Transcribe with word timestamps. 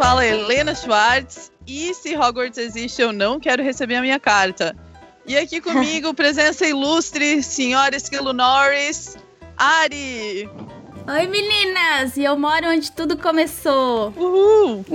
fala 0.00 0.24
é 0.24 0.30
Helena 0.30 0.74
Schwartz. 0.74 1.52
E 1.66 1.92
se 1.92 2.16
Hogwarts 2.16 2.56
existe, 2.56 3.02
eu 3.02 3.12
não 3.12 3.38
quero 3.38 3.62
receber 3.62 3.96
a 3.96 4.00
minha 4.00 4.18
carta. 4.18 4.74
E 5.26 5.36
aqui 5.36 5.60
comigo, 5.60 6.14
presença 6.14 6.66
ilustre, 6.66 7.42
senhora 7.42 7.94
Esquilo 7.94 8.32
Norris, 8.32 9.18
Ari! 9.58 10.48
Oi 11.06 11.26
meninas! 11.26 12.16
E 12.16 12.24
eu 12.24 12.38
moro 12.38 12.68
onde 12.68 12.90
tudo 12.90 13.14
começou. 13.18 14.14
Uhul! 14.16 14.86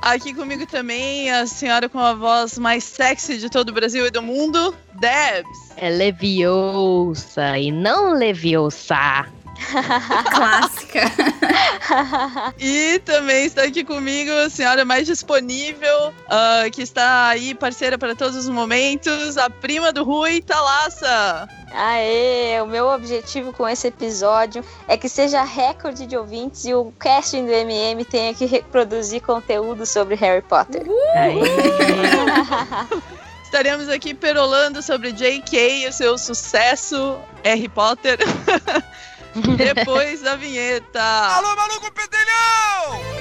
Aqui 0.00 0.32
comigo 0.32 0.64
também 0.64 1.30
a 1.30 1.46
senhora 1.46 1.86
com 1.86 1.98
a 1.98 2.14
voz 2.14 2.56
mais 2.56 2.84
sexy 2.84 3.36
de 3.36 3.50
todo 3.50 3.68
o 3.68 3.72
Brasil 3.72 4.06
e 4.06 4.10
do 4.10 4.22
mundo, 4.22 4.74
Debs. 4.98 5.72
É 5.76 5.90
Leviosa 5.90 7.58
e 7.58 7.70
não 7.70 8.14
Leviosa. 8.14 9.26
Clássica. 10.34 11.00
E 12.58 13.00
também 13.00 13.46
está 13.46 13.64
aqui 13.64 13.82
comigo 13.82 14.30
a 14.30 14.50
senhora 14.50 14.84
mais 14.84 15.06
disponível, 15.06 16.12
ah, 16.28 16.64
que 16.70 16.82
está 16.82 17.28
aí 17.28 17.54
parceira 17.54 17.98
para 17.98 18.14
todos 18.14 18.36
os 18.36 18.48
momentos, 18.48 19.36
a 19.36 19.50
prima 19.50 19.92
do 19.92 20.04
Rui, 20.04 20.40
Thalassa. 20.40 21.48
Aê, 21.72 22.60
o 22.60 22.66
meu 22.66 22.86
objetivo 22.88 23.52
com 23.52 23.68
esse 23.68 23.88
episódio 23.88 24.64
é 24.88 24.96
que 24.96 25.08
seja 25.08 25.42
recorde 25.42 26.06
de 26.06 26.16
ouvintes 26.16 26.64
e 26.64 26.74
o 26.74 26.92
casting 26.98 27.46
do 27.46 27.52
MM 27.52 28.04
tenha 28.04 28.34
que 28.34 28.44
reproduzir 28.44 29.22
conteúdo 29.22 29.86
sobre 29.86 30.14
Harry 30.16 30.42
Potter. 30.42 30.82
Estaremos 33.44 33.88
aqui 33.88 34.14
perolando 34.14 34.80
sobre 34.82 35.12
J.K. 35.12 35.84
e 35.84 35.88
o 35.88 35.92
seu 35.92 36.16
sucesso 36.16 37.18
Harry 37.44 37.68
Potter. 37.68 38.18
Depois 39.56 40.22
da 40.22 40.36
vinheta. 40.36 41.00
Alô, 41.00 41.54
maluco 41.54 41.92
pedelhão! 41.92 43.20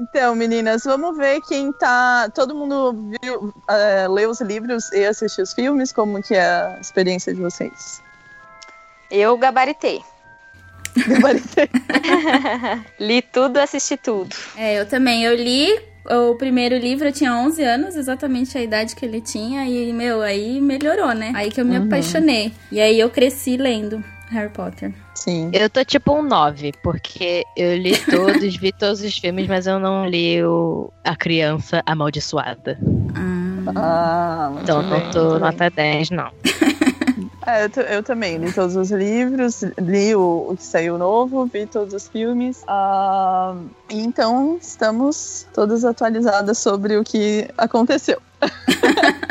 Então, 0.00 0.34
meninas, 0.34 0.84
vamos 0.84 1.16
ver 1.16 1.40
quem 1.42 1.72
tá. 1.72 2.30
Todo 2.34 2.54
mundo 2.54 3.10
viu, 3.20 3.52
eh, 3.68 4.06
leu 4.08 4.30
os 4.30 4.40
livros 4.40 4.90
e 4.92 5.04
assistiu 5.04 5.42
os 5.42 5.52
filmes? 5.52 5.92
Como 5.92 6.22
que 6.22 6.34
é 6.34 6.44
a 6.44 6.78
experiência 6.80 7.34
de 7.34 7.40
vocês? 7.40 8.00
Eu 9.10 9.36
gabaritei. 9.38 10.00
Gabaritei. 11.06 11.68
Li 12.98 13.22
tudo, 13.22 13.58
assisti 13.58 13.96
tudo. 13.96 14.34
É, 14.56 14.80
eu 14.80 14.86
também. 14.86 15.22
Eu 15.24 15.34
li 15.34 15.78
o 16.10 16.34
primeiro 16.36 16.76
livro, 16.76 17.08
eu 17.08 17.12
tinha 17.12 17.34
11 17.34 17.62
anos, 17.62 17.96
exatamente 17.96 18.56
a 18.56 18.62
idade 18.62 18.96
que 18.96 19.04
ele 19.04 19.20
tinha. 19.20 19.66
E, 19.68 19.92
meu, 19.92 20.22
aí 20.22 20.60
melhorou, 20.60 21.12
né? 21.14 21.32
Aí 21.34 21.50
que 21.50 21.60
eu 21.60 21.64
me 21.64 21.76
apaixonei. 21.76 22.52
E 22.72 22.80
aí 22.80 22.98
eu 22.98 23.10
cresci 23.10 23.56
lendo 23.56 24.02
Harry 24.30 24.50
Potter. 24.50 24.92
Sim. 25.14 25.50
Eu 25.52 25.68
tô 25.68 25.84
tipo 25.84 26.12
um 26.14 26.22
9, 26.22 26.72
porque 26.82 27.44
eu 27.56 27.76
li 27.76 27.96
todos, 28.10 28.56
vi 28.56 28.72
todos 28.72 29.00
os 29.02 29.16
filmes, 29.18 29.46
mas 29.46 29.66
eu 29.66 29.78
não 29.78 30.06
li 30.06 30.42
o 30.44 30.90
A 31.04 31.14
Criança 31.16 31.82
Amaldiçoada. 31.86 32.78
Ah. 33.14 33.72
Ah, 33.76 34.52
Então 34.62 34.80
bem, 34.88 34.90
não 35.04 35.10
tô 35.10 35.30
bem. 35.32 35.40
nota 35.40 35.68
10, 35.70 36.10
não. 36.10 36.30
É, 37.48 37.64
eu, 37.64 37.82
eu 37.84 38.02
também 38.02 38.36
li 38.36 38.52
todos 38.52 38.76
os 38.76 38.90
livros, 38.90 39.62
li 39.78 40.14
o, 40.14 40.48
o 40.50 40.56
que 40.56 40.62
saiu 40.62 40.98
novo, 40.98 41.46
vi 41.46 41.64
todos 41.64 41.94
os 41.94 42.06
filmes. 42.06 42.62
Ah, 42.68 43.56
então 43.88 44.58
estamos 44.60 45.46
todas 45.54 45.82
atualizadas 45.82 46.58
sobre 46.58 46.98
o 46.98 47.02
que 47.02 47.48
aconteceu. 47.56 48.20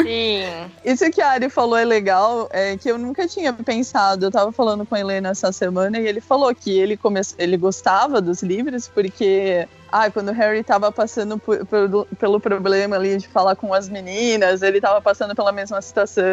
Sim. 0.01 0.41
Isso 0.83 1.11
que 1.11 1.21
a 1.21 1.29
Ari 1.29 1.47
falou 1.47 1.77
é 1.77 1.85
legal, 1.85 2.49
é 2.51 2.75
que 2.75 2.89
eu 2.89 2.97
nunca 2.97 3.27
tinha 3.27 3.53
pensado. 3.53 4.25
Eu 4.25 4.31
tava 4.31 4.51
falando 4.51 4.83
com 4.83 4.95
a 4.95 4.99
Helena 4.99 5.29
essa 5.29 5.51
semana 5.51 5.99
e 5.99 6.07
ele 6.07 6.19
falou 6.19 6.53
que 6.55 6.71
ele, 6.71 6.97
come... 6.97 7.21
ele 7.37 7.55
gostava 7.55 8.19
dos 8.19 8.41
livros 8.41 8.87
porque. 8.87 9.67
Ah, 9.91 10.09
quando 10.11 10.29
o 10.29 10.33
Harry 10.33 10.63
tava 10.63 10.91
passando 10.91 11.37
por- 11.39 11.65
por- 11.65 12.07
pelo 12.19 12.39
problema 12.39 12.95
ali 12.95 13.17
de 13.17 13.27
falar 13.27 13.55
com 13.55 13.73
as 13.73 13.87
meninas, 13.87 14.61
ele 14.61 14.81
tava 14.81 15.01
passando 15.01 15.33
pela 15.35 15.51
mesma 15.51 15.81
situação, 15.81 16.23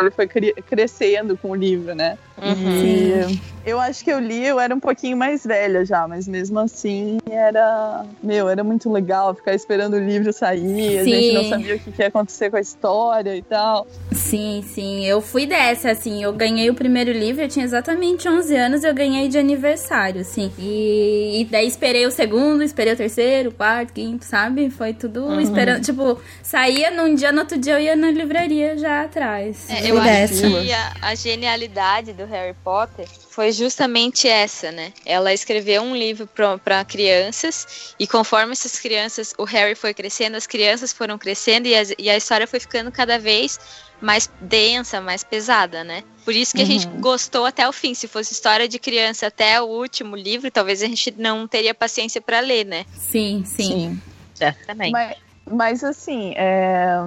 ele 0.00 0.10
foi 0.10 0.26
cri- 0.26 0.54
crescendo 0.68 1.36
com 1.36 1.50
o 1.50 1.54
livro, 1.54 1.94
né? 1.94 2.18
Uhum. 2.42 2.84
E 2.84 3.38
eu 3.64 3.80
acho 3.80 4.02
que 4.04 4.10
eu 4.10 4.18
li, 4.18 4.44
eu 4.44 4.58
era 4.58 4.74
um 4.74 4.80
pouquinho 4.80 5.16
mais 5.16 5.46
velha 5.46 5.84
já, 5.84 6.06
mas 6.08 6.26
mesmo 6.26 6.58
assim 6.58 7.18
era. 7.30 8.04
Meu, 8.22 8.48
era 8.48 8.64
muito 8.64 8.90
legal 8.90 9.32
ficar 9.34 9.54
esperando 9.54 9.94
o 9.94 10.00
livro 10.00 10.32
sair, 10.32 10.98
a 10.98 11.04
gente 11.04 11.32
não 11.32 11.44
Sim. 11.44 11.50
sabia 11.50 11.76
o 11.76 11.78
que 11.78 11.92
que 11.92 12.02
ia 12.02 12.08
acontecer 12.08 12.50
com 12.50 12.56
a 12.56 12.60
história 12.60 13.36
e 13.36 13.42
tal. 13.42 13.86
Sim, 14.12 14.64
sim. 14.66 15.04
Eu 15.06 15.20
fui 15.20 15.46
dessa, 15.46 15.92
assim. 15.92 16.22
Eu 16.24 16.32
ganhei 16.32 16.68
o 16.68 16.74
primeiro 16.74 17.12
livro, 17.12 17.42
eu 17.42 17.48
tinha 17.48 17.64
exatamente 17.64 18.28
11 18.28 18.56
anos, 18.56 18.82
eu 18.82 18.92
ganhei 18.92 19.28
de 19.28 19.38
aniversário, 19.38 20.22
assim. 20.22 20.50
E, 20.58 21.40
e 21.40 21.44
daí 21.44 21.66
esperei 21.68 22.04
o 22.04 22.10
segundo, 22.10 22.62
esperei 22.64 22.92
o 22.92 22.96
terceiro, 22.96 23.03
o 23.48 23.52
quarto, 23.52 23.92
quinto, 23.92 24.24
sabe? 24.24 24.70
Foi 24.70 24.92
tudo 24.94 25.40
esperando. 25.40 25.82
Tipo, 25.84 26.20
saía 26.42 26.90
num 26.90 27.14
dia, 27.14 27.32
no 27.32 27.40
outro 27.40 27.58
dia 27.58 27.74
eu 27.74 27.80
ia 27.80 27.96
na 27.96 28.10
livraria 28.10 28.76
já 28.78 29.02
atrás. 29.02 29.68
É, 29.70 29.90
eu 29.90 29.94
acho 30.24 30.34
que 30.62 30.72
a, 30.72 30.92
a 31.02 31.14
genialidade 31.14 32.12
do 32.12 32.24
Harry 32.26 32.54
Potter 32.64 33.06
foi 33.30 33.50
justamente 33.52 34.28
essa, 34.28 34.70
né? 34.70 34.92
Ela 35.04 35.32
escreveu 35.32 35.82
um 35.82 35.94
livro 35.96 36.28
para 36.62 36.84
crianças 36.84 37.94
e 37.98 38.06
conforme 38.06 38.52
essas 38.52 38.78
crianças, 38.78 39.34
o 39.38 39.44
Harry 39.44 39.74
foi 39.74 39.92
crescendo, 39.94 40.36
as 40.36 40.46
crianças 40.46 40.92
foram 40.92 41.18
crescendo 41.18 41.66
e, 41.66 41.74
as- 41.74 41.94
e 41.98 42.08
a 42.08 42.16
história 42.16 42.46
foi 42.46 42.60
ficando 42.60 42.90
cada 42.92 43.18
vez 43.18 43.58
mais 44.00 44.30
densa, 44.40 45.00
mais 45.00 45.22
pesada, 45.24 45.82
né? 45.84 46.02
Por 46.24 46.34
isso 46.34 46.54
que 46.54 46.62
a 46.62 46.64
gente 46.64 46.86
gostou 47.00 47.44
até 47.44 47.68
o 47.68 47.72
fim. 47.72 47.92
Se 47.94 48.08
fosse 48.08 48.32
história 48.32 48.66
de 48.66 48.78
criança 48.78 49.26
até 49.26 49.60
o 49.60 49.66
último 49.66 50.16
livro, 50.16 50.50
talvez 50.50 50.82
a 50.82 50.86
gente 50.86 51.14
não 51.18 51.46
teria 51.46 51.74
paciência 51.74 52.20
para 52.20 52.40
ler, 52.40 52.64
né? 52.64 52.86
Sim, 52.94 53.44
sim. 53.44 54.00
Certamente. 54.34 54.92
Mas, 54.92 55.16
mas 55.50 55.84
assim, 55.84 56.32
é, 56.36 56.98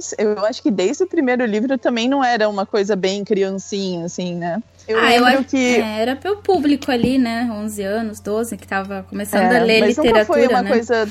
sei, 0.00 0.26
eu 0.26 0.44
acho 0.44 0.60
que 0.60 0.70
desde 0.70 1.04
o 1.04 1.06
primeiro 1.06 1.44
livro 1.46 1.78
também 1.78 2.08
não 2.08 2.22
era 2.22 2.48
uma 2.48 2.66
coisa 2.66 2.96
bem 2.96 3.24
criancinha, 3.24 4.06
assim, 4.06 4.34
né? 4.34 4.60
Eu 4.86 4.98
ah, 4.98 5.14
eu 5.14 5.24
lembro 5.24 5.40
acho 5.40 5.48
que. 5.48 5.76
é, 5.80 6.00
era 6.00 6.14
pro 6.16 6.36
público 6.36 6.90
ali, 6.90 7.16
né? 7.18 7.48
11 7.50 7.82
anos, 7.82 8.20
12, 8.20 8.56
que 8.56 8.66
tava 8.66 9.02
começando 9.08 9.50
é, 9.52 9.60
a 9.60 9.62
ler 9.64 9.80
mas 9.80 9.96
literatura, 9.96 10.20
nunca 10.20 10.24
foi 10.26 10.46
uma 10.48 10.62
né? 10.62 10.68
coisa 10.70 11.06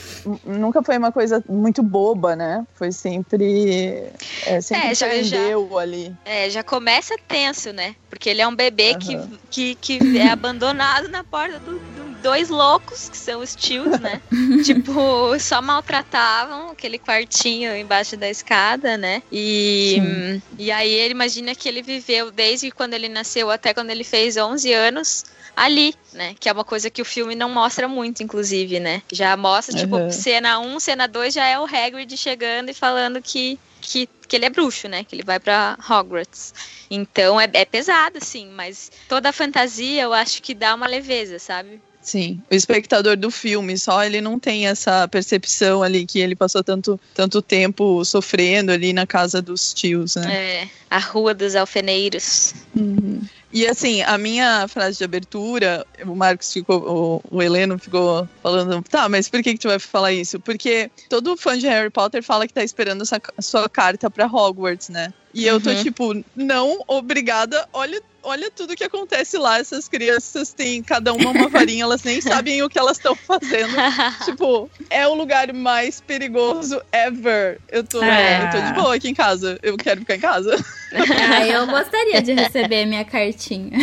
nunca 0.45 0.83
foi 0.83 0.97
uma 0.97 1.11
coisa 1.11 1.43
muito 1.49 1.83
boba 1.83 2.35
né 2.35 2.63
foi 2.75 2.91
sempre 2.91 4.09
é, 4.45 4.61
sempre 4.61 4.87
É, 4.89 4.95
já- 4.95 5.07
prendeu 5.07 5.77
ali 5.77 6.13
É, 6.25 6.49
já 6.49 6.63
começa 6.63 7.15
tenso, 7.27 7.73
né? 7.73 7.95
Porque 8.09 8.29
ele 8.29 8.41
é 8.41 8.47
um 8.47 8.55
bebê 8.55 8.95
que, 8.95 9.15
Aham. 9.15 9.29
que, 9.49 9.75
que 9.75 10.17
é 10.17 10.29
abandonado 10.29 11.09
na 11.09 11.23
porta 11.23 11.59
do- 11.59 11.81
dois 12.23 12.49
loucos, 12.49 13.09
que 13.09 13.17
são 13.17 13.41
os 13.41 13.53
tios, 13.55 13.99
né? 13.99 14.21
tipo, 14.63 15.37
só 15.39 15.61
maltratavam 15.61 16.69
aquele 16.69 16.97
quartinho 16.97 17.75
embaixo 17.75 18.15
da 18.15 18.29
escada, 18.29 18.97
né? 18.97 19.21
E, 19.31 19.97
Sim. 19.99 20.41
e 20.57 20.71
aí 20.71 20.89
ele 20.89 21.11
imagina 21.11 21.53
que 21.53 21.67
ele 21.67 21.81
viveu 21.81 22.31
desde 22.31 22.71
quando 22.71 22.93
ele 22.93 23.09
nasceu 23.09 23.51
até 23.51 23.73
quando 23.73 23.89
ele 23.89 24.05
fez 24.05 24.37
11 24.37 24.71
anos 24.71 25.25
ali, 25.55 25.93
né? 26.13 26.33
Que 26.39 26.47
é 26.47 26.51
uma 26.53 26.63
coisa 26.63 26.89
que 26.89 27.01
o 27.01 27.05
filme 27.05 27.35
não 27.35 27.49
mostra 27.49 27.87
muito, 27.87 28.23
inclusive, 28.23 28.79
né? 28.79 29.01
Já 29.11 29.35
mostra, 29.35 29.77
tipo, 29.77 29.97
Aham. 29.97 30.09
cena 30.09 30.59
1, 30.59 30.79
cena 30.79 31.07
2 31.07 31.33
já 31.33 31.45
é 31.45 31.59
o 31.59 31.65
Hagrid 31.65 32.15
chegando 32.17 32.69
e 32.69 32.73
falando 32.73 33.21
que 33.21 33.59
que, 33.83 34.07
que 34.29 34.37
ele 34.37 34.45
é 34.45 34.49
bruxo, 34.49 34.87
né? 34.87 35.03
Que 35.03 35.13
ele 35.13 35.23
vai 35.23 35.41
pra 35.41 35.77
Hogwarts. 35.89 36.53
Então 36.89 37.39
é, 37.39 37.49
é 37.53 37.65
pesado, 37.65 38.17
assim, 38.17 38.47
mas 38.47 38.89
toda 39.09 39.29
a 39.29 39.33
fantasia 39.33 40.03
eu 40.03 40.13
acho 40.13 40.41
que 40.41 40.53
dá 40.53 40.73
uma 40.73 40.87
leveza, 40.87 41.37
sabe? 41.37 41.81
Sim, 42.03 42.41
o 42.51 42.53
espectador 42.53 43.15
do 43.15 43.31
filme 43.31 43.77
só 43.77 44.03
ele 44.03 44.19
não 44.19 44.37
tem 44.37 44.67
essa 44.67 45.07
percepção 45.07 45.81
ali 45.81 46.05
que 46.05 46.19
ele 46.19 46.35
passou 46.35 46.61
tanto, 46.63 46.99
tanto 47.15 47.41
tempo 47.41 48.03
sofrendo 48.03 48.71
ali 48.71 48.91
na 48.91 49.07
casa 49.07 49.41
dos 49.41 49.73
tios, 49.73 50.15
né? 50.15 50.33
É, 50.35 50.67
a 50.89 50.99
Rua 50.99 51.33
dos 51.33 51.55
Alfeneiros. 51.55 52.53
Uhum. 52.75 53.21
E 53.53 53.67
assim, 53.67 54.01
a 54.01 54.17
minha 54.17 54.67
frase 54.67 54.97
de 54.97 55.03
abertura, 55.03 55.85
o 56.05 56.15
Marcos 56.15 56.51
ficou, 56.51 57.21
o, 57.31 57.37
o 57.37 57.41
Heleno 57.41 57.77
ficou 57.77 58.27
falando, 58.41 58.81
tá, 58.89 59.07
mas 59.07 59.29
por 59.29 59.43
que, 59.43 59.53
que 59.53 59.59
tu 59.59 59.67
vai 59.67 59.77
falar 59.77 60.11
isso? 60.11 60.39
Porque 60.39 60.89
todo 61.07 61.37
fã 61.37 61.57
de 61.57 61.67
Harry 61.67 61.91
Potter 61.91 62.23
fala 62.23 62.47
que 62.47 62.53
tá 62.53 62.63
esperando 62.63 63.03
essa, 63.03 63.21
sua 63.39 63.69
carta 63.69 64.09
pra 64.09 64.25
Hogwarts, 64.25 64.89
né? 64.89 65.13
E 65.33 65.45
eu 65.45 65.61
tô 65.61 65.69
Uhum. 65.69 65.83
tipo, 65.83 66.23
não, 66.35 66.79
obrigada. 66.87 67.67
Olha, 67.73 68.01
olha 68.23 68.49
tudo 68.49 68.75
que 68.75 68.83
acontece 68.83 69.37
lá. 69.37 69.59
Essas 69.59 69.87
crianças 69.87 70.53
têm 70.53 70.81
cada 70.81 71.13
uma 71.13 71.29
uma 71.31 71.47
varinha, 71.49 71.83
elas 71.83 72.03
nem 72.03 72.19
sabem 72.21 72.61
o 72.63 72.69
que 72.69 72.79
elas 72.79 72.97
estão 72.97 73.15
fazendo. 73.15 73.73
tipo, 74.25 74.69
é 74.89 75.07
o 75.07 75.13
lugar 75.13 75.51
mais 75.53 76.01
perigoso 76.01 76.81
ever. 76.91 77.59
Eu 77.69 77.83
tô, 77.83 78.01
É. 78.03 78.45
eu 78.45 78.49
tô 78.51 78.67
de 78.67 78.73
boa 78.73 78.95
aqui 78.95 79.09
em 79.09 79.13
casa. 79.13 79.59
Eu 79.61 79.77
quero 79.77 79.99
ficar 80.01 80.15
em 80.15 80.19
casa. 80.19 80.55
Ah, 80.93 81.47
eu 81.47 81.65
gostaria 81.71 82.21
de 82.21 82.33
receber 82.33 82.85
minha 82.85 83.05
cartinha. 83.05 83.77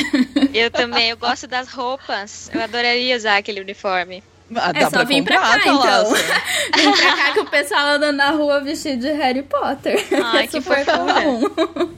Eu 0.54 0.70
também, 0.70 1.10
eu 1.10 1.16
gosto 1.16 1.46
das 1.46 1.68
roupas. 1.68 2.50
Eu 2.52 2.62
adoraria 2.62 3.16
usar 3.16 3.36
aquele 3.36 3.60
uniforme. 3.60 4.22
Ah, 4.56 4.72
É 4.74 4.90
só 4.90 5.04
vir 5.04 5.22
pra 5.22 5.36
cá, 5.38 5.48
lá, 5.48 5.58
então. 5.58 6.12
Vem 6.74 6.92
pra 6.92 7.16
cá 7.16 7.32
que 7.32 7.38
o 7.40 7.46
pessoal 7.46 7.86
anda 7.86 8.10
na 8.10 8.30
rua 8.30 8.60
vestido 8.60 9.00
de 9.02 9.12
Harry 9.12 9.42
Potter. 9.44 10.04
Ai, 10.24 10.42
é 10.42 10.46
que 10.48 10.60
super 10.60 10.84
comum. 10.84 11.90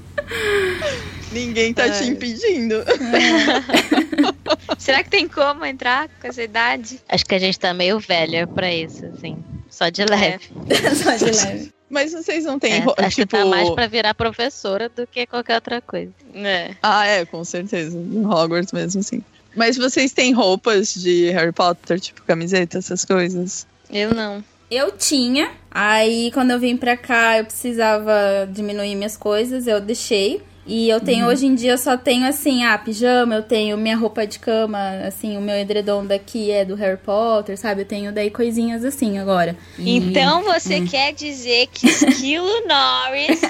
Ninguém 1.33 1.73
tá 1.75 1.85
te 1.89 2.03
Ai. 2.05 2.09
impedindo. 2.09 2.77
Será 4.79 5.03
que 5.03 5.11
tem 5.11 5.29
como 5.29 5.65
entrar 5.65 6.09
com 6.21 6.27
essa 6.27 6.43
idade? 6.43 7.01
Acho 7.09 7.25
que 7.25 7.35
a 7.35 7.39
gente 7.39 7.59
tá 7.59 7.73
meio 7.73 7.99
velha 7.99 8.47
pra 8.47 8.73
isso, 8.73 9.05
assim. 9.07 9.37
Só 9.71 9.89
de 9.89 10.05
leve. 10.05 10.45
Só 11.03 11.17
de 11.17 11.25
leve. 11.31 11.73
Mas 11.89 12.13
vocês 12.13 12.45
não 12.45 12.59
têm, 12.59 12.75
É, 12.75 12.79
ro- 12.79 12.95
acho 12.97 13.17
tipo... 13.17 13.37
que 13.37 13.43
tá 13.43 13.45
mais 13.45 13.69
pra 13.71 13.87
virar 13.87 14.15
professora 14.15 14.89
do 14.89 15.07
que 15.07 15.27
qualquer 15.27 15.57
outra 15.57 15.81
coisa. 15.81 16.11
É. 16.35 16.75
Ah, 16.83 17.07
é, 17.07 17.25
com 17.27 17.45
certeza. 17.45 17.97
Em 17.97 18.25
Hogwarts 18.27 18.73
mesmo, 18.73 19.01
assim. 19.01 19.23
Mas 19.55 19.77
vocês 19.77 20.13
têm 20.13 20.33
roupas 20.33 20.95
de 20.95 21.31
Harry 21.31 21.53
Potter, 21.53 22.01
tipo 22.01 22.23
camiseta, 22.23 22.79
essas 22.79 23.05
coisas? 23.05 23.67
Eu 23.91 24.15
não. 24.15 24.43
Eu 24.71 24.91
tinha, 24.93 25.51
aí 25.71 26.31
quando 26.33 26.53
eu 26.53 26.59
vim 26.59 26.79
pra 26.79 26.97
cá 26.97 27.37
eu 27.39 27.45
precisava 27.45 28.49
diminuir 28.51 28.95
minhas 28.97 29.19
coisas, 29.19 29.67
eu 29.67 29.79
deixei. 29.79 30.41
E 30.65 30.89
eu 30.89 31.01
tenho, 31.01 31.27
hoje 31.27 31.47
em 31.47 31.55
dia, 31.57 31.73
eu 31.73 31.79
só 31.79 31.97
tenho 31.97 32.25
assim, 32.25 32.65
ah, 32.65 32.79
pijama, 32.79 33.35
eu 33.35 33.43
tenho 33.43 33.77
minha 33.77 33.97
roupa 33.97 34.25
de 34.25 34.39
cama, 34.39 34.79
assim, 35.05 35.37
o 35.37 35.41
meu 35.41 35.57
edredom 35.57 36.07
daqui 36.07 36.53
é 36.53 36.65
do 36.65 36.77
Harry 36.77 36.99
Potter, 36.99 37.59
sabe? 37.59 37.83
Eu 37.83 37.87
tenho 37.87 38.13
daí 38.13 38.31
coisinhas 38.31 38.85
assim 38.85 39.19
agora. 39.19 39.57
Então 39.77 40.43
você 40.43 40.81
quer 40.83 41.13
dizer 41.13 41.67
que 41.67 41.89
Esquilo 41.89 42.47
Norris 42.69 43.41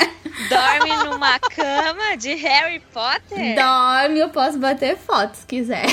dorme 0.48 1.04
numa 1.04 1.38
cama 1.38 2.16
de 2.16 2.34
Harry 2.34 2.80
Potter? 2.92 3.56
Dorme, 3.56 4.18
eu 4.18 4.30
posso 4.30 4.58
bater 4.58 4.96
foto 4.96 5.34
se 5.34 5.46
quiser. 5.46 5.84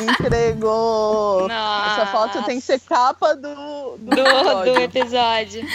Entregou! 0.00 1.48
Nossa. 1.48 2.02
Essa 2.02 2.06
foto 2.12 2.42
tem 2.44 2.60
que 2.60 2.66
ser 2.66 2.78
capa 2.80 3.34
do, 3.34 3.96
do, 3.98 4.14
do, 4.14 4.20
episódio. 4.20 4.72
do 4.72 4.80
episódio. 4.80 5.66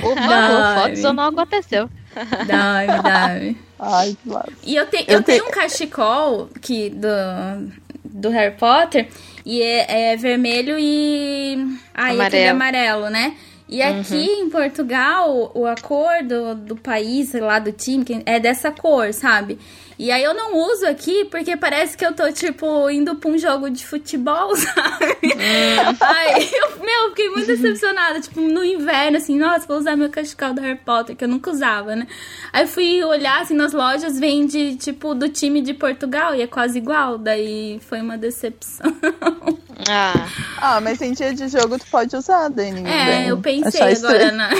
Por 0.00 0.16
favor, 0.16 0.82
fotos 0.82 1.04
ou 1.04 1.12
não 1.12 1.24
aconteceu. 1.24 1.90
Dorme, 2.46 3.02
dorme. 3.02 3.58
Ai, 3.78 4.16
que 4.22 4.28
massa. 4.28 4.52
E 4.64 4.76
eu, 4.76 4.86
te, 4.86 5.04
Eu 5.06 5.18
eu 5.18 5.22
tenho 5.22 5.44
te- 5.44 5.48
um 5.48 5.52
cachecol 5.52 6.48
que, 6.60 6.90
do, 6.90 7.70
do 8.04 8.28
Harry 8.30 8.56
Potter 8.56 9.08
e 9.44 9.62
é, 9.62 10.12
é 10.12 10.16
vermelho 10.16 10.76
e. 10.78 11.56
Ah, 11.94 12.12
e 12.14 12.20
aquele 12.20 12.48
Amarelo. 12.48 13.02
amarelo, 13.02 13.10
né? 13.10 13.34
E 13.68 13.82
aqui 13.82 14.16
em 14.24 14.48
Portugal, 14.48 15.52
o, 15.54 15.66
a 15.66 15.74
cor 15.76 16.22
do, 16.24 16.54
do 16.54 16.74
país, 16.76 17.34
lá, 17.34 17.58
do 17.58 17.70
time, 17.70 18.04
é 18.24 18.40
dessa 18.40 18.70
cor, 18.70 19.12
sabe? 19.12 19.58
E 19.98 20.12
aí 20.12 20.22
eu 20.22 20.32
não 20.32 20.56
uso 20.56 20.86
aqui 20.86 21.24
porque 21.24 21.56
parece 21.56 21.96
que 21.96 22.06
eu 22.06 22.14
tô, 22.14 22.30
tipo, 22.30 22.88
indo 22.88 23.16
pra 23.16 23.30
um 23.30 23.36
jogo 23.36 23.68
de 23.68 23.84
futebol, 23.84 24.54
sabe? 24.54 25.18
Aí 26.00 26.48
eu, 26.52 26.84
meu, 26.84 27.08
fiquei 27.10 27.28
muito 27.30 27.46
decepcionada. 27.48 28.20
Tipo, 28.20 28.40
no 28.40 28.64
inverno, 28.64 29.16
assim, 29.16 29.36
nossa, 29.36 29.66
vou 29.66 29.76
usar 29.78 29.96
meu 29.96 30.08
cachecol 30.08 30.54
do 30.54 30.60
Harry 30.60 30.78
Potter, 30.78 31.16
que 31.16 31.24
eu 31.24 31.28
nunca 31.28 31.50
usava, 31.50 31.96
né? 31.96 32.06
Aí 32.52 32.62
eu 32.62 32.68
fui 32.68 33.02
olhar, 33.02 33.40
assim, 33.42 33.54
nas 33.54 33.72
lojas, 33.72 34.18
vende, 34.20 34.76
tipo, 34.76 35.14
do 35.14 35.28
time 35.28 35.60
de 35.60 35.74
Portugal 35.74 36.34
e 36.34 36.42
é 36.42 36.46
quase 36.46 36.78
igual. 36.78 37.18
Daí 37.18 37.80
foi 37.80 38.00
uma 38.00 38.16
decepção. 38.16 38.94
Ah, 39.88 40.28
Ah, 40.60 40.80
mas 40.80 41.00
em 41.00 41.12
dia 41.12 41.32
de 41.32 41.48
jogo 41.48 41.78
tu 41.78 41.86
pode 41.90 42.14
usar, 42.16 42.48
Dani. 42.48 42.82
É, 42.88 43.06
bem. 43.06 43.28
eu 43.28 43.38
pensei 43.38 43.80
Achar 43.80 44.06
agora 44.06 44.32
na, 44.32 44.50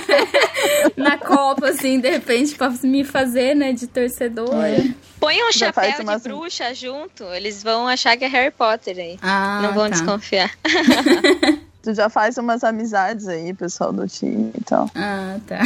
na 0.96 1.18
Copa, 1.18 1.68
assim, 1.68 2.00
de 2.00 2.08
repente, 2.08 2.54
pra 2.54 2.70
me 2.82 3.04
fazer, 3.04 3.54
né, 3.54 3.72
de 3.72 3.86
torcedora. 3.86 4.84
Põe 5.28 5.42
um 5.42 5.52
chapéu 5.52 5.92
de 5.92 6.22
bruxa 6.22 6.74
junto, 6.74 7.24
eles 7.34 7.62
vão 7.62 7.86
achar 7.86 8.16
que 8.16 8.24
é 8.24 8.28
Harry 8.28 8.50
Potter 8.50 8.96
aí. 8.96 9.18
Ah, 9.20 9.60
Não 9.62 9.74
vão 9.74 9.84
tá. 9.84 9.96
desconfiar. 9.96 10.50
Tu 11.82 11.94
já 11.94 12.08
faz 12.08 12.36
umas 12.38 12.64
amizades 12.64 13.28
aí, 13.28 13.52
pessoal 13.54 13.92
do 13.92 14.06
time 14.08 14.50
e 14.58 14.64
tal. 14.64 14.90
Ah, 14.94 15.38
tá. 15.46 15.60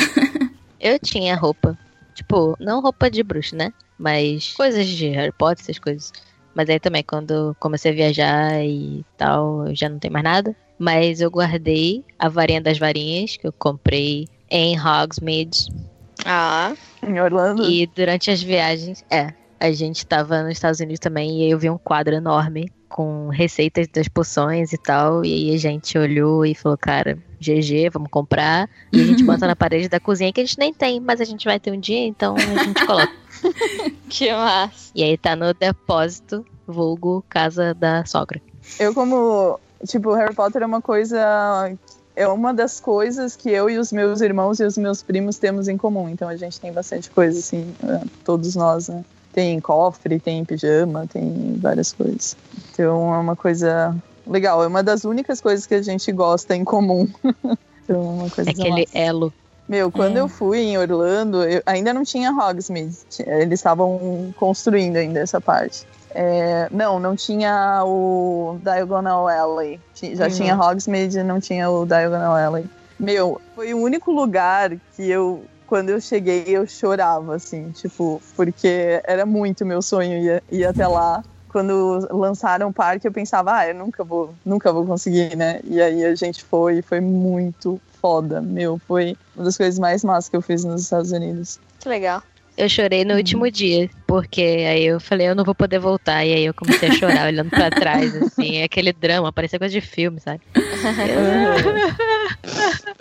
Eu 0.81 0.99
tinha 0.99 1.35
roupa. 1.37 1.76
Tipo, 2.14 2.56
não 2.61 2.81
roupa 2.81 3.11
de 3.11 3.23
bruxa, 3.23 3.56
né? 3.56 3.73
Mas 3.99 4.53
coisas 4.53 4.87
de 4.87 5.09
Harry 5.09 5.32
Potter, 5.32 5.62
essas 5.65 5.79
coisas. 5.79 6.12
Mas 6.55 6.69
aí 6.69 6.79
também, 6.79 7.03
quando 7.03 7.56
comecei 7.58 7.93
a 7.93 7.94
viajar 7.94 8.62
e 8.62 9.05
tal, 9.17 9.67
eu 9.69 9.75
já 9.75 9.88
não 9.88 9.99
tenho 9.99 10.12
mais 10.12 10.25
nada. 10.25 10.55
Mas 10.79 11.20
eu 11.20 11.31
guardei 11.31 12.05
a 12.19 12.29
varinha 12.29 12.61
das 12.61 12.79
varinhas 12.79 13.37
que 13.37 13.47
eu 13.47 13.53
comprei 13.53 14.29
em 14.50 14.76
Hogsmeade. 14.79 15.69
Ah, 16.26 16.75
Em 17.03 17.19
Orlando. 17.20 17.65
E 17.69 17.87
durante 17.87 18.31
as 18.31 18.43
viagens, 18.43 19.03
é, 19.11 19.32
a 19.62 19.70
gente 19.70 20.05
tava 20.05 20.43
nos 20.43 20.53
Estados 20.55 20.81
Unidos 20.81 20.99
também 20.99 21.38
e 21.38 21.44
aí 21.44 21.50
eu 21.53 21.59
vi 21.59 21.70
um 21.70 21.79
quadro 21.79 22.12
enorme 22.12 22.69
com 22.88 23.29
receitas 23.29 23.87
das 23.87 24.09
poções 24.09 24.73
e 24.73 24.76
tal. 24.76 25.25
E 25.25 25.32
aí 25.32 25.55
a 25.55 25.59
gente 25.59 25.97
olhou 25.97 26.44
e 26.44 26.53
falou, 26.53 26.76
cara, 26.76 27.17
GG, 27.38 27.88
vamos 27.93 28.11
comprar. 28.11 28.69
E 28.93 29.00
a 29.00 29.05
gente 29.05 29.23
bota 29.23 29.47
na 29.47 29.55
parede 29.56 29.88
da 29.88 30.00
cozinha 30.00 30.32
que 30.32 30.41
a 30.41 30.44
gente 30.44 30.59
nem 30.59 30.75
tem, 30.75 30.99
mas 30.99 31.20
a 31.20 31.25
gente 31.25 31.44
vai 31.44 31.61
ter 31.61 31.70
um 31.70 31.79
dia, 31.79 32.05
então 32.05 32.35
a 32.35 32.64
gente 32.64 32.85
coloca. 32.85 33.12
que 34.11 34.32
massa. 34.32 34.91
E 34.97 35.05
aí 35.05 35.17
tá 35.17 35.36
no 35.36 35.55
depósito, 35.55 36.44
vulgo 36.67 37.25
casa 37.29 37.72
da 37.72 38.05
sogra. 38.05 38.43
Eu, 38.81 38.93
como. 38.93 39.60
Tipo, 39.86 40.13
Harry 40.15 40.34
Potter 40.34 40.63
é 40.63 40.67
uma 40.67 40.82
coisa. 40.82 41.72
É 42.17 42.27
uma 42.27 42.53
das 42.53 42.81
coisas 42.81 43.36
que 43.36 43.48
eu 43.48 43.70
e 43.70 43.79
os 43.79 43.93
meus 43.93 44.20
irmãos 44.20 44.58
e 44.58 44.65
os 44.65 44.77
meus 44.77 45.03
primos 45.03 45.39
temos 45.39 45.69
em 45.69 45.79
comum. 45.79 46.08
Então 46.08 46.29
a 46.29 46.34
gente 46.34 46.60
tem 46.60 46.72
bastante 46.72 47.08
coisa, 47.10 47.39
assim, 47.39 47.72
é, 47.84 48.05
todos 48.25 48.56
nós, 48.56 48.89
né? 48.89 49.05
Tem 49.32 49.58
cofre, 49.60 50.20
tem 50.20 50.44
pijama, 50.44 51.06
tem 51.10 51.56
várias 51.60 51.93
coisas. 51.93 52.36
Então 52.72 53.15
é 53.15 53.19
uma 53.19 53.34
coisa 53.36 53.94
legal. 54.27 54.62
É 54.62 54.67
uma 54.67 54.82
das 54.82 55.05
únicas 55.05 55.41
coisas 55.41 55.67
que 55.67 55.74
a 55.74 55.82
gente 55.82 56.10
gosta 56.12 56.55
em 56.55 56.65
comum. 56.65 57.08
então 57.84 57.96
é 57.96 57.98
uma 58.22 58.31
coisa 58.31 58.51
É 58.51 58.53
aquele 58.53 58.70
massa. 58.82 58.98
elo. 58.98 59.32
Meu, 59.69 59.91
quando 59.91 60.17
É. 60.19 60.20
eu 60.20 60.29
fui 60.29 60.58
em 60.60 60.77
Orlando, 60.77 61.44
eu- 61.44 61.62
ainda 61.65 61.94
não 61.94 62.03
tinha 62.05 62.31
Hogsmeade. 62.32 62.98
Eles 63.27 63.58
estavam 63.60 64.34
construindo 64.36 64.96
ainda 64.96 65.20
essa 65.20 65.41
parte. 65.41 65.86
É, 66.15 66.69
não, 66.70 67.01
não 67.01 67.17
tinha 67.17 67.82
o 67.86 68.58
Diagonal 68.62 69.27
Alley. 69.29 69.81
Já 70.12 70.24
Uhum. 70.27 70.31
tinha 70.31 70.56
Hogsmeade 70.58 71.19
e 71.19 71.22
não 71.22 71.41
tinha 71.41 71.70
o 71.70 71.86
Diagonal 71.86 72.36
Alley. 72.36 72.67
Meu, 73.01 73.41
foi 73.55 73.72
o 73.72 73.79
único 73.79 74.12
lugar 74.12 74.70
que 74.94 75.08
eu, 75.08 75.43
quando 75.72 75.88
eu 75.88 75.98
cheguei, 76.02 76.44
eu 76.48 76.67
chorava, 76.67 77.34
assim, 77.34 77.70
tipo, 77.70 78.20
porque 78.36 79.00
era 79.06 79.24
muito 79.24 79.64
meu 79.64 79.81
sonho 79.81 80.19
ir, 80.22 80.43
ir 80.52 80.67
até 80.67 80.86
lá. 80.86 81.24
Quando 81.48 82.06
lançaram 82.10 82.69
o 82.69 82.72
parque, 82.74 83.08
eu 83.08 83.12
pensava, 83.12 83.56
ah, 83.56 83.67
eu 83.67 83.74
nunca 83.74 84.05
vou, 84.05 84.34
nunca 84.44 84.70
vou 84.70 84.84
conseguir, 84.84 85.34
né? 85.34 85.60
E 85.64 85.81
aí 85.81 86.05
a 86.05 86.14
gente 86.14 86.44
foi 86.44 86.82
foi 86.82 87.00
muito 87.00 87.81
foda, 88.02 88.43
meu. 88.43 88.79
Foi 88.86 89.17
uma 89.34 89.46
das 89.46 89.56
coisas 89.56 89.79
mais 89.79 90.05
massas 90.05 90.29
que 90.29 90.36
eu 90.36 90.43
fiz 90.43 90.62
nos 90.62 90.82
Estados 90.82 91.10
Unidos. 91.10 91.58
Que 91.81 91.88
legal. 91.88 92.22
Eu 92.56 92.69
chorei 92.69 93.05
no 93.05 93.15
último 93.15 93.51
dia, 93.51 93.89
porque 94.06 94.41
aí 94.41 94.85
eu 94.85 95.01
falei, 95.01 95.29
eu 95.29 95.35
não 95.35 95.44
vou 95.44 95.55
poder 95.55 95.79
voltar. 95.79 96.25
E 96.25 96.35
aí 96.35 96.44
eu 96.44 96.55
comecei 96.55 96.91
a 96.91 96.93
chorar, 96.93 97.27
olhando 97.27 97.51
pra 97.51 97.71
trás, 97.71 98.15
assim, 98.15 98.63
aquele 98.63 98.93
drama, 98.93 99.32
parecia 99.32 99.59
coisa 99.59 99.73
de 99.73 99.81
filme, 99.81 100.21
sabe? 100.21 100.41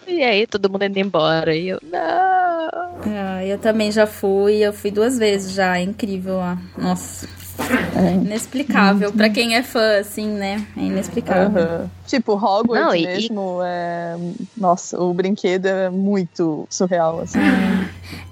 E 0.08 0.24
aí 0.24 0.46
todo 0.46 0.70
mundo 0.70 0.84
indo 0.84 1.00
embora. 1.00 1.56
E 1.56 1.70
eu, 1.70 1.80
não. 1.84 2.00
Ah, 3.08 3.46
eu 3.46 3.58
também 3.58 3.92
já 3.92 4.06
fui, 4.06 4.56
eu 4.58 4.74
fui 4.74 4.92
duas 4.92 5.18
vezes 5.18 5.54
já, 5.54 5.78
é 5.78 5.84
incrível 5.84 6.38
lá. 6.38 6.58
Nossa, 6.78 7.28
É. 7.96 8.14
inexplicável. 8.14 9.12
Pra 9.12 9.30
quem 9.30 9.56
é 9.56 9.64
fã, 9.64 10.00
assim, 10.00 10.28
né? 10.28 10.66
É 10.78 10.82
inexplicável. 10.82 11.62
Aham. 11.64 11.92
Tipo, 12.08 12.34
Hogwarts 12.34 12.86
Não, 12.88 12.96
e- 12.96 13.06
mesmo 13.06 13.60
é. 13.64 14.16
Nossa, 14.58 15.00
o 15.00 15.14
brinquedo 15.14 15.66
é 15.68 15.90
muito 15.90 16.68
surreal, 16.70 17.22
assim. 17.22 17.40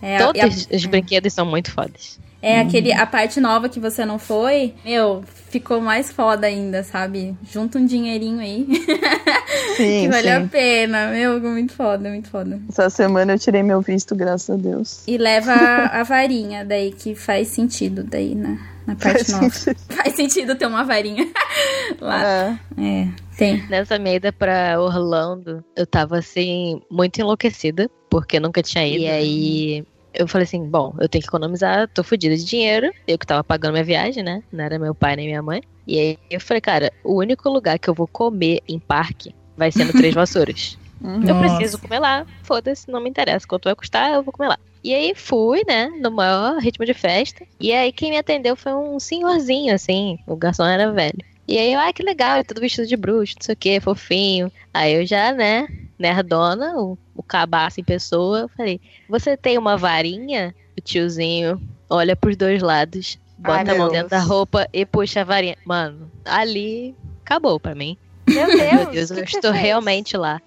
É, 0.01 0.17
a- 0.17 0.25
Todos 0.27 0.67
os 0.71 0.85
brinquedos 0.85 1.33
são 1.33 1.45
muito 1.45 1.71
fodas. 1.71 2.19
É 2.41 2.61
aquele, 2.61 2.93
a 2.93 3.05
parte 3.05 3.37
nova 3.41 3.67
que 3.67 3.81
você 3.81 4.05
não 4.05 4.17
foi, 4.17 4.73
meu, 4.85 5.25
ficou 5.49 5.81
mais 5.81 6.09
foda 6.09 6.47
ainda, 6.47 6.83
sabe? 6.83 7.35
Junta 7.51 7.77
um 7.77 7.85
dinheirinho 7.85 8.39
aí, 8.39 8.65
Sim, 9.75 10.03
que 10.03 10.07
valeu 10.07 10.37
a 10.37 10.41
sim. 10.41 10.47
pena, 10.47 11.07
meu, 11.09 11.37
muito 11.41 11.73
foda, 11.73 12.09
muito 12.09 12.29
foda. 12.29 12.57
Essa 12.69 12.89
semana 12.89 13.33
eu 13.33 13.39
tirei 13.39 13.61
meu 13.61 13.81
visto, 13.81 14.15
graças 14.15 14.49
a 14.49 14.55
Deus. 14.57 15.03
E 15.05 15.17
leva 15.17 15.51
a, 15.51 15.99
a 15.99 16.03
varinha 16.03 16.63
daí, 16.63 16.91
que 16.93 17.13
faz 17.13 17.49
sentido 17.49 18.03
daí 18.05 18.33
na, 18.35 18.57
na 18.89 18.95
parte 18.95 19.25
Faz 19.25 19.29
nova. 19.29 19.49
sentido. 19.49 19.79
Faz 19.95 20.15
sentido 20.15 20.55
ter 20.55 20.65
uma 20.65 20.83
varinha 20.83 21.27
lá. 21.99 22.23
É. 22.23 22.59
É, 22.77 23.07
tem. 23.37 23.65
Nessa 23.67 23.97
minha 23.99 24.15
ida 24.15 24.31
pra 24.31 24.81
Orlando, 24.81 25.63
eu 25.75 25.85
tava 25.85 26.17
assim, 26.17 26.81
muito 26.89 27.19
enlouquecida, 27.19 27.89
porque 28.09 28.39
nunca 28.39 28.61
tinha 28.61 28.87
ido. 28.87 29.03
E 29.03 29.07
aí 29.07 29.85
eu 30.13 30.27
falei 30.27 30.45
assim: 30.45 30.63
bom, 30.65 30.95
eu 30.99 31.07
tenho 31.07 31.21
que 31.21 31.27
economizar, 31.27 31.87
tô 31.89 32.03
fodida 32.03 32.35
de 32.35 32.43
dinheiro. 32.45 32.91
Eu 33.07 33.17
que 33.17 33.25
tava 33.27 33.43
pagando 33.43 33.73
minha 33.73 33.83
viagem, 33.83 34.23
né? 34.23 34.43
Não 34.51 34.63
era 34.63 34.79
meu 34.79 34.95
pai 34.95 35.15
nem 35.15 35.27
minha 35.27 35.41
mãe. 35.41 35.61
E 35.87 35.99
aí 35.99 36.17
eu 36.29 36.39
falei, 36.39 36.61
cara, 36.61 36.91
o 37.03 37.15
único 37.15 37.49
lugar 37.49 37.79
que 37.79 37.89
eu 37.89 37.93
vou 37.93 38.07
comer 38.07 38.61
em 38.67 38.79
parque 38.79 39.33
vai 39.57 39.71
ser 39.71 39.85
no 39.85 39.93
Três 39.93 40.13
Vassouras. 40.13 40.77
Uhum. 41.01 41.23
Eu 41.25 41.39
preciso 41.39 41.79
comer 41.79 41.99
lá. 41.99 42.25
Foda-se, 42.43 42.91
não 42.91 43.01
me 43.01 43.09
interessa. 43.09 43.47
Quanto 43.47 43.63
vai 43.63 43.73
custar, 43.73 44.11
eu 44.15 44.21
vou 44.21 44.33
comer 44.33 44.49
lá. 44.49 44.57
E 44.89 44.93
aí 44.95 45.13
fui, 45.13 45.61
né, 45.67 45.87
no 46.01 46.09
maior 46.09 46.57
ritmo 46.57 46.83
de 46.83 46.95
festa. 46.95 47.45
E 47.59 47.71
aí 47.71 47.91
quem 47.91 48.09
me 48.09 48.17
atendeu 48.17 48.55
foi 48.55 48.73
um 48.73 48.99
senhorzinho, 48.99 49.71
assim. 49.71 50.17
O 50.25 50.35
garçom 50.35 50.65
era 50.65 50.91
velho. 50.91 51.19
E 51.47 51.59
aí, 51.59 51.73
eu, 51.73 51.79
ai, 51.79 51.93
que 51.93 52.01
legal, 52.01 52.37
ele 52.37 52.43
tudo 52.43 52.59
vestido 52.59 52.87
de 52.87 52.97
bruxo, 52.97 53.35
não 53.35 53.45
sei 53.45 53.53
o 53.53 53.55
que, 53.55 53.79
fofinho. 53.79 54.51
Aí 54.73 54.95
eu 54.95 55.05
já, 55.05 55.31
né, 55.31 55.67
nerdona, 55.99 56.73
o, 56.75 56.97
o 57.15 57.21
cabaço 57.21 57.79
em 57.79 57.83
pessoa, 57.83 58.39
eu 58.39 58.49
falei, 58.49 58.81
você 59.07 59.37
tem 59.37 59.59
uma 59.59 59.77
varinha? 59.77 60.55
O 60.75 60.81
tiozinho 60.81 61.61
olha 61.87 62.15
pros 62.15 62.35
dois 62.35 62.59
lados, 62.59 63.19
Ai, 63.43 63.59
bota 63.59 63.71
a 63.73 63.75
mão 63.75 63.89
dentro 63.89 64.09
da 64.09 64.21
roupa 64.21 64.67
e 64.73 64.87
puxa 64.87 65.21
a 65.21 65.23
varinha. 65.23 65.55
Mano, 65.65 66.09
ali 66.25 66.95
acabou 67.23 67.59
pra 67.59 67.75
mim. 67.75 67.95
Meu 68.27 68.47
Deus, 68.47 68.57
Meu 68.57 68.91
Deus, 68.91 69.11
eu 69.11 69.23
estou 69.23 69.51
realmente 69.51 70.17
lá. 70.17 70.41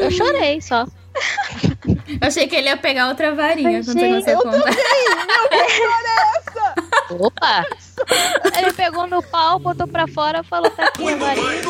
Eu 0.00 0.10
chorei 0.10 0.60
só. 0.60 0.88
Eu 2.20 2.28
achei 2.28 2.46
que 2.46 2.56
ele 2.56 2.68
ia 2.68 2.76
pegar 2.76 3.08
outra 3.08 3.34
varinha 3.34 3.82
quando 3.84 3.98
Gente, 3.98 4.24
você 4.24 4.34
eu 4.34 4.38
conta. 4.42 4.58
Opa! 7.18 7.66
Ele 8.56 8.72
pegou 8.72 9.06
meu 9.06 9.22
pau, 9.22 9.58
botou 9.58 9.86
pra 9.86 10.06
fora, 10.06 10.42
falou, 10.42 10.70
tá 10.70 10.84
aqui 10.86 11.12
a 11.12 11.16
varinha. 11.16 11.62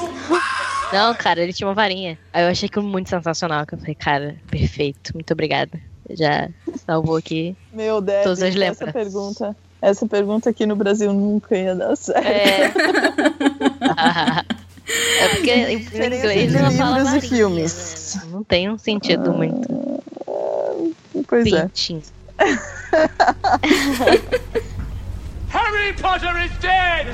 Não, 0.92 1.14
cara, 1.14 1.40
ele 1.42 1.52
tinha 1.52 1.66
uma 1.68 1.74
varinha. 1.74 2.18
Aí 2.32 2.44
eu 2.44 2.48
achei 2.50 2.66
aquilo 2.68 2.84
muito 2.84 3.08
sensacional. 3.08 3.64
Que 3.66 3.74
eu 3.74 3.78
falei, 3.78 3.94
cara, 3.94 4.36
perfeito, 4.50 5.12
muito 5.14 5.32
obrigada. 5.32 5.80
Já 6.10 6.48
salvou 6.86 7.16
aqui. 7.16 7.56
Meu 7.72 8.00
Deus, 8.00 8.24
Todas 8.24 8.42
as 8.42 8.48
essa 8.50 8.58
lembranças. 8.58 8.92
pergunta. 8.92 9.56
Essa 9.80 10.06
pergunta 10.06 10.50
aqui 10.50 10.66
no 10.66 10.76
Brasil 10.76 11.12
nunca 11.12 11.56
ia 11.56 11.74
dar 11.74 11.96
certo. 11.96 12.26
É, 12.26 12.70
É 15.20 15.28
porque 15.28 15.50
em 15.52 15.74
inglês 16.18 16.54
ela 16.54 16.70
fala 16.70 16.98
livros 16.98 17.08
e 17.08 17.14
varinha, 17.14 17.30
filmes. 17.30 18.14
né? 18.16 18.22
Não 18.30 18.42
tem 18.44 18.70
um 18.70 18.78
sentido 18.78 19.32
muito 19.32 20.02
Pois 21.28 21.46
é. 21.52 21.62
pintinho. 21.62 22.02
Harry 25.50 25.92
Potter 26.00 26.36
is 26.44 26.52
dead! 26.60 27.06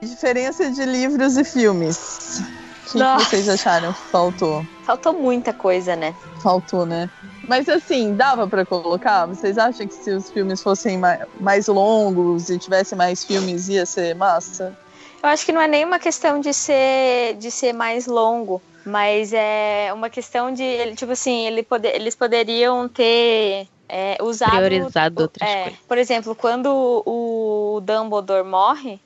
Diferença 0.00 0.70
de 0.70 0.84
livros 0.84 1.36
e 1.36 1.44
filmes. 1.44 2.42
O 2.98 3.18
que, 3.18 3.24
que 3.24 3.30
vocês 3.30 3.48
acharam? 3.48 3.92
Faltou. 3.92 4.64
faltou 4.84 5.12
muita 5.14 5.52
coisa, 5.52 5.96
né? 5.96 6.14
Faltou, 6.42 6.84
né? 6.84 7.08
Mas 7.48 7.68
assim, 7.68 8.14
dava 8.14 8.46
pra 8.46 8.64
colocar? 8.64 9.26
Vocês 9.26 9.58
acham 9.58 9.86
que 9.86 9.94
se 9.94 10.10
os 10.10 10.30
filmes 10.30 10.62
fossem 10.62 10.98
ma- 10.98 11.26
mais 11.40 11.66
longos 11.66 12.48
e 12.50 12.58
tivesse 12.58 12.94
mais 12.94 13.24
filmes 13.24 13.68
ia 13.68 13.86
ser 13.86 14.14
massa? 14.14 14.76
Eu 15.22 15.28
acho 15.28 15.44
que 15.46 15.52
não 15.52 15.60
é 15.60 15.68
nem 15.68 15.84
uma 15.84 15.98
questão 15.98 16.40
de 16.40 16.52
ser, 16.52 17.36
de 17.38 17.50
ser 17.50 17.72
mais 17.72 18.06
longo, 18.06 18.60
mas 18.84 19.32
é 19.32 19.90
uma 19.94 20.10
questão 20.10 20.52
de, 20.52 20.94
tipo 20.96 21.12
assim, 21.12 21.46
ele 21.46 21.62
poder, 21.62 21.94
eles 21.94 22.14
poderiam 22.16 22.88
ter 22.88 23.68
é, 23.88 24.18
usado... 24.20 24.64
Priorizado 24.66 25.22
outras 25.22 25.48
é, 25.48 25.62
coisas. 25.62 25.80
Por 25.86 25.98
exemplo, 25.98 26.34
quando 26.34 27.02
o 27.06 27.80
Dumbledore 27.84 28.44
morre, 28.44 29.00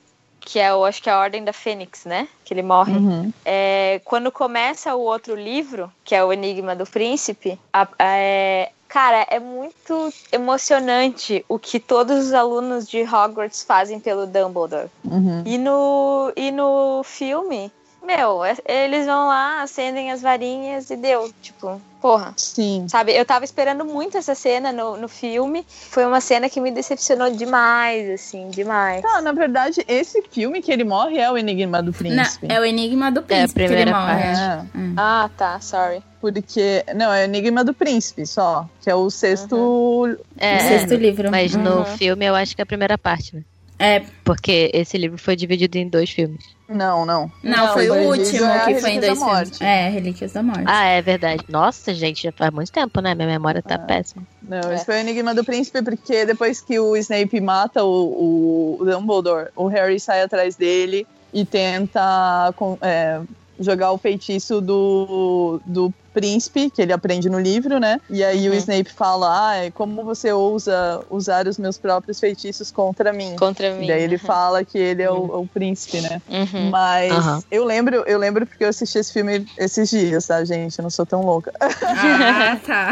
que 0.49 0.59
é, 0.59 0.69
eu 0.69 0.85
acho 0.85 1.03
que 1.03 1.09
é 1.09 1.13
a 1.13 1.19
Ordem 1.19 1.43
da 1.43 1.51
Fênix, 1.51 2.05
né? 2.05 2.25
Que 2.45 2.53
ele 2.53 2.61
morre. 2.63 2.93
Uhum. 2.93 3.33
É, 3.43 3.99
quando 4.05 4.31
começa 4.31 4.95
o 4.95 5.01
outro 5.01 5.35
livro, 5.35 5.91
que 6.05 6.15
é 6.15 6.23
o 6.23 6.31
Enigma 6.31 6.73
do 6.73 6.85
Príncipe, 6.85 7.59
a- 7.73 7.81
a- 7.99 8.15
é, 8.17 8.71
cara, 8.87 9.27
é 9.29 9.39
muito 9.41 10.09
emocionante 10.31 11.43
o 11.49 11.59
que 11.59 11.81
todos 11.81 12.27
os 12.27 12.33
alunos 12.33 12.87
de 12.87 13.01
Hogwarts 13.03 13.61
fazem 13.63 13.99
pelo 13.99 14.25
Dumbledore. 14.25 14.89
Uhum. 15.03 15.43
E 15.45 15.57
no, 15.57 16.31
e 16.33 16.49
no 16.49 17.01
filme, 17.03 17.69
meu, 18.03 18.43
é- 18.45 18.55
eles 18.65 19.05
vão 19.05 19.27
lá, 19.27 19.61
acendem 19.61 20.11
as 20.11 20.21
varinhas 20.21 20.89
e 20.89 20.95
deu. 20.95 21.31
Tipo, 21.41 21.81
porra. 22.01 22.33
Sim. 22.37 22.85
Sabe, 22.87 23.11
eu 23.13 23.25
tava 23.25 23.43
esperando 23.43 23.83
muito 23.83 24.17
essa 24.17 24.33
cena 24.35 24.71
no, 24.71 24.95
no 24.97 25.07
filme. 25.09 25.65
Foi 25.67 26.05
uma 26.05 26.21
cena 26.21 26.49
que 26.49 26.61
me 26.61 26.71
decepcionou 26.71 27.29
demais, 27.31 28.09
assim, 28.11 28.49
demais. 28.49 29.01
Tá, 29.01 29.21
na 29.21 29.31
verdade, 29.33 29.83
esse 29.87 30.21
filme 30.31 30.61
que 30.61 30.71
ele 30.71 30.83
morre 30.83 31.17
é 31.17 31.29
o 31.31 31.37
Enigma 31.37 31.81
do 31.81 31.87
Não, 31.91 31.93
Príncipe. 31.93 32.47
é 32.49 32.59
o 32.59 32.63
Enigma 32.65 33.11
do 33.11 33.21
Príncipe 33.23 33.53
que 33.59 33.59
ele 33.65 33.67
primeira 33.75 33.91
morre. 33.99 34.21
parte. 34.23 34.39
é. 34.39 34.79
É, 34.79 34.93
Ah, 34.95 35.29
tá, 35.37 35.59
sorry. 35.59 36.01
porque. 36.21 36.85
Não, 36.95 37.11
é 37.13 37.21
o 37.21 37.25
Enigma 37.25 37.63
do 37.63 37.73
Príncipe 37.73 38.25
só. 38.25 38.65
Que 38.81 38.89
é 38.89 38.95
o 38.95 39.09
sexto. 39.09 40.17
É, 40.37 40.57
O 40.57 40.59
sexto 40.61 40.95
livro. 40.95 41.29
mas 41.29 41.53
no 41.55 41.79
Uhum. 41.79 41.85
filme 41.97 42.25
eu 42.25 42.35
acho 42.35 42.55
que 42.55 42.61
é 42.61 42.63
a 42.63 42.65
primeira 42.65 42.97
parte, 42.97 43.35
né? 43.35 43.41
É, 43.79 44.03
Porque 44.23 44.71
esse 44.73 44.97
livro 44.97 45.17
foi 45.17 45.35
dividido 45.35 45.77
em 45.77 45.87
dois 45.87 46.09
filmes. 46.09 46.43
Não, 46.67 47.05
não. 47.05 47.31
não, 47.43 47.67
Não, 47.67 47.73
foi 47.73 47.89
o 47.89 48.09
último 48.09 48.45
é 48.45 48.65
que 48.65 48.81
foi 48.81 48.89
em 48.91 48.99
dois 48.99 49.17
filmes. 49.19 49.61
É, 49.61 49.87
Relíquias 49.89 50.33
da 50.33 50.43
Morte. 50.43 50.63
Ah, 50.65 50.85
é 50.85 51.01
verdade. 51.01 51.43
Nossa, 51.47 51.93
gente, 51.93 52.23
já 52.23 52.31
faz 52.31 52.51
muito 52.51 52.71
tempo, 52.71 52.99
né? 52.99 53.13
Minha 53.15 53.27
memória 53.27 53.61
Ah. 53.63 53.69
tá 53.69 53.79
péssima. 53.79 54.23
Não, 54.41 54.71
É. 54.71 54.75
esse 54.75 54.85
foi 54.85 54.95
o 54.95 54.97
Enigma 54.97 55.33
do 55.33 55.45
Príncipe, 55.45 55.81
porque 55.81 56.25
depois 56.25 56.59
que 56.59 56.77
o 56.79 56.95
Snape 56.97 57.39
mata 57.39 57.83
o, 57.85 58.77
o 58.81 58.85
Dumbledore, 58.85 59.49
o 59.55 59.67
Harry 59.67 59.99
sai 59.99 60.21
atrás 60.23 60.55
dele 60.55 61.05
e 61.33 61.45
tenta 61.45 62.51
com- 62.57 62.77
é, 62.81 63.21
jogar 63.59 63.91
o 63.91 63.97
feitiço 63.97 64.59
do, 64.59 65.61
do 65.65 65.93
príncipe, 66.17 66.71
que 66.71 66.81
ele 66.81 66.91
aprende 66.91 67.29
no 67.29 67.39
livro, 67.39 67.79
né? 67.79 68.01
E 68.09 68.23
aí 68.23 68.49
o 68.49 68.51
Uhum. 68.51 68.57
Snape 68.57 68.91
fala, 68.91 69.27
ah, 69.29 69.71
como 69.71 70.03
você 70.03 70.31
ousa 70.33 71.03
usar 71.11 71.47
os 71.47 71.59
meus 71.59 71.77
próprios 71.77 72.19
feitiços 72.19 72.71
contra 72.71 73.13
mim? 73.13 73.35
Contra 73.37 73.71
mim. 73.75 73.83
E 73.83 73.87
daí 73.87 74.01
ele 74.01 74.15
Uhum. 74.15 74.19
fala 74.19 74.65
que 74.65 74.77
ele 74.79 75.03
é 75.03 75.11
o, 75.11 75.41
o 75.41 75.47
príncipe, 75.47 76.01
né? 76.01 76.19
Uhum. 76.27 76.71
Mas 76.71 77.45
eu 77.51 77.63
lembro, 77.63 78.03
eu 78.07 78.17
lembro 78.17 78.47
porque 78.47 78.63
eu 78.63 78.69
assisti 78.69 78.97
esse 78.97 79.13
filme 79.13 79.47
esses 79.57 79.89
dias, 79.91 80.25
tá, 80.25 80.43
gente? 80.43 80.79
Eu 80.79 80.83
não 80.83 80.89
sou 80.89 81.05
tão 81.05 81.21
louca. 81.21 81.51
Ah, 81.61 82.57
tá. 82.65 82.91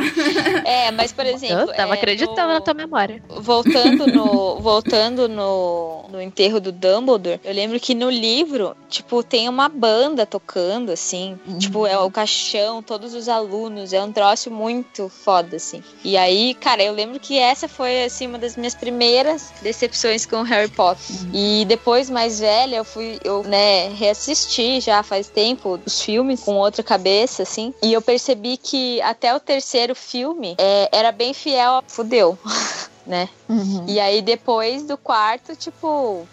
É, 0.64 0.92
mas 0.92 1.12
por 1.12 1.26
exemplo. 1.26 1.62
Eu 1.72 1.76
tava 1.76 1.94
é, 1.96 1.98
acreditando 1.98 2.48
no- 2.50 2.54
na 2.54 2.62
tua 2.62 2.74
memória. 2.76 3.24
Voltando 3.42 4.06
no, 4.14 4.60
voltando 4.62 5.28
no, 5.28 6.06
no 6.12 6.22
enterro 6.22 6.60
do 6.60 6.72
Dumbledore, 6.72 7.40
eu 7.44 7.54
lembro 7.54 7.80
que 7.80 7.96
no 7.96 8.10
livro, 8.10 8.76
tipo, 8.90 9.24
tem 9.24 9.50
uma 9.50 9.68
banda 9.68 10.26
tocando, 10.26 10.92
assim. 10.92 11.40
Tipo, 11.58 11.88
é 11.88 11.98
o 11.98 12.12
caixão, 12.12 12.84
todos 12.84 13.15
os 13.16 13.30
alunos, 13.30 13.94
é 13.94 14.02
um 14.04 14.12
troço 14.12 14.52
muito 14.52 15.10
foda, 15.10 15.56
assim. 15.58 15.84
E 16.04 16.18
aí, 16.18 16.54
cara, 16.54 16.84
eu 16.84 16.94
lembro 16.94 17.20
que 17.20 17.38
essa 17.38 17.68
foi, 17.68 18.04
assim, 18.04 18.28
uma 18.28 18.38
das 18.38 18.56
minhas 18.56 18.76
primeiras 18.76 19.52
decepções 19.62 20.26
com 20.26 20.42
Harry 20.44 20.70
Potter. 20.70 21.16
E 21.34 21.66
depois, 21.68 22.10
mais 22.10 22.40
velha, 22.40 22.78
eu 22.78 22.86
fui, 22.86 23.20
eu, 23.24 23.44
né, 23.44 23.90
reassisti 23.90 24.80
já 24.82 25.02
faz 25.04 25.28
tempo 25.28 25.80
os 25.86 26.02
filmes 26.02 26.42
com 26.42 26.56
outra 26.56 26.84
cabeça, 26.84 27.44
assim. 27.44 27.74
E 27.82 27.94
eu 27.94 28.02
percebi 28.02 28.58
que 28.58 29.02
até 29.02 29.34
o 29.34 29.40
terceiro 29.40 29.96
filme 29.96 30.56
é, 30.58 30.90
era 30.92 31.12
bem 31.12 31.34
fiel. 31.34 31.84
Fudeu. 31.88 32.38
Né? 33.06 33.30
Uhum. 33.48 33.86
E 33.88 34.00
aí 34.00 34.22
depois 34.22 34.84
do 34.84 34.98
quarto, 34.98 35.56
tipo, 35.56 36.28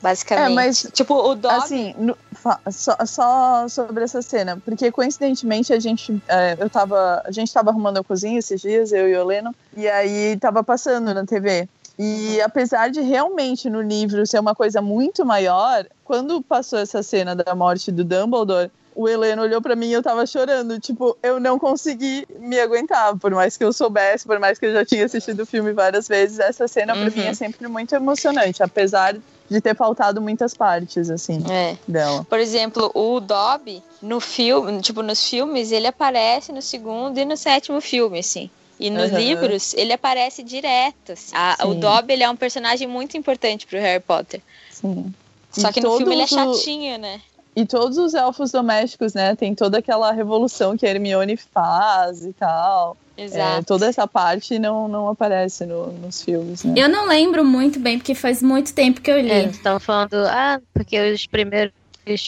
basicamente, 0.00 0.50
É, 0.50 0.54
mas, 0.54 0.86
tipo 0.92 1.14
o 1.14 1.34
Dobby, 1.34 1.56
Assim, 1.56 1.94
no- 1.98 2.16
só, 2.70 2.96
só 3.04 3.68
sobre 3.68 4.04
essa 4.04 4.22
cena, 4.22 4.60
porque 4.64 4.90
coincidentemente 4.90 5.72
a 5.74 5.78
gente, 5.78 6.22
é, 6.26 6.56
eu 6.58 6.70
tava, 6.70 7.22
a 7.24 7.30
gente 7.30 7.52
tava 7.52 7.68
arrumando 7.70 7.98
a 7.98 8.04
cozinha 8.04 8.38
esses 8.38 8.60
dias, 8.60 8.92
eu 8.92 9.08
e 9.08 9.14
o 9.14 9.20
Heleno, 9.20 9.54
e 9.76 9.86
aí 9.88 10.36
tava 10.38 10.64
passando 10.64 11.12
na 11.12 11.24
TV. 11.26 11.68
E 11.98 12.40
apesar 12.42 12.90
de 12.90 13.00
realmente 13.00 13.68
no 13.70 13.80
livro 13.82 14.26
ser 14.26 14.38
uma 14.38 14.54
coisa 14.54 14.80
muito 14.82 15.24
maior, 15.24 15.86
quando 16.04 16.42
passou 16.42 16.78
essa 16.78 17.02
cena 17.02 17.34
da 17.34 17.54
morte 17.54 17.90
do 17.90 18.04
Dumbledore, 18.04 18.70
o 18.96 19.06
Heleno 19.06 19.42
olhou 19.42 19.60
para 19.60 19.76
mim 19.76 19.88
e 19.88 19.92
eu 19.92 20.02
tava 20.02 20.26
chorando. 20.26 20.80
Tipo, 20.80 21.16
eu 21.22 21.38
não 21.38 21.58
consegui 21.58 22.26
me 22.38 22.58
aguentar. 22.58 23.16
Por 23.16 23.30
mais 23.30 23.56
que 23.56 23.62
eu 23.62 23.72
soubesse, 23.72 24.26
por 24.26 24.38
mais 24.38 24.58
que 24.58 24.66
eu 24.66 24.72
já 24.72 24.84
tinha 24.84 25.04
assistido 25.04 25.40
o 25.40 25.46
filme 25.46 25.72
várias 25.72 26.08
vezes, 26.08 26.38
essa 26.38 26.66
cena 26.66 26.94
uhum. 26.94 27.02
pra 27.02 27.22
mim 27.22 27.28
é 27.28 27.34
sempre 27.34 27.68
muito 27.68 27.94
emocionante. 27.94 28.62
Apesar 28.62 29.16
de 29.48 29.60
ter 29.60 29.76
faltado 29.76 30.20
muitas 30.20 30.54
partes, 30.54 31.10
assim, 31.10 31.44
é. 31.48 31.76
dela. 31.86 32.24
Por 32.28 32.40
exemplo, 32.40 32.90
o 32.94 33.20
Dobby, 33.20 33.82
no 34.02 34.18
filme, 34.18 34.80
tipo, 34.80 35.02
nos 35.02 35.28
filmes, 35.28 35.70
ele 35.70 35.86
aparece 35.86 36.50
no 36.50 36.62
segundo 36.62 37.18
e 37.18 37.24
no 37.24 37.36
sétimo 37.36 37.80
filme, 37.80 38.18
assim. 38.18 38.50
E 38.78 38.90
nos 38.90 39.10
uhum. 39.10 39.18
livros, 39.18 39.74
ele 39.74 39.92
aparece 39.92 40.42
direto. 40.42 41.12
Assim. 41.12 41.34
A, 41.34 41.58
o 41.66 41.74
Dobby, 41.74 42.14
ele 42.14 42.24
é 42.24 42.30
um 42.30 42.36
personagem 42.36 42.88
muito 42.88 43.16
importante 43.16 43.66
pro 43.66 43.78
Harry 43.78 44.02
Potter. 44.02 44.40
Sim. 44.70 45.14
Só 45.50 45.70
e 45.70 45.72
que 45.72 45.80
no 45.80 45.96
filme 45.96 46.14
ele 46.14 46.22
é 46.22 46.26
chatinho, 46.26 46.98
né? 46.98 47.20
E 47.56 47.64
todos 47.64 47.96
os 47.96 48.12
elfos 48.12 48.52
domésticos, 48.52 49.14
né? 49.14 49.34
Tem 49.34 49.54
toda 49.54 49.78
aquela 49.78 50.12
revolução 50.12 50.76
que 50.76 50.84
a 50.84 50.90
Hermione 50.90 51.38
faz 51.38 52.22
e 52.22 52.34
tal. 52.34 52.98
Exato. 53.16 53.60
É, 53.60 53.62
toda 53.62 53.86
essa 53.86 54.06
parte 54.06 54.58
não, 54.58 54.86
não 54.86 55.08
aparece 55.08 55.64
no, 55.64 55.90
nos 55.92 56.22
filmes, 56.22 56.62
né? 56.64 56.74
Eu 56.76 56.86
não 56.86 57.08
lembro 57.08 57.42
muito 57.42 57.80
bem, 57.80 57.98
porque 57.98 58.14
faz 58.14 58.42
muito 58.42 58.74
tempo 58.74 59.00
que 59.00 59.10
eu 59.10 59.18
li. 59.18 59.30
É, 59.30 59.44
estão 59.46 59.80
falando, 59.80 60.16
ah, 60.26 60.60
porque 60.74 61.12
os 61.12 61.26
primeiros 61.26 61.72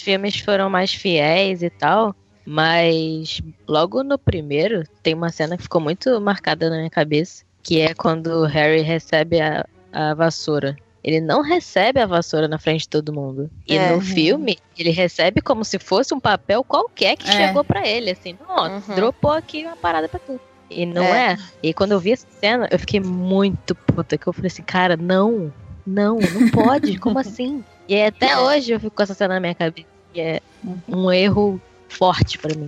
filmes 0.01 0.41
foram 0.41 0.71
mais 0.71 0.95
fiéis 0.95 1.63
e 1.63 1.69
tal. 1.69 2.17
Mas 2.51 3.43
logo 3.67 4.03
no 4.03 4.19
primeiro 4.19 4.83
tem 5.03 5.13
uma 5.13 5.29
cena 5.29 5.59
que 5.59 5.65
ficou 5.65 5.83
muito 5.83 6.19
marcada 6.19 6.71
na 6.71 6.79
minha 6.79 6.89
cabeça, 6.89 7.45
que 7.63 7.79
é 7.79 7.93
quando 7.93 8.29
o 8.29 8.47
Harry 8.47 8.81
recebe 8.81 9.39
a, 9.39 9.67
a 9.93 10.15
vassoura. 10.15 10.75
Ele 11.03 11.21
não 11.21 11.43
recebe 11.43 12.01
a 12.01 12.07
vassoura 12.07 12.49
na 12.49 12.59
frente 12.59 12.83
de 12.83 12.89
todo 12.89 13.13
mundo. 13.13 13.51
E 13.67 13.77
é. 13.77 13.93
no 13.93 14.01
filme, 14.01 14.59
ele 14.77 14.91
recebe 14.91 15.41
como 15.41 15.65
se 15.65 15.79
fosse 15.79 16.13
um 16.13 16.21
papel 16.21 16.65
qualquer 16.65 17.17
que 17.17 17.29
é. 17.29 17.33
chegou 17.33 17.65
para 17.65 17.87
ele, 17.87 18.11
assim, 18.11 18.37
ó, 18.49 18.69
uhum. 18.69 18.95
dropou 18.95 19.31
aqui 19.31 19.65
uma 19.65 19.77
parada 19.77 20.09
pra 20.09 20.19
tu. 20.19 20.41
E 20.71 20.85
não 20.85 21.03
é. 21.03 21.33
é. 21.33 21.39
E 21.63 21.73
quando 21.73 21.93
eu 21.93 22.01
vi 22.01 22.13
essa 22.13 22.27
cena, 22.41 22.69
eu 22.71 22.79
fiquei 22.79 23.01
muito 23.01 23.75
puta, 23.75 24.19
que 24.19 24.27
eu 24.27 24.33
falei 24.33 24.49
assim, 24.49 24.63
cara, 24.63 24.97
não, 24.97 25.53
não, 25.87 26.19
não 26.19 26.51
pode, 26.51 26.99
como 26.99 27.19
assim? 27.21 27.65
E 27.89 28.03
até 28.03 28.39
hoje 28.39 28.73
eu 28.73 28.81
fico 28.81 28.95
com 28.95 29.03
essa 29.03 29.15
cena 29.15 29.35
na 29.35 29.41
minha 29.41 29.55
cabeça. 29.55 29.87
E 30.15 30.21
é 30.21 30.41
um 30.87 31.11
erro 31.11 31.61
forte 31.89 32.39
para 32.39 32.55
mim. 32.55 32.67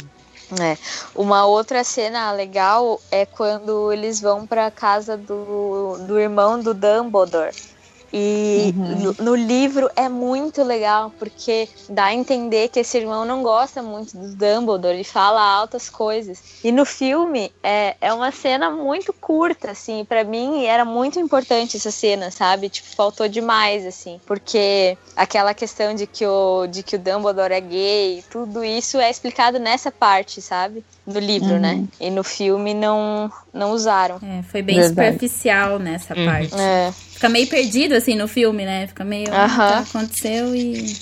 É. 0.58 0.76
Uma 1.14 1.46
outra 1.46 1.84
cena 1.84 2.32
legal 2.32 3.00
é 3.10 3.24
quando 3.24 3.92
eles 3.92 4.20
vão 4.20 4.46
para 4.46 4.70
casa 4.70 5.16
do, 5.16 5.98
do 6.06 6.18
irmão 6.18 6.60
do 6.60 6.74
Dumbledore. 6.74 7.54
E 8.12 8.74
uhum. 8.76 9.14
no, 9.18 9.24
no, 9.24 9.34
livro 9.36 9.88
é 9.94 10.08
muito 10.08 10.64
legal, 10.64 11.12
porque 11.18 11.68
dá 11.88 12.06
a 12.06 12.14
entender 12.14 12.68
que 12.68 12.80
esse 12.80 12.98
irmão 12.98 13.24
não 13.24 13.42
gosta 13.42 13.82
muito 13.82 14.16
do 14.16 14.34
Dumbledore, 14.34 14.94
ele 14.94 15.04
fala 15.04 15.40
altas 15.40 15.88
coisas. 15.88 16.42
E 16.64 16.72
no 16.72 16.84
filme 16.84 17.52
é, 17.62 17.96
é 18.00 18.12
uma 18.12 18.32
cena 18.32 18.68
muito 18.68 19.12
curta, 19.12 19.70
assim, 19.70 20.04
para 20.04 20.24
mim 20.24 20.64
era 20.64 20.84
muito 20.84 21.20
importante 21.20 21.76
essa 21.76 21.92
cena, 21.92 22.30
sabe? 22.30 22.68
Tipo, 22.68 22.88
faltou 22.96 23.28
demais, 23.28 23.86
assim, 23.86 24.20
porque 24.26 24.98
aquela 25.14 25.54
questão 25.54 25.94
de 25.94 26.06
que 26.06 26.26
o, 26.26 26.66
de 26.66 26.82
que 26.82 26.96
o 26.96 26.98
Dumbledore 26.98 27.52
é 27.52 27.60
gay, 27.60 28.24
tudo 28.28 28.64
isso 28.64 28.98
é 28.98 29.08
explicado 29.08 29.58
nessa 29.60 29.92
parte, 29.92 30.42
sabe? 30.42 30.84
No 31.06 31.20
livro, 31.20 31.58
né? 31.58 31.74
uhum. 31.74 31.82
né? 31.82 31.88
E 32.00 32.10
no 32.10 32.24
filme 32.24 32.74
não, 32.74 33.30
não 33.52 33.70
usaram. 33.70 34.18
É, 34.22 34.42
foi 34.42 34.62
bem 34.62 34.76
Verdade. 34.76 35.12
superficial 35.12 35.78
nessa 35.78 36.16
uhum. 36.16 36.24
parte. 36.24 36.54
É. 36.60 36.92
Fica 37.20 37.28
meio 37.28 37.46
perdido, 37.48 37.94
assim, 37.94 38.16
no 38.16 38.26
filme, 38.26 38.64
né? 38.64 38.86
Fica 38.86 39.04
meio. 39.04 39.28
Uh 39.28 39.34
-huh. 39.34 39.56
tá, 39.56 39.78
aconteceu 39.80 40.54
e. 40.56 40.96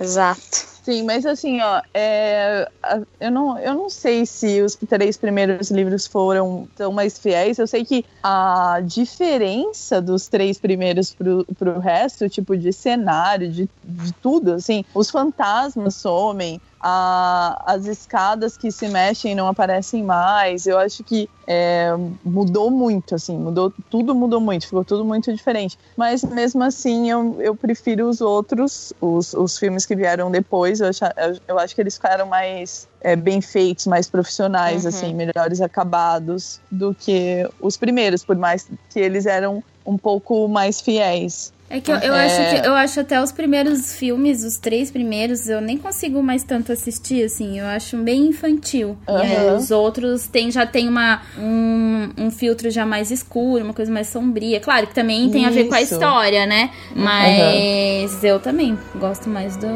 Exato. 0.00 0.74
Sim, 0.84 1.02
mas 1.02 1.26
assim, 1.26 1.60
ó, 1.60 1.82
é, 1.92 2.70
eu, 3.18 3.30
não, 3.30 3.58
eu 3.58 3.74
não 3.74 3.90
sei 3.90 4.24
se 4.24 4.60
os 4.60 4.76
três 4.76 5.16
primeiros 5.16 5.70
livros 5.72 6.06
foram 6.06 6.68
tão 6.76 6.92
mais 6.92 7.18
fiéis. 7.18 7.58
Eu 7.58 7.66
sei 7.66 7.84
que 7.84 8.04
a 8.22 8.80
diferença 8.84 10.00
dos 10.00 10.28
três 10.28 10.58
primeiros 10.58 11.12
pro, 11.12 11.44
pro 11.58 11.80
resto, 11.80 12.28
tipo, 12.28 12.56
de 12.56 12.72
cenário, 12.72 13.50
de, 13.50 13.68
de 13.82 14.12
tudo, 14.12 14.52
assim, 14.52 14.84
os 14.94 15.10
fantasmas 15.10 15.96
somem, 15.96 16.60
a, 16.86 17.62
as 17.64 17.86
escadas 17.86 18.58
que 18.58 18.70
se 18.70 18.88
mexem 18.88 19.34
não 19.34 19.48
aparecem 19.48 20.04
mais. 20.04 20.66
Eu 20.66 20.78
acho 20.78 21.02
que 21.02 21.30
é, 21.46 21.88
mudou 22.22 22.70
muito, 22.70 23.14
assim, 23.14 23.38
mudou, 23.38 23.72
tudo 23.88 24.14
mudou 24.14 24.38
muito, 24.38 24.66
ficou 24.66 24.84
tudo 24.84 25.02
muito 25.02 25.32
diferente. 25.32 25.78
Mas 25.96 26.22
mesmo 26.22 26.62
assim, 26.62 27.10
eu, 27.10 27.40
eu 27.40 27.56
prefiro 27.56 28.06
os 28.06 28.20
outros, 28.20 28.92
os, 29.00 29.32
os 29.32 29.56
filmes 29.56 29.86
que 29.86 29.96
vieram 29.96 30.30
depois. 30.30 30.80
Eu, 30.80 30.88
acho, 30.88 31.04
eu 31.48 31.58
acho 31.58 31.74
que 31.74 31.80
eles 31.80 31.94
ficaram 31.94 32.26
mais 32.26 32.86
é, 33.00 33.16
bem 33.16 33.40
feitos, 33.40 33.86
mais 33.86 34.06
profissionais, 34.06 34.82
uhum. 34.82 34.90
assim, 34.90 35.14
melhores 35.14 35.62
acabados 35.62 36.60
do 36.70 36.94
que 36.94 37.48
os 37.62 37.78
primeiros, 37.78 38.22
por 38.22 38.36
mais 38.36 38.68
que 38.90 39.00
eles 39.00 39.24
eram 39.24 39.64
um 39.86 39.96
pouco 39.96 40.46
mais 40.48 40.82
fiéis. 40.82 41.50
É 41.68 41.80
que 41.80 41.90
eu, 41.90 41.96
eu 41.96 42.14
é... 42.14 42.26
acho 42.26 42.50
que 42.50 42.68
eu 42.68 42.74
acho 42.74 43.00
até 43.00 43.20
os 43.22 43.32
primeiros 43.32 43.94
filmes, 43.94 44.44
os 44.44 44.58
três 44.58 44.90
primeiros, 44.90 45.48
eu 45.48 45.60
nem 45.60 45.78
consigo 45.78 46.22
mais 46.22 46.44
tanto 46.44 46.70
assistir, 46.70 47.24
assim, 47.24 47.58
eu 47.58 47.66
acho 47.66 47.96
bem 47.96 48.26
infantil. 48.26 48.96
Uhum. 49.08 49.16
Aí, 49.16 49.50
os 49.56 49.70
outros 49.70 50.26
tem, 50.26 50.50
já 50.50 50.66
tem 50.66 50.88
uma, 50.88 51.22
um, 51.38 52.10
um 52.18 52.30
filtro 52.30 52.70
já 52.70 52.84
mais 52.84 53.10
escuro, 53.10 53.64
uma 53.64 53.74
coisa 53.74 53.90
mais 53.90 54.08
sombria. 54.08 54.60
Claro 54.60 54.86
que 54.86 54.94
também 54.94 55.30
tem 55.30 55.42
Isso. 55.42 55.50
a 55.50 55.52
ver 55.52 55.64
com 55.64 55.74
a 55.74 55.82
história, 55.82 56.46
né? 56.46 56.70
Mas 56.94 58.12
uhum. 58.12 58.28
eu 58.28 58.40
também 58.40 58.78
gosto 58.96 59.28
mais 59.28 59.56
do, 59.56 59.66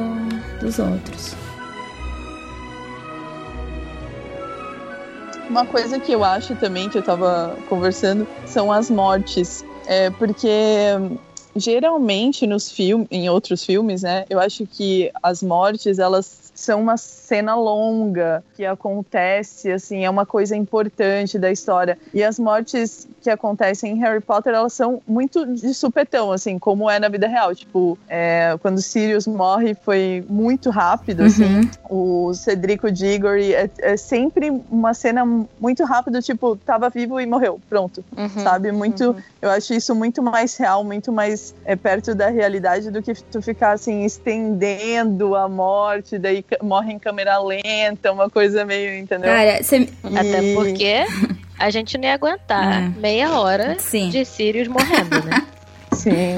dos 0.61 0.79
outros. 0.79 1.35
Uma 5.49 5.65
coisa 5.65 5.99
que 5.99 6.13
eu 6.13 6.23
acho 6.23 6.55
também, 6.57 6.91
que 6.91 6.99
eu 6.99 7.03
tava 7.03 7.57
conversando, 7.69 8.29
são 8.45 8.71
as 8.71 8.91
mortes. 8.91 9.65
É, 9.87 10.11
porque 10.11 10.47
geralmente 11.57 12.47
nos 12.47 12.71
filmes, 12.71 13.09
em 13.11 13.29
outros 13.29 13.65
filmes, 13.65 14.03
né, 14.03 14.25
eu 14.29 14.39
acho 14.39 14.67
que 14.67 15.11
as 15.23 15.43
mortes 15.43 15.99
elas 15.99 16.48
são 16.59 16.83
uma 16.83 16.97
cena 16.97 17.55
longa 17.55 18.43
que 18.57 18.67
acontece, 18.67 19.71
assim, 19.71 20.05
é 20.05 20.11
uma 20.11 20.27
coisa 20.27 20.57
importante 20.57 21.39
da 21.39 21.53
história. 21.53 21.97
E 22.13 22.23
as 22.25 22.37
mortes 22.37 23.07
que 23.21 23.31
acontecem 23.31 23.93
em 23.93 23.99
Harry 24.01 24.21
Potter, 24.21 24.53
elas 24.53 24.73
são 24.73 25.01
muito 25.07 25.47
de 25.47 25.73
supetão, 25.73 26.33
assim, 26.33 26.59
como 26.59 26.91
é 26.91 26.99
na 26.99 27.09
vida 27.09 27.29
real. 27.29 27.55
Tipo, 27.55 27.97
é, 28.09 28.59
quando 28.61 28.83
Sirius 28.83 29.29
morre 29.29 29.77
foi 29.77 30.25
muito 30.29 30.69
rápido, 30.71 31.23
assim. 31.23 31.45
uhum. 31.45 31.61
assim. 31.61 31.71
O 31.89 32.35
Cedrico 32.35 32.91
Diggory 32.91 33.55
é, 33.55 33.71
é, 33.79 33.97
sempre 33.97 34.51
uma 34.69 34.95
cena 34.95 35.25
muito 35.61 35.85
rápida, 35.85 36.21
tipo, 36.21 36.57
tava 36.57 36.91
vivo 36.91 37.21
e 37.21 37.27
morreu, 37.27 37.61
pronto, 37.69 38.05
uhum. 38.17 38.43
sabe? 38.43 38.73
Muito, 38.73 39.11
uhum. 39.11 39.23
eu 39.41 39.51
acho 39.51 39.73
isso 39.75 39.95
muito 39.95 40.23
mais 40.23 40.57
real, 40.57 40.83
muito 40.83 41.13
mais 41.13 41.55
é, 41.65 41.77
perto 41.77 42.17
da 42.17 42.29
realidade 42.29 42.91
do 42.91 43.01
que 43.01 43.15
tu 43.15 43.41
ficar, 43.41 43.73
assim, 43.73 44.05
estendendo 44.05 45.37
a 45.37 45.49
morte, 45.49 46.19
daí 46.19 46.43
morre 46.63 46.93
em 46.93 46.99
câmera 46.99 47.39
lenta, 47.39 48.13
uma 48.13 48.31
coisa 48.31 48.65
meio, 48.65 48.99
entendeu? 48.99 49.31
Cara, 49.31 49.63
cê... 49.63 49.89
Até 50.05 50.55
porque 50.55 51.05
a 51.59 51.71
gente 51.71 51.97
não 51.99 52.05
ia 52.05 52.15
aguentar 52.15 52.83
é. 52.83 52.89
meia 53.01 53.39
hora 53.39 53.79
Sim. 53.79 54.09
de 54.11 54.25
Sirius 54.25 54.69
morrendo, 54.69 55.25
né? 55.25 55.47
Sim. 55.93 56.37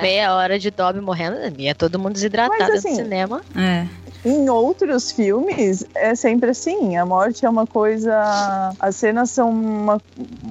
meia 0.00 0.34
hora 0.34 0.58
de 0.58 0.70
Dobby 0.70 1.00
morrendo, 1.00 1.36
ia 1.60 1.74
todo 1.74 1.98
mundo 1.98 2.14
desidratado 2.14 2.58
Mas, 2.58 2.78
assim, 2.78 2.90
no 2.90 2.96
cinema. 2.96 3.42
É. 3.56 3.86
Em 4.24 4.48
outros 4.50 5.12
filmes, 5.12 5.86
é 5.94 6.14
sempre 6.14 6.50
assim. 6.50 6.96
A 6.96 7.06
morte 7.06 7.46
é 7.46 7.48
uma 7.48 7.66
coisa. 7.66 8.74
As 8.78 8.96
cenas 8.96 9.30
são 9.30 9.50
uma, 9.50 10.02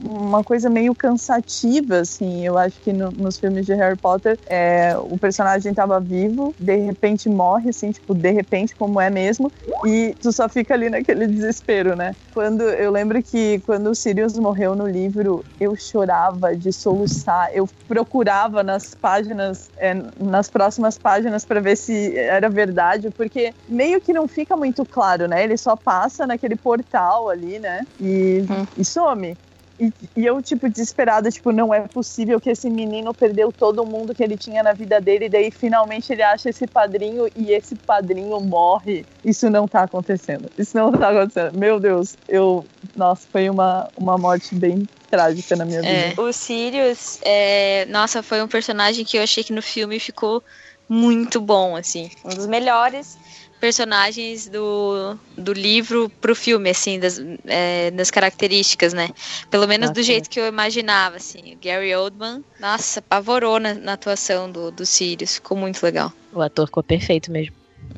uma 0.04 0.44
coisa 0.44 0.70
meio 0.70 0.96
cansativa, 0.96 1.98
assim. 2.00 2.46
Eu 2.46 2.58
acho 2.58 2.80
que 2.82 2.94
no, 2.94 3.12
nos 3.12 3.38
filmes 3.38 3.66
de 3.66 3.74
Harry 3.74 3.98
Potter, 3.98 4.40
é, 4.48 4.96
o 4.98 5.18
personagem 5.18 5.72
estava 5.72 6.00
vivo, 6.00 6.56
de 6.58 6.78
repente 6.78 7.28
morre, 7.30 7.70
assim, 7.70 7.92
tipo, 7.92 8.14
de 8.14 8.32
repente, 8.32 8.76
como 8.76 9.02
é 9.02 9.10
mesmo, 9.10 9.52
e 9.86 10.16
tu 10.22 10.32
só 10.32 10.48
fica 10.48 10.74
ali 10.74 10.90
naquele 10.90 11.28
desespero, 11.28 11.96
né? 11.96 12.16
Quando 12.34 12.62
eu 12.62 12.92
lembro 12.92 13.22
que 13.22 13.60
quando 13.66 13.88
o 13.88 13.96
Sirius 13.96 14.38
morreu 14.38 14.76
no 14.76 14.88
livro, 14.88 15.44
eu 15.60 15.76
chorava 15.76 16.56
de 16.56 16.72
soluçar. 16.72 17.50
Eu 17.54 17.68
procurava 17.88 18.64
nas 18.64 18.94
páginas, 18.94 19.72
é, 19.78 19.94
nas 20.20 20.50
próximas 20.50 20.98
páginas, 20.98 21.44
para 21.44 21.60
ver 21.60 21.76
se 21.76 22.16
era 22.16 22.50
verdade, 22.50 23.10
porque 23.12 23.54
meio 23.68 24.00
que 24.00 24.14
não 24.14 24.28
fica 24.28 24.56
muito 24.56 24.86
claro, 24.86 25.28
né? 25.28 25.44
Ele 25.44 25.58
só 25.58 25.76
passa 25.76 26.26
naquele 26.26 26.56
portal 26.56 27.30
ali, 27.30 27.60
né? 27.60 27.86
E, 28.00 28.46
uhum. 28.50 28.68
e 28.78 28.86
some. 28.86 29.38
E, 29.80 29.94
e, 30.16 30.26
eu, 30.26 30.42
tipo, 30.42 30.68
desesperada, 30.68 31.30
tipo, 31.30 31.52
não 31.52 31.72
é 31.72 31.82
possível 31.82 32.42
que 32.42 32.50
esse 32.50 32.68
menino 32.68 33.14
perdeu 33.14 33.52
todo 33.52 33.86
mundo 33.86 34.16
que 34.16 34.24
ele 34.24 34.36
tinha 34.36 34.64
na 34.64 34.74
vida 34.74 35.00
dele, 35.00 35.26
e 35.26 35.30
daí 35.30 35.52
finalmente 35.52 36.12
ele 36.12 36.24
acha 36.24 36.50
esse 36.50 36.66
padrinho 36.66 37.28
e 37.36 37.52
esse 37.52 37.76
padrinho 37.76 38.40
morre. 38.42 39.06
Isso 39.24 39.50
não 39.50 39.68
tá 39.68 39.84
acontecendo. 39.84 40.50
Isso 40.58 40.76
não 40.76 40.92
tá 40.92 41.10
acontecendo. 41.10 41.58
Meu 41.58 41.80
Deus, 41.80 42.18
eu. 42.28 42.66
Nossa, 42.96 43.28
foi 43.32 43.50
uma, 43.50 43.88
uma 43.96 44.18
morte 44.18 44.56
bem 44.56 44.88
trágica 45.12 45.56
na 45.56 45.64
minha 45.64 45.80
é, 45.82 46.10
vida. 46.10 46.22
O 46.22 46.34
Sirius, 46.34 47.20
é, 47.22 47.86
nossa, 47.86 48.24
foi 48.24 48.42
um 48.42 48.48
personagem 48.48 49.06
que 49.06 49.18
eu 49.18 49.24
achei 49.24 49.44
que 49.44 49.54
no 49.54 49.62
filme 49.62 50.00
ficou 50.00 50.44
muito 50.90 51.40
bom, 51.40 51.76
assim. 51.76 52.10
Um 52.26 52.30
dos 52.30 52.48
melhores 52.48 53.18
personagens 53.60 54.48
do, 54.48 55.18
do 55.38 55.54
livro 55.54 56.10
pro 56.22 56.36
filme, 56.36 56.70
assim, 56.70 57.00
das, 57.00 57.22
é, 57.46 57.92
das 57.92 58.10
características, 58.12 58.94
né? 58.94 59.10
Pelo 59.50 59.68
menos 59.68 59.90
Ah, 59.90 59.94
do 59.94 60.02
jeito 60.04 60.30
que 60.30 60.40
eu 60.40 60.48
imaginava, 60.48 61.18
assim. 61.18 61.54
O 61.54 61.58
Gary 61.64 61.94
Oldman, 61.96 62.44
nossa, 62.60 63.00
apavorou 63.00 63.60
na, 63.60 63.74
na 63.74 63.94
atuação 63.94 64.50
do, 64.52 64.72
do 64.72 64.86
Sirius. 64.86 65.36
Ficou 65.36 65.58
muito 65.58 65.82
legal. 65.84 66.12
O 66.34 66.42
ator 66.42 66.66
ficou 66.68 66.84
perfeito 66.84 67.32
mesmo. 67.32 67.56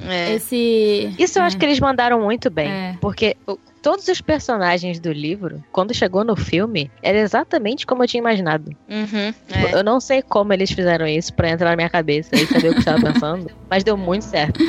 É. 0.08 0.34
Esse. 0.36 1.14
Isso 1.18 1.40
eu 1.40 1.44
acho 1.44 1.58
que 1.58 1.66
eles 1.66 1.80
mandaram 1.80 2.22
muito 2.22 2.50
bem. 2.50 2.70
É. 2.70 2.98
Porque 3.02 3.36
o- 3.48 3.58
todos 3.82 4.08
os 4.08 4.22
personagens 4.22 5.00
do 5.00 5.12
livro, 5.12 5.64
quando 5.72 5.94
chegou 5.94 6.24
no 6.24 6.36
filme, 6.36 6.90
era 7.02 7.18
exatamente 7.18 7.86
como 7.86 8.04
eu 8.04 8.08
tinha 8.08 8.20
imaginado. 8.22 8.72
Uhum, 8.88 9.34
Tipo, 9.48 9.68
é. 9.68 9.74
Eu 9.74 9.84
não 9.84 10.00
sei 10.00 10.22
como 10.22 10.54
eles 10.54 10.72
fizeram 10.72 11.08
isso 11.08 11.34
pra 11.34 11.50
entrar 11.50 11.72
na 11.72 11.76
minha 11.76 11.90
cabeça 11.90 12.36
e 12.36 12.46
saber 12.46 12.70
o 12.70 12.74
que 12.74 12.78
eu 12.78 12.80
estava 12.80 13.00
pensando, 13.12 13.50
mas 13.70 13.84
deu 13.84 13.98
muito 13.98 14.24
certo. 14.24 14.60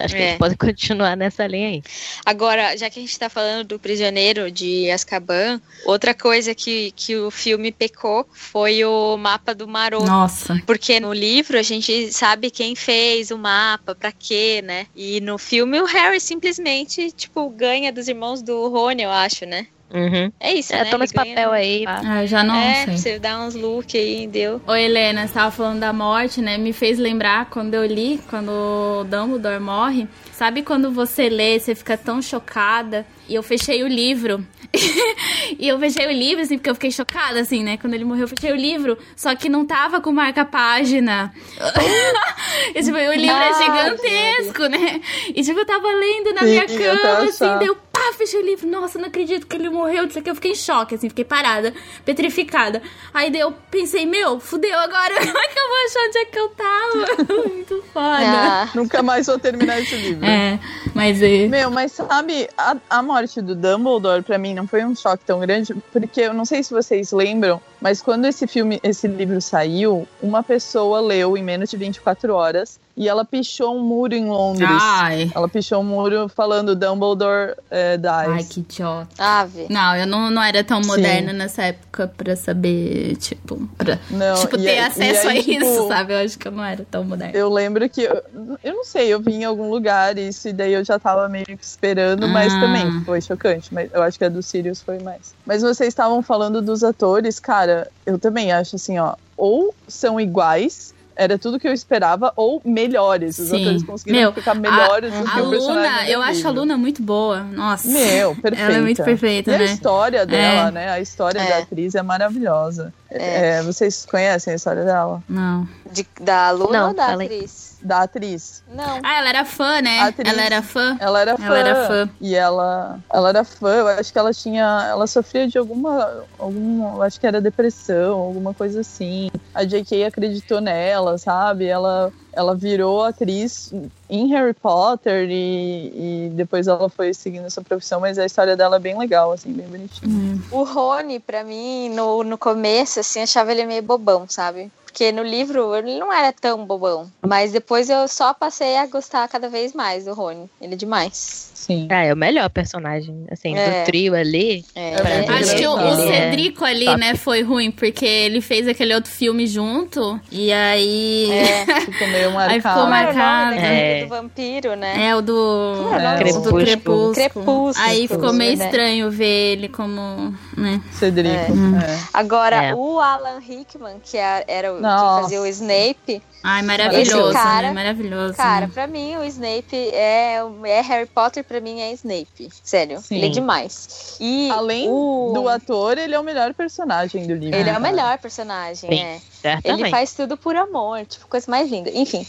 Acho 0.00 0.14
que 0.14 0.20
É. 0.22 0.26
eles 0.28 0.38
podem 0.38 0.56
continuar 0.56 1.16
nessa 1.16 1.46
linha 1.46 1.68
aí. 1.68 1.82
Agora, 2.24 2.76
já 2.76 2.88
que 2.90 2.98
a 2.98 3.02
gente 3.02 3.18
tá 3.18 3.28
falando 3.28 3.66
do 3.66 3.78
prisioneiro 3.78 4.50
de 4.50 4.90
Azkaban, 4.90 5.60
outra 5.84 6.14
coisa 6.14 6.54
que, 6.54 6.92
que 6.92 7.16
o 7.16 7.30
filme 7.30 7.72
pecou 7.72 8.26
foi 8.32 8.84
o 8.84 9.16
mapa 9.16 9.54
do 9.54 9.66
Maroto. 9.66 10.06
Nossa. 10.06 10.60
Porque 10.66 11.00
no 11.00 11.12
livro 11.12 11.58
a 11.58 11.62
gente 11.62 12.12
sabe 12.12 12.50
quem 12.50 12.74
fez 12.74 13.30
o 13.30 13.38
mapa, 13.38 13.94
pra 13.94 14.12
quê, 14.12 14.62
né? 14.64 14.86
E 14.94 15.20
no 15.20 15.38
filme 15.38 15.80
o 15.80 15.84
Harry 15.86 16.20
simplesmente, 16.20 17.10
tipo, 17.12 17.48
ganha 17.50 17.92
dos 17.92 18.08
irmãos 18.08 18.42
do 18.42 18.68
Rony, 18.68 19.02
eu 19.02 19.10
acho, 19.10 19.44
né? 19.46 19.66
Uhum. 19.92 20.30
É 20.38 20.52
isso, 20.52 20.72
É, 20.74 20.84
né? 20.84 20.90
toma 20.90 21.04
Ele 21.04 21.04
esse 21.06 21.14
ganha- 21.14 21.34
papel 21.34 21.52
aí. 21.52 21.84
pá. 21.84 22.00
Ah, 22.04 22.22
eu 22.22 22.26
já 22.26 22.44
não 22.44 22.54
é, 22.54 22.84
sei. 22.84 22.96
você 22.98 23.18
dá 23.18 23.40
uns 23.40 23.54
look 23.54 23.96
aí, 23.96 24.26
deu. 24.26 24.60
Ô 24.66 24.74
Helena, 24.74 25.26
você 25.26 25.32
tava 25.34 25.50
falando 25.50 25.80
da 25.80 25.92
morte, 25.92 26.40
né? 26.42 26.58
Me 26.58 26.72
fez 26.72 26.98
lembrar 26.98 27.46
quando 27.50 27.74
eu 27.74 27.86
li, 27.86 28.20
quando 28.28 28.50
o 28.50 29.04
Dumbledore 29.04 29.60
morre. 29.60 30.06
Sabe 30.32 30.62
quando 30.62 30.90
você 30.90 31.28
lê, 31.28 31.58
você 31.58 31.74
fica 31.74 31.96
tão 31.96 32.20
chocada? 32.20 33.06
E 33.28 33.34
eu 33.34 33.42
fechei 33.42 33.82
o 33.82 33.88
livro. 33.88 34.44
e 35.58 35.68
eu 35.68 35.78
fechei 35.78 36.06
o 36.06 36.12
livro, 36.12 36.42
assim, 36.42 36.56
porque 36.56 36.70
eu 36.70 36.74
fiquei 36.74 36.90
chocada, 36.90 37.40
assim, 37.40 37.62
né? 37.62 37.76
Quando 37.76 37.94
ele 37.94 38.04
morreu, 38.04 38.22
eu 38.22 38.28
fechei 38.28 38.52
o 38.52 38.56
livro. 38.56 38.96
Só 39.16 39.34
que 39.34 39.48
não 39.48 39.66
tava 39.66 40.00
com 40.00 40.12
marca-página. 40.12 41.32
e, 42.74 42.82
tipo, 42.82 42.96
o 42.96 43.12
livro 43.14 43.36
é 43.36 43.48
Ah, 43.48 43.52
gigantesco, 43.52 44.66
né? 44.66 45.00
E, 45.34 45.42
tipo, 45.42 45.58
eu 45.58 45.66
tava 45.66 45.88
lendo 45.88 46.32
na 46.34 46.40
Sim, 46.40 46.46
minha 46.46 46.66
cama, 46.66 47.18
assim, 47.28 47.58
deu 47.58 47.76
pá, 47.76 48.12
fechei 48.16 48.40
o 48.40 48.44
livro. 48.44 48.68
Nossa, 48.68 48.98
não 48.98 49.08
acredito 49.08 49.46
que 49.46 49.56
ele 49.56 49.68
morreu. 49.68 50.06
Isso 50.06 50.18
aqui 50.18 50.30
eu 50.30 50.34
fiquei 50.34 50.52
em 50.52 50.56
choque, 50.56 50.94
assim, 50.94 51.08
fiquei 51.08 51.24
parada, 51.24 51.74
petrificada. 52.04 52.80
Aí 53.12 53.30
daí 53.30 53.40
eu 53.40 53.52
pensei, 53.70 54.06
meu, 54.06 54.38
fudeu 54.40 54.78
agora. 54.78 55.14
Como 55.18 55.38
é 55.38 55.48
que 55.48 55.58
eu 55.58 55.68
vou 55.68 55.78
achar 55.86 56.00
onde 56.08 56.18
é 56.18 56.24
que 56.24 56.38
eu 56.38 56.48
tava? 56.50 57.48
Muito 57.48 57.84
foda. 57.92 58.18
Ah, 58.20 58.68
Nunca 58.74 59.02
mais 59.02 59.26
vou 59.26 59.38
terminar 59.38 59.80
esse 59.80 59.96
livro. 59.96 60.24
É, 60.24 60.58
mas 60.94 61.20
é. 61.22 61.46
Meu, 61.48 61.70
mas 61.70 61.92
sabe, 61.92 62.48
a, 62.56 62.76
a 62.88 63.02
morte 63.18 63.42
do 63.42 63.56
Dumbledore 63.56 64.22
pra 64.22 64.38
mim 64.38 64.54
não 64.54 64.64
foi 64.64 64.84
um 64.84 64.94
choque 64.94 65.24
tão 65.24 65.40
grande, 65.40 65.74
porque 65.92 66.20
eu 66.20 66.32
não 66.32 66.44
sei 66.44 66.62
se 66.62 66.72
vocês 66.72 67.10
lembram, 67.10 67.60
mas 67.80 68.00
quando 68.00 68.26
esse 68.26 68.46
filme, 68.46 68.78
esse 68.80 69.08
livro 69.08 69.40
saiu, 69.40 70.06
uma 70.22 70.40
pessoa 70.40 71.00
leu 71.00 71.36
em 71.36 71.42
menos 71.42 71.68
de 71.68 71.76
24 71.76 72.32
horas 72.32 72.78
e 72.98 73.08
ela 73.08 73.24
pichou 73.24 73.76
um 73.76 73.82
muro 73.82 74.14
em 74.14 74.26
Londres. 74.28 74.68
Ai. 74.70 75.30
Ela 75.34 75.48
pichou 75.48 75.80
um 75.80 75.84
muro 75.84 76.28
falando 76.28 76.74
Dumbledore 76.74 77.54
eh, 77.70 77.96
dies. 77.96 78.08
Ai, 78.10 78.44
que 78.44 78.60
idiota. 78.60 79.08
ave. 79.18 79.66
Não, 79.70 79.96
eu 79.96 80.06
não, 80.06 80.30
não 80.30 80.42
era 80.42 80.64
tão 80.64 80.82
Sim. 80.82 80.88
moderna 80.88 81.32
nessa 81.32 81.62
época 81.62 82.12
pra 82.16 82.34
saber, 82.34 83.16
tipo, 83.16 83.68
pra, 83.78 83.98
Não, 84.10 84.34
tipo 84.40 84.58
ter 84.58 84.70
aí- 84.70 84.78
acesso 84.80 85.28
aí, 85.28 85.38
a 85.38 85.42
tipo, 85.42 85.64
isso, 85.64 85.88
sabe? 85.88 86.12
Eu 86.12 86.18
acho 86.24 86.38
que 86.38 86.48
eu 86.48 86.52
não 86.52 86.64
era 86.64 86.84
tão 86.90 87.04
moderna. 87.04 87.36
Eu 87.38 87.48
lembro 87.48 87.88
que. 87.88 88.02
Eu, 88.02 88.22
eu 88.64 88.74
não 88.74 88.84
sei, 88.84 89.08
eu 89.14 89.20
vi 89.20 89.34
em 89.34 89.44
algum 89.44 89.70
lugar 89.70 90.18
isso, 90.18 90.48
e 90.48 90.52
daí 90.52 90.72
eu 90.72 90.84
já 90.84 90.98
tava 90.98 91.28
meio 91.28 91.44
que 91.46 91.56
esperando, 91.62 92.26
mas 92.28 92.52
Ah. 92.52 92.60
também 92.60 93.04
foi 93.04 93.20
chocante. 93.20 93.72
Mas 93.72 93.90
eu 93.92 94.02
acho 94.02 94.18
que 94.18 94.24
a 94.24 94.28
do 94.28 94.42
Sirius 94.42 94.82
foi 94.82 94.98
mais. 94.98 95.32
Mas 95.46 95.62
vocês 95.62 95.88
estavam 95.88 96.20
falando 96.22 96.60
dos 96.60 96.82
atores, 96.82 97.38
cara, 97.38 97.88
eu 98.04 98.18
também 98.18 98.50
acho 98.50 98.74
assim, 98.76 98.98
ó. 98.98 99.14
Ou 99.36 99.72
são 99.86 100.20
iguais, 100.20 100.92
era 101.18 101.36
tudo 101.36 101.58
que 101.58 101.66
eu 101.66 101.72
esperava, 101.72 102.32
ou 102.36 102.62
melhores. 102.64 103.38
Os 103.38 103.48
Sim. 103.48 103.62
atores 103.62 103.82
conseguiram 103.82 104.20
Meu, 104.20 104.32
ficar 104.32 104.54
melhores 104.54 105.12
do 105.12 105.24
que 105.24 105.38
A 105.38 105.42
o 105.42 105.50
personagem. 105.50 105.82
Luna, 105.90 106.08
eu 106.08 106.22
acho 106.22 106.46
a. 106.46 106.50
Luna 106.50 106.78
muito 106.78 107.02
boa. 107.02 107.42
Nossa. 107.42 107.88
Meu, 107.88 108.34
perfeita. 108.36 108.62
Ela 108.64 108.74
é 108.76 108.80
muito 108.80 109.02
perfeita, 109.04 109.50
E 109.50 109.54
a 109.54 109.58
né? 109.58 109.64
história 109.64 110.24
dela, 110.24 110.68
É. 110.68 110.70
né? 110.70 110.90
A 110.92 111.00
história 111.00 111.40
É. 111.40 111.48
da 111.50 111.58
atriz 111.58 111.94
é 111.96 112.02
maravilhosa. 112.02 112.94
É, 113.10 113.60
vocês 113.62 114.06
conhecem 114.08 114.52
a 114.52 114.56
história 114.56 114.84
dela? 114.84 115.22
Não. 115.28 115.68
De- 115.90 116.06
da 116.20 116.50
Luna 116.52 116.78
Não, 116.80 116.88
ou 116.88 116.94
da 116.94 117.06
aí. 117.08 117.24
atriz? 117.26 117.67
Da 117.80 118.02
atriz. 118.02 118.62
Não. 118.68 118.98
Ah, 119.04 119.18
ela 119.18 119.28
era 119.28 119.44
fã, 119.44 119.80
né? 119.80 120.00
A 120.00 120.06
atriz- 120.06 120.32
Ela 120.32 120.42
era 120.42 120.62
fã. 120.62 120.96
Ela 121.00 121.20
era 121.20 121.36
fã. 121.36 121.44
Ela 121.44 121.58
era 121.58 121.86
fã. 121.86 122.10
E 122.20 122.34
ela, 122.34 122.98
ela 123.12 123.28
era 123.28 123.44
fã. 123.44 123.68
Eu 123.76 123.88
acho 123.88 124.12
que 124.12 124.18
ela 124.18 124.32
tinha. 124.32 124.86
Ela 124.90 125.06
sofria 125.06 125.46
de 125.46 125.56
alguma. 125.58 126.24
alguma 126.38 126.96
eu 126.96 127.02
acho 127.02 127.20
que 127.20 127.26
era 127.26 127.40
depressão, 127.40 128.18
alguma 128.18 128.52
coisa 128.52 128.80
assim. 128.80 129.30
A 129.54 129.64
J.K. 129.64 130.04
acreditou 130.06 130.60
nela, 130.60 131.18
sabe? 131.18 131.66
Ela, 131.66 132.12
ela 132.32 132.54
virou 132.54 133.02
atriz 133.04 133.72
em 134.10 134.28
Harry 134.28 134.54
Potter 134.54 135.28
e, 135.30 136.26
e 136.26 136.30
depois 136.32 136.66
ela 136.66 136.88
foi 136.88 137.12
seguindo 137.14 137.46
essa 137.46 137.60
profissão, 137.62 138.00
mas 138.00 138.18
a 138.18 138.24
história 138.26 138.56
dela 138.56 138.76
é 138.76 138.80
bem 138.80 138.98
legal, 138.98 139.32
assim, 139.32 139.52
bem 139.52 139.66
bonitinha. 139.66 140.38
O 140.50 140.62
Rony, 140.64 141.18
pra 141.20 141.44
mim, 141.44 141.90
no, 141.90 142.22
no 142.24 142.38
começo, 142.38 143.00
assim, 143.00 143.20
achava 143.22 143.52
ele 143.52 143.64
meio 143.66 143.82
bobão, 143.82 144.26
sabe? 144.28 144.70
Porque 144.88 145.12
no 145.12 145.22
livro 145.22 145.76
ele 145.76 145.98
não 145.98 146.10
era 146.10 146.32
tão 146.32 146.64
bobão. 146.64 147.10
Mas 147.24 147.52
depois 147.52 147.90
eu 147.90 148.08
só 148.08 148.32
passei 148.32 148.78
a 148.78 148.86
gostar 148.86 149.28
cada 149.28 149.48
vez 149.48 149.74
mais 149.74 150.06
do 150.06 150.14
Rony. 150.14 150.48
Ele 150.60 150.72
é 150.72 150.76
demais. 150.76 151.52
Sim. 151.54 151.86
Ah, 151.90 152.02
é 152.02 152.14
o 152.14 152.16
melhor 152.16 152.48
personagem, 152.48 153.26
assim, 153.30 153.54
É. 153.54 153.82
do 153.82 153.86
trio 153.86 154.14
ali. 154.14 154.64
É, 154.74 154.94
É 154.94 155.28
Acho 155.38 155.54
que 155.54 155.66
o, 155.66 155.74
o 155.74 155.96
Cedrico 155.96 156.64
ali, 156.64 156.86
top. 156.86 156.98
né, 156.98 157.14
foi 157.14 157.42
ruim, 157.42 157.70
porque 157.70 158.06
ele 158.06 158.40
fez 158.40 158.66
aquele 158.66 158.94
outro 158.94 159.10
filme 159.10 159.46
junto, 159.46 160.18
e 160.32 160.50
aí. 160.50 161.30
É. 161.30 161.66
Ficou 161.84 162.08
meio 162.08 162.38
Aí 162.38 162.60
ficou 162.60 162.86
marcado. 162.86 163.18
Marcado. 163.54 163.54
É. 163.56 164.02
do 164.04 164.08
vampiro, 164.08 164.74
né? 164.76 165.08
É, 165.08 165.14
o 165.16 165.20
do. 165.20 165.74
Como 165.76 165.94
é 165.94 165.98
o? 165.98 166.00
É, 166.00 166.12
do 166.14 166.18
Crepúsculo. 166.18 166.60
Crepúsculo. 166.64 167.14
Crepúsculo, 167.14 167.74
Aí 167.86 168.08
ficou 168.08 168.32
meio 168.32 168.56
né? 168.56 168.64
estranho 168.64 169.10
ver 169.10 169.52
ele 169.52 169.68
como. 169.68 170.34
né? 170.56 170.80
Cedrico. 170.92 171.34
É. 171.34 171.92
é. 171.92 171.98
Agora, 172.14 172.64
É. 172.64 172.74
o 172.74 172.98
Alan 172.98 173.40
Rickman, 173.40 174.00
que 174.02 174.16
era 174.16 174.72
o 174.72 174.77
Nossa. 174.80 175.16
que 175.16 175.22
fazia 175.22 175.40
o 175.42 175.46
Snape, 175.46 176.22
Ai, 176.42 176.62
maravilhoso, 176.62 177.32
cara- 177.32 177.68
né? 177.68 177.72
Maravilhoso. 177.74 178.34
cara, 178.34 178.68
pra 178.68 178.86
mim 178.86 179.16
o 179.16 179.24
Snape 179.24 179.76
é, 179.92 180.38
é 180.64 180.80
Harry 180.80 181.06
Potter, 181.06 181.42
pra 181.44 181.60
mim 181.60 181.80
é 181.80 181.92
Snape. 181.92 182.48
Sério, 182.62 183.00
Sim. 183.00 183.16
ele 183.16 183.26
é 183.26 183.28
demais. 183.30 184.16
E 184.20 184.48
Além 184.50 184.88
o... 184.88 185.32
do 185.34 185.48
ator, 185.48 185.98
ele 185.98 186.14
é 186.14 186.18
o 186.20 186.22
melhor 186.22 186.54
personagem 186.54 187.26
do 187.26 187.34
livro. 187.34 187.56
Ele 187.58 187.68
é 187.68 187.72
o 187.72 187.76
cara. 187.76 187.80
melhor 187.80 188.18
personagem, 188.18 188.88
Sim. 188.90 189.00
é. 189.00 189.20
Certamente. 189.42 189.80
Ele 189.82 189.90
faz 189.90 190.12
tudo 190.14 190.36
por 190.36 190.54
amor, 190.56 191.04
tipo, 191.06 191.26
coisa 191.28 191.48
mais 191.50 191.70
linda. 191.70 191.90
Enfim, 191.92 192.26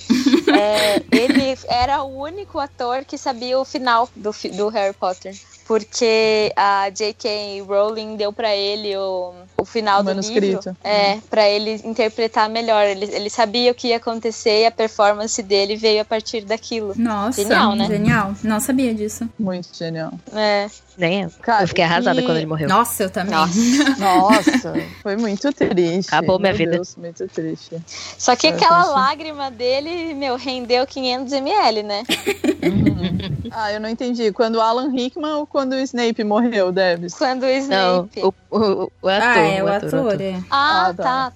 é, 0.53 1.01
ele 1.11 1.57
era 1.67 2.03
o 2.03 2.19
único 2.21 2.59
ator 2.59 3.03
que 3.05 3.17
sabia 3.17 3.59
o 3.59 3.65
final 3.65 4.07
do, 4.15 4.31
do 4.55 4.67
Harry 4.69 4.93
Potter. 4.93 5.35
Porque 5.69 6.51
a 6.55 6.89
J.K. 6.89 7.61
Rowling 7.61 8.15
deu 8.15 8.33
pra 8.33 8.55
ele 8.55 8.97
o, 8.97 9.33
o 9.55 9.63
final 9.63 9.99
O 9.99 10.03
do 10.03 10.07
manuscrito. 10.07 10.41
livro. 10.69 10.77
É, 10.83 11.19
pra 11.29 11.47
ele 11.47 11.79
interpretar 11.85 12.49
melhor. 12.49 12.83
Ele, 12.87 13.05
ele 13.05 13.29
sabia 13.29 13.71
o 13.71 13.75
que 13.75 13.89
ia 13.89 13.97
acontecer 13.97 14.63
e 14.63 14.65
a 14.65 14.71
performance 14.71 15.43
dele 15.43 15.75
veio 15.75 16.01
a 16.01 16.05
partir 16.05 16.41
daquilo. 16.43 16.95
Nossa, 16.97 17.43
Genial, 17.43 17.75
né? 17.75 17.85
Genial. 17.85 18.33
Não 18.43 18.59
sabia 18.59 18.95
disso. 18.95 19.29
Muito 19.37 19.67
genial. 19.71 20.11
É, 20.33 20.67
Nem 20.99 21.21
eu. 21.23 21.31
Cara, 21.41 21.63
eu 21.63 21.67
fiquei 21.69 21.83
arrasada 21.83 22.19
e- 22.19 22.25
quando 22.25 22.37
ele 22.37 22.45
morreu. 22.45 22.67
Nossa, 22.67 23.03
eu 23.03 23.09
também. 23.09 23.33
Nossa, 23.97 24.73
foi 25.01 25.15
muito 25.15 25.51
triste. 25.53 26.09
Acabou 26.09 26.37
minha 26.37 26.51
Meu 26.51 26.57
vida. 26.57 26.71
Deus, 26.73 26.95
muito 26.97 27.25
triste. 27.29 27.77
Só 28.17 28.35
que 28.35 28.47
É, 28.47 28.49
aquela 28.51 28.83
lágrima 28.85 29.49
dele, 29.49 30.13
meu, 30.13 30.35
rendeu 30.35 30.85
500 30.85 31.31
ml, 31.33 31.83
né? 31.83 32.03
Ah, 33.51 33.71
eu 33.73 33.79
não 33.79 33.89
entendi. 33.89 34.31
Quando 34.31 34.55
o 34.55 34.61
Alan 34.61 34.89
Rickman 34.91 35.31
ou 35.35 35.47
quando 35.47 35.73
o 35.73 35.79
Snape 35.79 36.23
morreu, 36.23 36.71
Debs? 36.71 37.13
Quando 37.15 37.43
o 37.43 37.45
Não, 37.47 38.09
Snape. 38.11 38.21
o, 38.21 38.33
o, 38.51 38.91
o 39.01 39.07
ator. 39.07 39.21
ah, 39.23 39.37
é, 39.39 39.63
o 39.63 39.67
ator, 39.67 39.87
ator, 39.87 40.07
ator. 40.13 40.21
é. 40.21 40.39
Ah, 40.51 40.87
Ah, 40.89 40.93
tá. 40.93 41.03
tá, 41.03 41.31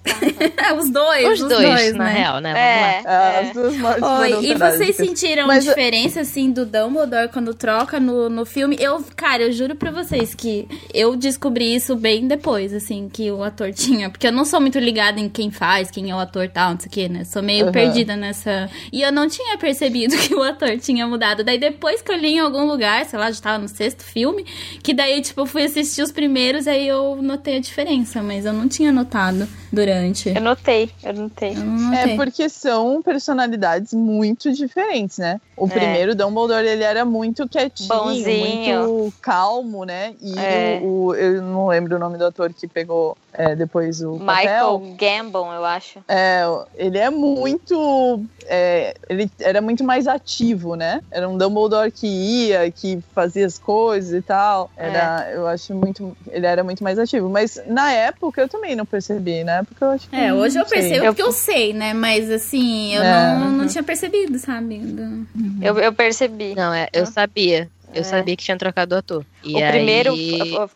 tá. 0.56 0.74
os 0.76 0.90
dois, 0.90 1.40
Os 1.40 1.48
dois, 1.48 1.94
na 1.94 2.04
né? 2.04 2.12
real, 2.12 2.40
né? 2.40 2.52
Vamos 2.52 3.04
lá. 3.06 3.12
É, 3.12 3.36
é. 3.36 3.40
As 3.48 3.52
duas 3.54 3.76
mortes 3.76 4.02
Oi, 4.02 4.44
e 4.46 4.54
vocês 4.54 4.96
sentiram 4.96 5.46
Mas- 5.46 5.64
diferença, 5.64 6.20
assim, 6.20 6.50
do 6.52 6.64
Dumbledore 6.66 7.28
quando 7.32 7.54
troca 7.54 7.98
no, 7.98 8.28
no 8.28 8.44
filme? 8.44 8.76
Eu, 8.78 9.02
cara, 9.16 9.42
eu 9.44 9.52
juro 9.54 9.74
pra 9.76 9.90
vocês 9.90 10.34
que 10.34 10.68
eu 10.92 11.16
descobri 11.16 11.74
isso 11.74 11.96
bem 11.96 12.26
depois, 12.28 12.72
assim, 12.74 13.08
que 13.12 13.30
o 13.30 13.42
ator 13.42 13.72
tinha. 13.74 14.10
Porque 14.10 14.26
eu 14.26 14.32
não 14.32 14.44
sou 14.44 14.60
muito 14.60 14.78
ligada 14.78 15.18
em 15.20 15.28
quem 15.28 15.50
faz, 15.50 15.90
quem 15.90 16.10
é 16.10 16.14
o 16.14 16.18
ator 16.18 16.48
tal, 16.48 16.72
não 16.72 16.80
sei 16.80 16.88
o 16.88 16.90
que, 16.90 17.08
né? 17.08 17.24
Sou 17.24 17.42
meio 17.42 17.66
Uhum. 17.66 17.72
perdida 17.72 18.16
nessa. 18.16 18.68
E 18.92 19.02
eu 19.02 19.10
não 19.12 19.28
tinha 19.28 19.56
percebido 19.56 20.16
que 20.18 20.34
o 20.34 20.42
ator 20.42 20.76
tinha 20.78 21.06
mudado. 21.06 21.42
Daí 21.44 21.58
depois 21.58 22.02
que 22.02 22.12
eu 22.12 22.16
li 22.16 22.34
em 22.34 22.38
algum 22.40 22.64
lugar, 22.66 23.04
sei 23.06 23.18
lá, 23.18 23.30
já 23.30 23.40
tava 23.40 23.58
no 23.58 23.68
sexto 23.68 24.02
filme, 24.02 24.44
que 24.82 24.92
daí, 24.92 25.20
tipo, 25.22 25.40
eu 25.40 25.46
fui 25.46 25.62
assistir 25.64 26.02
os 26.02 26.12
primeiros, 26.12 26.66
aí 26.66 26.86
eu 26.86 27.16
notei 27.22 27.56
a 27.56 27.60
diferença, 27.60 28.22
mas 28.22 28.44
eu 28.44 28.52
não 28.52 28.68
tinha 28.68 28.92
notado 28.92 29.46
durante. 29.72 30.28
Eu 30.28 30.40
notei, 30.40 30.90
eu 31.02 31.12
notei. 31.14 31.50
Eu 31.52 31.56
não 31.64 31.90
notei. 31.90 32.12
É 32.12 32.16
porque 32.16 32.48
são 32.48 33.02
personalidades 33.02 33.92
muito 33.92 34.52
diferentes, 34.52 35.18
né? 35.18 35.40
O 35.56 35.66
É. 35.66 35.70
primeiro 35.70 36.14
Dumbledore, 36.14 36.66
ele 36.66 36.82
era 36.82 37.04
muito 37.04 37.48
quietinho, 37.48 37.88
Bonzinho. 37.88 38.80
muito 38.80 39.14
calmo, 39.20 39.43
né? 39.86 40.14
E 40.22 40.38
É. 40.38 40.80
o, 40.82 41.06
o- 41.08 41.14
eu 41.14 41.42
não 41.42 41.66
lembro 41.68 41.96
o 41.96 41.98
nome 41.98 42.16
do 42.18 42.24
ator 42.26 42.52
que 42.52 42.66
pegou 42.66 43.16
é, 43.32 43.54
depois 43.56 44.00
o 44.00 44.12
Michael 44.12 44.78
papel. 44.80 44.96
Gambon, 44.96 45.52
eu 45.52 45.64
acho. 45.64 45.98
É, 46.08 46.42
ele 46.76 46.98
é 46.98 47.10
muito. 47.10 48.22
é, 48.46 48.94
ele 49.08 49.30
era 49.40 49.60
muito 49.60 49.82
mais 49.82 50.06
ativo, 50.06 50.74
né? 50.76 51.00
Era 51.10 51.28
um 51.28 51.36
Dumbledore 51.36 51.90
que 51.90 52.06
ia, 52.06 52.70
que 52.70 53.00
fazia 53.14 53.44
as 53.46 53.58
coisas 53.58 54.12
e 54.12 54.22
tal. 54.22 54.70
Era, 54.76 55.30
Eu 55.32 55.46
acho 55.48 55.74
muito. 55.74 56.16
Ele 56.30 56.46
era 56.46 56.62
muito 56.62 56.82
mais 56.84 56.98
ativo. 56.98 57.28
Mas 57.28 57.60
na 57.66 57.90
época 57.92 58.40
eu 58.40 58.48
também 58.48 58.76
não 58.76 58.86
percebi, 58.86 59.42
na 59.44 59.58
época 59.58 59.84
eu 59.84 59.90
acho 59.90 60.08
que. 60.08 60.14
É, 60.16 60.32
hoje 60.32 60.58
eu 60.58 60.66
percebo 60.66 61.04
Eu- 61.06 61.12
porque 61.12 61.22
eu 61.22 61.32
sei, 61.32 61.72
né? 61.72 61.92
Mas 61.92 62.30
assim, 62.30 62.94
eu 62.94 63.02
É. 63.02 63.34
não, 63.38 63.50
não 63.50 63.66
tinha 63.66 63.82
percebido, 63.82 64.38
sabe? 64.38 64.78
Do- 64.78 65.26
Eu, 65.60 65.78
eu 65.78 65.92
percebi. 65.92 66.54
Não, 66.54 66.72
é, 66.72 66.88
eu 66.92 67.02
Ah. 67.02 67.06
sabia. 67.06 67.68
Eu 67.94 68.00
É. 68.00 68.04
sabia 68.04 68.36
que 68.36 68.44
tinha 68.44 68.56
trocado 68.58 68.94
o 68.94 68.98
ator. 68.98 69.24
E 69.42 69.54
o 69.54 69.58
aí... 69.58 69.70
primeiro 69.70 70.12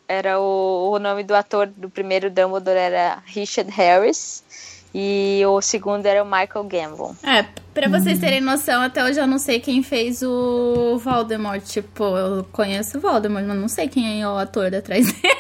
era 0.07 0.39
o, 0.41 0.93
o 0.93 0.99
nome 0.99 1.25
do 1.25 1.35
ator 1.35 1.67
do 1.67 1.91
primeiro 1.91 2.31
Dumbledore 2.31 2.77
era 2.79 3.19
Richard 3.27 3.71
Harris 3.71 4.43
e 4.95 5.43
o 5.47 5.61
segundo 5.61 6.07
era 6.07 6.23
o 6.23 6.27
Michael 6.27 6.65
Gambon. 6.65 7.15
É, 7.23 7.45
pra 7.75 7.89
vocês 7.89 8.19
terem 8.19 8.41
noção, 8.41 8.81
até 8.83 9.05
hoje 9.05 9.21
eu 9.21 9.27
não 9.27 9.39
sei 9.39 9.61
quem 9.61 9.83
fez 9.83 10.23
o 10.23 10.97
Voldemort. 10.99 11.63
Tipo, 11.63 12.05
eu 12.17 12.45
conheço 12.53 12.97
o 12.99 13.01
Voldemort, 13.01 13.45
mas 13.45 13.59
não 13.59 13.69
sei 13.69 13.89
quem 13.89 14.23
é 14.23 14.27
o 14.29 14.39
ator 14.39 14.75
atrás 14.75 15.07
dele. 15.13 15.35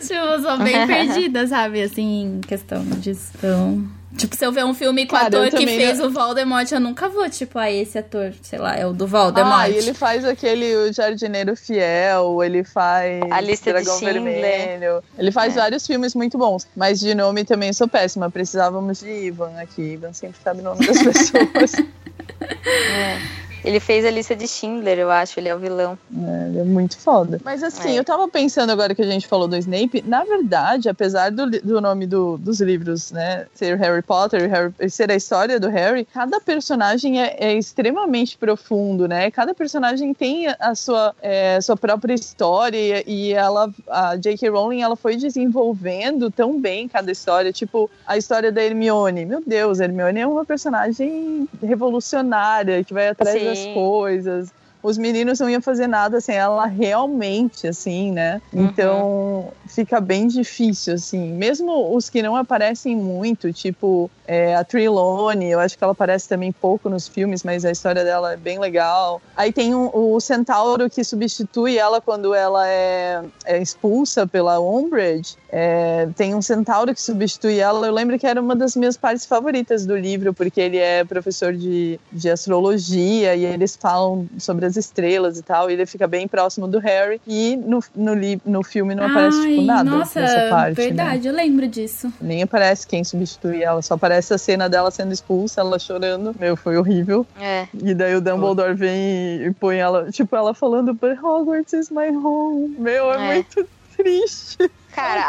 tipo, 0.00 0.14
eu 0.14 0.40
sou 0.42 0.58
bem 0.58 0.86
perdida, 0.88 1.46
sabe? 1.46 1.82
Assim, 1.82 2.22
em 2.24 2.40
questão 2.40 2.82
disso. 2.84 3.32
Então. 3.36 3.84
Tipo, 4.16 4.36
se 4.36 4.44
eu 4.44 4.50
ver 4.50 4.64
um 4.64 4.74
filme 4.74 5.06
com 5.06 5.14
o 5.14 5.18
ator 5.18 5.48
que 5.50 5.64
fez 5.66 5.98
não- 5.98 6.06
o 6.08 6.10
Voldemort, 6.10 6.70
eu 6.72 6.80
nunca 6.80 7.08
vou, 7.08 7.30
tipo, 7.30 7.58
ah, 7.58 7.70
esse 7.70 7.96
ator, 7.96 8.32
sei 8.42 8.58
lá, 8.58 8.76
é 8.76 8.84
o 8.84 8.92
do 8.92 9.06
Voldemort. 9.06 9.60
Ah, 9.60 9.68
e 9.68 9.76
ele 9.76 9.94
faz 9.94 10.24
aquele 10.24 10.74
o 10.74 10.92
Jardineiro 10.92 11.54
Fiel, 11.56 12.42
ele 12.42 12.64
faz 12.64 13.22
A 13.30 13.40
Lista 13.40 13.66
de 13.72 13.74
Dragão 13.76 13.98
Schindler. 13.98 14.22
Vermelho. 14.22 15.04
Ele 15.16 15.30
faz 15.30 15.56
É. 15.56 15.60
vários 15.60 15.86
filmes 15.86 16.14
muito 16.14 16.36
bons. 16.36 16.66
Mas 16.76 16.98
de 16.98 17.14
nome 17.14 17.44
também 17.44 17.72
sou 17.72 17.86
péssima. 17.88 18.28
Precisávamos 18.30 18.98
de 18.98 19.08
Ivan 19.10 19.52
aqui. 19.60 19.80
Ivan 19.92 20.12
sempre 20.12 20.38
sabe 20.42 20.60
o 20.60 20.64
nome 20.64 20.84
das 20.86 20.98
pessoas. 21.02 21.72
Ele 23.64 23.78
fez 23.80 24.04
a 24.04 24.10
lista 24.10 24.34
de 24.34 24.46
Schindler, 24.48 24.98
eu 24.98 25.10
acho, 25.10 25.38
ele 25.38 25.48
é 25.48 25.54
o 25.54 25.58
vilão. 25.58 25.98
É, 26.14 26.48
ele 26.48 26.58
é 26.60 26.64
muito 26.64 26.98
foda. 26.98 27.40
Mas 27.44 27.62
assim, 27.62 27.90
É. 27.96 27.98
eu 27.98 28.04
tava 28.04 28.26
pensando 28.28 28.70
agora 28.70 28.94
que 28.94 29.02
a 29.02 29.06
gente 29.06 29.26
falou 29.26 29.46
do 29.48 29.56
Snape, 29.56 30.02
na 30.06 30.24
verdade, 30.24 30.88
apesar 30.88 31.30
do, 31.30 31.50
do 31.50 31.80
nome 31.80 32.06
do- 32.06 32.38
dos 32.38 32.60
livros, 32.60 33.12
né, 33.12 33.46
ser 33.54 33.76
Harry 33.76 34.02
Potter 34.02 34.42
e 34.44 34.46
Harry- 34.46 34.90
ser 34.90 35.10
a 35.10 35.14
história 35.14 35.58
do 35.60 35.68
Harry, 35.68 36.06
cada 36.12 36.40
personagem 36.40 37.20
é, 37.22 37.36
é 37.38 37.54
extremamente 37.54 38.36
profundo, 38.38 39.06
né? 39.06 39.30
Cada 39.30 39.54
personagem 39.54 40.12
tem 40.14 40.46
a 40.58 40.74
sua, 40.74 41.14
é, 41.22 41.60
sua 41.60 41.76
própria 41.76 42.14
história 42.14 42.76
e, 43.06 43.30
e 43.30 43.32
ela, 43.32 43.70
a 43.88 44.16
J.K. 44.16 44.48
Rowling, 44.48 44.82
ela 44.82 44.96
foi 44.96 45.16
desenvolvendo 45.16 46.30
tão 46.30 46.60
bem 46.60 46.88
cada 46.88 47.10
história. 47.12 47.52
Tipo, 47.52 47.90
a 48.06 48.16
história 48.16 48.50
da 48.50 48.62
Hermione. 48.62 49.24
Meu 49.26 49.42
Deus, 49.46 49.80
a 49.80 49.84
Hermione 49.84 50.20
é 50.20 50.26
uma 50.26 50.44
personagem 50.44 51.48
revolucionária 51.62 52.82
que 52.84 52.92
vai 52.94 53.08
atrás 53.08 53.38
Sim. 53.38 53.49
Das 53.50 53.66
coisas 53.74 54.48
os 54.82 54.96
meninos 54.96 55.38
não 55.38 55.50
iam 55.50 55.60
fazer 55.60 55.86
nada 55.86 56.22
sem 56.22 56.34
ela 56.36 56.64
realmente, 56.64 57.68
assim, 57.68 58.10
né? 58.12 58.40
Então 58.50 59.52
fica 59.66 60.00
bem 60.00 60.26
difícil, 60.26 60.94
assim. 60.94 61.32
Mesmo 61.34 61.94
os 61.94 62.08
que 62.08 62.22
não 62.22 62.34
aparecem 62.34 62.96
muito, 62.96 63.52
tipo 63.52 64.10
é, 64.26 64.54
a 64.54 64.64
Trelawney, 64.64 65.50
eu 65.50 65.60
acho 65.60 65.76
que 65.76 65.84
ela 65.84 65.92
aparece 65.92 66.26
também 66.28 66.50
pouco 66.50 66.88
nos 66.88 67.06
filmes, 67.06 67.42
mas 67.42 67.64
a 67.66 67.70
história 67.70 68.02
dela 68.04 68.32
é 68.32 68.36
bem 68.38 68.58
legal. 68.58 69.20
Aí 69.36 69.52
tem 69.52 69.74
um- 69.74 69.90
o 69.92 70.18
Centauro 70.18 70.88
que 70.88 71.04
substitui 71.04 71.76
ela 71.76 72.00
quando 72.00 72.32
ela 72.34 72.66
é, 72.66 73.22
é 73.44 73.58
expulsa 73.60 74.26
pela 74.26 74.58
Umbridge. 74.60 75.36
É, 75.52 76.08
tem 76.16 76.34
um 76.34 76.40
Centauro 76.40 76.94
que 76.94 77.02
substitui 77.02 77.58
ela. 77.58 77.86
Eu 77.86 77.92
lembro 77.92 78.16
que 78.18 78.26
era 78.26 78.40
uma 78.40 78.54
das 78.54 78.76
minhas 78.76 78.96
partes 78.96 79.26
favoritas 79.26 79.84
do 79.84 79.96
livro, 79.96 80.32
porque 80.32 80.60
ele 80.60 80.76
é 80.78 81.04
professor 81.04 81.52
de, 81.52 81.98
de 82.12 82.30
astrologia 82.30 83.34
e 83.34 83.44
eles 83.44 83.74
falam 83.76 84.28
sobre 84.38 84.64
as 84.66 84.76
estrelas 84.76 85.38
e 85.38 85.42
tal. 85.42 85.68
E 85.68 85.72
ele 85.72 85.86
fica 85.86 86.06
bem 86.06 86.28
próximo 86.28 86.68
do 86.68 86.78
Harry. 86.78 87.20
E 87.26 87.56
no, 87.56 87.82
no, 87.96 88.14
li- 88.14 88.40
no 88.46 88.62
filme 88.62 88.94
não 88.94 89.06
aparece 89.06 89.40
tipo, 89.40 89.60
Ai, 89.60 89.66
nada 89.66 89.90
Nossa, 89.90 90.20
dessa 90.20 90.48
parte. 90.50 90.68
né? 90.78 90.84
verdade, 90.86 91.26
eu 91.28 91.34
lembro 91.34 91.66
disso. 91.66 92.12
Nem 92.20 92.42
aparece 92.42 92.86
quem 92.86 93.02
substitui 93.02 93.62
ela, 93.62 93.82
só 93.82 93.94
aparece 93.94 94.32
a 94.32 94.38
cena 94.38 94.68
dela 94.68 94.90
sendo 94.90 95.12
expulsa, 95.12 95.60
ela 95.62 95.78
chorando. 95.78 96.34
Meu, 96.38 96.56
foi 96.56 96.76
horrível. 96.76 97.26
É. 97.40 97.66
E 97.82 97.92
daí 97.92 98.14
o 98.14 98.20
Dumbledore 98.20 98.74
vem 98.74 98.96
e, 99.40 99.46
e 99.48 99.50
põe 99.52 99.78
ela, 99.78 100.10
tipo, 100.12 100.36
ela 100.36 100.54
falando, 100.54 100.94
But 100.94 101.18
Hogwarts 101.22 101.72
is 101.72 101.90
my 101.90 102.08
home. 102.16 102.76
Meu, 102.78 103.12
é, 103.12 103.16
É. 103.30 103.34
muito 103.34 103.66
triste. 103.96 104.70
Cara, 104.94 105.24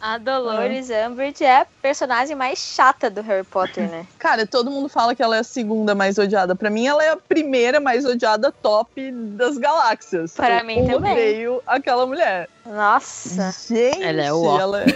a, 0.00 0.14
a 0.14 0.18
Dolores 0.18 0.88
Umbridge 0.90 1.44
é 1.44 1.60
a 1.60 1.66
personagem 1.80 2.34
mais 2.36 2.58
chata 2.58 3.08
do 3.08 3.20
Harry 3.22 3.44
Potter, 3.44 3.88
né? 3.88 4.06
Cara, 4.18 4.46
todo 4.46 4.70
mundo 4.70 4.88
fala 4.88 5.14
que 5.14 5.22
ela 5.22 5.36
é 5.36 5.40
a 5.40 5.44
segunda 5.44 5.94
mais 5.94 6.18
odiada. 6.18 6.54
Pra 6.54 6.68
mim, 6.70 6.86
ela 6.86 7.02
é 7.04 7.10
a 7.10 7.16
primeira 7.16 7.78
mais 7.80 8.04
odiada 8.04 8.50
top 8.50 9.10
das 9.12 9.56
galáxias. 9.56 10.32
Pra 10.34 10.60
Eu 10.60 10.64
mim 10.64 10.86
também. 10.86 11.12
odeio 11.12 11.62
aquela 11.66 12.06
mulher. 12.06 12.48
Nossa. 12.66 13.54
Gente, 13.68 14.02
Ela 14.02 14.22
é 14.22 14.32
o 14.32 14.58
ela 14.60 14.82
é, 14.82 14.86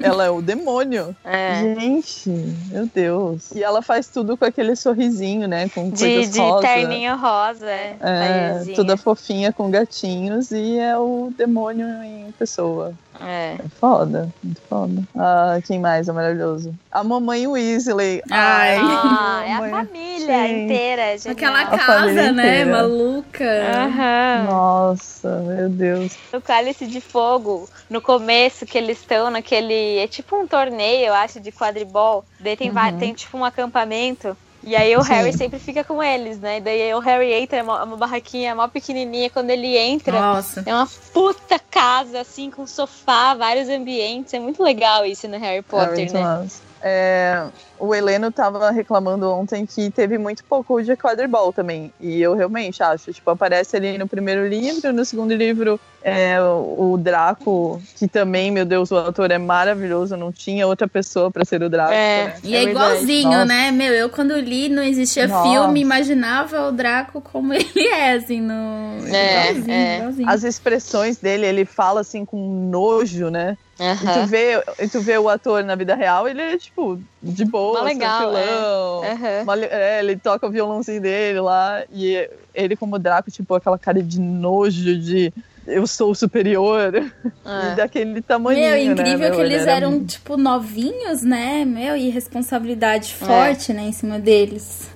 ela 0.00 0.24
é 0.24 0.30
o 0.30 0.40
demônio. 0.40 1.14
É. 1.24 1.74
Gente, 1.74 2.30
meu 2.70 2.86
Deus. 2.86 3.50
E 3.52 3.62
ela 3.62 3.82
faz 3.82 4.06
tudo 4.08 4.34
com 4.36 4.46
aquele 4.46 4.74
sorrisinho, 4.74 5.46
né? 5.46 5.68
Com 5.68 5.90
De, 5.90 5.98
coisas 6.04 6.32
de 6.32 6.40
rosa. 6.40 6.62
terninho 6.66 7.16
rosa, 7.16 7.66
é. 7.70 7.96
É, 8.00 8.72
toda 8.74 8.96
fofinha 8.96 9.52
com 9.52 9.70
gatinhos 9.70 10.50
e 10.50 10.78
é 10.78 10.96
o 10.96 11.30
demônio 11.36 11.86
em 12.02 12.32
pessoa. 12.38 12.94
É. 13.20 13.56
É 13.58 13.68
foda, 13.80 14.28
muito 14.42 14.60
foda. 14.68 15.02
Ah, 15.16 15.58
quem 15.66 15.78
mais 15.78 16.08
é 16.08 16.12
maravilhoso? 16.12 16.74
A 16.90 17.02
mamãe 17.02 17.46
Weasley. 17.46 18.22
Ai. 18.30 18.76
Ah, 18.80 19.42
é 19.46 19.52
a 19.54 19.70
família 19.70 20.26
Gente. 20.26 20.60
inteira. 20.64 21.02
é 21.02 21.18
genial. 21.18 21.32
Aquela 21.36 21.60
A 21.62 21.78
casa, 21.78 22.32
né? 22.32 22.60
inteira. 22.62 22.70
Maluca. 22.70 23.44
Aham. 23.84 24.44
Nossa, 24.48 25.28
meu 25.40 25.68
Deus. 25.68 26.16
No 26.32 26.40
Cálice 26.40 26.86
de 26.86 27.00
Fogo, 27.00 27.68
no 27.90 28.00
começo, 28.00 28.64
que 28.66 28.78
eles 28.78 28.98
estão 28.98 29.30
naquele. 29.30 29.98
É 29.98 30.06
tipo 30.06 30.36
um 30.36 30.46
torneio, 30.46 31.06
eu 31.06 31.14
acho, 31.14 31.40
de 31.40 31.50
quadribol. 31.52 32.24
Daí 32.40 32.56
tem, 32.56 32.70
va- 32.70 32.92
tem 32.92 33.12
tipo 33.12 33.36
um 33.36 33.44
acampamento. 33.44 34.36
E 34.68 34.76
aí 34.76 34.94
o 34.94 35.02
Sim. 35.02 35.12
Harry 35.14 35.32
sempre 35.32 35.58
fica 35.58 35.82
com 35.82 36.02
eles, 36.02 36.38
né? 36.38 36.58
E 36.58 36.60
daí 36.60 36.94
o 36.94 36.98
Harry 36.98 37.32
entra, 37.32 37.56
é 37.58 37.62
uma, 37.62 37.82
uma 37.84 37.96
barraquinha 37.96 38.54
mó 38.54 38.68
pequenininha. 38.68 39.30
Quando 39.30 39.48
ele 39.48 39.78
entra, 39.78 40.20
Nossa. 40.20 40.62
é 40.66 40.74
uma 40.74 40.86
puta 41.10 41.58
casa, 41.58 42.20
assim, 42.20 42.50
com 42.50 42.66
sofá, 42.66 43.32
vários 43.32 43.70
ambientes. 43.70 44.34
É 44.34 44.38
muito 44.38 44.62
legal 44.62 45.06
isso 45.06 45.26
no 45.26 45.38
Harry 45.38 45.60
É 45.60 45.62
Potter, 45.62 45.94
muito 45.96 46.12
né? 46.12 46.22
massa. 46.22 46.62
É, 46.82 47.46
o 47.78 47.94
Heleno 47.94 48.30
tava 48.30 48.70
reclamando 48.70 49.30
ontem 49.30 49.64
que 49.64 49.90
teve 49.90 50.18
muito 50.18 50.44
pouco 50.44 50.82
de 50.82 50.96
quadribol 50.96 51.52
também. 51.52 51.92
E 52.00 52.20
eu 52.20 52.34
realmente 52.34 52.82
acho. 52.82 53.12
Tipo, 53.12 53.30
aparece 53.30 53.76
ali 53.76 53.96
no 53.98 54.06
primeiro 54.06 54.46
livro, 54.46 54.92
no 54.92 55.04
segundo 55.04 55.34
livro, 55.34 55.80
é, 56.02 56.40
o, 56.40 56.92
o 56.92 56.98
Draco, 56.98 57.80
que 57.96 58.06
também, 58.06 58.50
meu 58.50 58.64
Deus, 58.64 58.90
o 58.90 58.96
ator 58.96 59.30
é 59.30 59.38
maravilhoso. 59.38 60.16
Não 60.16 60.32
tinha 60.32 60.66
outra 60.66 60.88
pessoa 60.88 61.30
pra 61.30 61.44
ser 61.44 61.62
o 61.62 61.68
Draco. 61.68 61.92
É. 61.92 62.24
né? 62.26 62.34
E 62.44 62.54
é, 62.54 62.58
É 62.58 62.62
igualzinho, 62.64 63.30
Nossa. 63.30 63.44
né? 63.44 63.70
Meu, 63.70 63.92
eu 63.92 64.08
quando 64.10 64.38
li, 64.38 64.68
não 64.68 64.82
existia 64.82 65.26
Nossa. 65.26 65.48
filme, 65.48 65.80
imaginava 65.80 66.68
o 66.68 66.72
Draco 66.72 67.20
como 67.20 67.52
ele 67.54 67.86
é, 67.88 68.12
assim, 68.12 68.40
no. 68.40 69.06
É, 69.06 69.50
igualzinho, 69.50 69.72
é. 69.72 69.96
igualzinho. 69.98 70.28
As 70.28 70.42
expressões 70.44 71.18
dele, 71.18 71.46
ele 71.46 71.64
fala 71.64 72.00
assim 72.00 72.24
com 72.24 72.68
nojo, 72.70 73.30
né? 73.30 73.56
E 73.80 74.12
tu, 74.12 74.26
vê, 74.26 74.62
e 74.80 74.88
tu 74.88 75.00
vê 75.00 75.16
o 75.18 75.28
ator 75.28 75.62
na 75.62 75.76
vida 75.76 75.94
real, 75.94 76.28
ele 76.28 76.42
é 76.42 76.58
tipo, 76.58 77.00
de 77.22 77.44
boa, 77.44 77.80
Mó 77.80 77.84
legal, 77.84 78.30
tranquilão. 78.30 79.02
Aham. 79.04 79.42
Uma- 79.42 79.64
é, 79.64 79.98
ele 80.00 80.16
toca 80.16 80.46
o 80.46 80.50
violãozinho 80.50 81.00
dele 81.00 81.40
lá, 81.40 81.82
e 81.92 82.28
ele 82.54 82.76
como 82.76 82.98
Draco, 82.98 83.30
tipo, 83.30 83.54
aquela 83.54 83.78
cara 83.78 84.02
de 84.02 84.20
nojo, 84.20 84.98
de 84.98 85.32
eu 85.66 85.86
sou 85.86 86.14
superior, 86.14 86.94
É. 86.94 87.02
e 87.02 87.10
daquele 87.76 88.22
tamanho, 88.22 88.58
Meu, 88.58 88.70
né? 88.70 88.82
incrível 88.84 89.18
meu? 89.18 89.32
que 89.32 89.40
Ele 89.40 89.54
eles 89.54 89.62
era 89.66 89.72
eram, 89.72 90.04
tipo, 90.04 90.36
novinhos, 90.36 91.22
né? 91.22 91.64
Meu, 91.64 91.96
e 91.96 92.08
responsabilidade 92.08 93.14
É. 93.20 93.24
forte, 93.26 93.72
né, 93.72 93.82
em 93.82 93.92
cima 93.92 94.18
deles. 94.18 94.88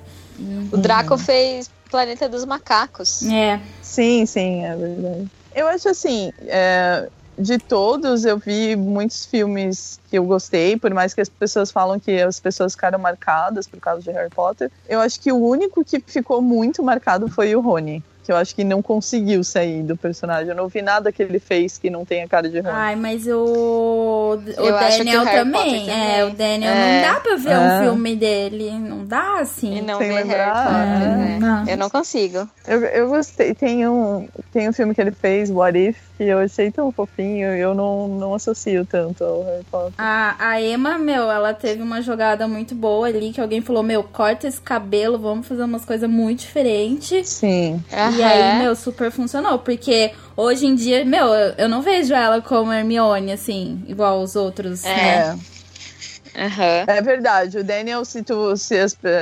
O 0.72 0.76
Draco 0.76 1.18
fez 1.18 1.70
Planeta 1.90 2.28
dos 2.28 2.44
Macacos. 2.44 3.22
É. 3.30 3.60
Sim, 3.82 4.24
sim, 4.26 4.64
é 4.64 4.74
verdade. 4.74 5.26
Eu 5.54 5.66
acho 5.68 5.88
assim, 5.90 6.32
é, 6.46 7.06
de 7.38 7.58
todos, 7.58 8.24
eu 8.24 8.38
vi 8.38 8.76
muitos 8.76 9.24
filmes 9.26 9.98
que 10.10 10.18
eu 10.18 10.24
gostei, 10.24 10.76
por 10.76 10.92
mais 10.92 11.14
que 11.14 11.20
as 11.20 11.28
pessoas 11.28 11.70
falam 11.70 11.98
que 11.98 12.20
as 12.20 12.38
pessoas 12.38 12.74
ficaram 12.74 12.98
marcadas 12.98 13.66
por 13.66 13.80
causa 13.80 14.02
de 14.02 14.10
Harry 14.10 14.30
Potter. 14.30 14.70
Eu 14.88 15.00
acho 15.00 15.18
que 15.20 15.32
o 15.32 15.36
único 15.36 15.84
que 15.84 16.00
ficou 16.06 16.42
muito 16.42 16.82
marcado 16.82 17.28
foi 17.28 17.54
o 17.56 17.60
Rony 17.60 18.02
que 18.24 18.30
eu 18.30 18.36
acho 18.36 18.54
que 18.54 18.62
não 18.62 18.80
conseguiu 18.80 19.42
sair 19.42 19.82
do 19.82 19.96
personagem. 19.96 20.46
Eu 20.50 20.54
não 20.54 20.68
vi 20.68 20.80
nada 20.80 21.10
que 21.10 21.20
ele 21.20 21.40
fez 21.40 21.76
que 21.76 21.90
não 21.90 22.04
tenha 22.04 22.28
cara 22.28 22.48
de 22.48 22.60
Rony. 22.60 22.72
Ai, 22.72 22.94
mas 22.94 23.26
o, 23.26 24.38
o 24.38 24.42
Eu 24.60 24.76
acho 24.76 24.98
que 24.98 25.04
Daniel 25.04 25.22
o 25.22 25.24
Harry 25.24 25.38
também. 25.38 25.78
Potter 25.80 25.94
É, 25.98 26.24
o 26.24 26.30
também. 26.30 26.36
Daniel 26.36 26.72
É. 26.72 27.02
não 27.02 27.12
dá 27.14 27.20
pra 27.20 27.34
ver 27.36 27.50
É. 27.50 27.58
um 27.58 27.82
filme 27.82 28.14
dele. 28.16 28.70
Não 28.78 29.04
dá 29.04 29.40
assim. 29.40 29.78
E 29.78 29.82
não 29.82 29.98
Sem 29.98 30.06
ver 30.08 30.14
Harry 30.14 30.28
lembrar, 30.28 30.54
Potter, 30.54 31.02
é, 31.02 31.16
né? 31.16 31.38
não. 31.40 31.66
Eu 31.68 31.76
não 31.76 31.90
consigo. 31.90 32.48
Eu, 32.64 32.80
eu 32.84 33.08
gostei. 33.08 33.54
Tem 33.56 33.88
um, 33.88 34.28
tem 34.52 34.68
um 34.68 34.72
filme 34.72 34.94
que 34.94 35.00
ele 35.00 35.10
fez, 35.10 35.50
What 35.50 35.76
If, 35.76 35.96
que 36.22 36.28
eu 36.28 36.38
achei 36.38 36.70
tão 36.70 36.92
fofinho 36.92 37.54
e 37.54 37.60
eu 37.60 37.74
não, 37.74 38.06
não 38.06 38.34
associo 38.34 38.86
tanto 38.86 39.24
ao 39.24 39.42
Harry 39.42 39.64
Potter. 39.70 39.94
A, 39.98 40.36
a 40.38 40.62
Emma, 40.62 40.98
meu, 40.98 41.30
ela 41.30 41.52
teve 41.52 41.82
uma 41.82 42.00
jogada 42.00 42.46
muito 42.46 42.74
boa 42.74 43.08
ali, 43.08 43.32
que 43.32 43.40
alguém 43.40 43.60
falou, 43.60 43.82
meu, 43.82 44.04
corta 44.04 44.46
esse 44.46 44.60
cabelo, 44.60 45.18
vamos 45.18 45.46
fazer 45.46 45.64
umas 45.64 45.84
coisas 45.84 46.08
muito 46.08 46.40
diferentes. 46.40 47.28
Sim. 47.28 47.82
E 47.90 47.94
Aham. 47.94 48.24
aí, 48.24 48.58
meu, 48.58 48.76
super 48.76 49.10
funcionou. 49.10 49.58
Porque 49.58 50.12
hoje 50.36 50.66
em 50.66 50.74
dia, 50.74 51.04
meu, 51.04 51.26
eu, 51.58 51.68
não 51.68 51.82
vejo 51.82 52.14
ela 52.14 52.40
como 52.40 52.72
Hermione, 52.72 53.32
assim, 53.32 53.82
igual 53.86 54.22
os 54.22 54.36
outros, 54.36 54.84
É. 54.84 54.94
né? 54.96 55.38
Aham. 56.34 56.84
É 56.86 57.02
verdade. 57.02 57.58
O 57.58 57.64
Daniel, 57.64 58.04
se, 58.04 58.22
tu, 58.22 58.56
se, 58.56 58.76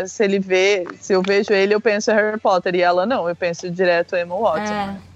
se 0.07 0.25
ele 0.25 0.39
vê, 0.39 0.87
se 1.01 1.13
eu 1.13 1.23
vejo 1.23 1.53
ele, 1.53 1.75
eu 1.75 1.81
penso 1.81 2.13
Harry 2.13 2.39
Potter. 2.39 2.75
E 2.75 2.83
ela 2.83 3.05
não, 3.05 3.29
eu 3.29 3.35
penso 3.35 3.69
direto 3.71 4.15
Emma 4.15 4.39
Watson. 4.39 4.75
É. 4.75 5.10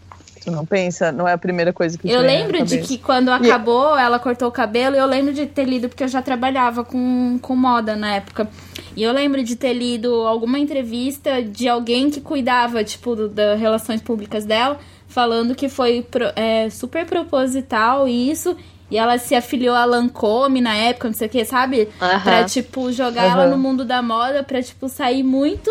Tu 0.44 0.50
não 0.50 0.66
pensa, 0.66 1.10
não 1.10 1.26
é 1.26 1.32
a 1.32 1.38
primeira 1.38 1.72
coisa 1.72 1.96
que 1.96 2.10
Eu 2.10 2.20
lembro 2.20 2.62
de 2.64 2.78
que 2.78 2.98
quando 2.98 3.30
acabou, 3.30 3.96
ela 3.98 4.18
cortou 4.18 4.48
o 4.48 4.52
cabelo, 4.52 4.94
eu 4.94 5.06
lembro 5.06 5.32
de 5.32 5.46
ter 5.46 5.64
lido, 5.64 5.88
porque 5.88 6.04
eu 6.04 6.08
já 6.08 6.20
trabalhava 6.20 6.84
com, 6.84 7.38
com 7.40 7.56
moda 7.56 7.96
na 7.96 8.16
época. 8.16 8.48
E 8.94 9.02
eu 9.02 9.12
lembro 9.12 9.42
de 9.42 9.56
ter 9.56 9.72
lido 9.72 10.12
alguma 10.26 10.58
entrevista 10.58 11.42
de 11.42 11.66
alguém 11.68 12.10
que 12.10 12.20
cuidava, 12.20 12.84
tipo, 12.84 13.16
do- 13.16 13.28
das 13.28 13.58
relações 13.58 14.02
públicas 14.02 14.44
dela, 14.44 14.78
falando 15.08 15.54
que 15.54 15.68
foi 15.68 16.02
pro- 16.02 16.30
é, 16.36 16.68
super 16.68 17.06
proposital 17.06 18.06
isso. 18.06 18.54
E 18.90 18.98
ela 18.98 19.16
se 19.16 19.34
afiliou 19.34 19.74
a 19.74 19.84
Lancôme 19.86 20.60
na 20.60 20.76
época, 20.76 21.08
não 21.08 21.14
sei 21.14 21.26
o 21.26 21.30
que, 21.30 21.44
sabe? 21.44 21.88
Aham. 22.00 22.20
Pra, 22.20 22.44
tipo, 22.44 22.92
jogar 22.92 23.24
ela 23.24 23.44
Aham. 23.44 23.50
no 23.52 23.58
mundo 23.58 23.84
da 23.84 24.02
moda, 24.02 24.42
pra, 24.42 24.62
tipo, 24.62 24.88
sair 24.90 25.22
muito 25.22 25.70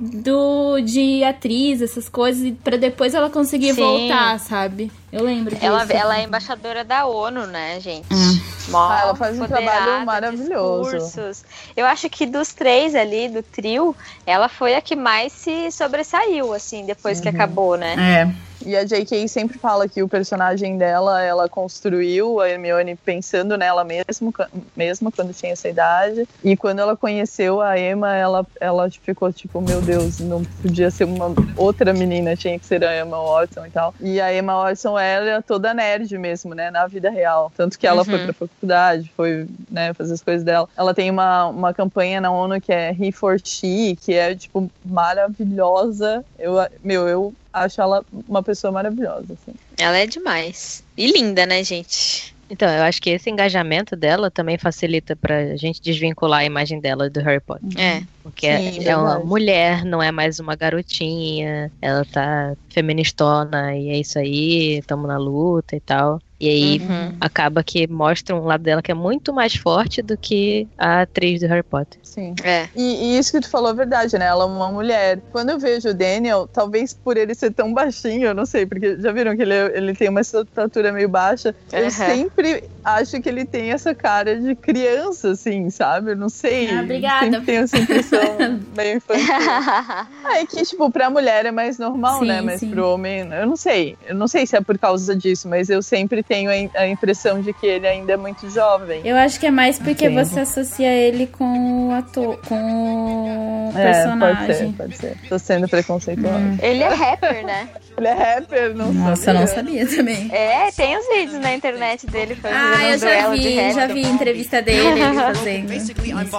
do 0.00 0.80
de 0.80 1.22
atriz, 1.22 1.80
essas 1.80 2.08
coisas, 2.08 2.42
e 2.44 2.52
pra 2.52 2.76
depois 2.76 3.14
ela 3.14 3.30
conseguir 3.30 3.74
Sim. 3.74 3.80
voltar, 3.80 4.38
sabe? 4.40 4.90
Eu 5.12 5.22
lembro 5.22 5.54
disso. 5.54 5.64
Ela, 5.64 5.84
ela 5.84 6.18
é 6.18 6.24
embaixadora 6.24 6.82
da 6.84 7.06
ONU, 7.06 7.46
né, 7.46 7.78
gente? 7.80 8.06
Hum. 8.12 8.40
Mó 8.68 8.88
Ah, 8.90 9.00
ela 9.02 9.14
faz 9.14 9.38
um 9.38 9.46
trabalho 9.46 10.04
maravilhoso. 10.04 10.90
discursos. 10.96 11.44
Eu 11.76 11.86
acho 11.86 12.08
que 12.08 12.26
dos 12.26 12.52
três 12.52 12.94
ali, 12.94 13.28
do 13.28 13.42
trio, 13.42 13.94
ela 14.26 14.48
foi 14.48 14.74
a 14.74 14.80
que 14.80 14.96
mais 14.96 15.32
se 15.32 15.70
sobressaiu, 15.70 16.52
assim, 16.52 16.84
depois 16.84 17.18
Uhum. 17.18 17.22
que 17.22 17.28
acabou, 17.28 17.76
né? 17.76 17.94
É. 17.96 18.34
E 18.64 18.76
a 18.76 18.84
J.K. 18.84 19.28
sempre 19.28 19.58
fala 19.58 19.86
que 19.88 20.02
o 20.02 20.08
personagem 20.08 20.78
dela, 20.78 21.22
ela 21.22 21.48
construiu 21.48 22.40
a 22.40 22.48
Hermione 22.48 22.96
pensando 22.96 23.56
nela 23.58 23.84
mesmo, 23.84 24.32
mesma 24.76 25.12
quando 25.12 25.34
tinha 25.34 25.52
essa 25.52 25.68
idade. 25.68 26.26
E 26.42 26.56
quando 26.56 26.78
ela 26.78 26.96
conheceu 26.96 27.60
a 27.60 27.78
Emma, 27.78 28.14
ela, 28.14 28.46
ela 28.60 28.88
ficou 28.90 29.30
tipo, 29.32 29.60
meu 29.60 29.82
Deus, 29.82 30.18
não 30.18 30.42
podia 30.62 30.90
ser 30.90 31.04
uma 31.04 31.34
outra 31.56 31.92
menina, 31.92 32.34
tinha 32.36 32.58
que 32.58 32.64
ser 32.64 32.82
a 32.84 33.00
Emma 33.00 33.18
Watson 33.22 33.66
e 33.66 33.70
tal. 33.70 33.94
E 34.00 34.20
a 34.20 34.34
Emma 34.34 34.56
Watson 34.62 34.98
era 34.98 35.42
toda 35.42 35.74
nerd 35.74 36.16
mesmo, 36.16 36.54
né, 36.54 36.70
na 36.70 36.86
vida 36.86 37.10
real. 37.10 37.52
Tanto 37.56 37.78
que 37.78 37.86
ela 37.86 37.98
Uhum. 38.00 38.04
foi 38.06 38.18
pra 38.18 38.32
faculdade, 38.32 39.12
foi, 39.16 39.46
né, 39.70 39.92
fazer 39.94 40.14
as 40.14 40.22
coisas 40.22 40.42
dela. 40.42 40.68
Ela 40.76 40.94
tem 40.94 41.10
uma, 41.10 41.48
uma 41.48 41.74
campanha 41.74 42.20
na 42.20 42.30
ONU 42.30 42.60
que 42.60 42.72
é 42.72 42.90
He 42.98 43.12
for 43.12 43.38
She, 43.44 43.96
que 44.00 44.14
é, 44.14 44.34
tipo, 44.34 44.70
maravilhosa. 44.84 46.24
Eu, 46.38 46.54
meu, 46.82 47.08
eu 47.08 47.34
acho 47.54 47.80
ela 47.80 48.04
uma 48.28 48.42
pessoa 48.42 48.72
maravilhosa, 48.72 49.32
assim. 49.34 49.54
Ela 49.78 49.98
é 49.98 50.06
demais. 50.06 50.82
E 50.96 51.06
linda, 51.10 51.46
né, 51.46 51.62
gente? 51.64 52.34
Então, 52.50 52.68
eu 52.68 52.82
acho 52.82 53.00
que 53.00 53.08
esse 53.10 53.30
engajamento 53.30 53.96
dela 53.96 54.30
também 54.30 54.58
facilita 54.58 55.16
pra 55.16 55.56
gente 55.56 55.80
desvincular 55.80 56.40
a 56.40 56.44
imagem 56.44 56.78
dela 56.78 57.08
do 57.08 57.20
Harry 57.20 57.40
Potter. 57.40 57.80
É. 57.80 58.02
Porque 58.22 58.46
é- 58.46 58.58
Sim, 58.72 58.84
é 58.86 58.96
uma 58.96 59.06
verdade. 59.10 59.26
mulher, 59.28 59.84
não 59.84 60.02
é 60.02 60.12
mais 60.12 60.38
uma 60.38 60.54
garotinha. 60.54 61.72
Ela 61.80 62.04
tá 62.04 62.54
feministona 62.68 63.74
e 63.76 63.88
é 63.88 63.96
isso 63.98 64.18
aí, 64.18 64.82
tamo 64.86 65.06
na 65.06 65.16
luta 65.16 65.74
e 65.74 65.80
tal. 65.80 66.20
E 66.44 66.48
aí 66.48 66.78
Uhum. 66.86 67.16
acaba 67.20 67.64
que 67.64 67.86
mostra 67.88 68.36
um 68.36 68.44
lado 68.44 68.62
dela 68.62 68.82
que 68.82 68.90
é 68.90 68.94
muito 68.94 69.32
mais 69.32 69.54
forte 69.54 70.02
do 70.02 70.16
que 70.18 70.68
a 70.76 71.00
atriz 71.00 71.40
do 71.40 71.46
Harry 71.46 71.62
Potter. 71.62 71.98
Sim. 72.02 72.34
É. 72.44 72.68
E, 72.76 72.82
e 73.14 73.18
isso 73.18 73.32
que 73.32 73.40
tu 73.40 73.48
falou 73.48 73.70
é 73.70 73.74
verdade, 73.74 74.18
né? 74.18 74.26
Ela 74.26 74.44
é 74.44 74.46
uma 74.46 74.70
mulher. 74.70 75.20
Quando 75.32 75.48
eu 75.48 75.58
vejo 75.58 75.88
o 75.88 75.94
Daniel, 75.94 76.46
talvez 76.52 76.92
por 76.92 77.16
ele 77.16 77.34
ser 77.34 77.50
tão 77.54 77.72
baixinho, 77.72 78.26
eu 78.26 78.34
não 78.34 78.44
sei, 78.44 78.66
porque 78.66 79.00
já 79.00 79.10
viram 79.10 79.34
que 79.34 79.40
ele, 79.42 79.54
ele 79.74 79.94
tem 79.94 80.10
uma 80.10 80.20
estatura 80.20 80.92
meio 80.92 81.08
baixa. 81.08 81.54
Eu 81.72 81.86
Aham. 81.86 81.90
sempre 81.90 82.64
acho 82.84 83.20
que 83.22 83.28
ele 83.28 83.46
tem 83.46 83.70
essa 83.72 83.94
cara 83.94 84.38
de 84.38 84.54
criança, 84.54 85.30
assim, 85.30 85.70
sabe? 85.70 86.10
Eu 86.10 86.16
não 86.16 86.28
sei. 86.28 86.68
Ah, 86.70 86.82
obrigada. 86.82 87.24
Sempre 87.24 87.40
tenho 87.46 87.62
essa 87.62 87.78
impressão 87.78 88.60
meio 88.76 88.96
infantil. 88.98 89.24
Ah, 90.26 90.38
é 90.38 90.46
que, 90.46 90.62
tipo, 90.62 90.90
pra 90.90 91.10
mulher 91.10 91.44
é 91.44 91.50
mais 91.52 91.78
normal, 91.78 92.20
Sim, 92.20 92.26
né? 92.28 92.40
Mas 92.40 92.60
sim. 92.60 92.70
pro 92.70 92.88
homem, 92.88 93.20
eu 93.30 93.46
não 93.46 93.56
sei. 93.56 93.94
Eu 94.06 94.14
não 94.14 94.26
sei 94.26 94.46
se 94.46 94.56
é 94.56 94.60
por 94.62 94.78
causa 94.78 95.14
disso, 95.14 95.46
mas 95.46 95.68
eu 95.68 95.82
sempre 95.82 96.22
tenho 96.22 96.33
im- 96.42 96.70
a 96.74 96.86
impressão 96.86 97.40
de 97.40 97.52
que 97.52 97.66
ele 97.66 97.86
ainda 97.86 98.12
é 98.12 98.16
muito 98.16 98.48
jovem. 98.50 99.00
Eu 99.04 99.16
acho 99.16 99.38
que 99.40 99.46
é 99.46 99.50
mais 99.50 99.78
porque 99.78 100.06
Entendo. 100.06 100.24
você 100.24 100.40
associa 100.40 100.90
ele 100.92 101.26
com 101.26 101.88
o 101.88 101.92
ator, 101.92 102.38
com 102.48 103.68
o 103.74 103.78
É, 103.78 103.82
personagem. 103.92 104.36
pode 104.46 104.56
ser, 104.56 104.72
pode 104.76 104.96
ser. 104.96 105.16
Tô 105.28 105.38
sendo 105.38 105.68
preconceituosa. 105.68 106.58
Ele 106.62 106.82
é 106.82 106.88
rapper, 106.94 107.44
né? 107.46 107.68
Ele 107.96 108.06
é 108.08 108.12
rapper, 108.12 108.74
não 108.74 108.92
Nossa, 108.92 109.22
sabia. 109.22 109.40
eu 109.40 109.46
não 109.46 109.54
sabia 109.54 109.86
também. 109.96 110.28
É, 110.32 110.70
tem 110.72 110.96
os 110.98 111.06
vídeos 111.08 111.40
na 111.40 111.54
internet 111.54 112.06
dele 112.06 112.34
fazendo 112.34 112.58
Ah, 112.76 112.84
eu 112.90 112.98
já 112.98 113.30
vi, 113.30 113.72
já 113.72 113.86
vi 113.86 114.02
entrevista 114.02 114.60
dele 114.62 115.00
ele 115.00 115.14
fazendo. 115.14 115.72
Isso, 115.72 115.94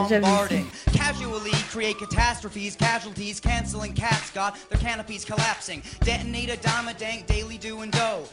já 0.10 0.20
vi. 0.20 0.66
Casually 0.98 1.52
create 1.72 2.00
catastrophes, 2.00 2.76
casualties, 2.76 3.40
canceling 3.40 3.94
cats, 3.94 4.32
got 4.34 4.54
their 4.70 4.80
canopies 4.82 5.24
collapsing. 5.26 5.82
Detonate 6.04 6.52
a 6.52 6.56
dime 6.56 6.90
a 6.90 6.94
dank, 6.94 7.24
daily 7.28 7.58
do 7.58 7.82
and 7.82 7.90
do. 7.92 8.26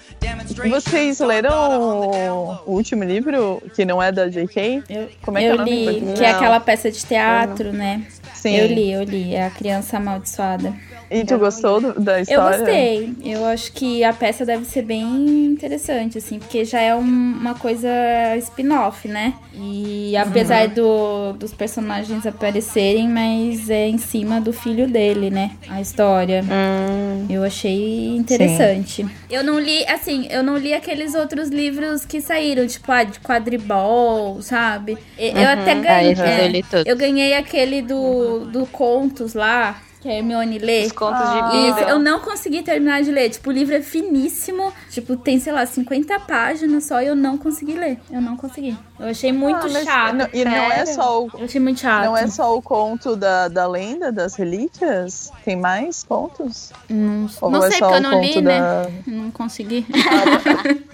Vocês 0.70 1.18
leram 1.20 1.41
o, 1.50 2.58
o 2.66 2.72
último 2.72 3.04
livro, 3.04 3.62
que 3.74 3.84
não 3.84 4.02
é 4.02 4.12
da 4.12 4.28
J.K.? 4.28 4.82
Eu, 4.88 5.08
Como 5.22 5.38
é 5.38 5.40
que 5.40 5.46
é 5.46 5.50
eu 5.50 5.54
o 5.54 5.58
nome 5.58 5.70
em 5.70 5.98
li, 6.00 6.12
que 6.14 6.24
é 6.24 6.30
aquela 6.30 6.60
peça 6.60 6.90
de 6.90 7.04
teatro, 7.04 7.72
né? 7.72 8.06
Sim. 8.34 8.56
Eu 8.56 8.66
li, 8.66 8.92
eu 8.92 9.02
li. 9.04 9.34
É 9.34 9.46
a 9.46 9.50
criança 9.50 9.96
amaldiçoada. 9.96 10.74
E 11.12 11.24
tu 11.24 11.38
gostou 11.38 11.80
do- 11.80 12.00
da 12.00 12.16
Eu 12.18 12.22
história? 12.22 12.58
gostei. 12.58 13.12
Eu 13.24 13.44
acho 13.44 13.72
que 13.72 14.02
a 14.02 14.12
peça 14.12 14.44
deve 14.46 14.64
ser 14.64 14.82
bem 14.82 15.02
interessante, 15.46 16.16
assim, 16.18 16.38
porque 16.38 16.64
já 16.64 16.80
é 16.80 16.94
um- 16.94 17.00
uma 17.00 17.54
coisa 17.54 17.88
spin-off, 18.38 19.06
né? 19.06 19.34
E 19.54 20.16
apesar 20.16 20.68
Uhum. 20.68 20.74
do, 20.74 21.32
dos 21.34 21.52
personagens 21.52 22.26
aparecerem, 22.26 23.08
mas 23.08 23.68
é 23.68 23.88
em 23.88 23.98
cima 23.98 24.40
do 24.40 24.52
filho 24.52 24.88
dele, 24.88 25.28
né? 25.30 25.50
A 25.68 25.80
história. 25.80 26.42
Hum. 26.44 27.26
Eu 27.28 27.44
achei 27.44 28.16
interessante. 28.16 29.06
Eu 29.30 29.44
não 29.44 29.58
li, 29.58 29.86
assim, 29.86 30.26
eu 30.30 30.42
não 30.42 30.56
li 30.56 30.72
aqueles 30.72 31.14
outros 31.14 31.48
livros 31.50 32.04
que 32.04 32.20
saíram, 32.20 32.66
tipo, 32.66 32.90
ah, 32.90 33.04
de 33.04 33.20
quadribol, 33.20 34.40
sabe? 34.42 34.96
Eu 35.18 35.48
até 35.48 35.72
Ah, 35.72 35.74
ganhei. 35.74 36.12
esses 36.12 36.24
é, 36.24 36.48
eu 36.86 36.92
eu 36.92 36.96
ganhei 36.96 37.34
aquele 37.34 37.82
do, 37.82 38.46
do 38.46 38.66
Contos 38.66 39.34
lá, 39.34 39.80
que 40.02 40.08
a 40.08 40.14
Hermione 40.14 40.58
lê. 40.58 40.86
Os 40.86 40.92
contos 40.92 41.20
Ah. 41.22 41.50
de 41.52 41.56
Isso, 41.68 41.78
eu 41.88 41.98
não 42.00 42.18
consegui 42.18 42.62
terminar 42.62 43.02
de 43.02 43.12
ler. 43.12 43.30
Tipo, 43.30 43.50
o 43.50 43.52
livro 43.52 43.74
é 43.74 43.80
finíssimo. 43.80 44.72
Tipo, 44.90 45.16
tem, 45.16 45.38
sei 45.38 45.52
lá, 45.52 45.64
50 45.64 46.18
páginas 46.20 46.84
só 46.84 47.00
e 47.00 47.06
eu 47.06 47.14
não 47.14 47.38
consegui 47.38 47.74
ler. 47.74 47.98
Eu 48.10 48.20
não 48.20 48.36
consegui. 48.36 48.76
Eu 48.98 49.06
achei 49.08 49.32
muito 49.32 49.66
Ah, 49.66 49.70
mas 49.72 49.84
chato. 49.84 50.14
não- 50.14 50.28
e 50.32 50.44
não 50.44 50.52
é 50.72 50.86
só 50.86 51.22
o, 51.24 51.30
Eu 51.38 51.44
achei 51.44 51.60
muito 51.60 51.80
chato. 51.80 52.04
não 52.04 52.16
é 52.16 52.26
só 52.26 52.56
o 52.56 52.60
conto 52.60 53.14
da, 53.14 53.46
da 53.48 53.66
lenda 53.68 54.10
das 54.10 54.34
relíquias? 54.34 55.30
Tem 55.44 55.54
mais 55.56 56.02
contos? 56.02 56.72
Não, 56.88 57.28
não 57.50 57.64
é 57.64 57.70
sei, 57.70 57.78
porque 57.78 57.94
eu 57.94 57.98
o 57.98 58.00
não 58.00 58.20
li, 58.20 58.28
conto 58.28 58.40
né? 58.42 58.60
da- 58.60 58.90
Não 59.06 59.30
consegui. 59.30 59.86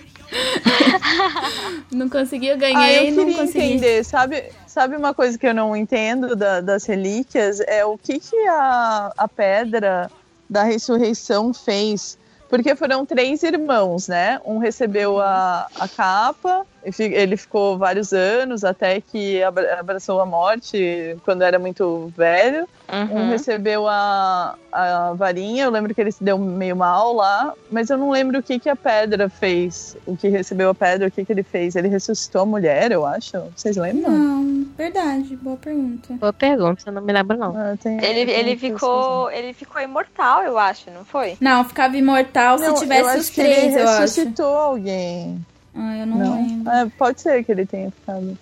não 1.93 2.09
consegui, 2.09 2.49
eu 2.49 2.55
Ah, 2.55 2.59
ganhei 2.59 2.99
eu 2.99 3.05
e 3.05 3.11
não 3.13 3.25
queria 3.25 3.41
consegui. 3.41 3.65
entender, 3.65 4.05
sabe, 4.05 4.45
sabe 4.79 4.97
uma 4.97 5.13
coisa 5.13 5.37
que 5.37 5.45
eu 5.45 5.53
não 5.53 5.75
entendo 5.75 6.37
da- 6.37 6.61
das 6.61 6.85
relíquias? 6.85 7.59
É 7.67 7.85
o 7.85 7.99
que, 7.99 8.21
que 8.21 8.37
a, 8.47 9.13
a 9.19 9.27
pedra 9.27 10.09
da 10.49 10.63
ressurreição 10.63 11.53
fez? 11.53 12.17
Porque 12.49 12.77
foram 12.77 13.05
três 13.05 13.43
irmãos, 13.43 14.07
né? 14.07 14.41
Um 14.45 14.59
recebeu 14.59 15.19
a, 15.21 15.67
a 15.81 15.89
capa, 15.89 16.65
ele 16.99 17.37
ficou 17.37 17.77
vários 17.79 18.13
anos 18.13 18.65
até 18.65 19.01
que 19.01 19.43
abra- 19.43 19.79
abraçou 19.81 20.21
a 20.21 20.27
morte 20.27 21.17
quando 21.25 21.43
era 21.43 21.59
muito 21.59 22.13
velho. 22.17 22.69
Um 22.91 22.99
Uhum. 23.25 23.29
recebeu 23.29 23.87
a, 23.87 24.55
a 24.73 25.13
varinha, 25.13 25.65
eu 25.65 25.71
lembro 25.71 25.95
que 25.95 26.01
ele 26.01 26.11
se 26.11 26.25
deu 26.25 26.39
meio 26.39 26.75
mal 26.75 27.13
lá, 27.13 27.53
mas 27.71 27.91
eu 27.91 27.99
não 27.99 28.11
lembro 28.11 28.39
o 28.39 28.43
que, 28.43 28.59
que 28.59 28.69
a 28.71 28.75
pedra 28.77 29.29
fez. 29.29 29.95
O 30.07 30.17
que 30.17 30.29
recebeu 30.29 30.71
a 30.71 30.75
pedra, 30.75 31.07
o 31.07 31.11
que, 31.11 31.23
que 31.23 31.31
ele 31.31 31.43
fez. 31.43 31.77
Ele 31.77 31.89
ressuscitou 31.89 32.41
a 32.43 32.47
mulher, 32.47 32.91
eu 32.91 33.05
acho. 33.05 33.33
Vocês 33.55 33.77
lembram? 33.77 34.11
Não, 34.11 34.67
verdade, 34.77 35.37
boa 35.37 35.59
pergunta. 35.59 36.15
Boa 36.15 36.33
pergunta, 36.33 36.83
eu 36.87 36.93
não 36.95 37.03
me 37.03 37.13
lembro 37.13 37.37
não. 37.37 37.55
Ah, 37.55 37.77
tem- 37.79 38.03
Ele, 38.03 38.25
tem 38.25 38.35
ele, 38.41 38.57
ficou, 38.57 39.31
ele 39.33 39.53
ficou 39.53 39.83
imortal, 39.83 40.43
eu 40.45 40.57
acho, 40.59 40.91
não 40.91 41.05
foi? 41.05 41.37
Não, 41.43 41.65
ficava 41.67 41.95
imortal 41.95 42.59
Não, 42.59 42.69
se 42.69 42.71
eu 42.71 42.75
tivesse 42.89 43.09
acho 43.11 43.19
os 43.21 43.29
que 43.31 43.41
ele 43.43 43.55
três, 43.55 43.77
eu 43.77 43.87
acho. 43.87 44.01
ressuscitou 44.01 44.57
alguém. 44.57 45.45
Ah, 45.75 45.97
eu 45.99 46.07
não, 46.07 46.17
Não? 46.19 46.35
lembro. 46.37 46.71
É, 46.73 46.87
pode 46.99 47.21
ser 47.21 47.45
que 47.45 47.53
ele 47.53 47.67
tenha 47.67 47.91
ficado. 47.91 48.37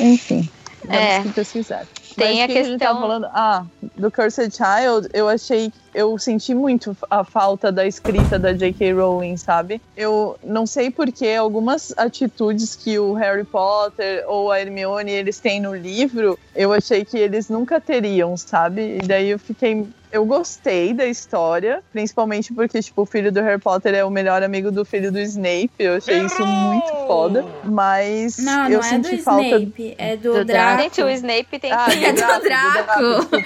Enfim, 0.00 0.48
É. 0.88 1.22
que 1.22 1.28
pesquisar. 1.32 1.86
Tem 2.16 2.34
Mas 2.40 2.44
a 2.44 2.46
que 2.46 2.54
tava 2.54 2.68
questão- 2.70 3.00
falando? 3.00 3.26
Ah, 3.32 3.64
do 3.96 4.08
Cursed 4.10 4.52
Child, 4.54 5.08
eu 5.12 5.28
achei. 5.28 5.72
Eu 5.92 6.16
senti 6.18 6.54
muito 6.54 6.96
a 7.10 7.24
falta 7.24 7.72
da 7.72 7.86
escrita 7.86 8.38
da 8.38 8.52
J.K. 8.52 8.92
Rowling, 8.92 9.36
sabe? 9.36 9.80
Eu 9.96 10.36
não 10.44 10.64
sei 10.66 10.90
porque 10.90 11.26
algumas 11.28 11.92
atitudes 11.96 12.76
que 12.76 12.98
o 13.00 13.14
Harry 13.14 13.44
Potter 13.44 14.24
ou 14.28 14.52
a 14.52 14.60
Hermione 14.60 15.10
eles 15.10 15.40
têm 15.40 15.60
no 15.60 15.74
livro, 15.74 16.38
eu 16.54 16.72
achei 16.72 17.04
que 17.04 17.16
eles 17.18 17.48
nunca 17.48 17.80
teriam, 17.80 18.36
sabe? 18.36 18.98
E 19.02 19.06
daí 19.06 19.30
eu 19.30 19.38
fiquei. 19.38 19.84
Eu 20.14 20.24
gostei 20.24 20.94
da 20.94 21.04
história, 21.06 21.82
principalmente 21.92 22.52
porque, 22.54 22.80
tipo, 22.80 23.02
o 23.02 23.04
filho 23.04 23.32
do 23.32 23.40
Harry 23.42 23.60
Potter 23.60 23.94
é 23.96 24.04
o 24.04 24.10
melhor 24.10 24.44
amigo 24.44 24.70
do 24.70 24.84
filho 24.84 25.10
do 25.10 25.18
Snape. 25.18 25.72
Eu 25.80 25.96
achei 25.96 26.20
isso 26.24 26.46
muito 26.46 26.86
foda. 27.08 27.44
Mas 27.64 28.38
Não, 28.38 28.66
eu 28.68 28.78
não 28.78 28.78
é 28.78 28.82
senti 28.82 29.16
do 29.16 29.22
falta. 29.24 29.42
Snape, 29.44 29.94
é 29.98 30.16
do, 30.16 30.32
Do 30.34 30.44
Draco. 30.44 30.82
Gente, 30.82 31.02
o 31.02 31.10
Snape 31.10 31.58
tem 31.58 31.72
Ah, 31.72 31.86
que... 31.90 32.04
É 32.04 32.12
do 32.12 32.16
Draco. 32.42 33.00
desculpa. 33.00 33.36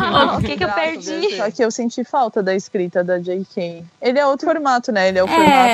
Ah, 0.00 0.36
o 0.36 0.40
que 0.40 0.56
que 0.56 0.64
eu 0.64 0.68
Draco, 0.68 0.80
perdi? 0.80 1.36
Só 1.36 1.50
que 1.50 1.64
eu 1.64 1.70
senti 1.72 2.04
falta 2.04 2.40
da 2.40 2.54
escrita 2.54 3.02
da 3.02 3.18
J.K. 3.18 3.82
Ele 4.00 4.18
é 4.20 4.24
outro 4.24 4.46
formato, 4.48 4.92
né? 4.92 5.08
Ele 5.08 5.18
é 5.18 5.24
o 5.24 5.28
É. 5.28 5.30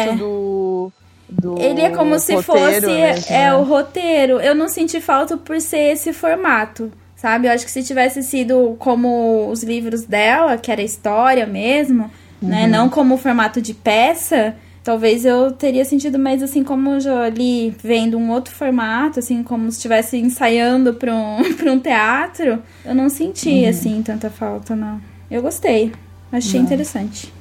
formato 0.07 0.18
do. 0.18 0.92
do 1.28 1.59
Ele 1.61 1.82
é 1.82 1.90
como 1.90 2.18
se 2.18 2.34
roteiro 2.34 2.59
fosse 2.59 2.86
mesmo, 2.86 3.32
é 3.34 3.38
né? 3.38 3.55
o 3.55 3.62
roteiro. 3.64 4.40
Eu 4.40 4.55
não 4.55 4.66
senti 4.68 4.99
falta 4.99 5.36
por 5.36 5.61
ser 5.61 5.92
esse 5.92 6.12
formato, 6.14 6.90
sabe? 7.19 7.47
Eu 7.47 7.53
acho 7.53 7.64
que 7.66 7.71
se 7.71 7.83
tivesse 7.83 8.23
sido 8.23 8.75
como 8.79 9.49
os 9.51 9.62
livros 9.62 10.05
dela, 10.05 10.57
que 10.57 10.73
era 10.73 10.81
história 10.83 11.47
mesmo, 11.47 12.11
né? 12.41 12.62
Uhum. 12.64 12.71
Não 12.71 12.89
como 12.89 13.16
o 13.16 13.19
formato 13.19 13.61
de 13.61 13.75
peça, 13.75 14.55
talvez 14.85 15.25
eu 15.27 15.51
teria 15.53 15.85
sentido 15.85 16.19
mais 16.19 16.43
assim 16.43 16.62
como 16.64 16.93
eu 16.93 17.01
já 17.01 17.25
ali 17.25 17.71
vendo 17.83 18.16
um 18.16 18.31
outro 18.31 18.55
formato, 18.55 19.19
assim 19.19 19.43
como 19.43 19.71
se 19.71 19.79
estivesse 19.79 20.16
ensaiando 20.16 20.95
para 20.95 21.12
um, 21.12 21.43
pra 21.59 21.73
um 21.73 21.81
teatro. 21.81 22.62
Eu 22.85 22.95
não 22.95 23.09
senti 23.11 23.64
Uhum. 23.64 23.69
assim 23.69 24.03
tanta 24.03 24.31
falta, 24.31 24.75
não. 24.77 25.01
Eu 25.31 25.43
gostei. 25.43 25.93
Achei 26.33 26.61
interessante. 26.61 27.33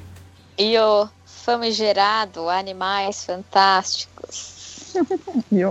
E 0.58 0.78
o 0.78 1.08
famigerado 1.26 2.50
Animais 2.50 3.24
Fantásticos. 3.24 4.57
E 5.52 5.62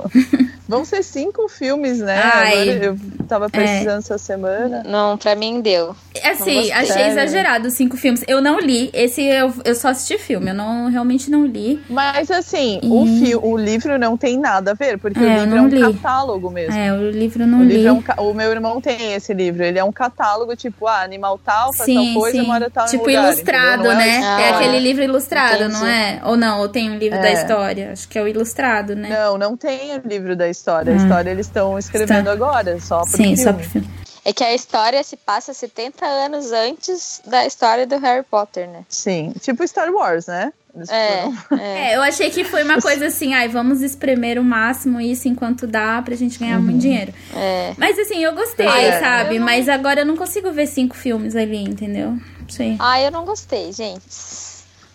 Vão 0.69 0.85
ser 0.85 1.03
cinco 1.05 1.49
filmes, 1.49 1.99
né? 2.01 2.21
Ai. 2.21 2.53
Agora 2.71 2.85
eu 2.87 2.99
tava 3.29 3.49
precisando 3.49 3.99
essa 3.99 4.19
semana. 4.19 4.83
Não, 4.85 5.17
pra 5.17 5.35
mim 5.37 5.61
deu. 5.61 5.95
Assim, 6.25 6.55
gostei. 6.55 6.73
achei 6.73 6.87
Sério? 6.87 7.13
exagerado 7.13 7.69
os 7.69 7.75
cinco 7.75 7.97
filmes. 7.97 8.25
Eu 8.27 8.41
não 8.41 8.59
li. 8.59 8.91
Esse 8.93 9.23
eu, 9.23 9.53
eu 9.65 9.75
só 9.77 9.89
assisti 9.89 10.19
filme. 10.19 10.51
Eu 10.51 10.55
não, 10.55 10.91
realmente 10.91 11.31
não 11.31 11.47
li. 11.47 11.81
Mas 11.89 12.31
assim, 12.33 12.81
o, 12.83 13.07
fi- 13.07 13.37
o 13.37 13.57
livro 13.57 13.97
não 13.97 14.17
tem 14.17 14.37
nada 14.39 14.73
a 14.73 14.75
ver, 14.75 14.99
porque 14.99 15.21
É, 15.21 15.23
o 15.23 15.45
livro 15.45 15.57
é 15.57 15.61
um 15.63 15.69
li. 15.69 15.81
catálogo 15.81 16.51
mesmo. 16.51 16.75
É, 16.77 16.93
o 16.93 17.11
livro 17.11 17.47
não 17.47 17.61
O, 17.61 17.63
li. 17.63 17.75
livro 17.75 17.89
é 17.89 17.93
um 17.93 18.03
ca- 18.03 18.21
o 18.21 18.35
meu 18.35 18.51
irmão 18.51 18.81
tem 18.81 19.13
esse 19.15 19.33
livro. 19.33 19.63
Ele 19.63 19.79
é 19.79 19.85
um 19.85 19.93
catálogo, 19.93 20.57
tipo, 20.57 20.89
ah, 20.89 21.03
animal 21.03 21.39
tal, 21.39 21.73
faz 21.73 21.93
tal 21.93 22.13
coisa, 22.15 22.43
mora 22.43 22.69
tal 22.71 22.87
Tipo 22.87 23.07
lugar, 23.07 23.25
ilustrado, 23.25 23.87
é 23.87 23.95
né? 23.95 24.09
É 24.09 24.19
história. 24.21 24.57
aquele 24.57 24.81
livro 24.81 25.05
ilustrado, 25.05 25.63
Entendi. 25.65 25.73
não 25.75 25.87
é? 25.87 26.21
Ou 26.25 26.37
não, 26.37 26.59
ou 26.61 26.69
tem 26.69 26.91
um 26.91 26.97
livro 26.99 27.21
da 27.21 27.29
É. 27.29 27.33
história. 27.35 27.93
Acho 27.93 28.09
que 28.09 28.19
é 28.19 28.23
o 28.23 28.27
ilustrado, 28.27 28.97
né? 28.97 29.09
Não, 29.17 29.39
não 29.39 29.57
tem 29.57 29.97
o 29.97 30.03
livro 30.07 30.37
da 30.37 30.49
história. 30.49 30.93
A 30.93 30.97
Ah. 30.97 30.99
história 30.99 31.31
eles 31.31 31.47
estão 31.47 31.79
escrevendo 31.79 32.29
agora, 32.29 32.79
só 32.81 33.01
pro 33.01 33.11
Sim, 33.11 33.17
filme. 33.17 33.37
só 33.39 33.53
pro 33.53 33.63
filme. 33.65 33.89
É 34.25 34.33
que 34.33 34.43
a 34.43 34.53
história 34.55 35.03
se 35.05 35.17
passa 35.17 35.55
70 35.55 36.05
anos 36.05 36.51
antes 36.53 37.23
da 37.25 37.47
história 37.47 37.87
do 37.87 37.97
Harry 37.99 38.25
Potter, 38.29 38.69
né? 38.69 38.85
Sim, 38.89 39.33
tipo 39.41 39.67
Star 39.67 39.89
Wars, 39.93 40.27
né? 40.27 40.53
É, 40.91 41.55
é. 41.59 41.93
É, 41.93 41.97
eu 41.97 42.03
achei 42.03 42.29
que 42.29 42.45
foi 42.45 42.63
uma 42.65 42.79
coisa 42.83 43.07
assim, 43.07 43.33
ai, 43.33 43.49
vamos 43.49 43.81
espremer 43.83 44.39
o 44.39 44.45
máximo 44.45 45.01
isso 45.01 45.27
enquanto 45.29 45.67
dá 45.67 46.03
pra 46.03 46.15
gente 46.17 46.39
ganhar 46.39 46.59
muito 46.61 46.81
dinheiro. 46.81 47.15
é. 47.35 47.73
Mas 47.79 47.99
assim, 47.99 48.23
eu 48.23 48.35
gostei, 48.35 48.67
É. 48.67 49.01
sabe? 49.01 49.37
Eu 49.37 49.41
não- 49.41 49.47
Mas 49.47 49.69
agora 49.69 50.01
eu 50.01 50.05
não 50.07 50.17
consigo 50.17 50.51
ver 50.53 50.67
cinco 50.67 50.95
filmes 50.97 51.35
ali, 51.37 51.63
entendeu? 51.63 52.11
Não 52.11 52.49
sei. 52.49 52.77
Ah, 52.79 53.01
eu 53.01 53.11
não 53.13 53.25
gostei, 53.25 53.73
gente. 53.73 54.03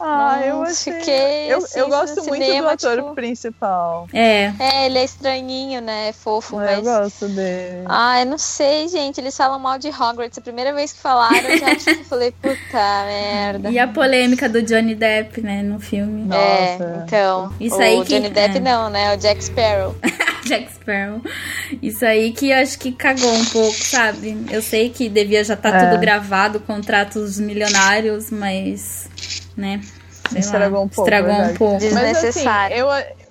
Ah, 0.04 0.38
Não, 0.40 0.44
eu 0.46 0.64
achei. 0.64 0.94
fiquei, 0.94 1.54
eu, 1.54 1.60
assim, 1.60 1.80
eu 1.80 1.88
gosto 1.90 2.16
muito 2.24 2.34
cinema, 2.34 2.62
do 2.70 2.74
ator 2.74 2.96
tipo- 2.98 3.14
principal. 3.16 4.08
É. 4.12 4.52
É, 4.60 4.86
ele 4.88 4.98
é 4.98 5.04
estranhinho, 5.04 5.80
né? 5.82 6.10
É 6.10 6.14
fofo, 6.14 6.58
Ah, 6.58 6.72
Eu 6.74 6.84
mas. 6.84 6.84
gosto 6.84 7.28
dele. 7.30 7.84
Ah, 7.88 8.20
eu 8.22 8.26
não 8.26 8.38
sei, 8.38 8.88
gente. 8.88 9.20
Eles 9.22 9.38
falam 9.38 9.60
mal 9.60 9.78
de 9.78 9.90
Hogwarts. 9.90 10.38
A 10.38 10.42
primeira 10.42 10.74
vez 10.74 10.92
que 10.94 11.00
falaram, 11.00 11.38
eu 11.50 11.58
já 11.60 11.76
tipo, 11.76 12.04
falei, 12.06 12.32
puta 12.32 13.04
merda. 13.06 13.70
E 13.70 13.78
a 13.78 13.88
polêmica 13.88 14.50
do 14.50 14.62
Johnny 14.62 14.96
Depp, 14.96 15.42
né, 15.42 15.62
no 15.62 15.80
filme. 15.80 16.24
Nossa. 16.24 16.40
É, 16.42 17.04
então. 17.06 17.54
Isso 17.60 17.76
o 17.78 17.82
aí 17.82 17.98
que- 18.04 18.16
Johnny 18.16 18.30
Depp 18.30 18.58
é. 18.58 18.60
não, 18.60 18.90
né? 18.90 19.14
O 19.14 19.18
Jack 19.18 19.44
Sparrow. 19.44 19.96
Jack 20.48 20.72
Sparrow. 20.74 21.22
Isso 21.82 22.06
aí 22.06 22.32
que 22.32 22.50
eu 22.50 22.58
acho 22.58 22.78
que 22.80 22.92
cagou 22.92 23.32
um 23.34 23.46
pouco, 23.46 23.76
sabe? 23.78 24.38
Eu 24.50 24.62
sei 24.62 24.90
que 24.90 25.08
devia 25.10 25.44
já 25.44 25.54
estar 25.54 25.76
É. 25.76 25.86
tudo 25.90 26.00
gravado, 26.00 26.60
contratos 26.60 27.40
milionários, 27.40 28.30
mas, 28.32 29.10
né? 29.56 29.82
lá, 30.34 30.40
Estragou 30.40 30.84
um 30.84 30.88
pouco, 30.88 31.02
Estragou 31.10 31.32
um 31.32 31.36
verdade. 31.38 31.58
pouco. 31.58 31.74
Mas 31.74 31.86
assim, 31.94 32.14
Desnecessário. 32.14 32.76
eu, 32.78 32.88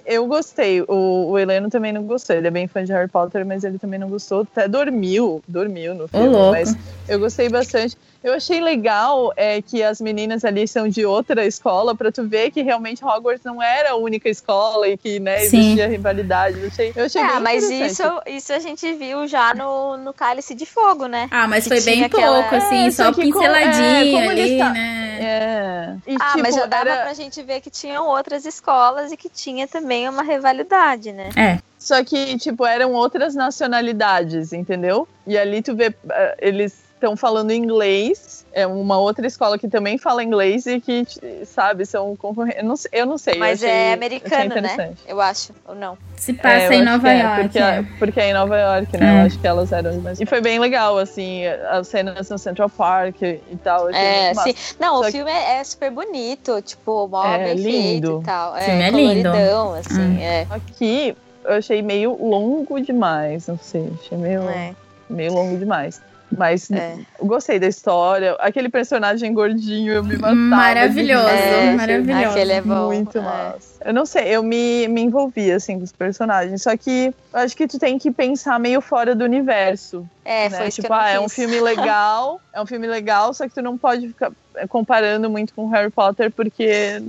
eu 0.06 0.26
gostei. 0.26 0.82
O, 0.82 1.30
o 1.30 1.38
Heleno 1.38 1.70
também 1.70 1.92
não 1.92 2.02
gostou. 2.02 2.36
Ele 2.36 2.46
é 2.46 2.50
bem 2.50 2.68
fã 2.68 2.84
de 2.84 2.92
Harry 2.92 3.08
Potter, 3.08 3.44
mas 3.46 3.64
ele 3.64 3.78
também 3.78 3.98
não 3.98 4.08
gostou. 4.08 4.42
Até 4.42 4.68
dormiu, 4.68 5.42
dormiu 5.48 5.94
no 5.94 6.06
filme. 6.08 6.26
louco. 6.28 6.50
Mas 6.52 6.76
eu 7.08 7.18
gostei 7.18 7.48
bastante. 7.48 7.96
Eu 8.22 8.34
achei 8.34 8.60
legal 8.60 9.32
é, 9.34 9.62
que 9.62 9.82
as 9.82 9.98
meninas 10.00 10.44
ali 10.44 10.68
são 10.68 10.86
de 10.86 11.06
outra 11.06 11.46
escola, 11.46 11.94
pra 11.94 12.12
tu 12.12 12.28
ver 12.28 12.50
que 12.50 12.60
realmente 12.60 13.02
Hogwarts 13.04 13.44
não 13.44 13.62
era 13.62 13.92
a 13.92 13.96
única 13.96 14.28
escola 14.28 14.86
e 14.88 14.96
que 14.98 15.18
né, 15.18 15.38
Sim. 15.40 15.58
existia 15.58 15.88
rivalidade. 15.88 16.60
Eu 16.60 16.66
achei, 16.68 16.92
eu 16.94 17.04
achei 17.06 17.22
É, 17.22 17.26
bem 17.32 17.40
mas 17.40 17.70
isso, 17.70 18.02
isso 18.26 18.52
a 18.52 18.58
gente 18.58 18.92
viu 18.92 19.26
já 19.26 19.54
no, 19.54 19.96
no 19.96 20.12
Cálice 20.12 20.54
de 20.54 20.66
Fogo, 20.66 21.06
né? 21.06 21.28
Ah, 21.30 21.48
mas 21.48 21.64
Que 21.64 21.70
foi 21.70 21.80
bem 21.80 22.04
aquela- 22.04 22.42
pouco, 22.42 22.56
assim, 22.56 22.86
É, 22.88 22.90
só 22.90 23.12
com- 23.12 23.22
pinceladinho 23.22 23.84
é, 23.84 24.10
como 24.12 24.32
ele 24.32 24.40
ali, 24.42 24.58
tá- 24.58 24.70
né? 24.70 25.18
É. 25.22 25.96
E, 26.06 26.16
Ah, 26.20 26.26
tipo, 26.32 26.40
mas 26.42 26.54
já 26.54 26.66
dava 26.66 26.90
era- 26.90 27.02
pra 27.04 27.14
gente 27.14 27.42
ver 27.42 27.60
que 27.60 27.70
tinham 27.70 28.06
outras 28.06 28.44
escolas 28.44 29.12
e 29.12 29.16
que 29.16 29.28
tinha 29.30 29.66
também 29.66 30.08
uma 30.08 30.22
rivalidade, 30.22 31.12
né? 31.12 31.30
É. 31.36 31.58
Só 31.78 32.04
que, 32.04 32.36
tipo, 32.38 32.66
eram 32.66 32.92
outras 32.92 33.34
nacionalidades, 33.34 34.52
entendeu? 34.52 35.08
E 35.26 35.38
ali 35.38 35.62
tu 35.62 35.74
vê, 35.74 35.94
eh, 36.10 36.36
eles 36.40 36.89
estão 37.00 37.16
falando 37.16 37.50
inglês, 37.50 38.44
é 38.52 38.66
uma 38.66 38.98
outra 38.98 39.26
escola 39.26 39.58
que 39.58 39.66
também 39.68 39.96
fala 39.96 40.22
inglês 40.22 40.66
e 40.66 40.78
que, 40.80 41.04
sabe, 41.46 41.86
são 41.86 42.14
concorrentes. 42.14 42.58
Eu 42.60 42.66
não 42.66 42.76
sei, 42.76 42.90
eu 42.92 43.06
não 43.06 43.16
sei. 43.18 43.34
eu 43.34 43.38
Mas 43.38 43.62
achei- 43.62 43.70
é 43.70 43.82
achei 43.84 43.92
americano, 43.94 44.54
né? 44.60 44.92
Eu 45.08 45.20
acho, 45.20 45.52
ou 45.66 45.74
não? 45.74 45.96
Se 46.16 46.32
É, 46.32 46.34
passa 46.34 46.66
eu 46.66 46.72
em 46.74 46.84
Nova 46.84 47.00
que 47.02 47.08
é, 47.08 47.20
York. 47.22 47.42
porque, 47.42 47.58
é. 47.58 47.84
porque 47.98 48.20
é 48.20 48.30
em 48.30 48.34
Nova 48.34 48.58
York, 48.58 48.96
né? 48.98 49.06
É. 49.06 49.22
Eu 49.22 49.26
acho 49.26 49.38
que 49.38 49.46
elas 49.46 49.72
eram. 49.72 50.00
Mas... 50.02 50.20
E 50.20 50.26
foi 50.26 50.40
bem 50.42 50.58
legal, 50.58 50.98
assim, 50.98 51.46
as 51.46 51.88
cenas 51.88 52.28
no 52.28 52.38
Central 52.38 52.68
Park 52.68 53.22
e 53.22 53.40
tal. 53.64 53.88
É, 53.90 54.34
sim. 54.34 54.54
Não, 54.78 54.96
Só 54.96 55.00
o 55.00 55.04
que- 55.06 55.12
filme 55.12 55.30
é, 55.30 55.56
é 55.58 55.64
super 55.64 55.90
bonito, 55.90 56.60
tipo, 56.60 57.08
mó 57.08 57.24
É, 57.24 57.54
lindo. 57.54 57.62
feito 57.70 58.20
e 58.20 58.24
tal. 58.26 58.52
O 58.52 58.58
filme 58.58 58.82
é 58.82 58.90
lindo. 58.90 59.30
coloridão, 59.30 59.74
assim, 59.74 60.00
Hum. 60.00 60.18
é. 60.20 60.46
Aqui 60.50 61.16
eu 61.44 61.54
achei 61.54 61.80
meio 61.80 62.14
longo 62.22 62.78
demais, 62.80 63.46
não 63.46 63.58
sei. 63.58 63.90
Achei 64.04 64.18
meio, 64.18 64.42
É. 64.50 64.74
meio 65.08 65.32
longo 65.32 65.56
demais. 65.56 66.02
Mas 66.36 66.70
É. 66.70 66.96
gostei 67.20 67.58
da 67.58 67.66
história. 67.66 68.34
Aquele 68.38 68.68
personagem 68.68 69.32
gordinho, 69.34 69.92
eu 69.92 70.04
me 70.04 70.16
matava. 70.16 70.34
Maravilhoso. 70.34 71.28
É, 71.28 71.74
maravilhoso. 71.74 72.30
Aquele 72.30 72.52
é 72.52 72.60
bom. 72.60 72.86
Muito 72.86 73.18
é. 73.18 73.20
massa. 73.20 73.70
Eu 73.84 73.92
não 73.94 74.06
sei, 74.06 74.28
eu 74.28 74.42
me, 74.42 74.86
me 74.88 75.00
envolvi, 75.00 75.50
assim, 75.50 75.78
com 75.78 75.84
os 75.84 75.92
personagens. 75.92 76.62
Só 76.62 76.76
que 76.76 77.12
eu 77.32 77.40
acho 77.40 77.56
que 77.56 77.66
tu 77.66 77.78
tem 77.78 77.98
que 77.98 78.10
pensar 78.10 78.58
meio 78.60 78.80
fora 78.80 79.14
do 79.14 79.24
universo. 79.24 80.06
É, 80.24 80.48
né? 80.48 80.56
foi 80.56 80.68
isso 80.68 80.82
tipo, 80.82 80.88
que 80.88 80.92
eu 80.92 80.96
não 80.96 81.04
ah, 81.04 81.10
é 81.10 81.20
um 81.20 81.28
filme 81.28 81.58
legal, 81.60 82.40
é 82.52 82.60
um 82.62 82.66
filme 82.66 82.86
legal, 82.86 83.34
só 83.34 83.48
que 83.48 83.54
tu 83.54 83.62
não 83.62 83.76
pode 83.76 84.08
ficar 84.08 84.30
comparando 84.68 85.28
muito 85.30 85.54
com 85.54 85.68
Harry 85.68 85.90
Potter, 85.90 86.30
porque 86.30 87.02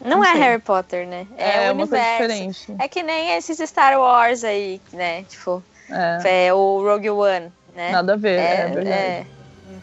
Não, 0.00 0.18
não 0.18 0.24
é. 0.24 0.32
Harry 0.34 0.60
Potter, 0.60 1.06
né? 1.06 1.26
É, 1.38 1.66
é, 1.66 1.70
o 1.70 1.74
uma 1.74 1.86
coisa 1.86 2.02
universo. 2.04 2.28
diferente. 2.28 2.74
É 2.78 2.88
que 2.88 3.02
nem 3.02 3.36
esses 3.36 3.58
Star 3.68 3.98
Wars 3.98 4.44
aí, 4.44 4.80
né? 4.92 5.22
Tipo, 5.24 5.62
É, 5.88 6.46
é, 6.48 6.52
o 6.54 6.82
Rogue 6.82 7.10
One, 7.10 7.52
né? 7.76 7.92
nada 7.92 8.14
a 8.14 8.16
ver, 8.16 8.38
é, 8.38 8.60
é, 8.60 8.66
verdade. 8.68 8.88
é. 8.88 9.26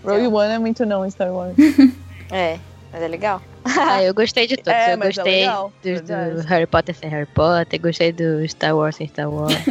Rogue 0.04 0.20
Então, 0.20 0.34
One 0.34 0.54
é 0.54 0.60
muito 0.60 0.86
não 0.86 1.10
Star 1.10 1.32
Wars. 1.32 1.56
é, 2.32 2.60
mas 2.92 3.02
é 3.02 3.08
legal. 3.08 3.42
Ah, 3.66 4.04
eu 4.04 4.14
gostei 4.14 4.46
de 4.46 4.58
todos. 4.58 4.74
É, 4.74 4.90
eu 4.90 4.94
é 4.94 4.98
gostei 4.98 5.40
legal, 5.40 5.72
do, 5.82 6.02
do. 6.02 6.42
Harry 6.48 6.68
Potter 6.68 6.94
sem 6.94 7.10
Harry 7.10 7.26
Potter, 7.28 7.80
gostei 7.80 8.12
do 8.12 8.46
Star 8.48 8.76
Wars 8.76 8.98
sem 8.98 9.08
Star 9.08 9.32
Wars. 9.32 9.56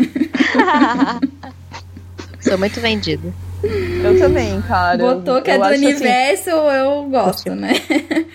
Sou 2.41 2.57
muito 2.57 2.81
vendida. 2.81 3.31
Eu 4.03 4.18
também, 4.18 4.62
cara. 4.62 4.97
Botou 4.97 5.43
que 5.43 5.51
é 5.51 5.59
do 5.59 5.64
assim, 5.64 5.87
universo, 5.87 6.49
eu 6.51 7.05
gosto, 7.05 7.55
né? 7.55 7.75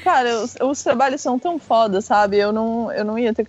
cara, 0.04 0.44
os, 0.44 0.56
os 0.62 0.84
trabalhos 0.84 1.22
são 1.22 1.40
tão 1.40 1.58
foda, 1.58 2.02
sabe? 2.02 2.38
Eu 2.38 2.54
não, 2.54 2.92
eu 2.92 3.04
não 3.04 3.18
ia 3.18 3.34
ter 3.34 3.44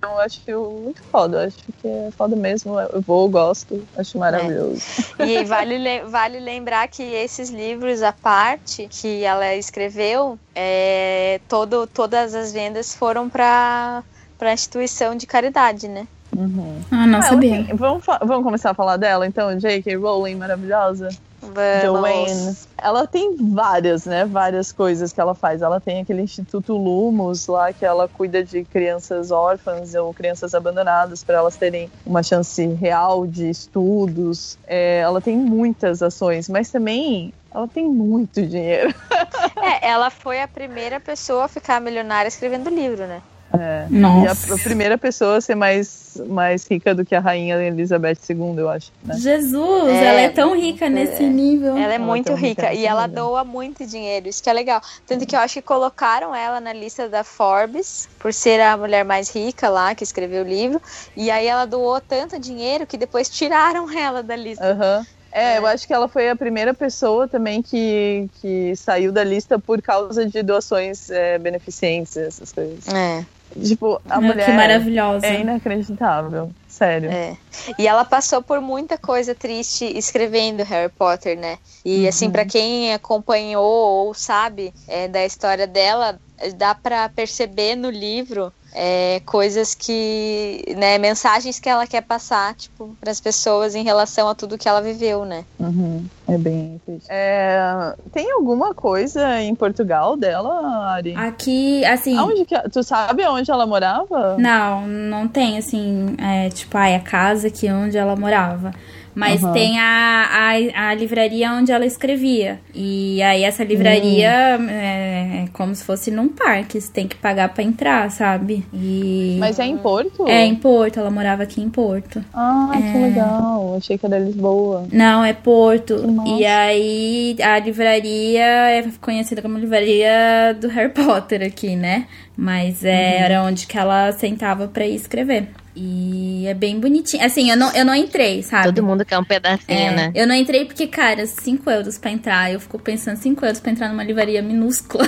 cap... 0.00 0.12
Eu 0.12 0.18
acho 0.18 0.70
muito 0.82 1.02
foda. 1.04 1.42
Eu 1.42 1.46
acho 1.48 1.58
que 1.80 1.88
é 1.88 2.10
foda 2.12 2.36
mesmo. 2.36 2.78
Eu 2.78 3.00
vou, 3.02 3.26
eu 3.26 3.30
gosto. 3.30 3.82
Acho 3.96 4.18
maravilhoso. 4.18 4.82
E 5.20 5.44
vale, 5.44 5.76
le- 5.76 6.04
vale 6.04 6.40
lembrar 6.40 6.88
que 6.88 7.02
esses 7.02 7.50
livros, 7.50 8.02
a 8.02 8.12
parte 8.12 8.88
que 8.90 9.22
ela 9.22 9.54
escreveu, 9.54 10.38
é, 10.54 11.38
todo, 11.46 11.86
todas 11.86 12.34
as 12.34 12.52
vendas 12.52 12.94
foram 12.94 13.28
para 13.28 14.02
a 14.40 14.52
instituição 14.52 15.14
de 15.14 15.26
caridade, 15.26 15.88
né? 15.88 16.06
Uhum. 16.34 16.80
Ah, 16.90 17.06
não 17.06 17.18
Ah, 17.18 17.22
sabia. 17.22 17.66
vamos, 17.74 18.04
vamos 18.06 18.44
começar 18.44 18.70
a 18.70 18.74
falar 18.74 18.96
dela, 18.96 19.26
então? 19.26 19.58
J.K. 19.58 19.96
Rowling, 19.96 20.36
maravilhosa. 20.36 21.08
Vamos. 21.54 21.82
Joanne. 21.82 22.56
Ela 22.82 23.06
tem 23.06 23.36
várias, 23.36 24.04
né? 24.06 24.24
Várias 24.24 24.72
coisas 24.72 25.12
que 25.12 25.20
ela 25.20 25.34
faz. 25.34 25.62
Ela 25.62 25.80
tem 25.80 26.00
aquele 26.00 26.22
Instituto 26.22 26.74
Lumos 26.76 27.46
lá 27.46 27.72
que 27.72 27.84
ela 27.84 28.08
cuida 28.08 28.42
de 28.42 28.64
crianças 28.64 29.30
órfãs 29.30 29.94
ou 29.94 30.14
crianças 30.14 30.54
abandonadas 30.54 31.22
para 31.22 31.38
elas 31.38 31.56
terem 31.56 31.90
uma 32.06 32.22
chance 32.22 32.66
real 32.74 33.26
de 33.26 33.50
estudos. 33.50 34.58
É, 34.66 34.98
ela 34.98 35.20
tem 35.20 35.36
muitas 35.36 36.02
ações, 36.02 36.48
mas 36.48 36.70
também 36.70 37.32
ela 37.52 37.68
tem 37.68 37.86
muito 37.86 38.42
dinheiro. 38.46 38.94
É, 39.62 39.90
ela 39.90 40.10
foi 40.10 40.40
a 40.40 40.48
primeira 40.48 40.98
pessoa 40.98 41.44
a 41.44 41.48
ficar 41.48 41.80
milionária 41.80 42.28
escrevendo 42.28 42.70
livro, 42.70 43.06
né? 43.06 43.20
É. 43.52 43.86
E 43.90 44.26
a, 44.28 44.54
a 44.54 44.58
primeira 44.62 44.96
pessoa 44.96 45.38
a 45.38 45.40
ser 45.40 45.54
mais, 45.54 46.20
mais 46.28 46.66
rica 46.70 46.94
do 46.94 47.04
que 47.04 47.14
a 47.14 47.20
rainha 47.20 47.56
Elizabeth 47.56 48.18
II, 48.28 48.54
eu 48.58 48.68
acho. 48.70 48.92
Né? 49.04 49.16
Jesus, 49.16 49.88
É, 49.88 50.04
ela 50.04 50.20
é 50.20 50.28
tão 50.28 50.56
rica 50.56 50.88
nesse 50.88 51.22
nível. 51.24 51.76
Ela 51.76 51.92
é 51.92 51.96
Ela 51.96 52.04
muito 52.04 52.32
rica 52.34 52.68
rica 52.68 52.74
e 52.74 52.86
ela 52.86 53.08
nesse 53.08 53.16
doa 53.16 53.44
muito 53.44 53.84
dinheiro, 53.84 54.28
isso 54.28 54.42
que 54.42 54.48
é 54.48 54.52
legal. 54.52 54.80
Tanto 55.06 55.26
que 55.26 55.34
eu 55.34 55.40
acho 55.40 55.54
que 55.54 55.62
colocaram 55.62 56.34
ela 56.34 56.60
na 56.60 56.72
lista 56.72 57.08
da 57.08 57.24
Forbes, 57.24 58.08
por 58.18 58.32
ser 58.32 58.60
a 58.60 58.76
mulher 58.76 59.04
mais 59.04 59.34
rica 59.34 59.68
lá, 59.68 59.94
que 59.94 60.04
escreveu 60.04 60.44
o 60.44 60.48
livro. 60.48 60.80
E 61.16 61.30
aí 61.30 61.46
ela 61.46 61.64
doou 61.64 62.00
tanto 62.00 62.38
dinheiro 62.38 62.86
que 62.86 62.96
depois 62.96 63.28
tiraram 63.28 63.90
ela 63.96 64.22
da 64.22 64.36
lista. 64.36 64.64
Aham. 64.64 65.06
É, 65.32 65.54
É. 65.54 65.58
eu 65.58 65.66
acho 65.66 65.86
que 65.86 65.92
ela 65.92 66.08
foi 66.08 66.28
a 66.28 66.34
primeira 66.34 66.74
pessoa 66.74 67.28
também 67.28 67.62
que, 67.62 68.28
que 68.40 68.74
saiu 68.74 69.12
da 69.12 69.22
lista 69.22 69.60
por 69.60 69.80
causa 69.80 70.26
de 70.26 70.42
doações 70.42 71.08
é, 71.08 71.38
beneficentes, 71.38 72.16
essas 72.16 72.52
coisas. 72.52 72.88
É, 72.88 73.24
Tipo, 73.64 74.00
a 74.08 74.16
Ah, 74.16 74.20
mulher 74.20 74.46
que 74.46 74.52
maravilhosa. 74.52 75.26
é 75.26 75.40
inacreditável. 75.40 76.50
Sério. 76.68 77.10
é. 77.10 77.36
E 77.78 77.86
ela 77.86 78.04
passou 78.04 78.42
por 78.42 78.60
muita 78.60 78.96
coisa 78.96 79.34
triste 79.34 79.84
escrevendo 79.98 80.62
Harry 80.62 80.90
Potter, 80.96 81.36
né? 81.38 81.58
E 81.84 82.06
assim, 82.06 82.30
pra 82.30 82.44
quem 82.44 82.92
acompanhou 82.94 83.62
ou 84.06 84.14
sabe 84.14 84.72
é, 84.86 85.08
da 85.08 85.24
história 85.24 85.66
dela, 85.66 86.18
dá 86.56 86.74
pra 86.74 87.08
perceber 87.08 87.74
no 87.76 87.90
livro 87.90 88.52
é, 88.72 89.20
coisas 89.26 89.74
que, 89.74 90.64
né, 90.76 90.98
mensagens 90.98 91.58
que 91.58 91.68
ela 91.68 91.86
quer 91.86 92.02
passar, 92.02 92.54
tipo, 92.54 92.96
para 93.00 93.10
as 93.10 93.20
pessoas 93.20 93.74
em 93.74 93.82
relação 93.82 94.28
a 94.28 94.34
tudo 94.34 94.56
que 94.58 94.68
ela 94.68 94.80
viveu, 94.80 95.24
né? 95.24 95.44
Uhum, 95.58 96.04
É 96.28 96.38
bem. 96.38 96.80
É, 97.08 97.94
tem 98.12 98.30
alguma 98.32 98.74
coisa 98.74 99.40
em 99.40 99.54
Portugal 99.54 100.16
dela, 100.16 100.92
Ari? 100.94 101.14
Aqui, 101.16 101.84
assim. 101.84 102.16
Aonde 102.16 102.44
que, 102.44 102.56
tu 102.70 102.82
sabe 102.82 103.22
aonde 103.22 103.50
ela 103.50 103.66
morava? 103.66 104.36
Não, 104.38 104.86
não 104.86 105.28
tem 105.28 105.58
assim, 105.58 106.14
é, 106.18 106.48
tipo, 106.50 106.76
ai, 106.76 106.94
a 106.94 107.00
casa 107.00 107.48
aqui 107.48 107.70
onde 107.70 107.96
ela 107.98 108.14
morava. 108.16 108.72
Mas 109.20 109.44
Aham. 109.44 109.52
tem 109.52 109.78
a, 109.78 110.28
a, 110.74 110.88
a 110.88 110.94
livraria 110.94 111.52
onde 111.52 111.70
ela 111.70 111.84
escrevia. 111.84 112.58
E 112.74 113.20
aí 113.22 113.44
essa 113.44 113.62
livraria 113.62 114.56
Hum. 114.58 114.66
é, 114.70 115.42
é 115.44 115.48
como 115.52 115.74
se 115.74 115.84
fosse 115.84 116.10
num 116.10 116.28
parque. 116.28 116.80
Você 116.80 116.90
tem 116.90 117.06
que 117.06 117.16
pagar 117.16 117.50
pra 117.50 117.62
entrar, 117.62 118.10
sabe? 118.10 118.64
E. 118.72 119.36
Mas 119.38 119.58
é 119.58 119.66
em 119.66 119.76
Porto? 119.76 120.26
É, 120.26 120.46
em 120.46 120.54
Porto, 120.54 120.98
ela 120.98 121.10
morava 121.10 121.42
aqui 121.42 121.60
em 121.60 121.68
Porto. 121.68 122.24
Ah, 122.32 122.70
que 122.72 122.96
É. 122.98 123.00
legal. 123.08 123.74
Achei 123.76 123.98
que 123.98 124.06
era 124.06 124.18
Lisboa. 124.18 124.86
Não, 124.90 125.22
é 125.22 125.34
Porto. 125.34 125.98
Nossa. 125.98 126.30
E 126.40 126.46
aí 126.46 127.36
a 127.42 127.58
livraria 127.58 128.42
é 128.42 128.84
conhecida 129.02 129.42
como 129.42 129.58
livraria 129.58 130.56
do 130.58 130.68
Harry 130.68 130.92
Potter 130.94 131.42
aqui, 131.42 131.76
né? 131.76 132.06
Mas 132.36 132.82
é, 132.84 132.88
Uhum. 133.18 133.24
era 133.24 133.42
onde 133.42 133.66
que 133.66 133.76
ela 133.76 134.12
sentava 134.12 134.66
pra 134.66 134.86
ir 134.86 134.94
escrever. 134.94 135.48
E 135.74 136.46
é 136.48 136.54
bem 136.54 136.80
bonitinho. 136.80 137.24
Assim, 137.24 137.50
eu 137.50 137.56
não, 137.56 137.72
eu 137.72 137.84
não 137.84 137.94
entrei, 137.94 138.42
sabe? 138.42 138.64
Todo 138.66 138.82
mundo 138.82 139.04
quer 139.04 139.18
um 139.18 139.24
pedacinho, 139.24 139.78
É, 139.78 139.90
né? 139.94 140.12
Eu 140.14 140.26
não 140.26 140.34
entrei 140.34 140.64
porque, 140.64 140.86
cara, 140.86 141.24
5 141.26 141.70
euros 141.70 141.96
pra 141.96 142.10
entrar. 142.10 142.52
Eu 142.52 142.58
fico 142.58 142.78
pensando, 142.78 143.16
5 143.16 143.44
euros 143.44 143.60
pra 143.60 143.70
entrar 143.70 143.88
numa 143.88 144.02
livraria 144.02 144.42
minúscula. 144.42 145.04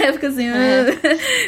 Aí 0.00 0.06
eu 0.08 0.12
fico 0.14 0.26
assim, 0.26 0.48
É. 0.48 0.88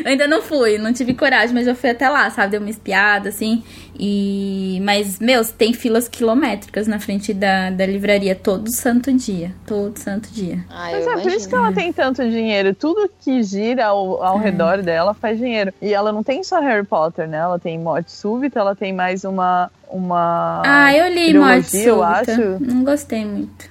eu 0.04 0.10
ainda 0.10 0.26
não 0.26 0.42
fui, 0.42 0.78
não 0.78 0.92
tive 0.92 1.14
coragem, 1.14 1.54
mas 1.54 1.66
eu 1.66 1.74
fui 1.76 1.90
até 1.90 2.08
lá, 2.08 2.28
sabe? 2.30 2.52
Deu 2.52 2.60
uma 2.60 2.70
espiada, 2.70 3.28
assim. 3.28 3.62
E. 3.96 4.80
Mas, 4.82 5.20
meu, 5.20 5.44
tem 5.44 5.72
filas 5.72 6.08
quilométricas 6.08 6.88
na 6.88 6.98
frente 6.98 7.32
da, 7.32 7.70
da 7.70 7.86
livraria 7.86 8.34
todo 8.34 8.68
santo 8.74 9.12
dia. 9.12 9.52
Todo 9.64 9.96
santo 9.96 10.28
dia. 10.32 10.64
Ah, 10.68 10.88
Mas 10.90 11.06
é 11.06 11.16
por 11.18 11.30
isso 11.30 11.48
que 11.48 11.54
ela 11.54 11.72
tem 11.72 11.92
tanto 11.92 12.28
dinheiro. 12.28 12.74
Tudo 12.74 13.08
que 13.20 13.42
gira 13.44 13.86
ao, 13.86 14.22
ao 14.22 14.38
redor 14.38 14.82
dela 14.82 15.14
faz 15.14 15.38
dinheiro. 15.38 15.72
E 15.80 15.94
ela 15.94 16.10
não 16.12 16.24
tem 16.24 16.42
só 16.42 16.60
Harry 16.60 16.84
Potter, 16.84 17.28
né? 17.28 17.38
Ela 17.38 17.58
tem 17.58 17.78
Morte 17.78 18.10
Súbita, 18.24 18.58
ela 18.58 18.74
tem 18.74 18.90
mais 18.90 19.22
uma. 19.22 19.70
uma 19.86 20.62
Ah, 20.64 20.94
eu 20.96 21.12
li 21.12 21.34
Morte 21.38 21.76
eu 21.76 21.96
Súbita. 21.96 22.32
acho. 22.32 22.56
Não 22.58 22.82
gostei 22.82 23.22
muito. 23.22 23.68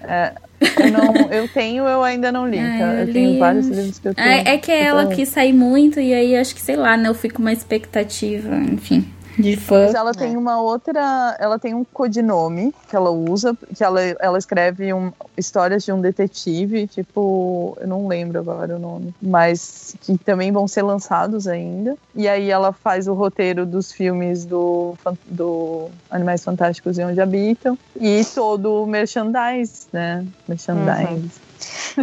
Eu, 0.78 0.92
não, 0.92 1.32
eu 1.32 1.48
tenho, 1.48 1.86
eu 1.88 2.04
ainda 2.04 2.32
não 2.32 2.48
li. 2.48 2.60
Ah, 2.62 2.78
tá? 2.78 2.94
eu 2.94 3.08
Eu, 3.08 3.14
tenho 3.14 3.32
li 3.32 3.40
vários 3.40 3.68
livros 3.68 3.98
que 3.98 4.08
eu 4.10 4.14
tenho. 4.14 4.28
É, 4.28 4.54
é 4.54 4.58
que 4.60 4.72
ela 4.72 5.08
quis 5.08 5.30
sair 5.30 5.54
muito 5.54 6.00
e 6.00 6.14
aí 6.14 6.38
acho 6.38 6.54
que, 6.54 6.62
sei 6.62 6.76
lá, 6.76 6.96
né? 6.96 7.10
Eu 7.10 7.16
fico 7.16 7.38
com 7.38 7.42
uma 7.42 7.52
expectativa, 7.52 8.56
enfim, 8.58 9.04
de 9.38 9.58
fã. 9.58 9.86
Mas 9.86 9.96
ela 9.96 10.14
tem 10.14 10.38
uma 10.38 10.62
outra. 10.62 11.36
Ela 11.40 11.58
tem 11.58 11.74
um 11.74 11.84
codinome 11.84 12.74
que 12.88 12.96
ela 12.96 13.12
usa, 13.12 13.58
que 13.76 13.84
ela, 13.84 14.02
ela 14.02 14.38
escreve 14.38 14.94
um, 14.94 15.12
histórias 15.38 15.84
de 15.84 15.92
um 15.92 16.00
detetive, 16.00 16.88
tipo, 16.88 17.78
eu 17.80 17.88
não 17.88 18.08
lembro 18.08 18.40
agora 18.40 18.76
o 18.76 18.80
nome, 18.80 19.14
mas 19.22 19.96
que 20.02 20.18
também 20.18 20.52
vão 20.52 20.68
ser 20.68 20.82
lançados 20.84 21.48
ainda. 21.48 21.98
E 22.16 22.28
aí 22.28 22.50
ela 22.50 22.72
faz 22.72 23.08
o 23.08 23.14
roteiro 23.14 23.66
dos 23.66 23.92
filmes 23.92 24.46
do, 24.46 24.96
do 25.26 25.90
Animais 26.10 26.44
Fantásticos 26.44 26.98
e 26.98 27.04
Onde 27.04 27.22
Habitam. 27.22 27.78
E 28.00 28.24
todo 28.34 28.84
o 28.84 28.88
merchandise, 28.88 29.88
né? 29.92 30.26
Merchandise. 30.48 31.32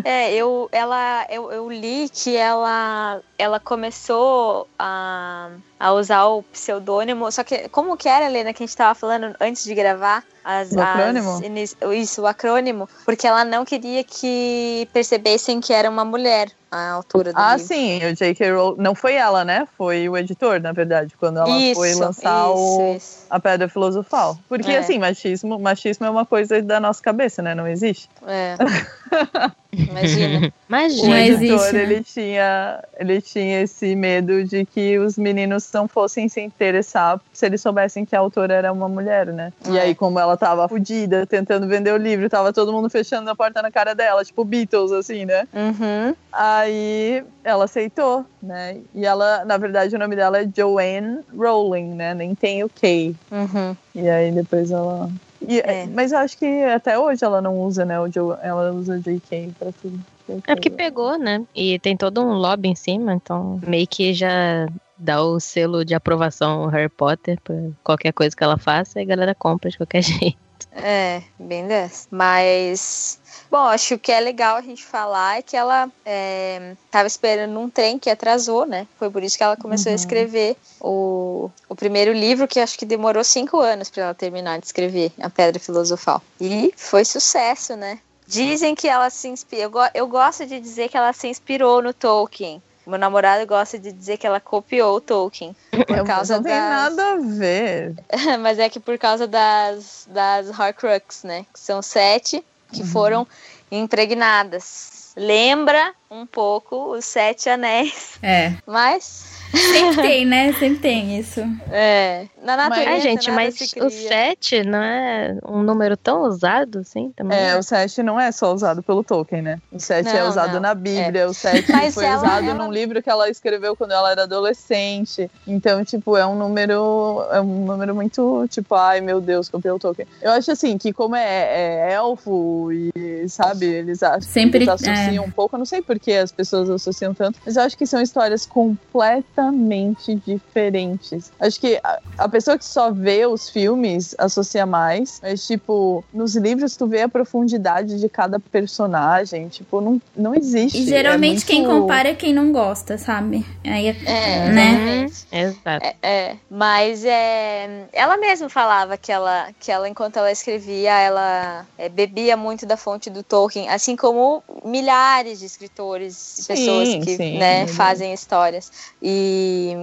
É, 0.05 0.33
eu, 0.33 0.69
ela, 0.73 1.27
eu, 1.29 1.51
eu 1.53 1.71
li 1.71 2.09
que 2.09 2.37
ela, 2.37 3.21
ela 3.39 3.61
começou 3.61 4.67
a, 4.79 5.51
a 5.81 5.93
usar 5.95 6.27
o 6.27 6.43
pseudônimo, 6.43 7.33
só 7.33 7.43
que 7.43 7.67
como 7.71 7.97
que 7.97 8.07
era, 8.07 8.27
Helena, 8.27 8.53
que 8.53 8.63
a 8.63 8.67
gente 8.67 8.77
tava 8.77 8.95
falando 8.95 9.35
antes 9.41 9.65
de 9.65 9.75
gravar? 9.75 10.23
As, 10.45 10.73
O 10.73 10.81
acrônimo? 10.81 11.31
as 11.31 11.77
isso, 11.97 12.23
o 12.23 12.27
acrônimo, 12.27 12.89
porque 13.05 13.27
ela 13.27 13.45
não 13.45 13.65
queria 13.65 14.05
que 14.05 14.87
percebessem 14.93 15.61
que 15.61 15.73
era 15.73 15.89
uma 15.89 16.05
mulher 16.05 16.51
a 16.71 16.91
altura 16.93 17.33
do 17.33 17.39
Ah, 17.39 17.57
livro. 17.57 17.67
sim, 17.67 17.99
o 18.07 18.15
J.K. 18.15 18.53
Rowling. 18.53 18.77
Não 18.83 18.95
foi 18.95 19.15
ela, 19.15 19.45
né? 19.45 19.67
Foi 19.77 20.09
o 20.09 20.17
editor, 20.17 20.61
na 20.61 20.71
verdade, 20.73 21.15
quando 21.19 21.39
ela 21.39 21.47
foi 21.75 21.91
Isso, 21.91 21.99
lançar 22.01 22.49
o, 22.51 22.55
isso, 22.55 22.97
isso. 22.97 23.27
a 23.29 23.41
Pedra 23.41 23.69
Filosofal. 23.69 24.39
Porque, 24.49 24.71
É. 24.71 24.79
assim, 24.79 24.99
machismo, 24.99 25.59
machismo 25.59 26.07
é 26.07 26.11
uma 26.11 26.25
coisa 26.25 26.63
da 26.63 26.79
nossa 26.79 27.03
cabeça, 27.03 27.43
né? 27.43 27.55
Não 27.57 27.67
existe. 27.67 28.09
É. 28.27 28.55
Imagina. 29.73 30.53
O 30.71 30.73
Imagina. 30.73 31.09
Não 31.09 31.17
editor, 31.17 31.43
existe, 31.57 31.73
né? 31.75 31.83
ele, 31.83 32.05
tinha, 32.05 32.85
ele 32.97 33.21
tinha 33.21 33.61
esse 33.63 33.97
medo 33.97 34.45
de 34.45 34.65
que 34.65 34.97
os 35.01 35.19
meninos 35.19 35.69
não 35.73 35.89
fossem 35.89 36.29
se 36.29 36.41
interessar 36.41 37.21
se 37.33 37.45
eles 37.45 37.61
soubessem 37.61 38.05
que 38.05 38.15
a 38.15 38.21
autora 38.21 38.55
era 38.55 38.73
uma 38.73 38.89
mulher, 38.89 39.27
né? 39.27 39.53
E 39.69 39.77
É. 39.77 39.83
aí, 39.83 39.95
como 39.97 40.21
ela 40.21 40.37
tava 40.37 40.69
fodida, 40.69 41.27
tentando 41.27 41.67
vender 41.67 41.93
o 41.93 41.97
livro, 41.97 42.29
tava 42.31 42.53
todo 42.53 42.73
mundo 42.73 42.89
fechando 42.89 43.29
a 43.29 43.35
porta 43.35 43.61
na 43.61 43.71
cara 43.73 43.93
dela, 43.97 44.25
tipo 44.25 44.45
Beatles, 44.45 44.93
assim, 44.93 45.25
né? 45.25 45.49
Uhum. 45.53 46.15
Aí 46.33 47.25
ela 47.43 47.65
aceitou, 47.65 48.25
né? 48.41 48.77
E 48.95 49.05
ela, 49.05 49.45
na 49.45 49.57
verdade, 49.57 49.97
o 49.97 49.99
nome 49.99 50.15
dela 50.15 50.41
é 50.41 50.49
Joanne 50.57 51.19
Rowling, 51.37 51.95
né? 51.95 52.15
Nem 52.15 52.33
tem 52.33 52.63
o 52.63 52.69
K. 52.69 53.13
Uhum. 53.33 53.77
E 53.95 54.09
aí 54.09 54.31
depois 54.31 54.71
ela. 54.71 55.11
E- 55.49 55.59
É. 55.61 55.87
Mas 55.87 56.13
eu 56.13 56.19
acho 56.19 56.37
que 56.39 56.45
até 56.65 56.99
hoje 56.99 57.25
ela 57.25 57.41
não 57.41 57.59
usa, 57.61 57.85
né? 57.85 57.99
O 58.01 58.07
ela 58.43 58.73
usa 58.73 58.99
JK 59.01 59.53
pra 59.59 59.71
tudo. 59.81 59.99
É 60.47 60.55
porque 60.55 60.71
pegou, 60.71 61.19
né? 61.19 61.45
E 61.55 61.79
tem 61.81 61.97
todo 61.97 62.21
um 62.23 62.35
lobby 62.35 62.69
em 62.69 62.75
cima, 62.75 63.13
então 63.15 63.61
meio 63.67 63.87
que 63.89 64.15
já 64.15 64.67
dá 64.97 65.23
o 65.23 65.41
selo 65.41 65.85
de 65.85 65.95
aprovação 65.95 66.67
Harry 66.67 66.89
Potter 66.89 67.39
pra 67.43 67.55
qualquer 67.83 68.13
coisa 68.13 68.37
que 68.37 68.45
ela 68.45 68.57
faça 68.59 69.01
e 69.01 69.03
a 69.03 69.07
galera 69.07 69.35
compra 69.35 69.71
de 69.71 69.77
qualquer 69.77 70.03
jeito. 70.35 70.39
É, 70.73 71.23
bem 71.39 71.67
dessa. 71.67 72.07
Mas, 72.11 73.19
bom, 73.51 73.59
acho 73.59 73.89
que 73.89 73.95
o 73.95 73.99
que 73.99 74.13
é 74.13 74.21
legal 74.21 74.57
a 74.57 74.61
gente 74.63 74.85
falar 74.85 75.39
é 75.39 75.43
que 75.43 75.57
ela 75.57 75.91
é, 76.05 76.75
tava 76.91 77.07
esperando 77.07 77.59
um 77.59 77.69
trem 77.69 77.99
que 77.99 78.09
atrasou, 78.09 78.65
né? 78.65 78.87
Foi 78.99 79.11
por 79.11 79.23
isso 79.23 79.37
que 79.37 79.43
ela 79.43 79.57
começou 79.57 79.91
a 79.91 79.95
escrever 79.97 80.57
o, 80.81 81.51
o 81.69 81.75
primeiro 81.75 82.13
livro, 82.13 82.47
que 82.47 82.61
acho 82.61 82.79
que 82.79 82.87
demorou 82.87 83.25
cinco 83.25 83.59
anos 83.61 83.91
para 83.91 84.05
ela 84.05 84.15
terminar 84.15 84.61
de 84.61 84.67
escrever, 84.67 85.13
A 85.21 85.29
Pedra 85.29 85.61
Filosofal. 85.61 86.23
E 86.41 86.73
foi 86.77 87.05
sucesso, 87.05 87.77
né? 87.77 87.99
Dizem 88.27 88.77
que 88.77 88.87
ela 88.89 89.11
se 89.11 89.27
inspirou. 89.27 89.65
Eu, 89.65 89.71
go- 89.71 89.91
eu 89.93 90.07
gosto 90.07 90.47
de 90.47 90.61
dizer 90.61 90.89
que 90.89 90.97
ela 90.97 91.13
se 91.13 91.27
inspirou 91.27 91.83
no 91.83 91.93
Tolkien. 91.93 92.63
Meu 92.91 92.99
namorado 92.99 93.47
gosta 93.47 93.79
de 93.79 93.93
dizer 93.93 94.17
que 94.19 94.27
ela 94.27 94.41
copiou 94.41 94.97
o 94.97 95.01
Tolkien. 95.01 95.55
Por 95.87 96.05
causa 96.05 96.37
não 96.37 96.43
tem 96.43 96.53
das- 96.53 96.71
nada 96.71 97.13
a 97.13 97.17
ver. 97.17 97.95
Mas 98.41 98.59
é 98.59 98.69
que 98.69 98.81
por 98.81 98.99
causa 98.99 99.27
das, 99.27 100.07
das 100.11 100.49
Horcrux, 100.51 101.23
né? 101.23 101.47
Que 101.53 101.61
são 101.61 101.81
sete 101.81 102.45
que 102.73 102.85
foram 102.85 103.27
impregnadas. 103.71 105.13
Lembra 105.17 105.93
um 106.11 106.27
pouco 106.27 106.93
os 106.97 107.05
sete 107.05 107.49
anéis. 107.49 108.19
É. 108.23 108.55
Mas, 108.67 109.39
Sempre 109.53 110.03
tem, 110.03 110.27
né? 110.27 110.53
Sempre 110.55 110.79
tem 110.79 111.19
isso. 111.19 111.41
é. 111.71 112.27
Na 112.43 112.57
natureza. 112.57 112.91
Ah, 112.91 112.99
gente, 113.01 113.29
nada 113.29 113.43
mas 113.43 113.55
se 113.55 113.81
o. 113.81 113.91
7 113.91 114.63
não 114.65 114.81
é 114.83 115.37
um 115.47 115.63
número 115.63 115.97
tão 115.97 116.23
usado 116.23 116.79
assim 116.81 117.13
também? 117.15 117.39
É, 117.39 117.57
o 117.57 117.63
7 117.63 118.03
não 118.03 118.19
é 118.19 118.33
só 118.33 118.53
usado 118.53 118.83
pelo 118.83 119.05
Tolkien, 119.05 119.43
né? 119.43 119.61
O 119.71 119.79
7 119.79 120.09
é 120.09 120.25
usado 120.25 120.55
não. 120.55 120.61
na 120.61 120.75
Bíblia, 120.75 121.29
o 121.29 121.35
7 121.35 121.71
Mas 121.71 121.95
foi 121.95 122.07
ela- 122.07 122.17
usado 122.17 122.45
ela- 122.49 122.55
num 122.55 122.73
livro 122.73 123.03
que 123.03 123.11
ela 123.11 123.29
escreveu 123.29 123.77
quando 123.77 123.93
ela 123.93 124.11
era 124.11 124.23
adolescente. 124.23 125.31
Então, 125.47 125.85
tipo, 125.85 126.17
é 126.17 126.27
um 126.27 126.35
número. 126.37 127.25
É 127.31 127.41
um 127.41 127.65
número 127.67 127.95
muito, 127.95 128.47
tipo, 128.49 128.75
ai 128.75 129.01
meu 129.01 129.21
Deus, 129.21 129.49
copiou 129.49 129.77
o 129.77 129.79
Tolkien. 129.79 130.09
Eu 130.23 130.33
acho 130.33 130.51
assim 130.51 130.77
que 130.79 130.93
como 130.93 131.15
é, 131.15 131.89
é 131.89 131.93
elfo 131.93 132.71
e, 132.73 133.29
sabe, 133.29 133.67
eles 133.67 134.03
acham 134.03 134.23
Sempre- 134.23 134.59
eles 134.59 134.69
associam 134.69 135.25
um 135.25 135.31
pouco, 135.31 135.55
eu 135.55 135.59
não 135.59 135.67
sei 135.67 135.83
por 135.83 135.99
que 136.03 136.13
as 136.13 136.33
pessoas 136.33 136.71
associam 136.71 137.13
tanto, 137.15 137.39
mas 137.45 137.57
eu 137.57 137.63
acho 137.63 137.77
que 137.77 137.87
são 137.87 138.01
histórias 138.01 138.47
completamente 138.47 140.15
diferentes. 140.15 141.33
Acho 141.39 141.61
que 141.61 141.79
a, 141.83 141.99
a 142.19 142.29
pessoa 142.29 142.59
que 142.59 142.65
só 142.65 142.91
vê 142.91 143.27
os 143.27 143.49
filmes 143.49 144.15
associa 144.19 144.65
mais, 144.67 145.21
mas, 145.23 145.47
tipo, 145.47 146.05
nos 146.13 146.37
livros 146.37 146.77
tu 146.77 146.87
vê 146.87 147.03
a 147.03 147.09
profundidade 147.09 147.99
de 148.01 148.09
cada 148.09 148.39
personagem, 148.39 149.49
tipo, 149.49 149.81
não, 149.81 150.01
não 150.17 150.35
existe. 150.35 150.79
E 150.79 150.85
geralmente 150.87 151.43
É 151.43 151.47
quem 151.47 151.63
muito- 151.67 151.81
compara 151.81 152.09
é 152.11 152.15
quem 152.15 152.33
não 152.33 152.53
gosta, 152.53 152.97
sabe? 152.99 153.45
Aí 153.65 153.89
é, 153.89 153.97
É, 154.05 154.49
né? 154.51 154.71
exatamente. 155.05 155.27
Exato. 155.33 155.87
É, 155.87 155.97
é, 156.03 156.37
mas 156.51 157.05
é, 157.05 157.87
ela 157.93 158.17
mesma 158.17 158.49
falava 158.49 158.97
que 158.97 159.11
ela, 159.13 159.49
que 159.59 159.71
ela 159.71 159.89
enquanto 159.89 160.17
ela 160.17 160.31
escrevia, 160.33 160.93
ela 160.99 161.67
é, 161.79 161.89
bebia 161.89 162.37
muito 162.37 162.65
da 162.67 162.77
fonte 162.77 163.11
do 163.11 163.23
Tolkien, 163.23 163.69
assim 163.69 163.97
como 163.97 164.43
milhares 164.65 165.39
de 165.41 165.47
escritores 165.47 165.90
e 165.99 166.11
Sim, 166.11 166.45
pessoas 166.45 166.89
que 167.05 167.17
sim, 167.17 167.39
né, 167.39 167.67
fazem 167.67 168.13
histórias. 168.13 168.71
E 169.03 169.75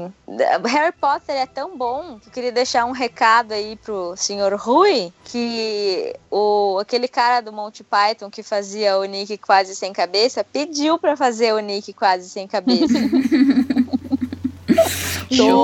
Harry 0.65 0.93
Potter 0.99 1.35
é 1.35 1.45
tão 1.45 1.77
bom 1.77 2.19
que 2.19 2.29
eu 2.29 2.33
queria 2.33 2.51
deixar 2.51 2.85
um 2.85 2.91
recado 2.91 3.53
aí 3.53 3.75
pro 3.75 4.15
senhor 4.15 4.53
Rui, 4.53 5.11
que 5.25 6.15
o, 6.31 6.77
aquele 6.79 7.07
cara 7.07 7.41
do 7.41 7.51
Monty 7.51 7.83
Python 7.83 8.29
que 8.29 8.43
fazia 8.43 8.97
o 8.97 9.05
Nick 9.05 9.37
quase 9.37 9.75
sem 9.75 9.91
cabeça, 9.91 10.43
pediu 10.43 10.97
pra 10.97 11.17
fazer 11.17 11.53
o 11.53 11.59
Nick 11.59 11.91
quase 11.93 12.29
sem 12.29 12.47
cabeça. 12.47 12.93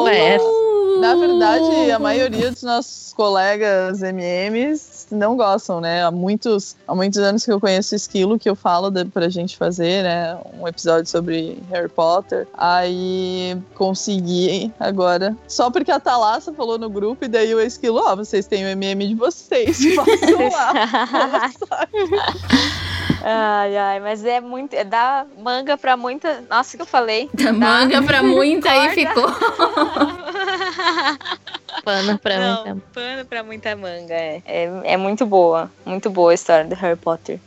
Essa. 0.07 0.63
Na 0.99 1.15
verdade, 1.15 1.91
a 1.91 1.99
maioria 1.99 2.51
dos 2.51 2.63
nossos 2.63 3.13
colegas 3.13 4.01
MMs 4.01 4.92
não 5.13 5.37
gostam, 5.37 5.79
né? 5.79 6.03
Há 6.03 6.11
muitos, 6.11 6.75
há 6.87 6.95
muitos 6.95 7.19
anos 7.19 7.45
que 7.45 7.51
eu 7.51 7.59
conheço 7.59 7.93
o 7.93 7.95
Esquilo, 7.95 8.39
que 8.39 8.49
eu 8.49 8.55
falo 8.55 8.89
de, 8.89 9.05
pra 9.05 9.29
gente 9.29 9.57
fazer, 9.57 10.03
né? 10.03 10.37
Um 10.59 10.67
episódio 10.67 11.09
sobre 11.09 11.61
Harry 11.69 11.89
Potter. 11.89 12.47
Aí 12.53 13.57
consegui 13.75 14.71
agora. 14.79 15.35
Só 15.47 15.69
porque 15.69 15.91
a 15.91 15.99
Thalassa 15.99 16.53
falou 16.53 16.77
no 16.77 16.89
grupo, 16.89 17.25
e 17.25 17.27
daí 17.27 17.53
o 17.53 17.61
Esquilo, 17.61 18.01
ó, 18.03 18.15
vocês 18.15 18.45
têm 18.45 18.65
o 18.65 18.67
MM 18.67 19.07
de 19.07 19.15
vocês, 19.15 19.79
façam 19.95 20.49
lá. 20.51 21.51
Ai, 23.25 23.77
ai, 23.77 23.99
mas 24.01 24.25
é 24.25 24.41
muito. 24.41 24.73
É 24.73 24.83
dar 24.83 25.25
manga 25.37 25.77
pra 25.77 25.95
muita. 25.95 26.43
Nossa, 26.49 26.75
o 26.75 26.77
que 26.77 26.81
eu 26.81 26.85
falei? 26.85 27.29
Da 27.33 27.53
manga 27.53 28.03
pra 28.03 28.21
muita 28.21 28.69
aí 28.69 28.89
ficou. 28.89 29.23
Pano 31.83 32.17
pra 32.17 32.39
Não, 32.39 32.75
mim. 32.75 32.81
pano 32.93 33.25
pra 33.25 33.43
muita 33.43 33.75
manga. 33.75 34.13
É. 34.13 34.41
é. 34.45 34.93
É 34.93 34.97
muito 34.97 35.25
boa. 35.25 35.71
Muito 35.85 36.09
boa 36.09 36.31
a 36.31 36.33
história 36.33 36.65
do 36.65 36.75
Harry 36.75 36.97
Potter. 36.97 37.39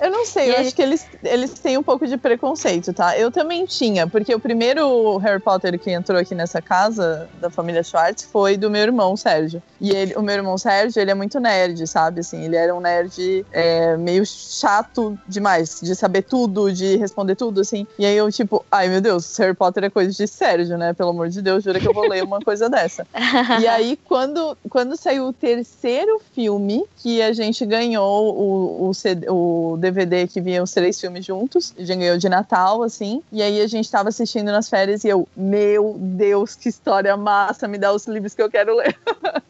É. 0.00 0.06
Eu 0.06 0.10
não 0.10 0.24
sei, 0.26 0.48
eu 0.50 0.52
E 0.52 0.56
acho 0.56 0.74
que 0.74 0.82
eles, 0.82 1.06
eles 1.24 1.52
têm 1.54 1.76
um 1.78 1.82
pouco 1.82 2.06
de 2.06 2.16
preconceito, 2.16 2.92
tá? 2.92 3.16
Eu 3.18 3.30
também 3.30 3.64
tinha, 3.66 4.06
porque 4.06 4.34
o 4.34 4.40
primeiro 4.40 5.16
Harry 5.18 5.40
Potter 5.40 5.78
que 5.78 5.90
entrou 5.90 6.18
aqui 6.18 6.34
nessa 6.34 6.60
casa 6.62 7.28
da 7.40 7.50
família 7.50 7.82
Schwartz 7.82 8.24
foi 8.30 8.56
do 8.56 8.70
meu 8.70 8.82
irmão 8.82 9.16
Sérgio. 9.16 9.62
E 9.80 9.90
ele, 9.90 10.14
o 10.16 10.22
meu 10.22 10.34
irmão 10.34 10.58
Sérgio, 10.58 11.00
ele 11.00 11.10
é 11.10 11.14
muito 11.14 11.38
nerd, 11.40 11.86
sabe? 11.86 12.20
Assim, 12.20 12.44
ele 12.44 12.56
era 12.56 12.74
um 12.74 12.80
nerd 12.80 13.44
é, 13.52 13.96
meio 13.96 14.24
chato 14.26 15.18
demais, 15.26 15.78
de 15.82 15.94
saber 15.94 16.22
tudo, 16.22 16.72
de 16.72 16.96
responder 16.96 17.34
tudo, 17.36 17.60
assim. 17.60 17.86
E 17.98 18.04
aí 18.04 18.16
eu, 18.16 18.30
tipo, 18.30 18.64
ai 18.70 18.88
meu 18.88 19.00
Deus, 19.00 19.36
Harry 19.38 19.54
Potter 19.54 19.84
é 19.84 19.90
coisa 19.90 20.10
de 20.12 20.26
Sérgio, 20.26 20.76
né? 20.76 20.92
Pelo 20.92 21.10
amor 21.10 21.28
de 21.28 21.40
Deus, 21.42 21.62
jura 21.64 21.78
que 21.80 21.88
eu 21.88 21.94
vou 21.94 22.08
ler 22.08 22.22
uma 22.24 22.40
coisa 22.40 22.68
dessa. 22.68 23.06
E 23.60 23.66
aí, 23.68 23.98
quando, 24.04 24.56
quando 24.68 24.96
saiu 24.96 25.28
o 25.28 25.32
terceiro 25.32 26.20
filme, 26.34 26.84
que 26.96 27.22
a 27.22 27.32
gente 27.32 27.64
ganhou 27.64 28.34
o, 28.34 28.88
o, 28.88 28.94
CD 28.94 29.26
o 29.28 29.76
DVD 29.78 30.26
que 30.26 30.40
vinha 30.40 30.62
os 30.62 30.72
três 30.72 31.00
filmes 31.00 31.24
juntos, 31.24 31.74
a 31.78 31.84
gente 31.84 31.98
ganhou 31.98 32.18
de 32.18 32.28
Natal, 32.28 32.82
assim, 32.82 33.22
e 33.30 33.42
aí 33.42 33.60
a 33.60 33.66
gente 33.66 33.90
tava 33.90 34.08
assistindo 34.08 34.46
nas 34.50 34.68
férias 34.68 35.04
e 35.04 35.08
eu, 35.08 35.28
meu 35.36 35.96
Deus, 35.98 36.54
que 36.54 36.68
história 36.68 37.16
massa, 37.16 37.68
me 37.68 37.78
dá 37.78 37.92
os 37.92 38.06
livros 38.06 38.34
que 38.34 38.42
eu 38.42 38.50
quero 38.50 38.76
ler. 38.76 38.96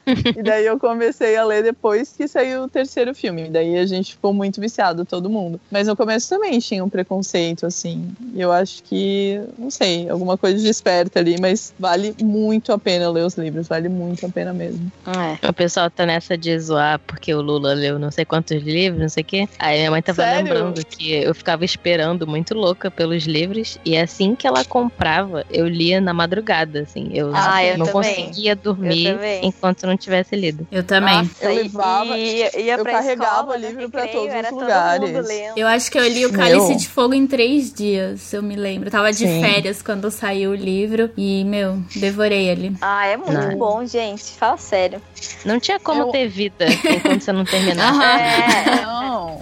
e 0.37 0.43
daí 0.43 0.67
eu 0.67 0.79
comecei 0.79 1.37
a 1.37 1.45
ler 1.45 1.63
depois 1.63 2.13
que 2.17 2.27
saiu 2.27 2.65
o 2.65 2.69
terceiro 2.69 3.15
filme, 3.15 3.47
e 3.47 3.51
daí 3.51 3.79
a 3.79 3.87
gente 3.87 4.13
ficou 4.13 4.33
muito 4.33 4.61
viciado, 4.61 5.05
todo 5.05 5.31
mundo. 5.31 5.61
Mas 5.71 5.87
no 5.87 5.97
começo 5.97 6.29
também 6.29 6.59
tinha 6.59 6.85
um 6.85 6.89
preconceito, 6.89 7.67
assim, 7.67 8.11
e 8.35 8.41
eu 8.41 8.53
acho 8.53 8.83
que, 8.83 9.41
não 9.59 9.71
sei, 9.71 10.09
alguma 10.09 10.37
coisa 10.37 10.63
desperta 10.63 11.19
ali, 11.19 11.41
mas 11.41 11.73
vale 11.79 12.15
muito 12.23 12.73
a 12.73 12.79
pena 12.79 13.11
ler 13.11 13.25
os 13.25 13.35
livros, 13.35 13.69
vale 13.69 13.78
muito 13.87 14.25
a 14.25 14.31
pena 14.31 14.55
mesmo. 14.55 14.91
É. 15.07 15.47
O 15.47 15.53
pessoal 15.53 15.91
tá 15.91 16.07
nessa 16.07 16.39
de 16.39 16.59
zoar 16.59 16.99
porque 17.07 17.35
o 17.35 17.43
Lula 17.43 17.75
leu 17.75 17.99
não 17.99 18.11
sei 18.11 18.25
quantos 18.25 18.63
livros, 18.63 19.03
não 19.03 19.09
sei 19.11 19.23
o 19.23 19.27
quê. 19.27 19.49
Aí 19.59 19.79
minha 19.79 19.91
mãe 19.91 20.01
tava 20.01 20.23
Sério? 20.23 20.43
lembrando 20.45 20.83
que 20.87 21.13
eu 21.13 21.35
ficava 21.35 21.65
esperando 21.65 22.27
muito 22.27 22.55
louca 22.55 22.91
pelos 22.91 23.25
livros. 23.25 23.77
E 23.85 23.97
assim 23.97 24.35
que 24.35 24.47
ela 24.47 24.65
comprava, 24.65 25.45
eu 25.51 25.69
lia 25.69 26.01
na 26.01 26.15
madrugada, 26.15 26.81
assim. 26.81 27.11
Eu 27.13 27.31
Ah, 27.35 27.63
eu 27.65 27.77
não 27.77 27.87
conseguia 27.89 28.57
dormir 28.57 29.19
enquanto 29.43 29.87
não 29.87 29.97
tivesse 29.97 30.35
lido. 30.35 30.67
Eu 30.73 30.83
também. 30.83 31.19
Nossa, 31.19 31.45
Eu 31.45 31.55
levava- 31.55 32.17
e 32.17 32.39
ia, 32.39 32.61
ia 32.61 32.75
eu 32.77 32.85
carregava 32.85 33.41
escola, 33.41 33.57
livro 33.57 33.91
pra 33.91 34.03
recreio, 34.05 34.29
todos 34.29 34.41
os 34.43 34.49
todo 34.49 34.61
lugares. 34.61 35.27
lendo. 35.29 35.59
Eu 35.59 35.67
acho 35.67 35.91
que 35.91 35.99
eu 35.99 36.09
li 36.09 36.25
o 36.25 36.31
Meu. 36.33 36.39
Cálice 36.41 36.77
de 36.77 36.89
Fogo 36.89 37.13
em 37.15 37.27
três 37.27 37.73
dias, 37.73 38.33
eu 38.33 38.43
me 38.43 38.57
lembro. 38.57 38.89
Eu 38.89 38.93
tava 38.93 39.13
de 39.13 39.19
Sim. 39.27 39.41
férias 39.41 39.83
quando 39.83 40.11
saiu 40.11 40.51
o 40.51 40.55
livro 40.55 41.11
e, 41.17 41.45
meu, 41.45 41.79
devorei 41.97 42.49
ele. 42.49 42.73
Ah, 42.81 43.07
é 43.07 43.17
muito 43.17 43.33
Não. 43.33 43.59
bom, 43.59 43.68
gente. 43.87 44.25
Fala 44.33 44.57
sério. 44.57 45.01
Não 45.45 45.59
tinha 45.61 45.79
como 45.79 46.03
Eu- 46.03 46.11
ter 46.11 46.29
vida 46.29 46.67
enquanto 46.67 47.21
você 47.23 47.33
não 47.33 47.45
terminasse. 47.45 47.99
Aham. 47.99 48.19
É. 48.21 48.81
Não. 48.87 49.41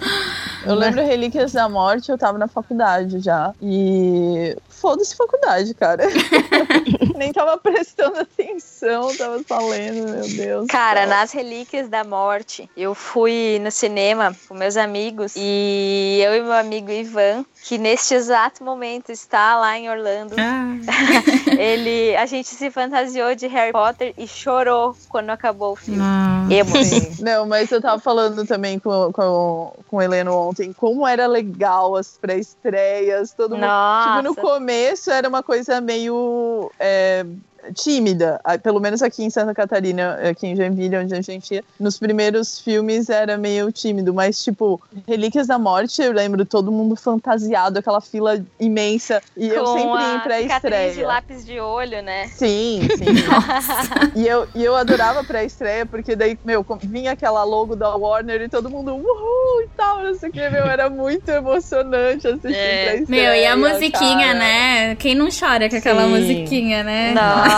Eu 0.65 0.75
lembro 0.75 1.01
Relíquias 1.05 1.53
da 1.53 1.69
Morte, 1.69 2.09
eu 2.11 2.17
tava 2.17 2.37
na 2.37 2.47
faculdade 2.47 3.19
já. 3.19 3.53
E 3.61 4.55
foda-se 4.69 5.15
faculdade, 5.15 5.73
cara. 5.73 6.03
Nem 7.17 7.33
tava 7.33 7.57
prestando 7.57 8.19
atenção, 8.19 9.15
tava 9.17 9.41
só 9.47 9.57
lendo, 9.67 10.09
meu 10.11 10.27
Deus. 10.27 10.67
Cara, 10.67 11.03
Só. 11.03 11.09
nas 11.09 11.31
Relíquias 11.31 11.89
da 11.89 12.03
Morte, 12.03 12.69
eu 12.77 12.93
fui 12.93 13.59
no 13.61 13.71
cinema 13.71 14.35
com 14.47 14.53
meus 14.53 14.77
amigos 14.77 15.33
e 15.35 16.21
eu 16.23 16.35
e 16.35 16.41
meu 16.41 16.53
amigo 16.53 16.91
Ivan, 16.91 17.43
que 17.63 17.77
neste 17.77 18.13
exato 18.13 18.63
momento 18.63 19.11
está 19.11 19.57
lá 19.57 19.77
em 19.77 19.89
Orlando, 19.89 20.35
Ah. 20.37 20.75
ele, 21.57 22.15
a 22.15 22.25
gente 22.25 22.47
se 22.49 22.69
fantasiou 22.69 23.33
de 23.35 23.47
Harry 23.47 23.71
Potter 23.71 24.13
e 24.17 24.27
chorou 24.27 24.95
quando 25.09 25.29
acabou 25.31 25.73
o 25.73 25.75
filme. 25.75 25.99
Não. 25.99 26.51
Emo. 26.51 26.75
Sim. 26.85 27.23
Não, 27.23 27.45
mas 27.45 27.71
eu 27.71 27.81
tava 27.81 27.99
falando 27.99 28.45
também 28.45 28.79
com, 28.79 29.11
com, 29.11 29.73
com 29.87 29.97
o 29.97 30.01
Heleno 30.01 30.33
ontem 30.33 30.71
como 30.71 31.05
era 31.07 31.25
legal 31.27 31.95
as 31.95 32.17
pré-estreias, 32.17 33.33
todo 33.33 33.55
mundo. 33.55 33.65
Nossa, 33.65 34.07
Tipo, 34.17 34.21
no 34.23 34.35
começo 34.35 35.09
era 35.11 35.27
uma 35.27 35.41
coisa 35.43 35.81
meio 35.81 36.71
é, 36.79 37.06
um, 37.07 37.43
tímida, 37.73 38.39
Ah, 38.43 38.57
pelo 38.57 38.79
menos 38.79 39.01
aqui 39.01 39.23
em 39.23 39.29
Santa 39.29 39.53
Catarina, 39.53 40.13
aqui 40.29 40.47
em 40.47 40.55
Joinville, 40.55 40.97
onde 40.97 41.13
a 41.15 41.21
gente 41.21 41.53
ia, 41.55 41.63
nos 41.79 41.97
primeiros 41.97 42.59
filmes 42.59 43.09
era 43.09 43.37
meio 43.37 43.71
tímido, 43.71 44.13
mas 44.13 44.43
tipo, 44.43 44.81
Relíquias 45.07 45.47
da 45.47 45.57
Morte, 45.59 46.01
eu 46.01 46.11
lembro 46.11 46.45
todo 46.45 46.71
mundo 46.71 46.95
fantasiado, 46.95 47.79
aquela 47.79 48.01
fila 48.01 48.39
imensa, 48.59 49.21
e 49.35 49.47
eu 49.47 49.63
Com 49.63 49.73
sempre 49.77 50.01
ia 50.03 50.15
a 50.15 50.19
pra 50.19 50.37
cicatriz 50.41 50.73
de 50.81 50.87
estreia. 50.87 51.07
lápis 51.07 51.45
de 51.45 51.59
olho, 51.59 52.01
né? 52.01 52.27
Sim, 52.27 52.87
sim. 52.97 53.05
e, 54.15 54.27
eu, 54.27 54.47
e 54.55 54.63
eu 54.63 54.75
adorava 54.75 55.23
pré-estreia, 55.23 55.85
porque 55.85 56.15
daí, 56.15 56.37
meu, 56.43 56.65
vinha 56.83 57.11
aquela 57.11 57.43
logo 57.43 57.75
da 57.75 57.95
Warner 57.95 58.41
e 58.41 58.49
todo 58.49 58.69
mundo, 58.69 58.93
uhul 58.93 59.61
e 59.63 59.67
tal, 59.75 60.03
não 60.03 60.15
sei 60.15 60.29
o 60.29 60.31
que, 60.31 60.49
meu, 60.49 60.65
era 60.65 60.89
muito 60.89 61.29
emocionante 61.29 62.27
assistir 62.27 62.55
É. 62.55 62.85
pré-estreia. 62.91 63.23
Meu, 63.31 63.33
e 63.41 63.45
a 63.45 63.55
musiquinha, 63.55 64.27
cara. 64.27 64.39
né? 64.39 64.95
Quem 64.95 65.15
não 65.15 65.27
chora 65.29 65.69
com 65.69 65.75
aquela 65.75 66.03
Sim. 66.03 66.09
musiquinha, 66.09 66.83
né? 66.83 67.13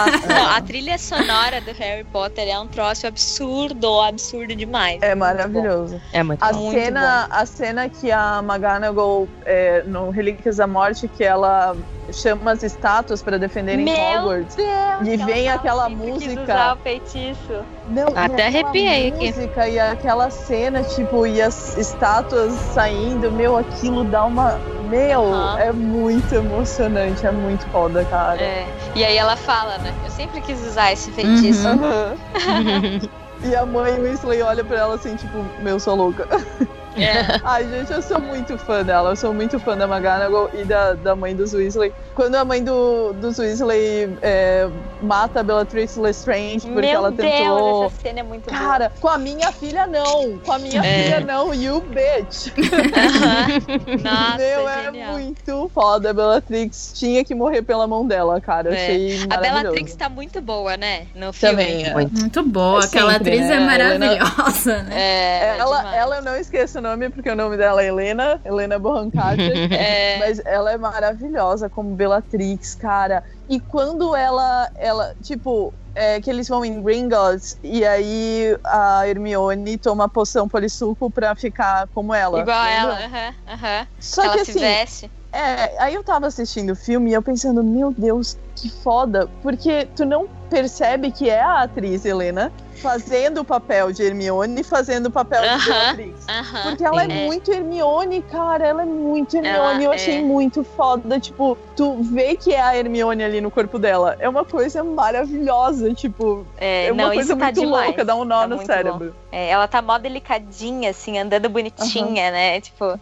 Nossa, 0.05 0.27
não, 0.27 0.49
a 0.49 0.61
trilha 0.61 0.97
sonora 0.97 1.61
do 1.61 1.71
Harry 1.73 2.03
Potter 2.03 2.47
é 2.47 2.59
um 2.59 2.67
troço 2.67 3.07
absurdo, 3.07 4.01
absurdo 4.01 4.55
demais. 4.55 5.01
É 5.01 5.13
Muito 5.13 5.19
bom. 5.19 5.19
maravilhoso. 5.19 6.01
É 6.13 6.23
muito 6.23 6.43
A 6.43 6.51
bom. 6.51 6.59
Muito 6.59 6.79
cena, 6.79 7.27
a 7.29 7.45
cena 7.45 7.89
que 7.89 8.11
a 8.11 8.39
McGonagall, 8.43 9.27
é, 9.45 9.83
no 9.83 10.09
Relíquias 10.09 10.57
da 10.57 10.67
Morte, 10.67 11.07
que 11.07 11.23
ela 11.23 11.75
chama 12.14 12.51
as 12.51 12.64
estátuas 12.64 13.22
para 13.22 13.38
defenderem 13.38 13.86
Meu 13.86 13.95
Hogwarts. 14.22 14.55
Deus, 14.55 14.70
E 15.07 15.18
vem 15.18 15.49
aquela 15.49 15.88
sempre 15.89 16.12
quis 16.12 16.14
música. 16.28 16.41
usar 16.43 16.74
o 16.74 16.78
feitiço. 16.78 17.64
Não, 17.89 18.07
Até 18.16 18.47
arrepiei 18.47 19.10
aqui. 19.10 19.28
música 19.28 19.68
e 19.68 19.80
aquela 19.80 20.30
cena, 20.30 20.84
tipo, 20.84 21.26
e 21.26 21.41
as 21.41 21.78
estátuas 21.78 22.53
saindo, 22.74 23.32
meu, 23.32 23.57
aquilo 23.57 24.03
dá 24.03 24.26
uma. 24.26 24.60
Meu, 24.89 25.24
Aham. 25.24 25.60
é 25.60 25.72
muito 25.72 26.34
emocionante, 26.34 27.26
é 27.26 27.32
muito 27.32 27.66
foda, 27.68 28.03
cara. 28.05 28.41
É. 28.41 28.66
E 28.95 29.03
aí 29.03 29.18
ela 29.18 29.36
fala, 29.36 29.78
né? 29.78 29.93
Eu 30.03 30.10
sempre 30.10 30.41
quis 30.41 30.60
usar 30.66 30.91
esse 30.91 31.12
feitiço. 31.12 31.68
Uhum. 31.68 32.99
E 33.41 33.55
a 33.55 33.66
mãe 33.66 33.97
Weasley 34.01 34.41
olha 34.41 34.66
pra 34.66 34.80
ela 34.80 34.95
assim, 34.95 35.16
tipo, 35.16 35.38
meu, 35.62 35.80
sou 35.80 35.95
louca. 35.95 36.28
É. 37.03 37.39
Ai, 37.43 37.67
gente, 37.69 37.91
eu 37.91 38.01
sou 38.01 38.19
muito 38.19 38.57
fã 38.57 38.83
dela. 38.83 39.11
Eu 39.11 39.15
sou 39.15 39.33
muito 39.33 39.59
fã 39.59 39.75
da 39.77 39.85
McGonagall 39.85 40.49
e 40.53 40.63
da, 40.63 40.93
da 40.93 41.15
mãe 41.15 41.35
dos 41.35 41.53
Weasley. 41.53 41.93
Quando 42.15 42.35
a 42.35 42.43
mãe 42.45 42.63
do, 42.63 43.13
dos 43.13 43.37
Weasley 43.39 44.17
é, 44.21 44.67
mata 45.01 45.39
a 45.39 45.43
Bellatrix 45.43 45.95
Lestrange 45.97 46.67
porque 46.67 46.81
Meu 46.81 46.89
ela 46.89 47.11
Deus, 47.11 47.29
tentou... 47.31 47.85
essa 47.85 47.95
cena 48.01 48.19
é 48.19 48.23
muito 48.23 48.49
boa. 48.49 48.59
Cara, 48.59 48.91
com 48.99 49.07
a 49.07 49.17
minha 49.17 49.51
filha 49.51 49.87
não. 49.87 50.37
Com 50.39 50.51
a 50.51 50.59
minha 50.59 50.81
É. 50.83 51.03
filha 51.03 51.19
não, 51.21 51.53
you 51.53 51.81
bitch. 51.81 52.47
Aham. 52.57 53.99
Nossa, 54.03 54.37
Meu, 54.37 54.67
é 54.69 54.83
genial. 54.83 55.11
muito 55.13 55.71
foda. 55.73 56.09
A 56.09 56.13
Bellatrix 56.13 56.93
tinha 56.95 57.23
que 57.23 57.33
morrer 57.35 57.61
pela 57.61 57.87
mão 57.87 58.05
dela, 58.05 58.39
cara. 58.41 58.69
Eu 58.69 58.73
É. 58.73 58.83
achei 58.83 59.19
A. 59.29 59.37
Bellatrix 59.37 59.95
tá 59.95 60.09
muito 60.09 60.41
boa, 60.41 60.75
né? 60.77 61.07
No 61.15 61.31
filme. 61.33 61.55
Também, 61.55 61.85
é. 61.85 61.93
Muito. 61.93 62.19
Muito 62.19 62.43
boa, 62.43 62.81
É 62.81 62.85
aquela 62.85 63.13
sempre, 63.13 63.31
atriz 63.33 63.47
né? 63.49 63.55
é 63.55 63.59
maravilhosa, 63.59 64.83
né? 64.83 64.95
É, 64.99 65.57
Ela, 65.57 65.77
demais. 65.77 65.97
ela 65.97 66.15
eu 66.17 66.21
não 66.23 66.35
esqueço 66.37 66.79
o 66.79 66.81
nome, 66.89 67.09
porque 67.09 67.29
o 67.29 67.35
nome 67.35 67.57
dela 67.57 67.81
é 67.81 67.87
Helena, 67.87 68.39
Helena 68.43 68.79
Bonham 68.79 69.09
Carter. 69.11 69.69
É, 69.71 70.19
Mas 70.19 70.41
ela 70.45 70.71
é 70.71 70.77
maravilhosa 70.77 71.69
como 71.69 71.95
Bellatrix, 71.95 72.75
cara. 72.75 73.23
E 73.47 73.59
quando 73.59 74.15
ela, 74.15 74.69
ela 74.77 75.13
tipo, 75.23 75.73
é, 75.95 76.19
que 76.21 76.29
eles 76.29 76.47
vão 76.47 76.63
em 76.63 76.81
Gringotts 76.81 77.57
e 77.63 77.85
aí 77.85 78.57
a 78.65 79.07
Hermione 79.07 79.77
toma 79.77 80.05
a 80.05 80.09
poção 80.09 80.47
polissuco 80.47 81.11
pra 81.11 81.35
ficar 81.35 81.87
como 81.93 82.13
ela. 82.13 82.39
igual 82.41 82.57
a 82.59 82.69
ela. 82.69 83.05
Aham, 83.05 83.35
aham. 83.47 83.87
Só 83.99 84.23
ela 84.23 84.33
que 84.37 84.45
se 84.45 84.51
assim, 84.51 84.59
veste. 84.59 85.11
é, 85.31 85.81
aí 85.81 85.93
eu 85.93 86.03
tava 86.03 86.27
assistindo 86.27 86.71
o 86.71 86.75
filme 86.75 87.11
e 87.11 87.13
eu 87.13 87.21
pensando, 87.21 87.63
meu 87.63 87.93
Deus, 87.97 88.37
que 88.62 88.70
foda, 88.70 89.30
porque 89.41 89.88
tu 89.95 90.05
não 90.05 90.28
percebe 90.49 91.12
que 91.12 91.30
é 91.30 91.41
a 91.41 91.62
atriz 91.64 92.03
Helena 92.05 92.51
fazendo 92.82 93.41
o 93.41 93.45
papel 93.45 93.91
de 93.91 94.01
Hermione 94.03 94.62
e 94.62 94.64
fazendo 94.64 95.07
o 95.07 95.12
papel 95.12 95.41
de 95.41 95.47
Aham. 95.49 95.66
Bellatrix. 95.66 96.26
Aham. 96.30 96.62
Porque 96.64 96.84
ela 96.84 97.03
é, 97.03 97.05
É. 97.05 97.26
muito 97.26 97.51
Hermione, 97.51 98.22
cara. 98.22 98.66
Ela 98.66 98.84
é 98.84 98.86
muito 98.86 99.36
Hermione. 99.36 99.57
Ela 99.57 99.84
eu 99.84 99.91
achei 99.91 100.20
é. 100.20 100.22
muito 100.22 100.64
foda. 100.64 101.20
Tipo, 101.20 101.57
tu 101.76 102.01
vê 102.01 102.36
que 102.38 102.53
é 102.53 102.62
a 102.62 102.76
Hermione 102.78 103.22
ali 103.24 103.41
no 103.41 103.51
corpo 103.51 103.78
dela. 103.78 104.16
É 104.20 104.30
uma 104.30 104.45
coisa 104.45 104.82
maravilhosa. 104.84 105.93
Tipo, 105.93 106.45
É, 106.57 106.88
é 106.88 106.91
uma 106.91 107.03
não, 107.03 107.14
coisa 107.14 107.36
tá 107.36 107.45
muito 107.45 107.60
demais. 107.60 107.88
louca, 107.88 108.05
dá 108.05 108.16
um 108.16 108.24
nó 108.24 108.41
Tá 108.41 108.47
no 108.47 108.66
cérebro. 108.66 109.16
É, 109.32 109.49
ela 109.49 109.68
tá 109.68 109.82
mó 109.82 109.97
delicadinha, 109.97 110.89
assim, 110.91 111.20
andando 111.20 111.49
bonitinha, 111.49 112.32
né? 112.32 112.62
Tipo, 112.62 112.97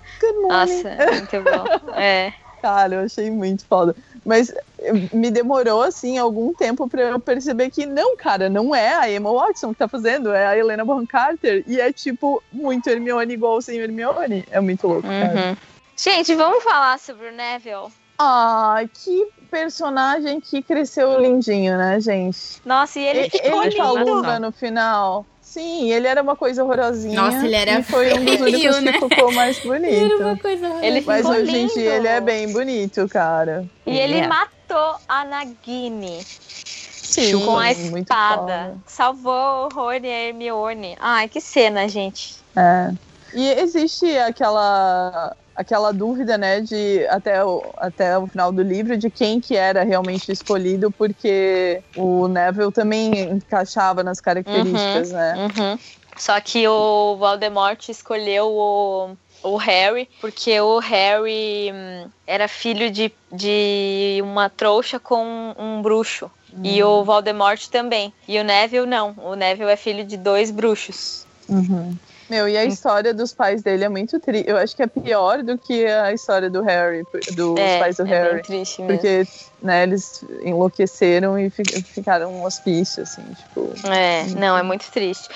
nossa, 0.49 0.89
muito 1.11 1.43
bom. 1.43 1.93
É. 1.95 2.33
Cara, 2.61 2.95
eu 2.95 3.01
achei 3.05 3.29
muito 3.29 3.63
foda. 3.65 3.95
Mas 4.27 4.53
eh, 4.79 4.91
me 5.13 5.31
demorou, 5.31 5.81
assim, 5.81 6.17
algum 6.17 6.53
tempo 6.53 6.85
pra 6.89 7.01
eu 7.03 7.17
perceber 7.17 7.69
que 7.69 7.85
não, 7.85 8.17
cara, 8.17 8.49
não 8.49 8.75
é 8.75 8.93
a 8.93 9.09
Emma 9.09 9.31
Watson 9.31 9.69
que 9.69 9.79
tá 9.79 9.87
fazendo, 9.87 10.33
é 10.33 10.45
a 10.45 10.57
Helena 10.57 10.83
Bonham 10.83 11.05
Carter. 11.05 11.63
E 11.65 11.79
é, 11.79 11.93
tipo, 11.93 12.43
muito 12.51 12.89
Hermione 12.89 13.33
igual 13.33 13.61
sem 13.61 13.79
Hermione. 13.79 14.43
É 14.51 14.59
muito 14.59 14.85
louco, 14.85 15.07
cara. 15.07 15.51
Uhum. 15.51 15.57
Gente, 15.95 16.35
vamos 16.35 16.61
falar 16.61 16.99
sobre 16.99 17.29
o 17.29 17.31
Neville. 17.31 17.87
Ah, 18.19 18.81
que 18.93 19.29
personagem 19.49 20.41
que 20.41 20.61
cresceu 20.61 21.21
lindinho, 21.21 21.77
né, 21.77 21.97
gente? 22.01 22.61
Nossa, 22.65 22.99
e 22.99 23.05
ele 23.05 23.19
Ele, 23.19 23.29
ficou 23.29 23.63
ele 23.63 23.75
lindo. 23.75 24.21
né, 24.23 24.39
no 24.39 24.51
final. 24.51 25.25
Sim, 25.57 25.91
ele 25.91 26.07
era 26.07 26.21
uma 26.21 26.35
coisa 26.35 26.63
horrorosinha. 26.63 27.19
Nossa, 27.19 27.45
ele 27.45 27.55
era 27.55 27.79
E 27.79 27.83
foi 27.83 28.13
um 28.13 28.23
dos 28.25 28.39
únicos 28.41 28.79
né? 28.81 28.91
que 28.93 29.09
ficou 29.09 29.31
mais 29.31 29.57
Era 29.65 29.67
uma 29.75 29.79
bonito. 29.79 30.41
coisa 30.41 30.85
Ele 30.85 31.01
Mas 31.01 31.25
hoje 31.25 31.57
em 31.57 31.67
dia 31.67 31.95
ele 31.95 32.07
é 32.07 32.21
bem 32.21 32.51
bonito, 32.53 33.07
cara. 33.09 33.65
E 33.85 33.97
ele 33.97 34.19
É. 34.19 34.27
matou 34.27 34.95
a 35.07 35.25
Nagini 35.25 36.23
Sim, 36.23 37.43
com 37.43 37.57
a 37.57 37.71
espada. 37.71 38.77
Salvou 38.85 39.65
o 39.65 39.69
Rony 39.73 40.07
e 40.07 40.11
a 40.11 40.27
Hermione. 40.27 40.95
Ai, 40.99 41.27
que 41.27 41.41
cena, 41.41 41.87
gente. 41.89 42.35
É. 42.55 42.91
E 43.33 43.49
existe 43.59 44.15
aquela 44.19 45.35
aquela 45.57 45.91
dúvida, 45.91 46.37
né, 46.37 46.61
de 46.61 47.05
até 47.09 47.43
o, 47.43 47.63
até 47.77 48.15
o 48.15 48.27
final 48.27 48.51
do 48.51 48.61
livro 48.61 48.95
de 48.95 49.09
quem 49.09 49.41
que 49.41 49.55
era 49.55 49.83
realmente 49.83 50.31
escolhido, 50.31 50.91
porque 50.91 51.81
o 51.95 52.27
Neville 52.27 52.71
também 52.71 53.31
encaixava 53.31 54.03
nas 54.03 54.21
características, 54.21 55.11
né? 55.11 55.33
Uhum. 55.35 55.79
Só 56.15 56.39
que 56.39 56.67
o 56.67 57.15
Voldemort 57.17 57.89
escolheu 57.89 58.47
o, 58.47 59.15
o 59.43 59.57
Harry, 59.57 60.07
porque 60.21 60.59
o 60.61 60.77
Harry 60.79 61.71
hum, 61.73 62.09
era 62.25 62.47
filho 62.47 62.91
de, 62.91 63.11
de 63.31 64.19
uma 64.21 64.49
trouxa 64.49 64.99
com 64.99 65.55
um 65.57 65.81
bruxo. 65.81 66.29
E 66.63 66.81
o 66.81 67.03
Voldemort 67.03 67.67
também. 67.67 68.11
E 68.27 68.39
o 68.39 68.43
Neville 68.43 68.87
não. 68.87 69.13
O 69.17 69.35
Neville 69.35 69.69
é 69.69 69.75
filho 69.75 70.03
de 70.03 70.17
dois 70.17 70.49
bruxos. 70.49 71.25
Uhum. 71.47 71.95
Meu, 72.29 72.47
e 72.47 72.57
a 72.57 72.65
história 72.65 73.13
dos 73.13 73.33
pais 73.33 73.61
dele 73.61 73.85
é 73.85 73.89
muito 73.89 74.19
triste. 74.19 74.49
Eu 74.49 74.57
acho 74.57 74.75
que 74.75 74.83
é 74.83 74.87
pior 74.87 75.41
do 75.43 75.57
que 75.57 75.85
a 75.85 76.11
história 76.11 76.49
do 76.49 76.61
Harry, 76.61 77.05
dos 77.33 77.57
é, 77.59 77.79
pais 77.79 77.95
do 77.97 78.03
é 78.05 78.09
Harry. 78.09 78.33
bem 78.35 78.43
triste 78.43 78.81
mesmo. 78.81 78.95
Porque, 78.97 79.25
né, 79.61 79.83
eles 79.83 80.23
enlouqueceram 80.41 81.39
e 81.39 81.49
fi- 81.49 81.63
ficaram 81.93 82.33
um 82.33 82.43
hospício, 82.43 83.03
assim, 83.03 83.21
tipo. 83.33 83.73
É, 83.87 84.25
não, 84.35 84.57
é 84.57 84.63
muito 84.63 84.85
triste. 84.91 85.29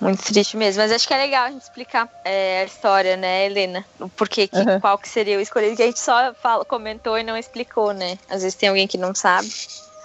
Muito 0.00 0.22
triste 0.24 0.56
mesmo. 0.56 0.82
Mas 0.82 0.90
acho 0.92 1.06
que 1.06 1.14
é 1.14 1.18
legal 1.18 1.44
a 1.46 1.50
gente 1.50 1.62
explicar 1.62 2.08
é, 2.24 2.62
a 2.62 2.64
história, 2.64 3.16
né, 3.16 3.46
Helena? 3.46 3.84
O 4.00 4.08
porquê, 4.08 4.48
que, 4.48 4.56
Uhum. 4.58 4.80
qual 4.80 4.98
que 4.98 5.08
seria 5.08 5.36
o 5.38 5.40
escolhido, 5.40 5.76
que 5.76 5.82
a 5.82 5.86
gente 5.86 6.00
só 6.00 6.34
fala, 6.34 6.64
comentou 6.64 7.18
e 7.18 7.22
não 7.22 7.36
explicou, 7.36 7.92
né? 7.92 8.18
Às 8.28 8.42
vezes 8.42 8.54
tem 8.56 8.68
alguém 8.68 8.86
que 8.86 8.98
não 8.98 9.14
sabe. 9.14 9.50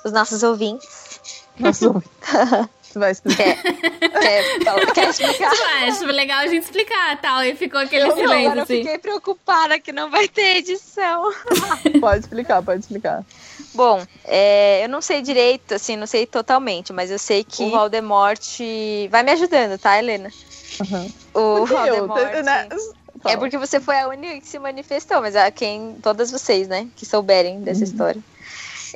Os 0.05 0.11
nossos 0.11 0.43
ouvintes. 0.43 1.19
Nossa, 1.59 1.91
tu 2.93 2.99
vai 2.99 3.11
explicar. 3.11 3.43
Quer, 3.43 3.61
quer, 4.19 4.63
falar- 4.63 4.93
quer 4.93 5.09
explicar? 5.09 5.51
Ah, 5.51 5.85
acho 5.87 6.05
legal 6.05 6.39
a 6.39 6.47
gente 6.47 6.63
explicar 6.63 7.19
tal. 7.21 7.43
E 7.43 7.55
ficou 7.55 7.79
aquele 7.79 8.03
Eu 8.03 8.07
não, 8.09 8.15
silêncio 8.15 8.39
agora 8.45 8.59
eu 8.59 8.63
assim. 8.63 8.77
fiquei 8.77 8.97
preocupada 8.97 9.79
que 9.79 9.91
não 9.91 10.09
vai 10.09 10.27
ter 10.27 10.57
edição. 10.57 11.31
Pode 12.01 12.19
explicar, 12.21 12.61
pode 12.63 12.81
explicar. 12.81 13.23
Bom, 13.73 14.03
é, 14.25 14.83
eu 14.83 14.89
não 14.89 15.01
sei 15.01 15.21
direito, 15.21 15.73
assim, 15.75 15.95
não 15.95 16.07
sei 16.07 16.25
totalmente, 16.25 16.91
mas 16.91 17.11
eu 17.11 17.19
sei 17.19 17.43
que 17.43 17.63
o 17.63 17.69
Voldemort. 17.71 18.39
Vai 19.09 19.23
me 19.23 19.31
ajudando, 19.31 19.77
tá, 19.77 19.97
Helena? 19.99 20.29
Uhum. 20.81 21.11
O 21.33 21.39
eu, 21.59 21.65
Voldemort. 21.65 22.43
né, 22.43 22.67
É 23.25 23.37
porque 23.37 23.57
você 23.57 23.79
foi 23.79 23.97
a 23.99 24.07
única 24.07 24.39
que 24.41 24.47
se 24.47 24.57
manifestou, 24.59 25.21
mas 25.21 25.35
a 25.35 25.51
quem. 25.51 25.97
Todas 26.01 26.31
vocês, 26.31 26.67
né? 26.67 26.87
Que 26.95 27.05
souberem 27.05 27.61
dessa 27.61 27.83
história. 27.83 28.21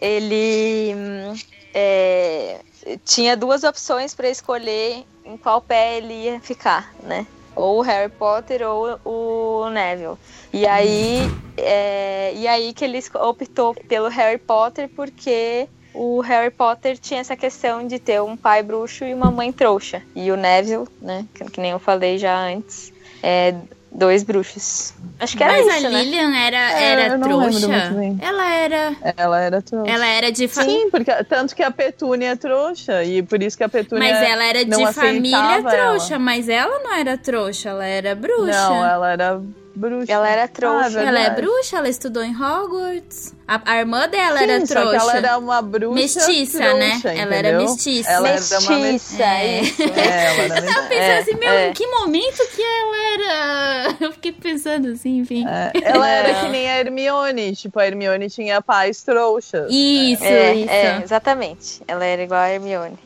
Ele. 0.02 0.94
hum, 0.96 1.34
é, 1.74 2.60
tinha 3.06 3.36
duas 3.38 3.64
opções 3.64 4.14
para 4.14 4.30
escolher 4.30 5.06
em 5.26 5.38
qual 5.38 5.62
pé 5.62 5.98
ele 5.98 6.14
ia 6.14 6.40
ficar, 6.40 6.94
né? 7.04 7.26
Ou 7.56 7.80
o 7.80 7.82
Harry 7.82 8.12
Potter 8.12 8.62
ou 8.68 9.00
o 9.06 9.70
Neville. 9.70 10.18
E 10.52 10.66
aí, 10.66 11.30
é, 11.56 12.34
e 12.36 12.48
aí 12.48 12.74
que 12.74 12.84
ele 12.84 13.00
optou 13.16 13.76
pelo 13.76 14.08
Harry 14.08 14.40
Potter 14.40 14.90
porque 14.90 15.68
o 15.94 16.20
Harry 16.22 16.50
Potter 16.50 16.98
tinha 16.98 17.20
essa 17.20 17.36
questão 17.36 17.86
de 17.86 18.00
ter 18.00 18.22
um 18.22 18.36
pai 18.36 18.64
bruxo 18.64 19.06
e 19.06 19.14
uma 19.14 19.30
mãe 19.30 19.52
trouxa. 19.52 20.02
E 20.16 20.32
o 20.32 20.36
Neville, 20.36 20.88
né, 21.00 21.26
que, 21.34 21.44
que 21.46 21.62
nem 21.62 21.72
eu 21.72 21.80
falei 21.80 22.18
já 22.18 22.36
antes, 22.36 22.92
é, 23.22 23.54
Dois 23.96 24.24
bruxos. 24.24 24.92
Acho 25.20 25.38
que 25.38 25.44
era 25.44 25.54
Mas 25.54 25.68
isso, 25.78 25.86
a 25.86 25.90
né? 25.92 26.04
Lilian 26.04 26.36
era, 26.36 26.58
É, 26.80 26.84
era 26.84 27.18
não 27.18 27.28
lembro 27.38 27.60
trouxa. 27.60 27.70
muito 27.92 27.94
bem. 27.96 28.18
Ela 28.28 28.54
era. 28.56 28.96
Ela 29.16 29.40
era 29.42 29.62
trouxa. 29.62 29.92
Ela 29.92 30.08
era 30.08 30.32
de 30.32 30.48
família. 30.48 30.82
Sim, 30.82 30.90
porque 30.90 31.24
tanto 31.26 31.56
que 31.56 31.62
a 31.62 31.70
Petúnia 31.70 32.30
é 32.32 32.36
trouxa 32.36 33.04
e 33.04 33.22
por 33.22 33.42
isso 33.44 33.56
que 33.56 33.64
a 33.64 33.70
Petúnia 33.70 34.12
Mas 34.12 34.28
ela 34.28 34.44
era 34.46 34.66
não 34.66 34.80
de 34.84 34.94
família 34.94 35.38
aceitava 35.38 35.70
ela. 35.76 35.90
trouxa, 35.92 36.18
mas 36.20 36.50
ela 36.50 36.80
não 36.80 36.94
era 36.94 37.18
trouxa, 37.20 37.70
ela 37.70 37.86
era 37.86 38.16
bruxa. 38.16 38.52
Não, 38.52 38.84
ela 38.84 39.12
era 39.12 39.42
bruxa. 39.76 40.12
Ela 40.12 40.30
era 40.30 40.48
trouxa. 40.48 41.00
Ah, 41.00 41.04
Ela 41.04 41.20
é 41.20 41.30
bruxa, 41.32 41.78
ela 41.78 41.90
estudou 41.90 42.24
em 42.24 42.36
Hogwarts. 42.36 43.34
A, 43.48 43.62
a 43.74 43.78
irmã 43.80 44.08
dela 44.08 44.38
Sim, 44.40 44.44
era 44.44 44.66
só 44.66 44.74
trouxa. 44.74 44.90
que 44.92 44.96
ela 45.02 45.18
era 45.18 45.38
uma 45.38 45.62
bruxa 45.62 45.94
Mestiça, 45.96 46.58
trouxa, 46.60 46.78
né? 46.78 47.02
Ela 47.20 47.36
era 47.36 47.48
entendeu? 47.50 47.70
mestiça. 47.70 48.10
Ela 48.12 48.30
era 48.30 48.40
uma 48.60 48.78
Mestiça, 48.80 49.24
É. 49.24 49.60
É, 49.60 50.26
ela 50.26 50.44
era 50.44 50.60
Eu 50.60 50.74
tava 50.74 50.88
pensando 50.88 50.94
É, 50.94 51.18
assim, 51.20 51.36
meu, 51.36 51.50
é. 51.50 51.70
em 51.70 51.74
que 51.74 51.88
momento 51.88 52.38
que 52.56 52.62
ela 52.62 52.98
era. 53.14 53.96
Eu 54.06 54.12
fiquei 54.14 54.32
pensando 54.32 54.88
assim, 54.90 55.20
enfim. 55.20 55.46
É, 55.48 55.72
ela 55.84 56.08
era 56.10 56.34
que 56.42 56.50
nem 56.50 56.70
a 56.70 56.80
Hermione. 56.80 57.56
Tipo, 57.56 57.80
a 57.80 57.88
Hermione 57.88 58.30
tinha 58.30 58.62
pais 58.62 59.02
trouxas. 59.04 59.68
Isso, 59.72 60.24
É, 60.24 60.56
isso. 60.56 60.70
é, 60.72 61.02
exatamente. 61.04 61.82
Ela 61.88 62.06
era 62.06 62.22
igual 62.24 62.40
a 62.42 62.50
Hermione. 62.50 62.98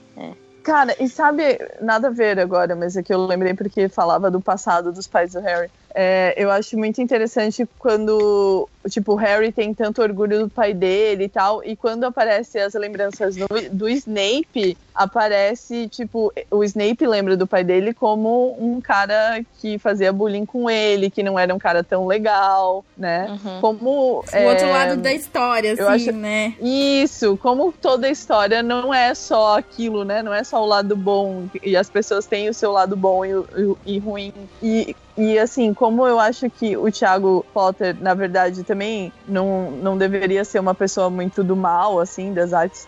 Cara, 0.63 0.93
e 0.99 1.07
sabe, 1.07 1.57
nada 1.79 2.07
a 2.09 2.11
ver 2.11 2.37
agora, 2.39 2.75
mas 2.75 2.97
é 2.97 3.01
que 3.01 3.13
eu 3.13 3.25
lembrei 3.25 3.53
porque 3.53 3.87
falava 3.87 4.29
do 4.29 4.41
passado 4.41 4.91
dos 4.91 5.07
pais 5.07 5.31
do 5.31 5.39
Harry. 5.39 5.69
É, 5.99 6.35
eu 6.37 6.51
acho 6.51 6.77
muito 6.77 7.01
interessante 7.01 7.67
quando, 7.79 8.69
tipo, 8.87 9.13
o 9.13 9.15
Harry 9.15 9.51
tem 9.51 9.73
tanto 9.73 9.99
orgulho 9.99 10.41
do 10.41 10.47
pai 10.49 10.71
dele 10.71 11.23
e 11.23 11.29
tal, 11.29 11.63
e 11.63 11.75
quando 11.75 12.03
aparece 12.03 12.59
as 12.59 12.75
lembranças 12.75 13.35
do, 13.35 13.47
do 13.71 13.89
Snape, 13.89 14.77
aparece, 14.93 15.87
tipo, 15.89 16.31
o 16.51 16.63
Snape 16.63 17.07
lembra 17.07 17.35
do 17.35 17.47
pai 17.47 17.63
dele 17.63 17.95
como 17.95 18.55
um 18.59 18.79
cara 18.79 19.43
que 19.59 19.79
fazia 19.79 20.13
bullying 20.13 20.45
com 20.45 20.69
ele, 20.69 21.09
que 21.09 21.23
não 21.23 21.39
era 21.39 21.53
um 21.53 21.57
cara 21.57 21.83
tão 21.83 22.05
legal, 22.05 22.85
né? 22.95 23.27
Uhum. 23.43 23.59
Como. 23.61 23.89
O 24.19 24.23
é, 24.31 24.47
outro 24.49 24.69
lado 24.69 24.97
da 24.97 25.11
história, 25.11 25.73
assim, 25.73 25.81
acho- 25.83 26.11
né? 26.11 26.53
Isso, 26.61 27.37
como 27.37 27.71
toda 27.71 28.07
história 28.07 28.61
não 28.61 28.93
é 28.93 29.15
só 29.15 29.57
aquilo, 29.57 30.03
né? 30.03 30.21
Não 30.21 30.31
é 30.33 30.43
só 30.43 30.61
o 30.61 30.65
lado 30.67 30.95
bom. 30.95 31.47
E 31.63 31.75
as 31.75 31.89
pessoas 31.89 32.27
têm 32.27 32.49
o 32.49 32.53
seu 32.53 32.71
lado 32.71 32.95
bom 32.95 33.25
e, 33.25 33.33
o- 33.33 33.77
e 33.83 33.97
ruim. 33.97 34.31
E, 34.61 34.95
e 35.17 35.39
assim, 35.39 35.73
como 35.73 36.07
eu 36.07 36.19
acho 36.19 36.49
que 36.49 36.77
o 36.77 36.91
Thiago 36.91 37.45
Potter, 37.53 37.95
na 37.99 38.13
verdade, 38.13 38.63
também 38.63 39.11
não, 39.27 39.71
não 39.71 39.97
deveria 39.97 40.45
ser 40.45 40.59
uma 40.59 40.75
pessoa 40.75 41.09
muito 41.09 41.43
do 41.43 41.55
mal, 41.55 41.99
assim, 41.99 42.33
das 42.33 42.53
artes, 42.53 42.85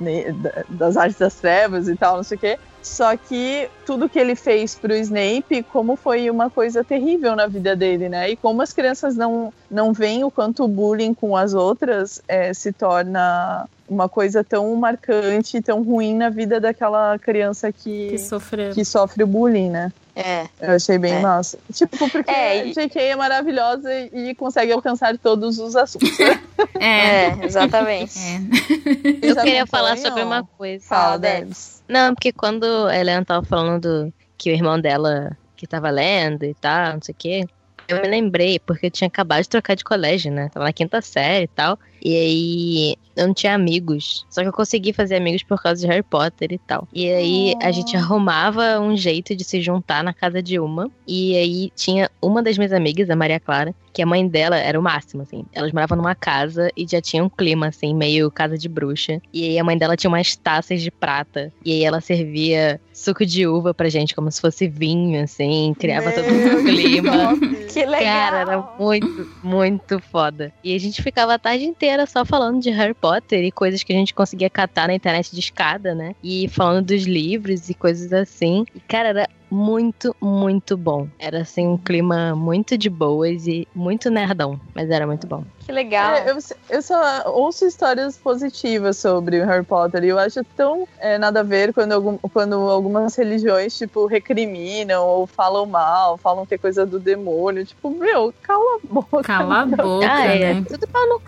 das 0.70 0.96
artes 0.96 1.18
das 1.18 1.36
trevas 1.36 1.88
e 1.88 1.96
tal, 1.96 2.18
não 2.18 2.24
sei 2.24 2.38
o 2.38 2.40
quê. 2.40 2.60
Só 2.82 3.18
que 3.18 3.68
tudo 3.86 4.08
que 4.08 4.18
ele 4.18 4.36
fez 4.36 4.74
pro 4.76 4.94
Snape, 4.96 5.64
como 5.64 5.96
foi 5.96 6.30
uma 6.30 6.50
coisa 6.50 6.84
terrível 6.84 7.36
na 7.36 7.46
vida 7.46 7.76
dele, 7.76 8.08
né? 8.08 8.30
E 8.30 8.38
como 8.38 8.62
as 8.62 8.72
crianças 8.72 9.16
não, 9.18 9.52
não 9.70 9.92
veem 9.92 10.24
o 10.24 10.32
quanto 10.32 10.64
o 10.64 10.68
bullying 10.68 11.14
com 11.14 11.36
as 11.36 11.54
outras 11.54 12.22
eh, 12.28 12.54
se 12.54 12.72
torna 12.72 13.68
uma 13.88 14.08
coisa 14.08 14.44
tão 14.44 14.74
marcante, 14.76 15.62
tão 15.62 15.82
ruim 15.84 16.16
na 16.16 16.30
vida 16.30 16.60
daquela 16.60 17.18
criança 17.20 17.72
que, 17.72 18.10
Que 18.12 18.18
sofreu. 18.20 18.72
que 18.74 18.86
sofre 18.86 19.24
o 19.24 19.28
bullying, 19.28 19.70
né? 19.70 19.92
É. 20.20 20.50
Eu 20.62 20.72
achei 20.76 20.98
bem 20.98 21.14
É. 21.14 21.20
massa. 21.20 21.58
Tipo, 21.74 22.10
porque 22.10 22.30
É, 22.30 22.50
a 22.62 22.66
e- 22.66 22.72
JK 22.74 23.00
é 23.00 23.16
maravilhosa 23.16 23.92
e 24.14 24.34
consegue 24.36 24.72
alcançar 24.72 25.18
todos 25.18 25.60
os 25.60 25.76
assuntos. 25.76 26.10
É. 26.80 27.26
É, 27.28 27.46
exatamente. 27.46 28.18
É. 28.20 28.40
Eu 29.30 29.36
queria 29.36 29.66
falar 29.66 29.98
sobre 29.98 30.24
uma 30.24 30.44
coisa. 30.44 30.86
Fala, 30.86 31.18
Debs. 31.18 31.40
Debs. 31.42 31.84
Não, 31.88 32.14
porque 32.14 32.32
quando 32.32 32.66
a 32.88 32.96
Helena 32.98 33.24
tava 33.26 33.46
falando 33.46 34.14
que 34.38 34.50
o 34.52 34.54
irmão 34.54 34.80
dela 34.80 35.36
que 35.56 35.66
tava 35.68 35.90
lendo 35.90 36.44
e 36.46 36.54
tal, 36.54 36.94
não 36.94 37.02
sei 37.02 37.14
o 37.14 37.16
quê, 37.18 37.46
eu 37.88 38.02
me 38.02 38.08
lembrei, 38.08 38.60
porque 38.60 38.86
eu 38.86 38.92
tinha 38.92 39.08
acabado 39.08 39.42
de 39.42 39.50
trocar 39.50 39.76
de 39.76 39.84
colégio, 39.84 40.32
né? 40.32 40.50
Tava 40.54 40.66
na 40.66 40.72
quinta 40.74 41.02
série 41.02 41.46
e 41.46 41.48
tal. 41.48 41.78
E 42.04 42.16
aí 42.16 42.96
eu 43.20 43.28
não 43.28 43.34
tinha 43.34 43.54
amigos. 43.54 44.26
Só 44.30 44.42
que 44.42 44.48
eu 44.48 44.54
consegui 44.54 44.94
fazer 44.94 45.18
amigos 45.18 45.44
por 45.44 45.62
causa 45.62 45.82
de 45.82 45.88
Harry 45.88 46.04
Potter 46.04 46.54
e 46.54 46.58
tal. 46.58 46.88
E 46.94 47.10
aí 47.12 47.54
a 47.62 47.72
gente 47.72 47.96
arrumava 47.98 48.80
um 48.80 48.96
jeito 48.96 49.36
de 49.36 49.44
se 49.44 49.62
juntar 49.62 50.04
na 50.04 50.14
casa 50.14 50.42
de 50.42 50.60
uma. 50.60 50.90
E 51.06 51.36
aí 51.36 51.72
tinha 51.76 52.10
uma 52.22 52.42
das 52.42 52.58
minhas 52.58 52.72
amigas, 52.72 53.10
a 53.10 53.16
Maria 53.16 53.40
Clara, 53.40 53.76
que 53.94 54.02
a 54.02 54.06
mãe 54.06 54.26
dela 54.26 54.58
era 54.58 54.80
o 54.80 54.84
máximo, 54.84 55.24
assim. 55.24 55.44
Elas 55.52 55.74
moravam 55.74 55.98
numa 55.98 56.16
casa 56.16 56.70
e 56.78 56.88
já 56.88 57.02
tinha 57.02 57.24
um 57.24 57.30
clima, 57.30 57.68
assim, 57.68 57.94
meio 57.94 58.32
casa 58.32 58.58
de 58.58 58.70
bruxa. 58.70 59.22
E 59.34 59.44
aí 59.50 59.60
a 59.60 59.64
mãe 59.64 59.78
dela 59.78 59.98
tinha 59.98 60.10
umas 60.10 60.36
taças 60.36 60.82
de 60.82 60.90
prata. 60.90 61.52
E 61.66 61.74
aí 61.74 61.84
ela 61.84 62.00
servia 62.00 62.80
suco 62.94 63.26
de 63.26 63.48
uva 63.48 63.74
pra 63.74 63.90
gente, 63.90 64.16
como 64.16 64.32
se 64.32 64.40
fosse 64.40 64.68
vinho, 64.68 65.24
assim. 65.24 65.74
Criava 65.78 66.12
todo 66.12 66.26
Meu, 66.26 66.60
um 66.60 66.64
clima. 66.64 67.38
Que 67.68 67.86
legal. 67.86 68.04
Cara, 68.04 68.38
era 68.40 68.70
muito, 68.80 69.30
muito 69.44 70.00
foda. 70.00 70.54
E 70.64 70.74
a 70.74 70.80
gente 70.80 71.02
ficava 71.02 71.34
a 71.34 71.40
tarde 71.40 71.66
inteira 71.66 71.89
só 72.06 72.26
falando 72.26 72.62
de 72.62 72.70
Harry 72.70 72.94
Potter 72.94 73.44
e 73.44 73.52
coisas 73.52 73.84
que 73.84 73.94
a 73.94 73.96
gente 73.96 74.14
conseguia 74.14 74.50
catar 74.50 74.88
na 74.88 74.94
internet 74.94 75.32
de 75.32 75.40
escada, 75.40 75.94
né? 75.96 76.16
E 76.24 76.48
falando 76.50 76.86
dos 76.86 77.04
livros 77.04 77.70
e 77.70 77.74
coisas 77.74 78.12
assim. 78.14 78.66
E, 78.76 78.80
cara, 78.80 79.10
era 79.10 79.30
muito, 79.50 80.16
muito 80.22 80.78
bom. 80.78 81.08
Era, 81.18 81.42
assim, 81.42 81.68
um 81.68 81.78
clima 81.78 82.36
muito 82.36 82.78
de 82.78 82.90
boas 82.90 83.48
e 83.48 83.68
muito 83.74 84.10
nerdão. 84.10 84.60
Mas 84.74 84.90
era 84.90 85.06
muito 85.06 85.26
bom. 85.28 85.44
Que 85.66 85.72
legal. 85.72 86.16
É, 86.16 86.32
eu, 86.32 86.38
eu 86.70 86.82
só 86.82 87.30
ouço 87.32 87.66
histórias 87.66 88.18
positivas 88.18 88.98
sobre 88.98 89.40
o 89.40 89.46
Harry 89.46 89.64
Potter 89.64 90.04
e 90.04 90.08
eu 90.08 90.18
acho 90.18 90.44
tão 90.56 90.88
é, 91.00 91.18
nada 91.18 91.42
a 91.42 91.44
ver 91.44 91.74
quando, 91.74 91.92
algum, 91.92 92.18
quando 92.18 92.56
algumas 92.56 93.16
religiões, 93.16 93.78
tipo, 93.78 94.08
recriminam 94.08 95.06
ou 95.06 95.28
falam 95.28 95.66
mal, 95.66 96.18
falam 96.18 96.46
que 96.46 96.56
é 96.56 96.58
coisa 96.58 96.86
do 96.86 97.00
demônio. 97.00 97.66
Tipo, 97.66 97.90
meu, 97.92 98.34
cala 98.42 98.78
a 98.78 98.80
boca. 98.84 99.24
Cala 99.24 99.62
a 99.62 99.66
boca, 99.68 100.12
ah, 100.12 100.26
é. 100.26 100.54
né? 100.56 100.66
Tudo 100.68 100.88
pau 100.88 101.08
no 101.08 101.22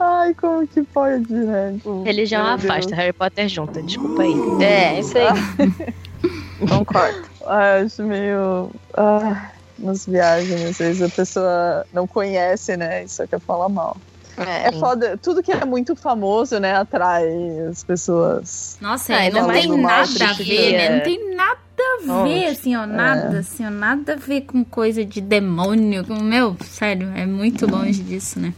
Ai, 0.00 0.34
como 0.34 0.66
que 0.66 0.82
pode, 0.82 1.32
né? 1.32 1.74
Tipo, 1.76 2.02
Religião 2.02 2.46
afasta, 2.46 2.90
Deus. 2.90 2.98
Harry 2.98 3.12
Potter 3.12 3.48
junta. 3.48 3.82
Desculpa 3.82 4.22
aí. 4.22 4.34
É, 4.62 5.00
isso 5.00 5.16
aí. 5.16 5.94
Concordo. 6.68 7.24
Acho 7.46 8.02
meio. 8.02 8.70
Ah, 8.96 9.50
nas 9.78 10.06
viagens, 10.06 10.62
às 10.70 10.78
vezes 10.78 11.02
a 11.02 11.08
pessoa 11.08 11.86
não 11.92 12.06
conhece, 12.06 12.76
né? 12.76 13.04
E 13.04 13.08
só 13.08 13.26
quer 13.26 13.40
falar 13.40 13.68
mal. 13.68 13.96
É. 14.36 14.68
É 14.68 14.72
foda. 14.72 15.16
Tudo 15.16 15.42
que 15.42 15.52
é 15.52 15.64
muito 15.64 15.94
famoso, 15.94 16.58
né, 16.58 16.74
atrai 16.74 17.24
as 17.70 17.84
pessoas. 17.84 18.76
Nossa, 18.80 19.14
é, 19.14 19.30
não 19.30 19.48
tem 19.48 19.76
nada 19.76 20.02
a 20.02 20.04
ver, 20.04 20.18
preferia- 20.18 20.78
né? 20.90 20.96
Não 20.96 21.02
tem 21.04 21.34
nada 21.36 21.58
a 21.78 22.02
ver, 22.02 22.06
Nossa, 22.06 22.50
assim, 22.50 22.76
ó, 22.76 22.86
nada, 22.86 23.38
assim, 23.38 23.66
ó, 23.66 23.70
nada 23.70 24.14
a 24.14 24.16
ver 24.16 24.40
com 24.42 24.64
coisa 24.64 25.04
de 25.04 25.20
demônio. 25.20 26.04
Meu, 26.20 26.56
sério, 26.62 27.12
é 27.14 27.24
muito 27.26 27.64
longe 27.70 28.02
disso, 28.02 28.40
né? 28.40 28.52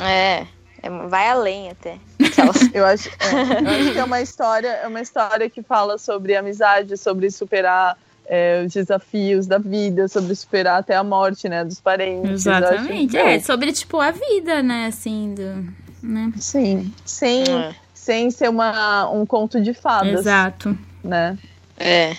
É. 0.00 0.46
É, 0.82 0.90
Vai 1.08 1.28
além 1.28 1.70
até. 1.70 1.98
Eu 2.74 2.84
acho, 2.86 3.08
é, 3.08 3.60
eu 3.60 3.70
acho 3.70 3.92
que 3.92 3.98
é 3.98 4.04
uma 4.04 4.20
história, 4.20 4.68
é 4.68 4.86
uma 4.88 5.00
história 5.00 5.48
que 5.48 5.62
fala 5.62 5.98
sobre 5.98 6.34
amizade, 6.34 6.96
sobre 6.96 7.30
superar 7.30 7.96
é, 8.26 8.62
os 8.66 8.72
desafios 8.72 9.46
da 9.46 9.58
vida, 9.58 10.08
sobre 10.08 10.34
superar 10.34 10.80
até 10.80 10.96
a 10.96 11.04
morte, 11.04 11.48
né, 11.48 11.64
dos 11.64 11.80
parentes. 11.80 12.46
Eu 12.46 12.52
acho 12.54 12.64
Exatamente. 12.64 13.10
que, 13.10 13.18
É, 13.18 13.38
sobre, 13.40 13.72
tipo, 13.72 14.00
a 14.00 14.10
vida, 14.10 14.62
né, 14.62 14.86
assim, 14.86 15.34
do... 15.34 15.72
Né? 16.02 16.32
Sim, 16.38 16.92
sem, 17.04 17.42
É. 17.44 17.74
sem 17.94 18.30
ser 18.30 18.48
uma, 18.48 19.08
um 19.10 19.24
conto 19.26 19.60
de 19.60 19.74
fadas, 19.74 20.20
Exato. 20.20 20.76
né? 21.04 21.38
É. 21.78 22.16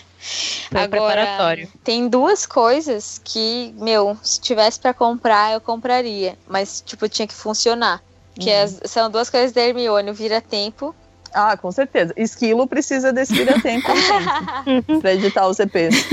Foi 0.70 0.82
Agora, 0.82 0.88
preparatório. 1.22 1.68
Tem 1.84 2.07
duas 2.07 2.45
coisas 2.45 3.20
que, 3.24 3.74
meu, 3.78 4.18
se 4.24 4.39
tivesse 4.39 4.80
pra 4.80 4.93
comprar, 4.93 5.51
eu 5.51 5.59
compraria. 5.59 6.38
Mas, 6.47 6.82
tipo, 6.86 7.09
tinha 7.09 7.28
que 7.28 7.34
funcionar. 7.34 8.01
Que 8.39 8.51
as- 8.51 8.79
são 8.86 9.09
duas 9.09 9.29
coisas 9.29 9.51
da 9.51 9.61
Hermione, 9.61 10.09
o 10.11 10.13
vira-tempo. 10.13 10.95
Ah, 11.36 11.57
com 11.57 11.71
certeza. 11.71 12.13
Esquilo 12.15 12.67
precisa 12.67 13.11
desse 13.11 13.34
vira-tempo 13.34 13.88
pra 15.01 15.13
editar 15.15 15.47
os 15.47 15.59
EPs. 15.59 16.07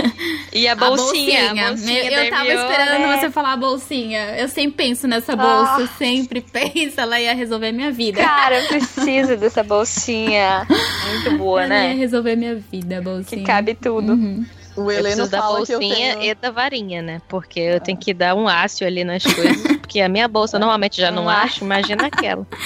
E 0.50 0.66
a 0.66 0.72
A 0.72 0.74
bolsinha. 0.74 1.50
A 1.50 1.68
bolsinha, 1.68 2.02
Meu, 2.04 2.10
da 2.10 2.24
eu 2.24 2.30
tava 2.30 2.46
Hermione. 2.48 2.72
esperando 2.72 3.18
você 3.20 3.30
falar 3.30 3.52
a 3.52 3.56
bolsinha. 3.58 4.20
Eu 4.38 4.48
sempre 4.48 4.72
penso 4.86 5.06
nessa 5.06 5.36
bolsa, 5.36 5.80
eu 5.82 5.86
sempre 5.98 6.40
penso, 6.40 6.98
ela 7.00 7.20
ia 7.20 7.34
resolver 7.34 7.70
minha 7.70 7.92
vida. 7.92 8.22
Cara, 8.22 8.60
eu 8.62 8.68
preciso 8.68 9.36
dessa 9.36 9.62
bolsinha. 9.62 10.66
Muito 11.10 11.36
boa, 11.36 11.64
ela 11.64 11.74
ia 11.74 11.88
né? 11.88 11.94
resolver 11.94 12.34
minha 12.36 12.54
vida, 12.54 12.96
a 12.98 13.02
bolsinha. 13.02 13.42
Que 13.42 13.46
cabe 13.46 13.74
tudo. 13.74 14.12
Uhum. 14.12 14.46
O 14.76 14.82
Eu 14.82 14.90
Heleno 14.90 15.04
preciso 15.04 15.30
da 15.30 15.38
fala 15.38 15.66
que 15.66 15.72
eu 15.74 15.80
bolsinha 15.80 16.16
tenho... 16.16 16.30
e 16.30 16.34
da 16.34 16.50
varinha, 16.50 17.02
né? 17.02 17.20
Porque 17.28 17.60
eu 17.60 17.80
tenho 17.80 17.98
que 17.98 18.14
dar 18.14 18.34
um 18.34 18.48
ácio 18.48 18.86
ali 18.86 19.04
nas 19.04 19.22
coisas. 19.22 19.62
Porque 19.90 20.00
a 20.00 20.08
minha 20.08 20.28
bolsa 20.28 20.56
normalmente 20.56 21.00
já 21.00 21.10
não 21.10 21.24
Um 21.24 21.28
acho, 21.28 21.64
imagina 21.64 22.06
aquela. 22.06 22.46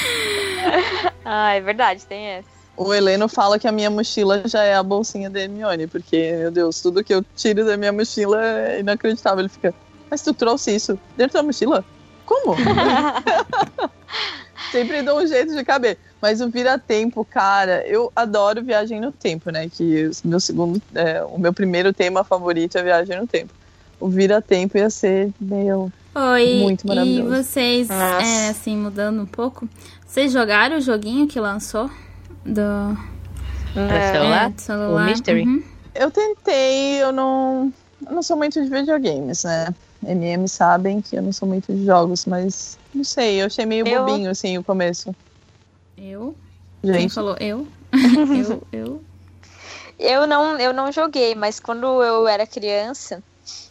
Ah, 1.27 1.55
é 1.55 1.61
verdade, 1.61 2.05
tem 2.05 2.27
essa. 2.27 2.49
O 2.77 2.93
Heleno 2.93 3.29
fala 3.29 3.59
que 3.59 3.66
a 3.66 3.72
minha 3.72 3.89
mochila 3.89 4.43
já 4.47 4.62
é 4.62 4.75
a 4.75 4.83
bolsinha 4.83 5.31
da 5.31 5.41
Hermione, 5.41 5.87
porque, 5.87 6.33
meu 6.39 6.51
Deus, 6.51 6.83
tudo 6.83 7.03
que 7.03 7.14
eu 7.14 7.25
tiro 7.35 7.64
da 7.64 7.79
minha 7.79 7.93
mochila 7.93 8.45
é 8.45 8.81
inacreditável. 8.81 9.41
Ele 9.41 9.49
fica, 9.49 9.75
mas 10.11 10.20
tu 10.20 10.35
trouxe 10.35 10.75
isso 10.75 10.99
dentro 11.16 11.35
da 11.35 11.43
mochila? 11.43 11.83
Como? 12.27 12.55
Sempre 14.70 15.03
dou 15.03 15.20
um 15.20 15.27
jeito 15.27 15.55
de 15.55 15.64
caber. 15.64 15.97
Mas 16.20 16.43
o 16.43 16.51
vira-tempo, 16.51 17.25
cara, 17.25 17.87
eu 17.87 18.12
adoro 18.14 18.62
viagem 18.62 19.01
no 19.01 19.12
tempo, 19.12 19.51
né? 19.51 19.70
Que 19.70 20.09
o 20.09 20.29
meu 20.29 20.41
segundo, 20.41 20.81
é, 20.95 21.25
o 21.25 21.39
meu 21.39 21.55
primeiro 21.55 21.91
tema 21.91 22.22
favorito 22.22 22.77
é 22.77 22.83
viagem 22.83 23.18
no 23.18 23.27
tempo. 23.27 23.53
o 23.99 24.09
vira-tempo 24.09 24.77
ia 24.77 24.91
ser 24.91 25.31
meio. 25.41 25.91
Oi, 26.15 26.61
Muito 26.62 26.85
e 26.85 26.87
maravilhoso. 26.89 27.43
vocês, 27.43 27.89
Nossa. 27.89 28.25
é, 28.27 28.49
assim, 28.49 28.77
mudando 28.77 29.23
um 29.23 29.27
pouco, 29.27 29.69
vocês 30.07 30.33
jogaram 30.33 30.77
o 30.77 30.81
joguinho 30.81 31.27
que 31.27 31.41
lançou? 31.41 31.91
Do, 32.45 32.97
Pra 33.73 34.12
celular? 34.12 34.47
é, 34.47 34.49
do 34.51 34.61
celular? 34.61 35.03
O 35.03 35.05
Mystery? 35.11 35.43
Uhum. 35.43 35.62
Eu 35.95 36.11
tentei, 36.11 37.03
eu 37.03 37.12
não. 37.12 37.73
Eu 38.07 38.12
não 38.12 38.23
sou 38.23 38.37
muito 38.37 38.62
de 38.62 38.69
videogames, 38.69 39.45
né? 39.45 39.75
MM 40.07 40.47
sabem 40.49 41.01
que 41.01 41.17
eu 41.17 41.23
não 41.23 41.33
sou 41.33 41.49
muito 41.49 41.73
de 41.73 41.85
jogos, 41.87 42.27
mas 42.27 42.79
não 42.95 43.03
sei, 43.05 43.41
eu 43.41 43.47
achei 43.47 43.65
meio 43.65 43.87
Eu- 43.87 44.05
bobinho 44.05 44.31
assim 44.31 44.59
o 44.59 44.62
começo. 44.65 45.15
Eu? 45.97 46.35
Quem 46.83 46.93
Gente, 46.93 47.15
falou? 47.15 47.37
Eu? 47.41 47.67
eu, 47.93 48.62
eu. 48.73 49.03
Eu 49.99 50.27
não, 50.27 50.59
eu 50.59 50.73
não 50.75 50.93
joguei, 50.93 51.35
mas 51.35 51.59
quando 51.59 51.87
eu 52.03 52.29
era 52.29 52.47
criança, 52.47 53.23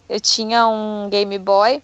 eu 0.09 0.19
tinha 0.19 0.67
um 0.67 1.09
Game 1.09 1.37
Boy 1.37 1.83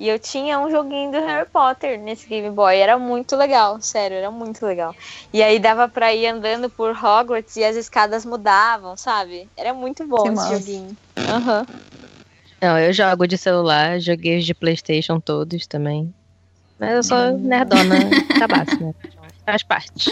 e 0.00 0.08
eu 0.08 0.18
tinha 0.18 0.58
um 0.58 0.70
joguinho 0.70 1.12
do 1.12 1.18
Harry 1.18 1.46
Potter 1.46 2.00
nesse 2.00 2.26
Game 2.26 2.48
Boy. 2.48 2.74
Era 2.74 2.98
muito 2.98 3.36
legal, 3.36 3.78
sério, 3.82 4.16
era 4.16 4.30
muito 4.30 4.64
legal. 4.64 4.96
E 5.30 5.42
aí 5.42 5.58
dava 5.58 5.90
pra 5.90 6.14
ir 6.14 6.26
andando 6.26 6.70
por 6.70 6.92
Hogwarts 6.92 7.54
e 7.56 7.62
as 7.62 7.76
escadas 7.76 8.24
mudavam, 8.24 8.96
sabe? 8.96 9.46
Era 9.58 9.74
muito 9.74 10.06
bom 10.08 10.22
Que 10.22 10.28
esse 10.28 10.36
massa. 10.36 10.58
joguinho. 10.58 10.96
Aham. 11.18 11.66
Não, 12.62 12.78
eu 12.78 12.94
jogo 12.94 13.26
de 13.26 13.36
celular, 13.36 14.00
joguei 14.00 14.38
os 14.38 14.46
de 14.46 14.54
Playstation 14.54 15.20
todos 15.20 15.66
também. 15.66 16.14
Mas 16.78 16.92
eu 16.92 17.02
sou 17.02 17.38
nerdona 17.38 17.94
cabaço, 18.38 18.82
né? 18.82 18.94
Faz 19.44 19.62
parte. 19.62 20.10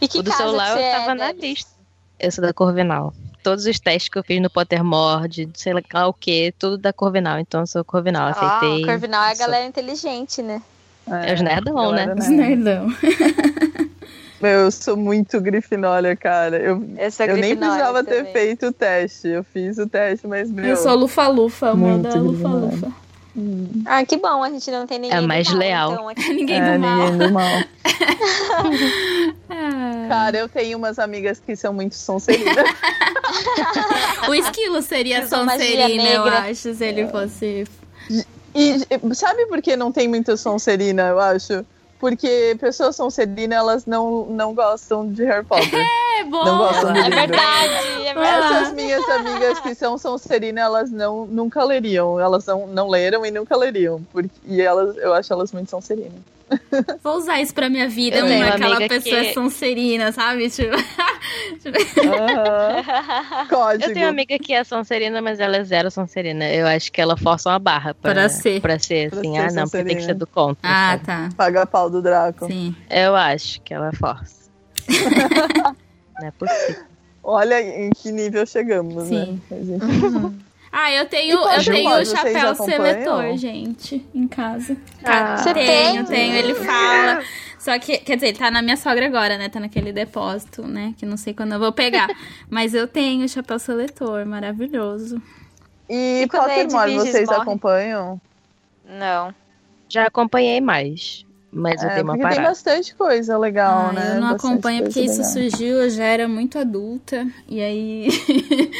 E 0.00 0.08
que 0.08 0.18
o 0.18 0.22
do 0.24 0.30
casa 0.32 0.42
celular 0.42 0.72
que 0.72 0.78
eu 0.80 0.82
é, 0.82 0.90
tava 0.90 1.14
na 1.14 1.26
Debs? 1.28 1.42
lista. 1.44 1.80
Eu 2.18 2.32
sou 2.32 2.42
da 2.44 2.52
Corvinal. 2.52 3.14
Todos 3.42 3.66
os 3.66 3.78
testes 3.80 4.08
que 4.08 4.18
eu 4.18 4.22
fiz 4.24 4.40
no 4.40 4.48
Pottermore, 4.50 5.28
de 5.28 5.48
sei 5.54 5.72
lá 5.74 6.06
o 6.06 6.12
que, 6.12 6.52
tudo 6.58 6.78
da 6.78 6.92
Corvinal. 6.92 7.38
Então 7.38 7.60
eu 7.60 7.66
sou 7.66 7.84
Corvinal, 7.84 8.28
Ah, 8.28 8.30
aceitei. 8.58 8.84
Corvinal 8.86 9.24
é 9.24 9.32
a 9.32 9.34
Sou- 9.34 9.46
galera 9.46 9.64
inteligente, 9.66 10.42
né? 10.42 10.62
É 11.08 11.34
os 11.34 11.40
nerdão, 11.40 11.90
né? 11.92 12.06
galera 12.06 12.20
Os 12.20 12.28
nerd. 12.28 12.56
nerdão. 12.56 12.86
Meu, 14.40 14.60
eu 14.62 14.70
sou 14.72 14.96
muito 14.96 15.40
grifinória, 15.40 16.16
cara. 16.16 16.56
Eu, 16.58 16.76
sou 17.12 17.26
eu 17.26 17.36
nem 17.36 17.56
precisava 17.56 18.02
ter 18.02 18.16
também. 18.18 18.32
feito 18.32 18.66
o 18.66 18.72
teste. 18.72 19.28
Eu 19.28 19.44
fiz 19.44 19.78
o 19.78 19.86
teste, 19.88 20.26
mas 20.26 20.50
meu. 20.50 20.64
Eu 20.64 20.76
sou 20.76 20.96
Lufa-Lufa, 20.96 21.70
a 21.70 21.74
Muito 21.76 22.08
moda 22.08 22.18
Lufa-Lufa. 22.20 22.92
Ah, 23.86 24.04
que 24.04 24.16
bom, 24.18 24.42
a 24.42 24.50
gente 24.50 24.70
não 24.70 24.86
tem 24.86 24.98
ninguém 24.98 25.16
É 25.16 25.20
do 25.20 25.26
mais 25.28 25.48
mal, 25.48 25.58
leal. 25.58 25.92
então, 25.92 26.08
aqui. 26.08 26.28
Ninguém 26.34 26.60
é, 26.60 26.74
do 26.74 26.80
mal. 26.80 26.96
ninguém 26.98 27.28
do 27.28 27.32
mal. 27.32 27.64
Cara, 30.08 30.36
eu 30.36 30.48
tenho 30.48 30.76
umas 30.76 30.98
amigas 30.98 31.40
que 31.40 31.56
são 31.56 31.72
muito 31.72 31.94
sonserinas. 31.94 32.56
O 34.28 34.34
esquilo 34.34 34.82
seria 34.82 35.20
magia 35.20 35.28
Sonserina, 35.38 36.08
eu 36.10 36.24
acho, 36.24 36.74
se 36.74 36.84
ele 36.84 37.08
fosse. 37.08 37.64
E 38.54 39.14
sabe 39.14 39.46
por 39.46 39.62
que 39.62 39.74
não 39.74 39.90
tem 39.90 40.06
muita 40.06 40.36
Sonserina, 40.36 41.08
eu 41.08 41.18
acho? 41.18 41.64
Porque 41.98 42.56
pessoas 42.60 42.94
Sonserina, 42.96 43.54
elas 43.54 43.86
não, 43.86 44.26
não 44.26 44.54
gostam 44.54 45.10
de 45.10 45.24
Harry 45.24 45.44
Potter. 45.46 45.84
É 46.22 46.24
bom! 46.24 46.44
Não 46.44 46.58
gostam 46.58 46.92
do 46.92 46.98
É 46.98 47.10
verdade, 47.10 47.74
é 48.06 48.14
verdade. 48.14 48.54
Essas 48.54 48.72
minhas 48.74 49.08
amigas 49.08 49.60
que 49.60 49.74
são 49.74 49.96
Sonserina, 49.98 50.60
elas 50.60 50.90
não, 50.90 51.26
nunca 51.26 51.64
leriam. 51.64 52.20
Elas 52.20 52.46
não, 52.46 52.66
não 52.66 52.88
leram 52.88 53.24
e 53.26 53.30
nunca 53.30 53.56
leriam. 53.56 54.02
Porque, 54.12 54.30
e 54.46 54.60
elas, 54.60 54.96
eu 54.98 55.12
acho 55.14 55.32
elas 55.32 55.52
muito 55.52 55.70
Sonserina. 55.70 56.14
Vou 57.02 57.16
usar 57.16 57.40
isso 57.40 57.54
pra 57.54 57.70
minha 57.70 57.88
vida, 57.88 58.18
Eu 58.18 58.26
uma 58.26 58.48
aquela 58.48 58.76
pessoa 58.86 59.20
que- 59.22 59.32
sonserina, 59.32 60.12
sabe? 60.12 60.50
Tipo. 60.50 60.76
Código. 63.48 63.90
Eu 63.90 63.94
tenho 63.94 64.06
uma 64.06 64.10
amiga 64.10 64.38
que 64.38 64.52
é 64.52 64.62
Sonserina, 64.62 65.22
mas 65.22 65.40
ela 65.40 65.56
é 65.56 65.64
zero 65.64 65.90
Sonserina. 65.90 66.44
Eu 66.50 66.66
acho 66.66 66.92
que 66.92 67.00
ela 67.00 67.16
força 67.16 67.48
uma 67.48 67.58
barra 67.58 67.94
pra, 67.94 68.12
Pra 68.12 68.28
ser. 68.28 68.60
Pra 68.60 68.78
ser, 68.78 69.08
Pra 69.10 69.20
assim. 69.20 69.32
ser 69.32 69.38
ah, 69.40 69.52
não, 69.52 69.62
porque 69.64 69.84
tem 69.84 69.96
que 69.96 70.02
ser 70.04 70.14
do 70.14 70.26
conto. 70.26 70.58
ah, 70.62 70.90
sabe? 70.90 71.04
tá. 71.06 71.28
Paga 71.36 71.64
pau 71.66 71.88
do 71.88 72.02
Draco. 72.02 72.46
Sim. 72.46 72.74
Eu 72.90 73.16
acho 73.16 73.60
que 73.62 73.72
ela 73.72 73.90
força. 73.92 74.42
não 76.22 76.28
é 76.28 76.30
possível. 76.30 76.84
Olha 77.22 77.60
em 77.60 77.90
que 77.90 78.10
nível 78.10 78.46
chegamos, 78.46 79.08
Sim. 79.08 79.40
né? 79.50 79.58
Enfim. 79.58 80.38
Ah, 80.74 80.90
eu 80.90 81.06
tenho, 81.06 81.38
eu 81.38 81.62
tenho 81.62 81.90
o 82.00 82.06
chapéu 82.06 82.54
seletor, 82.54 83.36
gente, 83.36 84.04
em 84.14 84.26
casa. 84.26 84.74
Ah. 85.04 85.36
Você 85.36 85.52
tenho, 85.52 86.06
tem? 86.06 86.32
tenho. 86.32 86.34
Ele 86.34 86.54
fala. 86.54 87.22
Só 87.58 87.78
que, 87.78 87.98
quer 87.98 88.16
dizer, 88.16 88.28
ele 88.28 88.38
tá 88.38 88.50
na 88.50 88.62
minha 88.62 88.76
sogra 88.76 89.06
agora, 89.06 89.36
né? 89.36 89.48
Tá 89.48 89.60
naquele 89.60 89.92
depósito, 89.92 90.66
né? 90.66 90.94
Que 90.96 91.04
não 91.04 91.16
sei 91.16 91.34
quando 91.34 91.52
eu 91.52 91.58
vou 91.60 91.72
pegar. 91.72 92.08
Mas 92.48 92.74
eu 92.74 92.88
tenho 92.88 93.24
o 93.24 93.28
chapéu 93.28 93.58
seletor, 93.58 94.24
maravilhoso. 94.26 95.20
E 95.88 96.22
E 96.22 96.26
Pottermore, 96.26 96.94
vocês 96.94 97.28
morre? 97.28 97.42
acompanham? 97.42 98.20
Não. 98.84 99.32
Já 99.88 100.06
acompanhei 100.06 100.60
mais, 100.60 101.24
mas 101.52 101.82
eu 101.82 101.88
É, 101.90 101.92
tenho 101.94 102.04
uma 102.06 102.12
porque 102.14 102.26
tem 102.28 102.36
parada. 102.36 102.48
bastante 102.48 102.94
coisa 102.94 103.36
legal, 103.38 103.88
Ah, 103.88 103.92
né? 103.92 104.10
eu 104.16 104.20
não 104.20 104.32
Bastante 104.32 104.50
acompanho 104.52 104.82
porque 104.84 105.00
isso 105.00 105.18
legal. 105.18 105.32
surgiu, 105.32 105.76
eu 105.82 105.90
já 105.90 106.04
era 106.04 106.26
muito 106.26 106.58
adulta. 106.58 107.26
E 107.48 107.60
aí. 107.60 108.08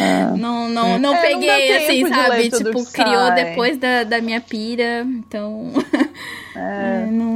Ah. 0.00 0.32
não, 0.38 0.68
não, 0.68 0.70
não 0.70 0.94
É, 0.94 0.98
não 0.98 1.12
dá 1.12 1.20
peguei, 1.20 1.68
tempo 1.68 1.84
assim, 1.84 2.08
sabe? 2.08 2.50
Tipo, 2.50 2.92
criou 2.92 3.26
sai. 3.26 3.44
depois 3.44 3.76
da, 3.76 4.04
da 4.04 4.20
minha 4.20 4.40
pira. 4.40 5.02
Então. 5.06 5.70
É, 6.54 7.04
é, 7.04 7.10
não, 7.10 7.32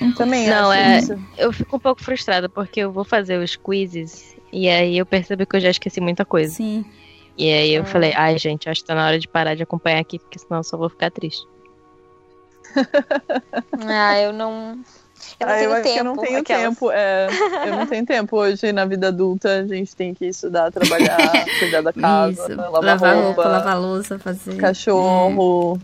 não. 0.00 0.12
também 0.16 0.48
Não, 0.48 0.68
acho 0.72 0.80
é- 0.80 0.98
isso. 0.98 1.18
Eu 1.38 1.52
fico 1.52 1.76
um 1.76 1.78
pouco 1.78 2.02
frustrada 2.02 2.48
porque 2.48 2.80
eu 2.80 2.90
vou 2.90 3.04
fazer 3.04 3.38
os 3.38 3.54
quizzes 3.54 4.36
e 4.52 4.68
aí 4.68 4.98
eu 4.98 5.06
percebo 5.06 5.46
que 5.46 5.54
eu 5.56 5.60
já 5.60 5.70
esqueci 5.70 6.00
muita 6.00 6.24
coisa. 6.24 6.52
Sim. 6.54 6.84
E 7.36 7.52
aí 7.52 7.72
eu 7.72 7.84
falei, 7.84 8.12
ai 8.16 8.36
gente, 8.36 8.68
acho 8.68 8.80
que 8.80 8.86
tá 8.88 8.96
na 8.96 9.06
hora 9.06 9.16
de 9.18 9.28
parar 9.28 9.54
de 9.54 9.62
acompanhar 9.62 10.00
aqui, 10.00 10.18
porque 10.18 10.40
senão 10.40 10.58
eu 10.58 10.64
só 10.64 10.76
vou 10.76 10.88
ficar 10.90 11.08
triste. 11.12 11.46
Ah, 13.86 14.18
eu 14.20 14.32
não. 14.32 14.78
Eu 15.40 15.46
não 15.46 15.52
Ah, 15.54 15.58
tenho 15.58 15.70
eu 15.70 15.72
acho 15.74 15.82
tempo. 15.82 15.94
que 15.94 16.00
eu 16.00 16.04
não 16.04 16.16
tenho 16.16 16.38
aquelas. 16.40 16.62
tempo. 16.64 16.90
É, 16.90 17.28
eu 17.66 17.76
não 17.76 17.86
tenho 17.86 18.06
tempo 18.06 18.36
hoje 18.36 18.72
na 18.72 18.84
vida 18.84 19.08
adulta. 19.08 19.60
A 19.60 19.66
gente 19.66 19.94
tem 19.94 20.14
que 20.14 20.26
estudar, 20.26 20.70
trabalhar, 20.72 21.16
cuidar 21.58 21.80
da 21.82 21.92
casa, 21.92 22.32
Isso. 22.32 22.56
lavar, 22.56 22.82
Lavar 22.84 23.14
roupa, 23.14 23.26
roupa, 23.26 23.48
lavar 23.48 23.80
louça, 23.80 24.18
fazer. 24.18 24.56
cachorro. 24.56 25.78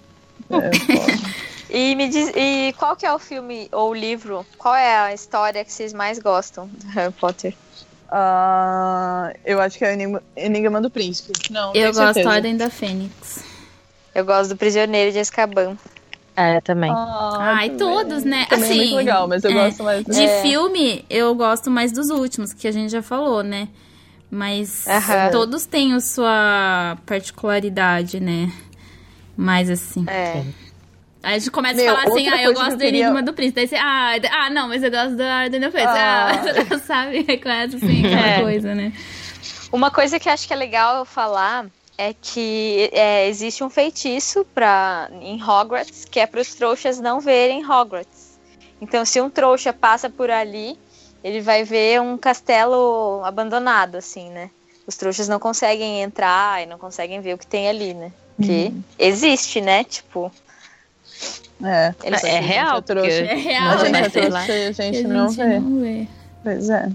É, 0.51 0.71
foda. 0.79 1.45
E 1.71 1.95
me 1.97 2.09
diz, 2.09 2.31
e 2.37 2.73
qual 2.79 2.95
que 2.97 3.05
é 3.07 3.13
o 3.13 3.19
filme 3.19 3.69
ou 3.73 3.93
livro? 3.95 4.47
Qual 4.59 4.75
é 4.75 4.97
a 4.97 5.13
história 5.15 5.65
que 5.65 5.73
vocês 5.73 5.93
mais 5.93 6.19
gostam 6.19 6.67
do 6.69 6.87
Harry 6.89 7.13
Potter? 7.13 7.55
Ah, 8.11 9.33
eu 9.45 9.61
acho 9.61 9.77
que 9.77 9.85
é 9.85 9.89
o 9.91 9.93
Enigma, 9.93 10.23
Enigma 10.37 10.81
do 10.81 10.89
Príncipe. 10.89 11.33
Não, 11.51 11.75
Eu 11.75 11.93
gosto 11.93 12.23
da. 12.23 12.31
Ordem 12.31 12.57
da 12.57 12.71
Fênix. 12.71 13.43
Eu 14.15 14.25
gosto 14.25 14.51
do 14.51 14.57
Prisioneiro 14.57 15.11
de 15.11 15.19
Azkaban. 15.19 15.77
É, 16.37 16.61
também. 16.61 16.91
Ah, 16.91 17.39
Ai, 17.59 17.71
também. 17.71 17.79
todos, 17.79 18.25
né? 18.25 18.47
Também 18.47 18.65
é 18.65 18.71
assim, 18.71 18.79
muito 18.81 18.95
legal, 18.97 19.29
mas 19.29 19.45
eu 19.45 19.51
é, 19.51 19.55
gosto 19.55 19.83
mais 19.85 20.05
De 20.05 20.23
É. 20.23 20.43
filme, 20.43 21.05
eu 21.09 21.35
gosto 21.35 21.71
mais 21.71 21.93
dos 21.93 22.11
últimos, 22.11 22.53
que 22.53 22.67
a 22.67 22.73
gente 22.73 22.91
já 22.91 23.03
falou, 23.03 23.43
né? 23.43 23.69
Mas 24.31 24.87
Aham. 24.89 25.31
todos 25.31 25.65
têm 25.65 25.95
a 25.95 26.01
sua 26.01 26.97
particularidade, 27.07 28.19
né? 28.19 28.51
Mas 29.37 29.71
assim. 29.71 30.05
É. 30.09 30.43
Aí 31.23 31.37
a 31.37 31.39
gente 31.39 31.51
começa 31.51 31.77
Meu, 31.81 31.93
a 31.95 32.01
falar 32.03 32.09
assim, 32.15 32.29
ah, 32.29 32.43
eu 32.43 32.53
gosto 32.53 32.71
eu 32.73 32.77
do 32.77 32.81
queria- 32.85 33.01
Enigma 33.05 33.23
do 33.23 33.33
Príncipe. 33.33 33.61
Daí 33.61 33.69
você, 33.69 33.77
ah, 33.77 34.17
ah, 34.31 34.51
não, 34.51 34.69
mas 34.69 34.83
eu 34.83 34.91
gosto 34.91 35.17
da 35.17 35.43
Ordem 35.43 35.61
da 35.61 35.71
Fênix. 35.71 35.93
Ah. 35.95 36.33
Ah, 36.75 36.79
sabe? 36.85 37.25
Aí 37.29 37.39
Começa 37.39 37.77
assim, 37.77 38.05
aquela 38.07 38.27
É. 38.29 38.43
coisa, 38.43 38.75
né? 38.75 38.93
Uma 39.73 39.91
coisa 39.91 40.19
que 40.21 40.29
eu 40.29 40.33
acho 40.33 40.47
que 40.47 40.53
é 40.53 40.57
legal 40.57 40.99
eu 40.99 41.05
falar 41.05 41.67
é 41.97 42.13
que 42.13 42.91
é, 42.93 43.29
existe 43.29 43.63
um 43.63 43.71
feitiço 43.71 44.45
pra, 44.55 45.09
em 45.21 45.41
Hogwarts 45.43 46.05
que 46.05 46.19
é 46.21 46.27
para 46.27 46.41
os 46.41 46.55
trouxas 46.55 46.99
não 47.01 47.21
verem 47.21 47.65
Hogwarts. 47.65 48.35
Então, 48.81 49.05
se 49.05 49.21
um 49.21 49.31
trouxa 49.31 49.73
passa 49.73 50.11
por 50.11 50.31
ali, 50.31 50.77
ele 51.23 51.41
vai 51.41 51.65
ver 51.65 52.01
um 52.01 52.19
castelo 52.19 53.23
abandonado, 53.25 53.97
assim, 53.97 54.29
né? 54.31 54.51
Os 54.87 54.97
trouxas 54.97 55.29
não 55.29 55.39
conseguem 55.39 56.03
entrar 56.03 56.63
e 56.63 56.67
não 56.67 56.79
conseguem 56.79 57.21
ver 57.21 57.35
o 57.35 57.39
que 57.39 57.47
tem 57.47 57.69
ali, 57.69 57.95
né? 57.95 58.13
Que 58.43 58.67
Uhum. 58.67 58.83
existe, 58.99 59.61
né? 59.61 59.85
Tipo, 59.85 60.31
É, 61.65 61.95
eles 62.03 62.23
É 62.25 62.41
real, 62.41 62.77
eu 62.77 62.83
trouxe. 62.83 63.11
É 63.11 63.35
real, 63.35 63.71
a 63.73 63.77
gente 63.79 63.93
né? 63.93 64.01
é 64.01 64.11
trouxa 64.11 64.53
e 64.53 64.67
a 64.67 64.73
gente 64.73 64.99
a 65.07 65.09
não 65.09 65.29
gente 65.29 65.37
vê. 65.37 65.59
não 65.61 65.81
vê. 65.81 66.09
Pois 66.43 66.69
é. 66.69 66.89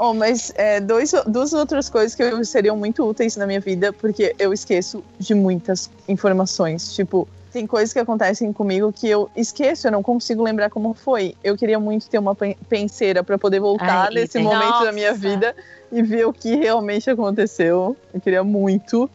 Oh, 0.00 0.14
mas 0.14 0.52
é, 0.54 0.78
dois, 0.80 1.12
duas 1.26 1.52
outras 1.52 1.88
coisas 1.90 2.14
que 2.14 2.22
eu- 2.22 2.44
seriam 2.44 2.76
muito 2.76 3.04
úteis 3.04 3.36
na 3.36 3.46
minha 3.48 3.58
vida, 3.58 3.92
porque 3.92 4.32
eu 4.38 4.52
esqueço 4.52 5.02
de 5.18 5.34
muitas 5.34 5.90
informações. 6.06 6.94
Tipo, 6.94 7.26
tem 7.52 7.66
coisas 7.66 7.92
que 7.92 7.98
acontecem 7.98 8.52
comigo 8.52 8.92
que 8.92 9.08
eu 9.08 9.28
esqueço, 9.34 9.88
eu 9.88 9.90
não 9.90 10.02
consigo 10.02 10.42
lembrar 10.44 10.70
como 10.70 10.94
foi. 10.94 11.34
Eu 11.42 11.56
queria 11.56 11.80
muito 11.80 12.08
ter 12.08 12.18
uma 12.18 12.32
pen- 12.34 12.56
penseira 12.68 13.24
para 13.24 13.36
poder 13.36 13.58
voltar 13.58 14.06
Ai, 14.06 14.14
nesse 14.14 14.38
momento 14.38 14.84
da 14.84 14.92
minha 14.92 15.10
Nossa. 15.10 15.20
vida 15.20 15.56
e 15.90 16.00
ver 16.00 16.26
o 16.28 16.32
que 16.32 16.54
realmente 16.54 17.10
aconteceu. 17.10 17.96
Eu 18.14 18.20
queria 18.20 18.44
muito. 18.44 19.10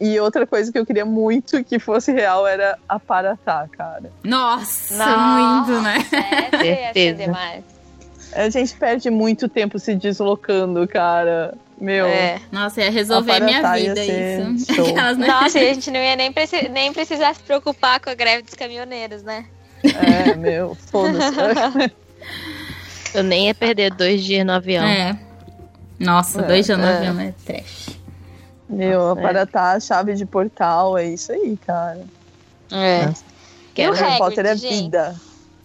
E 0.00 0.18
outra 0.18 0.46
coisa 0.46 0.72
que 0.72 0.78
eu 0.78 0.86
queria 0.86 1.04
muito 1.04 1.62
que 1.62 1.78
fosse 1.78 2.10
real 2.10 2.46
era 2.46 2.78
a 2.88 2.98
Paratá, 2.98 3.68
cara. 3.76 4.10
Nossa, 4.24 4.96
Nossa. 4.96 5.16
muito, 5.18 5.82
né? 5.82 5.98
ser 6.00 6.58
Certeza. 6.94 7.22
demais. 7.26 7.64
A 8.34 8.48
gente 8.50 8.74
perde 8.74 9.10
muito 9.10 9.48
tempo 9.48 9.78
se 9.78 9.94
deslocando, 9.94 10.86
cara. 10.88 11.54
Meu, 11.78 12.06
É. 12.06 12.40
Nossa, 12.50 12.80
ia 12.80 12.90
resolver 12.90 13.40
minha 13.40 13.60
ia 13.60 13.92
vida 13.94 14.04
isso. 14.04 15.16
né? 15.18 15.26
Nossa, 15.26 15.58
a 15.58 15.62
gente 15.64 15.90
não 15.90 15.98
ia 16.00 16.14
nem, 16.16 16.32
preci- 16.32 16.68
nem 16.68 16.92
precisar 16.92 17.34
se 17.34 17.42
preocupar 17.42 17.98
com 18.00 18.08
a 18.10 18.14
greve 18.14 18.42
dos 18.42 18.54
caminhoneiros, 18.54 19.22
né? 19.22 19.44
é, 19.84 20.34
meu, 20.36 20.76
foda-se. 20.76 21.92
Eu 23.14 23.22
nem 23.24 23.46
ia 23.48 23.54
perder 23.54 23.92
dois 23.92 24.22
dias 24.22 24.46
no 24.46 24.52
avião. 24.52 24.84
É. 24.84 25.18
Nossa, 25.98 26.40
É, 26.40 26.44
dois 26.44 26.64
dias 26.66 26.78
no 26.78 26.84
é. 26.86 26.96
avião 26.96 27.20
é 27.20 27.34
trash. 27.44 27.88
Meu, 28.68 29.00
Nossa, 29.00 29.20
é. 29.20 29.24
Aparatá, 29.24 29.80
chave 29.80 30.14
de 30.14 30.24
portal, 30.24 30.96
é 30.96 31.06
isso 31.08 31.30
aí, 31.32 31.58
cara. 31.66 32.00
É. 32.70 33.06
Nossa. 33.06 33.24
E 33.76 33.88
o 33.88 33.92
Harry 33.92 34.18
Potter 34.18 34.46
é 34.46 34.56
gente? 34.56 34.82
vida. 34.84 35.14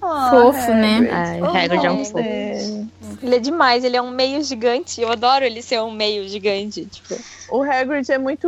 Ah, 0.01 0.29
Fofo, 0.29 0.71
né? 0.73 1.09
Ai, 1.11 1.41
Oh, 1.41 1.45
o 1.45 1.49
Hagrid 1.49 1.85
é 1.85 1.91
um 1.91 1.93
Hagrid. 1.93 2.05
fofo. 2.11 2.19
É. 2.19 2.85
Ele 3.23 3.35
é 3.35 3.39
demais, 3.39 3.83
ele 3.83 3.97
é 3.97 4.01
um 4.01 4.11
meio 4.11 4.43
gigante. 4.43 5.01
Eu 5.01 5.11
adoro 5.11 5.43
ele 5.43 5.61
ser 5.61 5.81
um 5.81 5.91
meio 5.91 6.27
gigante. 6.29 6.85
Tipo. 6.85 7.15
O 7.49 7.63
Hagrid 7.63 8.09
é 8.11 8.17
muito 8.17 8.47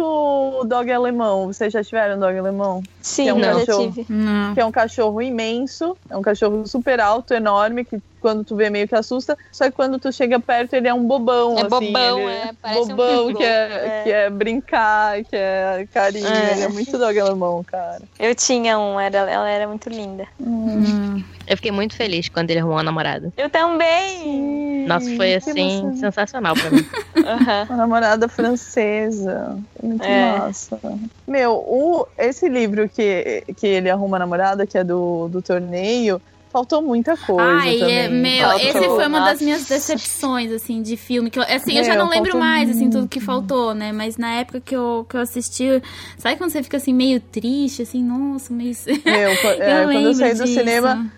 dog 0.67 0.91
alemão. 0.91 1.47
Vocês 1.47 1.73
já 1.73 1.83
tiveram 1.83 2.19
dog 2.19 2.37
alemão? 2.37 2.83
Sim, 3.01 3.23
Que 3.23 3.29
é 3.29 3.33
um 3.33 3.37
eu 3.39 3.43
já 3.43 3.65
cachorro. 3.65 3.91
tive. 3.91 4.05
Não. 4.09 4.53
Que 4.53 4.59
é 4.61 4.65
um 4.65 4.71
cachorro 4.71 5.21
imenso, 5.21 5.97
é 6.09 6.15
um 6.17 6.21
cachorro 6.21 6.67
super 6.67 6.99
alto, 6.99 7.33
enorme, 7.33 7.83
que 7.83 7.99
quando 8.19 8.43
tu 8.43 8.55
vê 8.55 8.69
meio 8.69 8.87
que 8.87 8.95
assusta, 8.95 9.37
só 9.51 9.65
que 9.65 9.71
quando 9.71 9.97
tu 9.99 10.11
chega 10.11 10.39
perto 10.39 10.73
ele 10.73 10.87
é 10.87 10.93
um 10.93 11.05
bobão, 11.05 11.57
É 11.57 11.61
assim. 11.61 11.69
bobão, 11.69 12.19
ele 12.19 12.29
é, 12.31 12.51
parece 12.61 12.79
um 12.81 12.87
bobão, 12.95 13.07
pitbull. 13.27 13.35
que, 13.37 13.43
é, 13.43 13.47
É. 13.49 14.03
que 14.03 14.11
é 14.11 14.29
brincar, 14.29 15.23
que 15.23 15.35
é 15.35 15.87
carinho, 15.93 16.27
É. 16.27 16.51
ele 16.53 16.61
é 16.63 16.67
muito 16.67 16.97
dog 16.97 17.19
alemão, 17.19 17.63
cara. 17.63 18.01
Eu 18.19 18.35
tinha 18.35 18.77
um, 18.79 18.99
era, 18.99 19.17
ela 19.19 19.49
era 19.49 19.67
muito 19.67 19.89
linda. 19.89 20.25
Hum. 20.39 21.23
Eu 21.47 21.57
fiquei 21.57 21.71
muito 21.71 21.95
feliz 21.95 22.29
quando 22.29 22.51
ele 22.51 22.59
arrumou 22.59 22.77
uma 22.77 22.83
namorada. 22.83 23.33
Eu 23.35 23.49
também! 23.49 24.85
Nossa, 24.87 25.05
foi 25.15 25.27
Que 25.29 25.33
assim, 25.35 25.81
emoção. 25.81 25.97
sensacional 25.97 26.53
pra 26.55 26.69
mim. 26.71 26.85
Aham. 27.25 27.65
Uma 27.69 27.77
namorada 27.77 28.27
francesa. 28.29 29.57
Muito 29.81 30.03
É. 30.03 30.37
massa. 30.37 30.79
Meu, 31.27 31.53
o, 31.55 32.07
esse 32.17 32.47
livro 32.47 32.87
que, 32.89 33.43
que 33.57 33.67
ele 33.67 33.89
arruma 33.89 34.17
a 34.17 34.19
namorada, 34.19 34.65
que 34.65 34.77
é 34.77 34.83
do, 34.83 35.27
do 35.29 35.41
torneio, 35.41 36.21
faltou 36.51 36.81
muita 36.81 37.15
coisa. 37.15 37.41
Ai, 37.43 37.77
também. 37.79 37.97
é, 37.97 38.07
meu, 38.09 38.47
Faltou- 38.49 38.67
esse 38.69 38.79
foi 38.89 39.07
uma 39.07 39.19
das 39.21 39.41
minhas 39.41 39.65
decepções, 39.65 40.51
assim, 40.51 40.81
de 40.81 40.97
filme. 40.97 41.29
Que 41.29 41.39
eu, 41.39 41.43
assim, 41.43 41.77
eu 41.77 41.83
já 41.83 41.93
Meu, 41.93 42.03
não 42.03 42.09
lembro 42.09 42.37
mais, 42.37 42.69
assim, 42.69 42.85
tudo 42.89 42.99
muito. 42.99 43.11
que 43.11 43.19
faltou, 43.19 43.73
né? 43.73 43.91
Mas 43.91 44.17
na 44.17 44.31
época 44.35 44.59
que 44.59 44.75
eu, 44.75 45.05
que 45.09 45.15
eu 45.15 45.21
assisti, 45.21 45.81
sabe 46.17 46.35
quando 46.37 46.51
você 46.51 46.61
fica, 46.63 46.77
assim, 46.77 46.93
meio 46.93 47.19
triste, 47.19 47.81
assim, 47.83 48.03
nossa, 48.03 48.51
meio... 48.53 48.73
Meu, 49.05 49.37
co- 49.41 49.47
é, 49.49 49.83
eu 49.83 49.89
quando 49.91 50.05
eu 50.05 50.13
saí 50.13 50.33
do 50.33 50.43
disso. 50.43 50.53
cinema, 50.59 51.11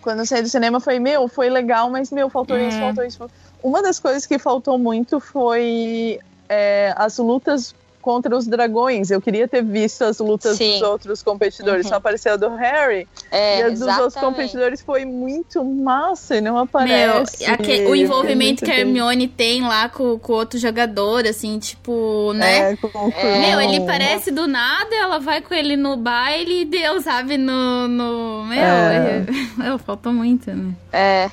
quando 0.00 0.18
eu 0.20 0.26
saí 0.26 0.42
do 0.42 0.48
cinema, 0.48 0.80
foi, 0.80 0.98
meu, 0.98 1.28
foi 1.28 1.48
legal, 1.50 1.90
mas, 1.90 2.10
meu, 2.10 2.28
faltou 2.30 2.56
É. 2.56 2.68
isso, 2.68 2.78
faltou 2.78 3.04
isso. 3.04 3.30
Uma 3.62 3.82
das 3.82 4.00
coisas 4.00 4.26
que 4.26 4.38
faltou 4.38 4.76
muito 4.78 5.20
foi 5.20 6.18
é, 6.48 6.92
as 6.96 7.18
lutas 7.18 7.74
contra 8.02 8.36
os 8.36 8.46
dragões. 8.46 9.10
Eu 9.10 9.20
queria 9.22 9.48
ter 9.48 9.62
visto 9.64 10.02
as 10.02 10.18
lutas 10.18 10.58
Sim. 10.58 10.72
dos 10.72 10.82
outros 10.82 11.22
competidores. 11.22 11.86
Uhum. 11.86 11.90
Só 11.90 11.96
apareceu 11.96 12.34
a 12.34 12.36
do 12.36 12.50
Harry. 12.56 13.08
É, 13.30 13.60
e 13.60 13.62
a 13.62 13.68
dos 13.70 13.80
outros 13.80 14.14
competidores 14.16 14.82
foi 14.82 15.06
muito 15.06 15.64
massa 15.64 16.36
e 16.36 16.40
não 16.42 16.54
Meu, 16.54 16.62
aparece. 16.64 17.46
aque- 17.46 17.86
o 17.86 17.94
envolvimento 17.96 18.64
que 18.64 18.70
a 18.70 18.78
Hermione 18.80 19.28
tem 19.28 19.62
lá 19.62 19.88
com, 19.88 20.18
com 20.18 20.32
o 20.32 20.36
outro 20.36 20.58
jogador, 20.58 21.26
assim, 21.26 21.58
tipo, 21.58 22.32
né? 22.34 22.72
É, 22.72 22.76
o 22.82 23.40
Meu, 23.40 23.60
ele 23.60 23.80
parece 23.86 24.30
do 24.30 24.46
nada, 24.46 24.94
ela 24.94 25.18
vai 25.20 25.40
com 25.40 25.54
ele 25.54 25.76
no 25.76 25.96
baile 25.96 26.62
e 26.62 26.64
deu, 26.64 27.00
sabe, 27.00 27.38
no. 27.38 27.86
no 27.88 28.44
meu, 28.44 28.58
É. 28.58 29.24
meu, 29.56 29.78
faltou 29.80 30.12
muito, 30.12 30.50
né? 30.52 30.74
É. 30.92 31.30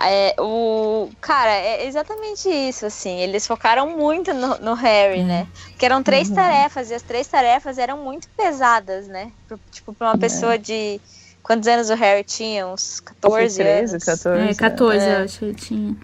É, 0.00 0.34
o 0.40 1.10
cara, 1.20 1.50
é 1.52 1.86
exatamente 1.86 2.48
isso, 2.48 2.86
assim. 2.86 3.18
Eles 3.20 3.46
focaram 3.46 3.96
muito 3.96 4.32
no, 4.32 4.58
no 4.58 4.74
Harry, 4.74 5.22
né? 5.22 5.46
Porque 5.70 5.84
eram 5.84 6.02
três 6.02 6.28
Uhum. 6.28 6.34
tarefas, 6.34 6.90
e 6.90 6.94
as 6.94 7.02
três 7.02 7.26
tarefas 7.28 7.78
eram 7.78 8.02
muito 8.02 8.26
pesadas, 8.36 9.06
né? 9.08 9.30
Pro- 9.46 9.60
tipo, 9.70 9.92
pra 9.94 10.08
uma 10.08 10.18
pessoa 10.18 10.58
de. 10.58 11.00
Quantos 11.42 11.68
anos 11.68 11.90
o 11.90 11.94
Harry 11.94 12.24
tinha? 12.24 12.66
Uns 12.66 13.00
14 13.00 13.56
13, 13.58 13.92
anos. 13.92 14.04
14. 14.04 14.50
É, 14.50 14.54
14, 14.54 15.04
É. 15.06 15.16
eu 15.20 15.24
acho 15.24 15.38
que 15.38 15.44
ele 15.44 15.54
tinha. 15.54 15.96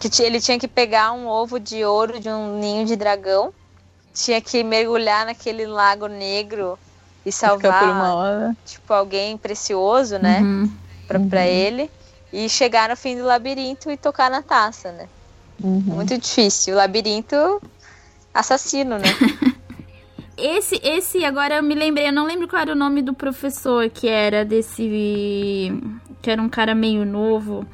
Que 0.00 0.22
ele 0.22 0.40
tinha 0.40 0.58
que 0.58 0.68
pegar 0.68 1.12
um 1.12 1.26
ovo 1.26 1.58
de 1.58 1.84
ouro 1.84 2.18
de 2.20 2.28
um 2.28 2.58
ninho 2.58 2.86
de 2.86 2.96
dragão, 2.96 3.52
tinha 4.14 4.40
que 4.40 4.62
mergulhar 4.62 5.26
naquele 5.26 5.66
lago 5.66 6.06
negro 6.06 6.78
e 7.24 7.32
Fica 7.32 7.48
por 7.58 7.66
uma 7.66 7.72
salvar, 7.72 8.14
hora. 8.14 8.56
tipo, 8.64 8.92
alguém 8.92 9.36
precioso, 9.36 10.18
né? 10.18 10.40
Uhum. 10.40 10.70
Pra, 11.08 11.18
pra 11.20 11.46
ele. 11.46 11.90
E 12.32 12.48
chegar 12.48 12.88
no 12.88 12.96
fim 12.96 13.16
do 13.16 13.24
labirinto 13.24 13.90
e 13.90 13.96
tocar 13.96 14.30
na 14.30 14.42
taça, 14.42 14.92
né? 14.92 15.08
Uhum. 15.62 15.80
Muito 15.80 16.18
difícil. 16.18 16.74
O 16.74 16.76
labirinto 16.76 17.62
assassino, 18.34 18.98
né? 18.98 19.08
Esse, 20.36 20.78
esse, 20.84 21.24
agora 21.24 21.56
eu 21.56 21.62
me 21.62 21.74
lembrei, 21.74 22.08
eu 22.08 22.12
não 22.12 22.26
lembro 22.26 22.46
qual 22.46 22.60
era 22.60 22.72
o 22.72 22.76
nome 22.76 23.00
do 23.00 23.14
professor 23.14 23.88
que 23.88 24.06
era 24.06 24.44
desse. 24.44 25.72
Que 26.20 26.30
era 26.30 26.42
um 26.42 26.48
cara 26.48 26.74
meio 26.74 27.06
novo 27.06 27.66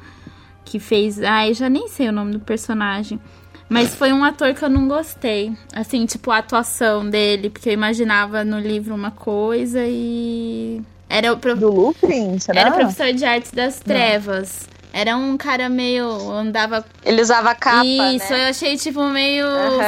que 0.63 0.79
fez. 0.79 1.21
Ai, 1.21 1.49
eu 1.49 1.53
já 1.55 1.69
nem 1.69 1.89
sei 1.89 2.07
o 2.07 2.13
nome 2.13 2.31
do 2.31 2.39
personagem. 2.39 3.19
Mas 3.67 3.95
foi 3.95 4.13
um 4.13 4.23
ator 4.23 4.53
que 4.53 4.63
eu 4.63 4.69
não 4.69 4.87
gostei. 4.87 5.51
Assim, 5.75 6.05
tipo, 6.05 6.31
a 6.31 6.37
atuação 6.37 7.09
dele, 7.09 7.49
porque 7.49 7.69
eu 7.69 7.73
imaginava 7.73 8.45
no 8.45 8.59
livro 8.59 8.95
uma 8.95 9.11
coisa 9.11 9.81
e. 9.85 10.81
Era 11.09 11.31
o, 11.33 11.37
pro- 11.37 11.55
Do 11.55 11.69
Lupin, 11.71 12.39
será? 12.39 12.61
era 12.61 12.69
o 12.71 12.73
professor 12.73 13.13
de 13.13 13.23
artes 13.25 13.51
das 13.51 13.79
trevas. 13.79 14.67
Era 14.95 15.17
um 15.17 15.35
cara 15.37 15.69
meio. 15.69 16.05
andava 16.31 16.85
Ele 17.03 17.19
usava 17.19 17.55
capa, 17.55 17.83
isso, 17.83 18.31
né? 18.31 18.45
eu 18.45 18.49
achei, 18.51 18.77
tipo, 18.77 19.03
meio 19.05 19.43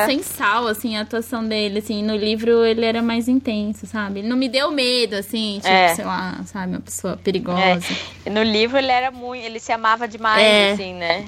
sem 0.08 0.24
sal, 0.24 0.66
assim, 0.68 0.98
a 0.98 1.02
atuação 1.02 1.44
dele, 1.48 1.78
assim. 1.78 2.02
No 2.04 2.16
livro 2.16 2.66
ele 2.66 2.84
era 2.84 3.04
mais 3.04 3.28
intenso, 3.28 3.86
sabe? 3.86 4.20
Ele 4.22 4.28
não 4.28 4.36
me 4.36 4.50
deu 4.50 4.72
medo, 4.72 5.16
assim, 5.16 5.58
tipo, 5.62 5.68
É. 5.72 5.90
sei 5.94 6.06
lá, 6.06 6.40
sabe? 6.48 6.74
Uma 6.74 6.82
pessoa 6.82 7.18
perigosa. 7.24 7.86
E 8.26 8.30
No 8.32 8.42
livro 8.42 8.80
ele 8.80 8.92
era 8.92 9.12
muito. 9.12 9.46
Ele 9.46 9.60
se 9.60 9.72
amava 9.72 10.08
demais, 10.08 10.42
É. 10.44 10.72
assim, 10.72 10.94
né? 10.96 11.26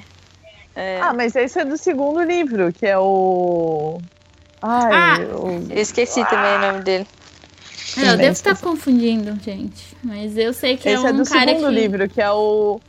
É. 0.76 1.00
Ah, 1.02 1.14
mas 1.14 1.36
esse 1.36 1.60
é 1.60 1.66
do 1.66 1.78
segundo 1.78 2.22
livro, 2.24 2.74
que 2.74 2.86
é 2.88 2.98
o. 2.98 4.00
Ai, 4.60 4.92
Ah! 4.92 5.18
o... 5.36 5.68
Eu 5.72 5.82
esqueci 5.82 6.26
também 6.28 6.56
o 6.56 6.60
nome 6.60 6.82
dele. 6.84 7.08
É, 7.98 8.14
eu 8.14 8.18
devo 8.18 8.32
estar 8.32 8.58
confundindo, 8.58 9.38
gente. 9.44 9.96
Mas 10.04 10.38
eu 10.38 10.54
sei 10.54 10.78
que 10.78 10.88
Esse 10.90 11.06
é 11.06 11.10
é 11.10 11.12
um 11.14 11.18
do 11.18 11.26
cara 11.26 11.48
segundo 11.52 11.70
que... 11.70 11.76
livro, 11.76 12.10
que 12.10 12.22
é 12.22 12.32
o. 12.32 12.80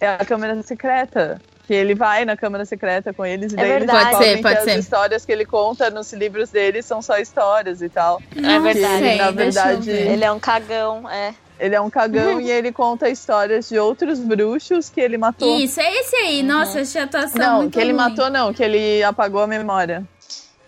É 0.00 0.08
a 0.08 0.24
Câmara 0.24 0.60
Secreta. 0.62 1.40
Que 1.64 1.74
ele 1.74 1.94
vai 1.94 2.24
na 2.24 2.36
Câmara 2.36 2.64
Secreta 2.64 3.14
com 3.14 3.24
eles 3.24 3.52
e 3.52 3.54
É 3.54 3.58
daí 3.58 3.70
eles 3.70 3.86
verdade. 3.86 4.10
Pode 4.10 4.10
descobrem 4.10 4.36
ser, 4.36 4.42
pode 4.42 4.56
que 4.56 4.64
ser. 4.64 4.70
as 4.72 4.78
histórias 4.84 5.24
que 5.24 5.32
ele 5.32 5.44
conta 5.46 5.90
nos 5.90 6.12
livros 6.12 6.50
dele 6.50 6.82
são 6.82 7.00
só 7.00 7.18
histórias 7.18 7.80
e 7.80 7.88
tal. 7.88 8.20
É 8.36 8.58
verdade. 8.58 8.98
sei, 8.98 9.16
na 9.18 9.30
verdade, 9.30 9.90
ver. 9.92 10.10
Ele 10.10 10.24
é 10.24 10.32
um 10.32 10.40
cagão, 10.40 11.08
é. 11.08 11.32
Ele 11.60 11.76
é 11.76 11.80
um 11.80 11.88
cagão 11.88 12.40
e 12.40 12.50
ele 12.50 12.72
conta 12.72 13.08
histórias 13.08 13.68
de 13.68 13.78
outros 13.78 14.18
bruxos 14.18 14.90
que 14.90 15.00
ele 15.00 15.16
matou. 15.16 15.56
Isso, 15.60 15.80
é 15.80 16.00
esse 16.00 16.16
aí. 16.16 16.42
Nossa, 16.42 16.80
achei 16.80 17.00
a 17.00 17.04
atuação 17.04 17.40
Não, 17.40 17.56
muito 17.58 17.72
que 17.74 17.78
ele 17.80 17.92
ruim. 17.92 17.96
matou 18.02 18.28
não, 18.28 18.52
que 18.52 18.64
ele 18.64 19.00
apagou 19.04 19.40
a 19.40 19.46
memória. 19.46 20.04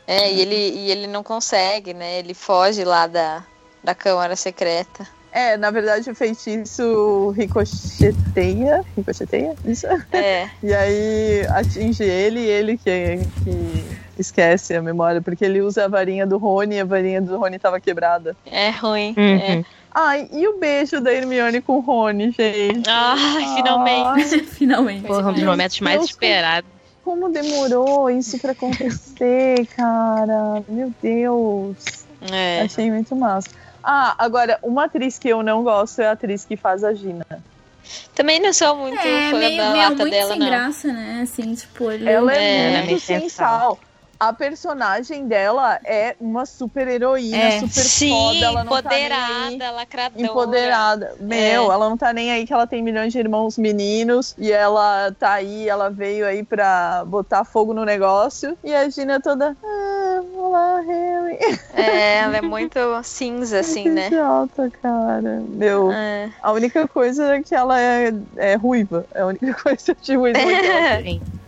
É, 0.06 0.32
e 0.32 0.40
ele, 0.40 0.54
e 0.54 0.90
ele 0.90 1.06
não 1.06 1.22
consegue, 1.22 1.94
né? 1.94 2.18
Ele 2.18 2.34
foge 2.34 2.84
lá 2.84 3.06
da, 3.06 3.44
da 3.82 3.94
Câmara 3.94 4.36
Secreta. 4.36 5.06
É, 5.32 5.56
na 5.56 5.68
verdade 5.72 6.08
o 6.08 6.14
feitiço 6.14 7.30
ricocheteia. 7.36 8.84
Ricocheteia? 8.96 9.54
Isso? 9.64 9.86
É. 10.12 10.48
E 10.62 10.72
aí 10.72 11.46
atinge 11.48 12.04
ele 12.04 12.40
e 12.40 12.46
ele 12.46 12.78
que, 12.78 13.18
que 13.42 13.84
esquece 14.16 14.76
a 14.76 14.80
memória, 14.80 15.20
porque 15.20 15.44
ele 15.44 15.60
usa 15.60 15.86
a 15.86 15.88
varinha 15.88 16.24
do 16.24 16.38
Rony 16.38 16.76
e 16.76 16.80
a 16.80 16.84
varinha 16.84 17.20
do 17.20 17.36
Rony 17.36 17.58
tava 17.58 17.80
quebrada. 17.80 18.36
É 18.46 18.70
ruim. 18.70 19.12
Uhum. 19.16 19.36
É. 19.38 19.64
Ai, 19.92 20.28
e 20.32 20.46
o 20.48 20.58
beijo 20.58 21.00
da 21.00 21.12
Hermione 21.12 21.60
com 21.60 21.78
o 21.78 21.80
Rony, 21.80 22.32
gente? 22.32 22.88
Ai, 22.88 23.56
finalmente. 23.56 24.38
Finalmente. 24.54 25.06
Porra, 25.06 25.30
um 25.30 25.32
dos 25.32 25.42
momentos 25.42 25.80
mais 25.80 25.98
Deus, 25.98 26.10
esperados. 26.10 26.70
Como 27.04 27.28
demorou 27.30 28.08
isso 28.10 28.38
pra 28.38 28.52
acontecer, 28.52 29.66
cara? 29.76 30.62
Meu 30.66 30.92
Deus. 31.02 31.76
É. 32.32 32.62
Achei 32.62 32.90
muito 32.90 33.14
massa. 33.14 33.50
Ah, 33.82 34.14
agora, 34.16 34.58
uma 34.62 34.84
atriz 34.84 35.18
que 35.18 35.28
eu 35.28 35.42
não 35.42 35.62
gosto 35.62 36.00
é 36.00 36.06
a 36.06 36.12
atriz 36.12 36.44
que 36.46 36.56
faz 36.56 36.82
a 36.82 36.94
Gina. 36.94 37.26
Também 38.14 38.40
não 38.40 38.50
sou 38.54 38.74
muito 38.76 38.98
É, 38.98 39.30
fã 39.30 39.38
meio, 39.38 39.58
da 39.58 39.70
meio 39.72 39.82
lata 39.84 39.96
muito 39.96 40.10
dela, 40.10 40.30
sem 40.30 40.38
não. 40.38 40.46
graça, 40.46 40.88
né? 40.90 41.20
Assim, 41.22 41.54
tipo, 41.54 41.90
ele... 41.90 42.08
Ela 42.08 42.34
é, 42.34 42.38
É, 42.38 42.66
ela 42.68 42.78
é 42.78 42.86
muito 42.86 43.06
A 44.28 44.32
personagem 44.32 45.26
dela 45.28 45.78
é 45.84 46.16
uma 46.20 46.46
super 46.46 46.88
heroína, 46.88 47.36
É. 47.36 47.60
super 47.60 47.68
Sim, 47.82 48.10
foda. 48.10 48.38
Ela 48.46 48.64
não 48.64 48.72
tá 48.72 48.78
empoderada, 48.78 49.70
lacradora. 49.72 50.22
Empoderada. 50.22 51.14
Meu, 51.20 51.70
É. 51.70 51.74
ela 51.74 51.88
não 51.90 51.96
tá 51.96 52.12
nem 52.12 52.32
aí 52.32 52.46
que 52.46 52.52
ela 52.52 52.66
tem 52.66 52.82
milhões 52.82 53.12
de 53.12 53.18
irmãos 53.18 53.58
meninos 53.58 54.34
e 54.38 54.50
ela 54.50 55.12
tá 55.18 55.32
aí, 55.32 55.68
ela 55.68 55.90
veio 55.90 56.26
aí 56.26 56.42
pra 56.42 57.04
botar 57.06 57.44
fogo 57.44 57.74
no 57.74 57.84
negócio. 57.84 58.56
E 58.64 58.74
a 58.74 58.88
Gina 58.88 59.20
toda. 59.20 59.54
Ah, 59.62 60.22
olá, 60.36 60.80
Harry. 60.80 61.38
É, 61.74 62.18
ela 62.18 62.36
é 62.38 62.40
muito 62.42 62.78
cinza, 63.02 63.60
assim, 63.60 63.88
né? 63.90 64.08
Que 64.08 64.16
alta, 64.16 64.70
cara. 64.82 65.42
Meu, 65.48 65.92
É. 65.92 66.30
a 66.42 66.52
única 66.52 66.88
coisa 66.88 67.34
é 67.36 67.42
que 67.42 67.54
ela 67.54 67.78
é, 67.80 68.12
é 68.36 68.54
ruiva. 68.54 69.04
É 69.14 69.20
a 69.20 69.26
única 69.26 69.52
coisa 69.62 69.94
de 70.00 70.16
ruiva. 70.16 70.38
que 70.38 70.44
ela 70.52 71.02
tem. 71.02 71.20
Sim. 71.20 71.22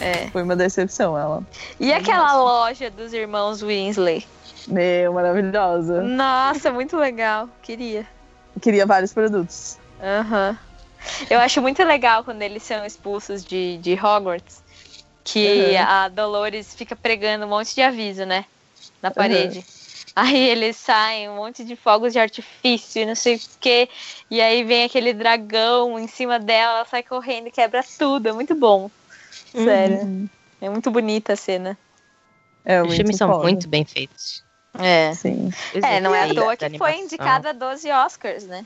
É. 0.00 0.28
Foi 0.30 0.42
uma 0.42 0.56
decepção 0.56 1.16
ela. 1.16 1.42
E 1.78 1.92
aquela 1.92 2.34
loja 2.34 2.90
dos 2.90 3.12
irmãos 3.12 3.60
Winsley? 3.62 4.26
Meu, 4.66 5.12
maravilhosa. 5.12 6.02
Nossa, 6.02 6.72
muito 6.72 6.96
legal. 6.96 7.48
Queria. 7.62 8.06
Queria 8.60 8.86
vários 8.86 9.12
produtos. 9.12 9.78
Aham. 10.02 10.58
Eu 11.28 11.38
acho 11.38 11.62
muito 11.62 11.82
legal 11.82 12.24
quando 12.24 12.42
eles 12.42 12.62
são 12.62 12.84
expulsos 12.84 13.44
de, 13.44 13.78
de 13.78 13.94
Hogwarts. 13.94 14.62
Que 15.22 15.74
Uhum. 15.76 15.84
a 15.86 16.08
Dolores 16.08 16.74
fica 16.74 16.96
pregando 16.96 17.44
um 17.44 17.48
monte 17.48 17.74
de 17.74 17.82
aviso, 17.82 18.24
né? 18.24 18.44
Na 19.02 19.10
parede. 19.10 19.64
Aí 20.16 20.48
eles 20.48 20.76
saem, 20.76 21.28
um 21.28 21.36
monte 21.36 21.62
de 21.64 21.76
fogos 21.76 22.12
de 22.12 22.18
artifício 22.18 23.02
e 23.02 23.06
não 23.06 23.14
sei 23.14 23.36
o 23.36 23.40
quê. 23.60 23.88
E 24.30 24.40
aí 24.40 24.64
vem 24.64 24.84
aquele 24.84 25.12
dragão 25.12 25.98
em 25.98 26.08
cima 26.08 26.38
dela, 26.38 26.78
ela 26.78 26.84
sai 26.84 27.02
correndo 27.02 27.46
e 27.46 27.50
quebra 27.50 27.84
tudo. 27.98 28.28
É 28.28 28.32
muito 28.32 28.54
bom. 28.54 28.90
Sério. 29.52 30.28
É 30.60 30.68
muito 30.68 30.90
bonita 30.90 31.32
a 31.32 31.36
cena. 31.36 31.76
É, 32.64 32.82
Os 32.82 32.94
filmes 32.94 33.16
são 33.16 33.30
foda. 33.30 33.42
muito 33.42 33.68
bem 33.68 33.84
feitos. 33.84 34.44
É. 34.78 35.12
Sim. 35.14 35.50
É, 35.82 36.00
não 36.00 36.14
é 36.14 36.30
à 36.30 36.34
toa 36.34 36.56
que 36.56 36.78
foi 36.78 36.96
indicada 36.98 37.50
a 37.50 37.52
12 37.52 37.90
Oscars, 37.90 38.44
né? 38.46 38.64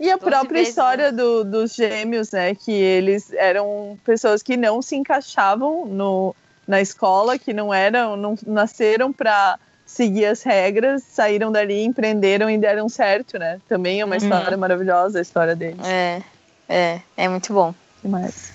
E 0.00 0.10
a 0.10 0.18
própria 0.18 0.58
vezes, 0.58 0.70
história 0.70 1.12
do- 1.12 1.44
dos 1.44 1.74
gêmeos, 1.74 2.32
né? 2.32 2.54
Que 2.54 2.72
eles 2.72 3.32
eram 3.34 3.98
pessoas 4.04 4.42
que 4.42 4.56
não 4.56 4.82
se 4.82 4.96
encaixavam 4.96 5.86
no, 5.86 6.34
na 6.66 6.80
escola, 6.80 7.38
que 7.38 7.52
não 7.52 7.72
eram, 7.72 8.16
não 8.16 8.34
nasceram 8.46 9.12
para 9.12 9.58
seguir 9.86 10.24
as 10.24 10.42
regras, 10.42 11.02
saíram 11.04 11.52
dali, 11.52 11.84
empreenderam 11.84 12.48
e 12.50 12.56
deram 12.58 12.88
certo, 12.88 13.38
né? 13.38 13.60
Também 13.68 14.00
é 14.00 14.04
uma 14.04 14.16
Uhum. 14.16 14.22
história 14.22 14.56
maravilhosa 14.56 15.18
a 15.18 15.22
história 15.22 15.54
deles. 15.54 15.86
É. 15.86 16.22
É, 16.68 17.00
é 17.16 17.28
muito 17.28 17.52
bom. 17.52 17.74
Demais. 18.02 18.51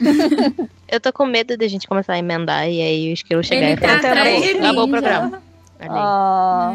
Eu 0.88 1.00
tô 1.00 1.12
com 1.12 1.26
medo 1.26 1.56
da 1.56 1.68
gente 1.68 1.86
começar 1.86 2.14
a 2.14 2.18
emendar 2.18 2.68
e 2.68 2.80
aí 2.80 3.10
o 3.10 3.12
esquilo 3.12 3.42
chegar 3.44 3.66
Ele 3.66 3.72
e 3.74 3.76
tá 3.76 4.00
falar, 4.00 4.00
de 4.00 4.06
acabou, 4.06 4.60
acabou 4.62 4.84
o 4.84 4.88
programa. 4.88 5.42
Ah, 5.80 6.74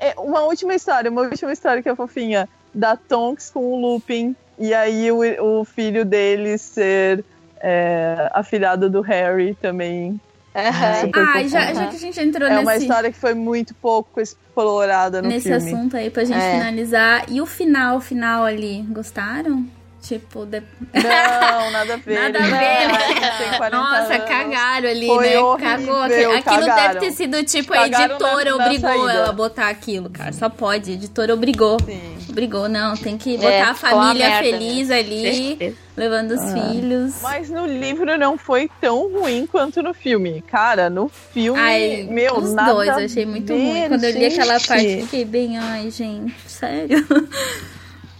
É. 0.00 0.08
é, 0.10 0.14
uma 0.18 0.40
última 0.42 0.74
história, 0.74 1.10
uma 1.10 1.22
última 1.22 1.52
história 1.52 1.82
que 1.82 1.88
é 1.88 1.94
fofinha. 1.96 2.48
Da 2.74 2.96
Tonks 2.96 3.50
com 3.50 3.60
o 3.72 3.80
Lupin. 3.80 4.36
E 4.58 4.74
aí 4.74 5.10
o, 5.10 5.60
o 5.60 5.64
filho 5.64 6.04
dele 6.04 6.58
ser 6.58 7.24
é, 7.60 8.30
afilhado 8.34 8.88
do 8.90 9.00
Harry 9.00 9.54
também. 9.60 10.20
Aham. 10.54 10.94
Super 11.02 11.20
Ah, 11.22 11.42
já, 11.48 11.74
já 11.74 11.86
que 11.88 11.96
a 11.96 11.98
gente 11.98 12.20
entrou 12.20 12.48
É 12.48 12.58
uma 12.58 12.72
nesse, 12.72 12.84
história 12.86 13.10
que 13.12 13.18
foi 13.18 13.34
muito 13.34 13.74
pouco 13.74 14.20
explorada 14.20 15.20
no 15.20 15.28
nesse 15.28 15.48
filme. 15.50 15.56
assunto 15.74 15.96
aí 15.96 16.08
pra 16.10 16.24
gente 16.24 16.38
É. 16.38 16.52
finalizar. 16.52 17.24
E 17.30 17.40
o 17.40 17.46
final, 17.46 17.96
o 17.96 18.00
final 18.00 18.44
ali, 18.44 18.82
gostaram? 18.88 19.66
Tipo, 20.06 20.46
de... 20.46 20.60
Não, 20.94 21.70
nada 21.72 21.94
a 21.94 21.96
ver. 21.96 22.14
Nada 22.14 22.38
a 22.38 22.42
ver, 22.42 22.50
né? 22.52 23.30
tem 23.38 23.58
40 23.58 23.76
Nossa, 23.76 24.14
anos. 24.14 24.28
cagaram 24.28 24.88
ali, 24.88 25.06
Foi 25.06 25.30
né? 25.30 25.38
horrível, 25.40 25.56
Cagou. 25.58 26.02
Aquilo, 26.02 26.32
aquilo 26.32 26.60
deve 26.60 26.66
cagaram. 26.70 27.00
ter 27.00 27.10
sido 27.12 27.44
tipo, 27.44 27.72
a 27.72 27.76
Cagaram 27.78 28.04
editora 28.14 28.50
na- 28.50 28.56
na 28.56 28.64
obrigou 28.64 28.90
saída. 28.90 29.12
ela 29.12 29.28
a 29.28 29.32
botar 29.32 29.68
aquilo, 29.68 30.08
cara. 30.10 30.32
Só 30.32 30.48
pode. 30.48 30.90
A 30.90 30.94
editora 30.94 31.34
obrigou. 31.34 31.76
Sim. 31.84 32.16
Obrigou, 32.28 32.68
não. 32.68 32.96
Tem 32.96 33.16
que 33.18 33.34
É, 33.34 33.38
botar 33.38 33.70
a 33.70 33.74
ficou 33.74 33.98
uma 33.98 34.06
família 34.08 34.28
merda 34.28 34.44
feliz 34.50 34.90
ali, 34.90 35.36
Certeza. 35.56 35.76
levando 35.96 36.30
os 36.32 36.52
filhos. 36.52 37.14
Mas 37.22 37.48
no 37.50 37.66
livro 37.66 38.16
não 38.18 38.36
foi 38.38 38.70
tão 38.80 39.10
ruim 39.12 39.46
quanto 39.46 39.82
no 39.82 39.92
filme. 39.94 40.42
Cara, 40.42 40.88
no 40.90 41.08
filme, 41.08 41.58
Ai, 41.58 42.06
meu, 42.10 42.36
os 42.38 42.52
nada 42.52 42.72
dois, 42.74 42.88
a 42.90 43.00
eu 43.00 43.06
achei 43.06 43.24
muito 43.26 43.46
ver, 43.52 43.58
ruim. 43.58 43.88
Quando 43.88 44.04
eu 44.04 44.10
li 44.12 44.26
aquela 44.26 44.60
parte, 44.60 45.00
fiquei 45.02 45.24
bem, 45.24 45.58
ai, 45.58 45.90
gente, 45.90 46.34
sério. 46.46 47.04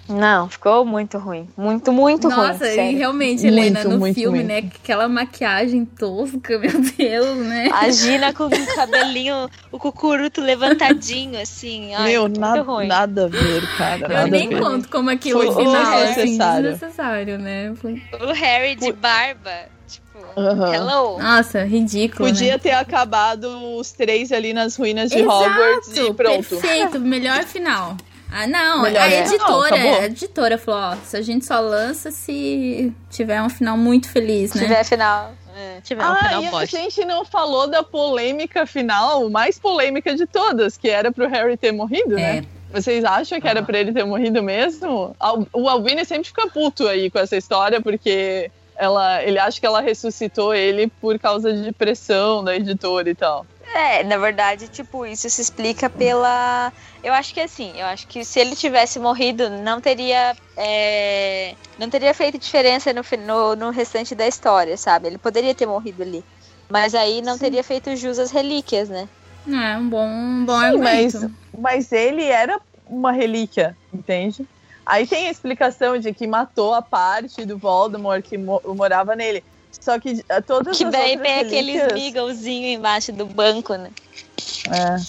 Não, 0.08 0.48
ficou 0.48 0.84
muito 0.84 1.18
ruim. 1.18 1.48
Muito, 1.56 1.92
muito 1.92 2.28
ruim. 2.28 2.36
Nossa, 2.48 2.72
e 2.72 2.94
realmente, 2.94 3.42
Muito, 3.42 3.46
Helena, 3.46 3.84
no 3.84 3.98
muito 3.98 4.14
filme, 4.14 4.38
ruim. 4.38 4.46
né? 4.46 4.58
Aquela 4.58 5.08
maquiagem 5.08 5.84
tosca, 5.84 6.58
meu 6.60 6.70
Deus, 6.96 7.36
né? 7.38 7.68
A 7.72 7.90
Gina 7.90 8.32
com 8.32 8.44
o 8.44 8.66
cabelinho, 8.74 9.48
o 9.72 9.78
cucuruto 9.78 10.40
levantadinho, 10.40 11.40
assim. 11.40 11.94
Ai, 11.94 12.12
Meu, 12.12 12.22
muito 12.22 12.38
nada, 12.40 12.62
ruim. 12.62 12.86
nada 12.86 13.24
a 13.24 13.28
ver, 13.28 13.66
cara. 13.76 14.22
Eu 14.22 14.28
nem 14.28 14.48
ver. 14.48 14.60
conto 14.60 14.88
como 14.88 15.10
aquilo 15.10 15.42
Foi 15.52 15.64
final, 15.64 15.98
assim, 16.02 16.38
desnecessário. 16.38 17.38
né? 17.38 17.72
Foi- 17.76 18.00
O 18.20 18.32
Harry 18.32 18.76
de 18.76 18.92
barba, 18.92 19.50
tipo, 19.88 20.18
Aham. 20.36 20.72
hello. 20.74 21.18
Nossa, 21.18 21.64
ridículo, 21.64 22.28
Podia 22.28 22.52
né? 22.52 22.58
ter 22.58 22.70
acabado 22.72 23.48
os 23.78 23.92
três 23.92 24.30
ali 24.32 24.52
nas 24.52 24.76
ruínas 24.76 25.10
de 25.10 25.18
Exato, 25.18 25.32
Hogwarts 25.36 25.96
e 25.96 26.14
pronto. 26.14 26.48
perfeito, 26.60 27.00
melhor 27.00 27.42
final. 27.44 27.96
Ah, 28.30 28.46
não, 28.46 28.82
Melhor, 28.82 29.02
a 29.04 29.08
né? 29.08 29.20
editora, 29.20 29.76
Não, 29.78 29.94
a 30.00 30.04
editora 30.06 30.58
falou, 30.58 30.80
ó, 30.80 30.96
se 31.04 31.16
a 31.16 31.22
gente 31.22 31.44
só 31.46 31.60
lança 31.60 32.10
se 32.10 32.92
tiver 33.10 33.40
um 33.40 33.48
final 33.48 33.76
muito 33.76 34.10
feliz, 34.10 34.50
Se 34.50 34.58
né? 34.58 34.64
tiver 34.64 34.84
final. 34.84 35.32
é. 35.56 35.76
Se 35.76 35.82
tiver 35.82 36.04
um 36.04 36.10
Ah, 36.12 36.16
final 36.16 36.42
e 36.42 36.46
a 36.56 36.64
gente 36.66 37.04
não 37.04 37.24
falou 37.24 37.66
da 37.68 37.82
polêmica 37.82 38.66
final, 38.66 39.30
mais 39.30 39.58
polêmica 39.58 40.14
de 40.14 40.26
todas, 40.26 40.76
que 40.76 40.88
era 40.88 41.10
pro 41.12 41.28
Harry 41.28 41.56
ter 41.56 41.72
morrido, 41.72 42.18
É. 42.18 42.40
né? 42.40 42.44
Vocês 42.72 43.04
acham 43.04 43.40
que 43.40 43.46
era 43.48 43.62
pra 43.62 43.78
ele 43.78 43.92
ter 43.92 44.04
morrido 44.04 44.42
mesmo? 44.42 45.14
O 45.52 45.68
Albini 45.68 46.04
sempre 46.04 46.24
fica 46.28 46.48
puto 46.48 46.86
aí 46.88 47.08
com 47.08 47.18
essa 47.20 47.36
história, 47.36 47.80
porque 47.80 48.50
ela, 48.76 49.22
ele 49.22 49.38
acha 49.38 49.58
que 49.58 49.64
ela 49.64 49.80
ressuscitou 49.80 50.52
ele 50.52 50.88
por 51.00 51.16
causa 51.18 51.52
de 51.54 51.70
pressão 51.72 52.42
da 52.44 52.54
editora 52.56 53.08
e 53.08 53.14
tal. 53.14 53.46
É, 53.74 54.02
na 54.04 54.16
verdade, 54.18 54.68
tipo, 54.68 55.06
isso 55.06 55.28
se 55.30 55.40
explica 55.40 55.88
pela. 55.88 56.72
Eu 57.06 57.14
acho 57.14 57.32
que 57.32 57.40
assim, 57.40 57.72
eu 57.78 57.86
acho 57.86 58.06
que 58.08 58.24
se 58.24 58.40
ele 58.40 58.56
tivesse 58.56 58.98
morrido, 58.98 59.48
não 59.50 59.80
teria. 59.80 60.36
é, 60.56 61.56
Não 61.78 61.88
teria 61.90 62.12
feito 62.14 62.38
diferença 62.38 62.92
no, 62.92 63.02
no, 63.26 63.56
no 63.56 63.70
restante 63.70 64.14
da 64.14 64.26
história, 64.26 64.76
sabe? 64.76 65.08
Ele 65.08 65.18
poderia 65.18 65.54
ter 65.54 65.66
morrido 65.66 66.02
ali. 66.02 66.26
Mas 66.70 66.94
aí 66.94 67.22
não 67.22 67.38
teria 67.38 67.62
feito 67.64 67.94
jus 67.96 68.18
às 68.18 68.30
relíquias, 68.32 68.88
né? 68.88 69.08
É 69.48 69.78
um 69.78 69.88
bom, 69.88 70.06
um 70.08 70.44
bom 70.46 70.52
Sim, 70.52 70.78
mas, 70.78 71.14
argumento. 71.18 71.32
mas 71.56 71.92
ele 71.92 72.24
era 72.24 72.60
uma 72.84 73.12
relíquia, 73.12 73.78
entende? 73.92 74.48
Aí 74.84 75.06
tem 75.06 75.28
a 75.28 75.30
explicação 75.30 75.98
de 75.98 76.12
que 76.14 76.26
matou 76.26 76.74
a 76.74 76.82
parte 76.82 77.44
do 77.46 77.58
Voldemort 77.58 78.22
que 78.24 78.36
mo- 78.38 78.60
morava 78.76 79.14
nele. 79.16 79.44
Só 79.80 79.98
que 80.00 80.24
eh, 80.28 80.40
todas 80.42 80.78
Que 80.78 80.84
as 80.84 80.94
daí 80.94 81.18
tem 81.18 81.40
aqueles 81.40 81.84
relíquias... 81.84 81.88
migãozinhos 81.88 82.78
embaixo 82.78 83.12
do 83.12 83.26
banco, 83.26 83.74
né? 83.74 83.90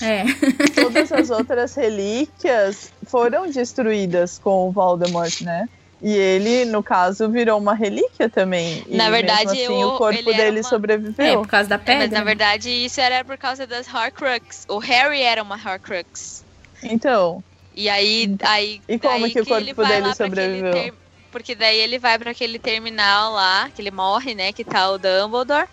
É. 0.02 0.06
É. 0.22 0.24
todas 0.76 1.12
as 1.12 1.30
outras 1.30 1.76
relíquias 1.76 2.92
foram 3.06 3.50
destruídas 3.50 4.40
com 4.40 4.68
o 4.68 4.72
Voldemort, 4.72 5.42
né? 5.42 5.68
E 6.02 6.14
ele, 6.14 6.66
no 6.66 6.84
caso, 6.84 7.28
virou 7.30 7.58
uma 7.58 7.74
relíquia 7.74 8.30
também. 8.30 8.84
E 8.88 8.96
Na 8.96 9.10
verdade, 9.10 9.48
mesmo 9.52 9.64
assim, 9.74 9.84
o- 9.84 9.96
o 9.96 9.98
corpo 9.98 10.24
dele 10.32 10.52
uma- 10.52 10.60
É, 10.60 10.64
sobreviveu. 10.64 11.42
por 11.42 11.48
causa 11.48 11.68
da 11.70 11.76
É, 11.76 11.80
pedra. 11.80 11.98
mas 12.02 12.12
na 12.12 12.24
verdade 12.24 12.70
isso 12.70 13.02
era 13.02 13.26
por 13.26 13.36
causa 13.38 13.66
das 13.66 13.88
Horcrux. 13.92 14.66
O 14.70 14.78
Harry 14.78 15.22
era 15.22 15.42
uma 15.42 15.56
Horcrux. 15.56 16.44
Então, 16.84 17.44
E 17.76 17.90
aí, 17.90 18.36
aí 18.42 18.82
E 18.88 18.98
como 18.98 19.20
daí 19.22 19.32
que 19.32 19.42
o 19.42 19.46
corpo 19.46 19.74
vai 19.76 20.02
dele 20.02 20.16
sobreviveu? 20.16 20.72
ter- 20.72 20.94
Porque 21.32 21.54
daí 21.54 21.78
ele 21.78 22.00
vai 22.00 22.18
pra 22.18 22.32
aquele 22.32 22.58
terminal 22.58 23.34
lá, 23.34 23.70
que 23.76 23.80
ele 23.82 23.92
morre, 23.92 24.34
né? 24.34 24.52
Que 24.52 24.64
tá 24.64 24.90
o 24.90 24.98
Dumbledore. 24.98 25.68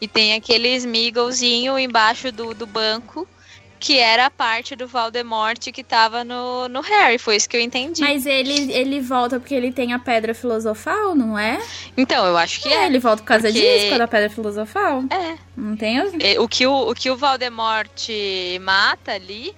E 0.00 0.08
tem 0.08 0.34
aquele 0.34 0.68
Smeagolzinho 0.76 1.78
embaixo 1.78 2.32
do, 2.32 2.54
do 2.54 2.66
banco, 2.66 3.28
que 3.78 3.98
era 3.98 4.26
a 4.26 4.30
parte 4.30 4.76
do 4.76 4.86
Voldemort 4.86 5.58
que 5.72 5.82
tava 5.84 6.22
no, 6.24 6.68
no 6.68 6.80
Harry. 6.80 7.18
Foi 7.18 7.36
isso 7.36 7.48
que 7.48 7.56
eu 7.56 7.60
entendi. 7.60 8.00
Mas 8.02 8.26
ele, 8.26 8.72
ele 8.72 9.00
volta 9.00 9.38
porque 9.40 9.54
ele 9.54 9.72
tem 9.72 9.92
a 9.92 9.98
pedra 9.98 10.34
filosofal, 10.34 11.14
não 11.14 11.38
é? 11.38 11.58
Então, 11.96 12.26
eu 12.26 12.36
acho 12.36 12.60
que 12.62 12.68
É, 12.68 12.82
é. 12.82 12.86
ele 12.86 12.98
volta 12.98 13.22
por 13.22 13.28
causa 13.28 13.48
porque- 13.48 13.58
disso, 13.60 13.84
por 13.84 13.88
causa 13.90 13.98
da 13.98 14.08
pedra 14.08 14.30
filosofal. 14.30 15.04
É. 15.10 15.36
Não 15.56 15.76
tem? 15.76 15.98
as- 15.98 16.12
É, 16.20 16.38
O 16.40 16.46
que 16.48 16.66
o, 16.66 16.90
o 16.90 16.94
que 16.94 17.10
o 17.10 17.16
Voldemort 17.16 18.08
mata 18.60 19.12
ali 19.12 19.54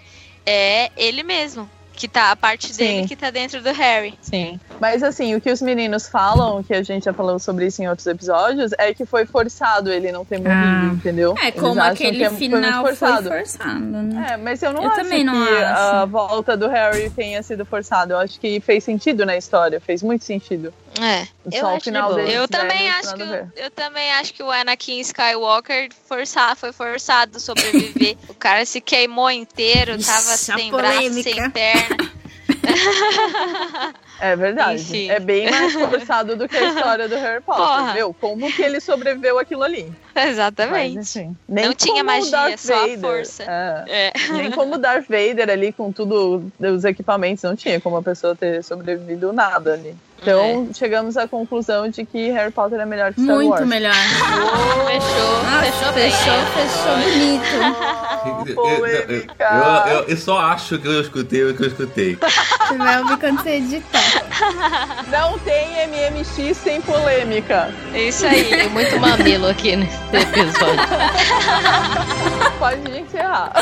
é 0.46 0.90
ele 0.96 1.22
mesmo. 1.22 1.68
Que 1.94 2.08
tá 2.08 2.30
a 2.32 2.36
parte 2.36 2.74
dele 2.76 3.02
Sim. 3.02 3.06
que 3.08 3.14
tá 3.14 3.30
dentro 3.30 3.62
do 3.62 3.70
Harry. 3.72 4.14
sim. 4.20 4.58
Mas 4.80 5.02
assim, 5.02 5.34
o 5.36 5.40
que 5.40 5.50
os 5.50 5.62
meninos 5.62 6.08
falam, 6.08 6.62
que 6.62 6.74
a 6.74 6.82
gente 6.82 7.04
já 7.04 7.12
falou 7.12 7.38
sobre 7.38 7.66
isso 7.66 7.80
em 7.82 7.88
outros 7.88 8.06
episódios, 8.06 8.72
é 8.78 8.92
que 8.92 9.04
foi 9.06 9.24
forçado 9.26 9.92
ele 9.92 10.10
não 10.10 10.24
ter 10.24 10.38
morrido, 10.38 10.52
Ah. 10.56 10.90
entendeu? 10.92 11.34
É, 11.40 11.48
Eles 11.48 11.60
como 11.60 11.80
aquele 11.80 12.16
que 12.18 12.24
é- 12.24 12.28
foi 12.30 12.38
final 12.38 12.82
foi 12.82 12.96
forçado. 12.96 13.28
forçado, 13.28 13.78
né? 13.80 14.26
É, 14.32 14.36
mas 14.36 14.62
eu 14.62 14.72
não 14.72 14.82
Eu 14.82 14.90
acho 14.90 15.00
também 15.02 15.22
não 15.22 15.46
que 15.46 15.52
acho. 15.62 15.80
a 15.80 16.04
volta 16.06 16.56
do 16.56 16.66
Harry 16.68 17.08
tenha 17.10 17.42
sido 17.42 17.64
forçada. 17.64 18.14
Eu 18.14 18.18
acho 18.18 18.40
que 18.40 18.58
fez 18.60 18.82
sentido 18.82 19.24
na 19.24 19.36
história, 19.36 19.80
fez 19.80 20.02
muito 20.02 20.24
sentido. 20.24 20.72
É. 21.00 21.26
Eu 21.50 21.64
o 21.64 21.68
acho 21.68 21.84
final 21.84 22.14
dele. 22.14 22.32
Eu 22.34 22.46
também 22.46 22.90
acho 22.90 23.14
que 23.14 23.22
o- 23.22 23.52
eu 23.56 23.70
também 23.70 24.12
acho 24.12 24.34
que 24.34 24.42
o 24.42 24.50
Anakin 24.50 25.00
Skywalker 25.00 25.88
forçar, 26.06 26.54
foi 26.56 26.72
forçado 26.72 27.38
a 27.38 27.40
sobreviver. 27.40 28.16
o 28.28 28.34
cara 28.34 28.64
se 28.66 28.80
queimou 28.80 29.30
inteiro, 29.30 29.92
Ixi, 29.96 30.06
tava 30.06 30.36
sem 30.36 30.70
braço, 30.70 30.96
polêmica. 30.98 31.30
sem 31.32 31.50
perna. 31.50 32.12
É 34.20 34.36
verdade. 34.36 34.80
Enfim. 34.80 35.10
É 35.10 35.18
bem 35.18 35.50
mais 35.50 35.72
forçado 35.72 36.36
do 36.36 36.48
que 36.48 36.56
a 36.56 36.68
história 36.68 37.08
do 37.08 37.16
Harry 37.16 37.42
Potter. 37.42 37.64
Porra. 37.64 37.92
Meu, 37.94 38.14
como 38.14 38.52
que 38.52 38.62
ele 38.62 38.78
sobreviveu 38.80 39.36
aquilo 39.36 39.64
ali? 39.64 39.92
Exatamente. 40.28 40.96
Mas, 40.96 41.16
enfim, 41.16 41.36
Não 41.48 41.72
tinha 41.74 42.02
magia, 42.04 42.30
Darth 42.30 42.58
só 42.58 42.84
a 42.84 42.98
força. 42.98 43.42
É. 43.44 43.84
É. 44.08 44.12
Nem 44.32 44.50
como 44.50 44.74
o 44.74 44.78
Darth 44.78 45.06
Vader 45.08 45.50
ali 45.50 45.72
com 45.72 45.90
tudo, 45.92 46.50
os 46.60 46.84
equipamentos, 46.84 47.42
não 47.44 47.56
tinha 47.56 47.80
como 47.80 47.96
a 47.96 48.02
pessoa 48.02 48.34
ter 48.36 48.62
sobrevivido 48.62 49.32
nada 49.32 49.74
ali. 49.74 49.94
Então, 50.20 50.68
chegamos 50.72 51.16
à 51.16 51.26
conclusão 51.26 51.88
de 51.88 52.04
que 52.06 52.30
Harry 52.30 52.52
Potter 52.52 52.78
é 52.78 52.86
melhor 52.86 53.12
que 53.12 53.20
Star 53.20 53.34
Muito 53.34 53.50
Wars. 53.50 53.66
melhor. 53.66 53.92
Fechou, 54.86 55.42
Nossa, 55.42 55.64
fechou 55.72 55.92
bem. 55.92 56.10
fechou, 56.12 56.46
fechou 56.54 56.96
bonito. 56.98 58.54
Polêmica. 58.54 59.34
Eu, 59.86 59.92
eu- 59.96 60.04
eu 60.08 60.16
só 60.16 60.38
acho 60.38 60.78
que 60.78 60.86
eu 60.86 61.00
escutei 61.00 61.42
o 61.44 61.56
que 61.56 61.62
eu 61.64 61.66
escutei. 61.68 62.16
Você 62.16 62.78
vai 62.78 63.00
ouvir 63.02 63.18
quando 63.18 63.42
você 63.42 63.50
editar. 63.56 64.11
Não 65.08 65.38
tem 65.40 65.86
MMX 65.88 66.56
sem 66.56 66.80
polêmica. 66.80 67.72
É 67.92 68.08
Isso 68.08 68.26
aí. 68.26 68.44
Tem 68.44 68.68
muito 68.68 68.98
mamilo 68.98 69.48
aqui 69.48 69.76
nesse 69.76 69.98
episódio. 70.12 70.82
Pode 72.58 72.98
encerrar. 72.98 73.52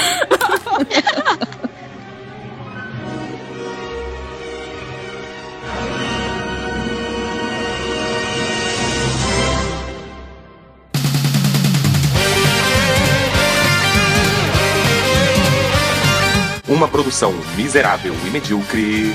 Uma 16.69 16.87
produção 16.87 17.35
miserável 17.57 18.15
e 18.25 18.31
medíocre. 18.31 19.13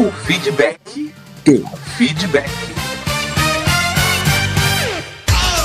O 0.00 0.10
feedback. 0.10 1.12
O 1.46 1.76
feedback. 1.98 2.48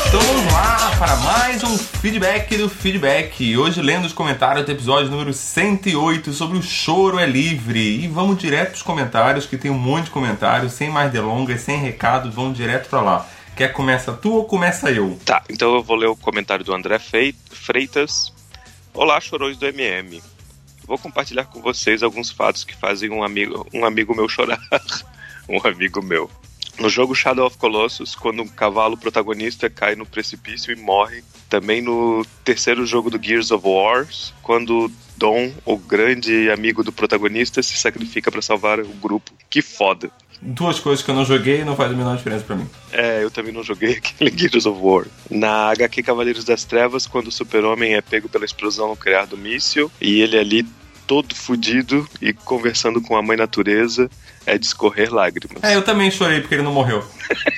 Então 0.07 0.19
vamos 0.19 0.51
lá 0.51 0.91
para 0.99 1.15
mais 1.15 1.63
um 1.63 1.77
feedback 1.77 2.57
do 2.57 2.67
feedback. 2.67 3.55
Hoje 3.55 3.81
lendo 3.81 4.03
os 4.03 4.11
comentários 4.11 4.65
do 4.65 4.71
episódio 4.73 5.09
número 5.09 5.31
108 5.31 6.33
sobre 6.33 6.57
o 6.57 6.61
choro 6.61 7.17
é 7.17 7.25
livre. 7.25 7.79
E 7.79 8.09
vamos 8.09 8.37
direto 8.37 8.71
para 8.71 8.75
os 8.75 8.83
comentários, 8.83 9.45
que 9.45 9.55
tem 9.55 9.71
um 9.71 9.79
monte 9.79 10.05
de 10.05 10.11
comentários, 10.11 10.73
sem 10.73 10.89
mais 10.89 11.13
delongas, 11.13 11.61
sem 11.61 11.79
recados, 11.79 12.35
vamos 12.35 12.57
direto 12.57 12.89
para 12.89 12.99
lá. 12.99 13.25
Quer 13.55 13.71
começa 13.71 14.11
tu 14.11 14.33
ou 14.33 14.43
começa 14.43 14.91
eu? 14.91 15.17
Tá, 15.23 15.43
então 15.49 15.73
eu 15.73 15.81
vou 15.81 15.95
ler 15.95 16.07
o 16.07 16.15
comentário 16.17 16.65
do 16.65 16.75
André 16.75 16.99
Freitas. 16.99 18.33
Olá, 18.93 19.21
chorões 19.21 19.55
do 19.55 19.65
MM. 19.65 20.21
Vou 20.87 20.97
compartilhar 20.97 21.45
com 21.45 21.61
vocês 21.61 22.03
alguns 22.03 22.29
fatos 22.29 22.63
que 22.63 22.75
fazem 22.75 23.09
um 23.09 23.23
amigo, 23.23 23.67
um 23.73 23.85
amigo 23.85 24.15
meu 24.15 24.29
chorar. 24.29 24.59
um 25.49 25.59
amigo 25.67 26.01
meu. 26.01 26.29
No 26.79 26.89
jogo 26.89 27.15
Shadow 27.15 27.47
of 27.47 27.57
Colossus, 27.57 28.15
quando 28.15 28.41
um 28.43 28.47
cavalo 28.47 28.97
protagonista 28.97 29.69
cai 29.69 29.95
no 29.95 30.05
precipício 30.05 30.73
e 30.73 30.75
morre. 30.75 31.23
Também 31.49 31.81
no 31.81 32.25
terceiro 32.43 32.85
jogo 32.85 33.09
do 33.09 33.21
Gears 33.21 33.51
of 33.51 33.65
Wars, 33.65 34.33
quando 34.41 34.91
Dom, 35.15 35.53
o 35.63 35.77
grande 35.77 36.49
amigo 36.51 36.83
do 36.83 36.91
protagonista, 36.91 37.63
se 37.63 37.77
sacrifica 37.77 38.29
para 38.29 38.41
salvar 38.41 38.79
o 38.81 38.87
grupo. 38.87 39.31
Que 39.49 39.61
foda. 39.61 40.11
Duas 40.41 40.79
coisas 40.79 41.03
que 41.03 41.09
eu 41.09 41.15
não 41.15 41.25
joguei 41.25 41.61
e 41.61 41.65
não 41.65 41.75
faz 41.75 41.91
a 41.91 41.95
menor 41.95 42.17
diferença 42.17 42.43
para 42.43 42.55
mim. 42.55 42.69
É, 42.91 43.23
eu 43.23 43.31
também 43.31 43.53
não 43.53 43.63
joguei 43.63 43.93
aquele 43.97 44.35
Gears 44.35 44.65
of 44.65 44.79
War. 44.81 45.05
Na 45.29 45.69
HQ 45.71 46.03
Cavaleiros 46.03 46.43
das 46.43 46.63
Trevas, 46.63 47.07
quando 47.07 47.27
o 47.27 47.31
super-homem 47.31 47.95
é 47.95 48.01
pego 48.01 48.29
pela 48.29 48.45
explosão 48.45 48.89
nuclear 48.89 49.27
do 49.27 49.37
míssil, 49.37 49.91
e 49.99 50.21
ele 50.21 50.37
ali 50.37 50.65
todo 51.05 51.35
fudido 51.35 52.07
e 52.21 52.33
conversando 52.33 53.01
com 53.01 53.15
a 53.15 53.21
mãe 53.21 53.37
natureza, 53.37 54.09
é 54.45 54.57
de 54.57 54.65
escorrer 54.65 55.13
lágrimas. 55.13 55.63
É, 55.63 55.75
eu 55.75 55.81
também 55.81 56.11
chorei 56.11 56.41
porque 56.41 56.55
ele 56.55 56.63
não 56.63 56.73
morreu. 56.73 57.03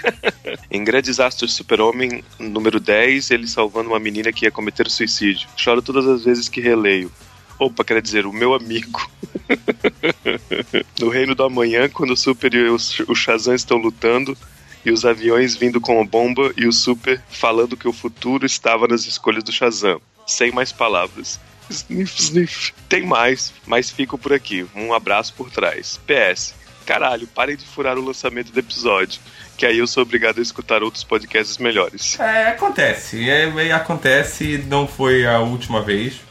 Em 0.71 0.83
Grandes 0.83 1.19
Astros 1.19 1.53
Super-Homem, 1.53 2.23
número 2.39 2.79
10, 2.79 3.31
ele 3.31 3.47
salvando 3.47 3.89
uma 3.89 3.99
menina 3.99 4.31
que 4.31 4.45
ia 4.45 4.51
cometer 4.51 4.89
suicídio. 4.89 5.47
Choro 5.55 5.81
todas 5.81 6.05
as 6.07 6.23
vezes 6.23 6.49
que 6.49 6.61
releio. 6.61 7.11
Opa, 7.59 7.83
quer 7.83 8.01
dizer, 8.01 8.25
o 8.25 8.33
meu 8.33 8.53
amigo. 8.53 9.09
no 10.99 11.09
Reino 11.09 11.33
do 11.33 11.43
Amanhã, 11.43 11.89
quando 11.89 12.11
o 12.11 12.17
Super 12.17 12.53
e 12.53 12.69
o 12.69 13.15
Shazam 13.15 13.55
estão 13.55 13.77
lutando, 13.77 14.37
e 14.85 14.91
os 14.91 15.05
aviões 15.05 15.55
vindo 15.55 15.81
com 15.81 15.99
a 15.99 16.05
bomba, 16.05 16.53
e 16.55 16.67
o 16.67 16.71
Super 16.71 17.21
falando 17.29 17.77
que 17.77 17.87
o 17.87 17.93
futuro 17.93 18.45
estava 18.45 18.87
nas 18.87 19.05
escolhas 19.05 19.43
do 19.43 19.51
Shazam. 19.51 20.01
Sem 20.25 20.51
mais 20.51 20.71
palavras. 20.71 21.39
Sniff, 21.69 22.21
sniff. 22.21 22.73
Tem 22.87 23.05
mais, 23.05 23.53
mas 23.65 23.89
fico 23.89 24.17
por 24.17 24.33
aqui. 24.33 24.65
Um 24.75 24.93
abraço 24.93 25.33
por 25.33 25.49
trás. 25.49 25.99
PS. 26.05 26.53
Caralho, 26.85 27.27
parem 27.27 27.57
de 27.57 27.65
furar 27.65 27.97
o 27.97 28.05
lançamento 28.05 28.51
do 28.51 28.59
episódio. 28.59 29.19
Que 29.57 29.65
aí 29.65 29.79
eu 29.79 29.87
sou 29.87 30.03
obrigado 30.03 30.39
a 30.39 30.41
escutar 30.41 30.81
outros 30.83 31.03
podcasts 31.03 31.57
melhores. 31.57 32.17
É, 32.19 32.47
acontece. 32.47 33.29
É, 33.29 33.43
é, 33.43 33.71
acontece, 33.73 34.63
não 34.69 34.87
foi 34.87 35.25
a 35.25 35.39
última 35.39 35.81
vez. 35.81 36.21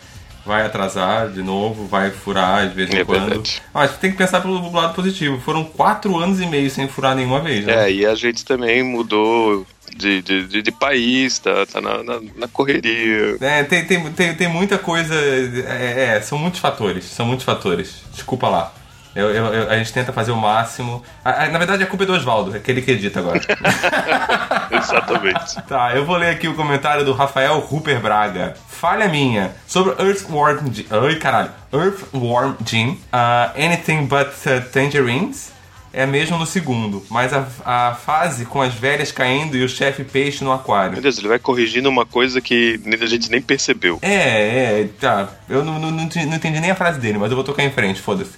Vai 0.46 0.64
atrasar 0.64 1.28
de 1.28 1.42
novo, 1.42 1.86
vai 1.86 2.10
furar 2.10 2.68
de 2.68 2.74
vez 2.74 2.90
em 2.90 2.98
É 2.98 3.04
quando. 3.04 3.26
verdade. 3.26 3.60
Mas 3.74 3.96
tem 3.98 4.12
que 4.12 4.16
pensar 4.16 4.40
pelo 4.40 4.70
lado 4.72 4.94
positivo. 4.94 5.40
Foram 5.40 5.64
quatro 5.64 6.16
anos 6.16 6.40
e 6.40 6.46
meio 6.46 6.70
sem 6.70 6.86
furar 6.86 7.16
nenhuma 7.16 7.40
vez, 7.40 7.64
né? 7.64 7.86
É, 7.86 7.92
e 7.92 8.06
a 8.06 8.14
gente 8.14 8.44
também 8.44 8.82
mudou 8.82 9.66
de, 9.96 10.22
de, 10.22 10.46
de, 10.46 10.62
de 10.62 10.70
país, 10.72 11.38
tá, 11.40 11.66
tá 11.66 11.80
na, 11.80 12.02
na, 12.02 12.20
na 12.36 12.48
correria. 12.48 13.36
É, 13.40 13.64
tem, 13.64 13.84
tem, 13.86 14.12
tem, 14.12 14.34
tem 14.34 14.48
muita 14.48 14.78
coisa. 14.78 15.14
É, 15.14 16.16
é, 16.16 16.20
são 16.20 16.38
muitos 16.38 16.60
fatores. 16.60 17.04
São 17.06 17.26
muitos 17.26 17.44
fatores. 17.44 18.02
Desculpa 18.12 18.48
lá. 18.48 18.72
Eu, 19.16 19.30
eu- 19.30 19.46
eu- 19.54 19.70
a 19.70 19.78
gente 19.78 19.92
tenta 19.92 20.12
fazer 20.12 20.30
o 20.30 20.36
máximo. 20.36 21.02
Ah, 21.24 21.44
ah, 21.44 21.48
na 21.48 21.58
verdade, 21.58 21.82
a 21.82 21.86
culpa 21.86 22.04
é 22.04 22.06
do 22.06 22.12
Oswaldo, 22.12 22.54
é 22.54 22.58
aquele 22.58 22.82
que 22.82 22.90
edita 22.90 23.18
agora. 23.20 23.40
Exatamente. 24.70 25.62
Tá, 25.66 25.94
eu 25.94 26.04
vou 26.04 26.16
ler 26.16 26.30
aqui 26.30 26.48
o 26.48 26.54
comentário 26.54 27.04
do 27.04 27.12
Rafael 27.12 27.58
Rupert 27.60 28.00
Braga. 28.00 28.54
Falha 28.68 29.08
minha. 29.08 29.52
Sobre 29.66 29.92
Earthworm 30.02 30.70
Jim. 30.72 30.86
Ai, 30.90 31.14
caralho. 31.16 31.50
Earthworm 31.72 32.54
Jim. 32.64 32.98
ah, 33.12 33.52
anything 33.56 34.06
but 34.06 34.28
uh, 34.46 34.60
Tangerines. 34.72 35.54
É 35.92 36.04
mesmo 36.04 36.36
no 36.36 36.44
segundo. 36.44 37.02
Mas 37.08 37.32
a, 37.32 37.46
a 37.64 37.94
fase 37.94 38.44
com 38.44 38.60
as 38.60 38.74
velhas 38.74 39.10
caindo 39.10 39.56
e 39.56 39.64
o 39.64 39.68
chefe 39.68 40.04
peixe 40.04 40.44
no 40.44 40.52
aquário. 40.52 40.92
Meu 40.92 41.00
Deus, 41.00 41.16
ele 41.16 41.28
vai 41.28 41.38
corrigindo 41.38 41.88
uma 41.88 42.04
coisa 42.04 42.38
que 42.38 42.78
a 43.00 43.06
gente 43.06 43.30
nem 43.30 43.40
percebeu. 43.40 43.98
É, 44.02 44.82
é, 44.82 44.88
tá. 45.00 45.26
Eu 45.48 45.64
não, 45.64 45.78
não, 45.78 45.90
não 45.90 46.02
entendi 46.04 46.60
nem 46.60 46.70
a 46.70 46.74
frase 46.74 47.00
dele, 47.00 47.16
mas 47.16 47.30
eu 47.30 47.34
vou 47.34 47.42
tocar 47.44 47.62
em 47.64 47.70
frente, 47.70 47.98
foda-se. 48.02 48.32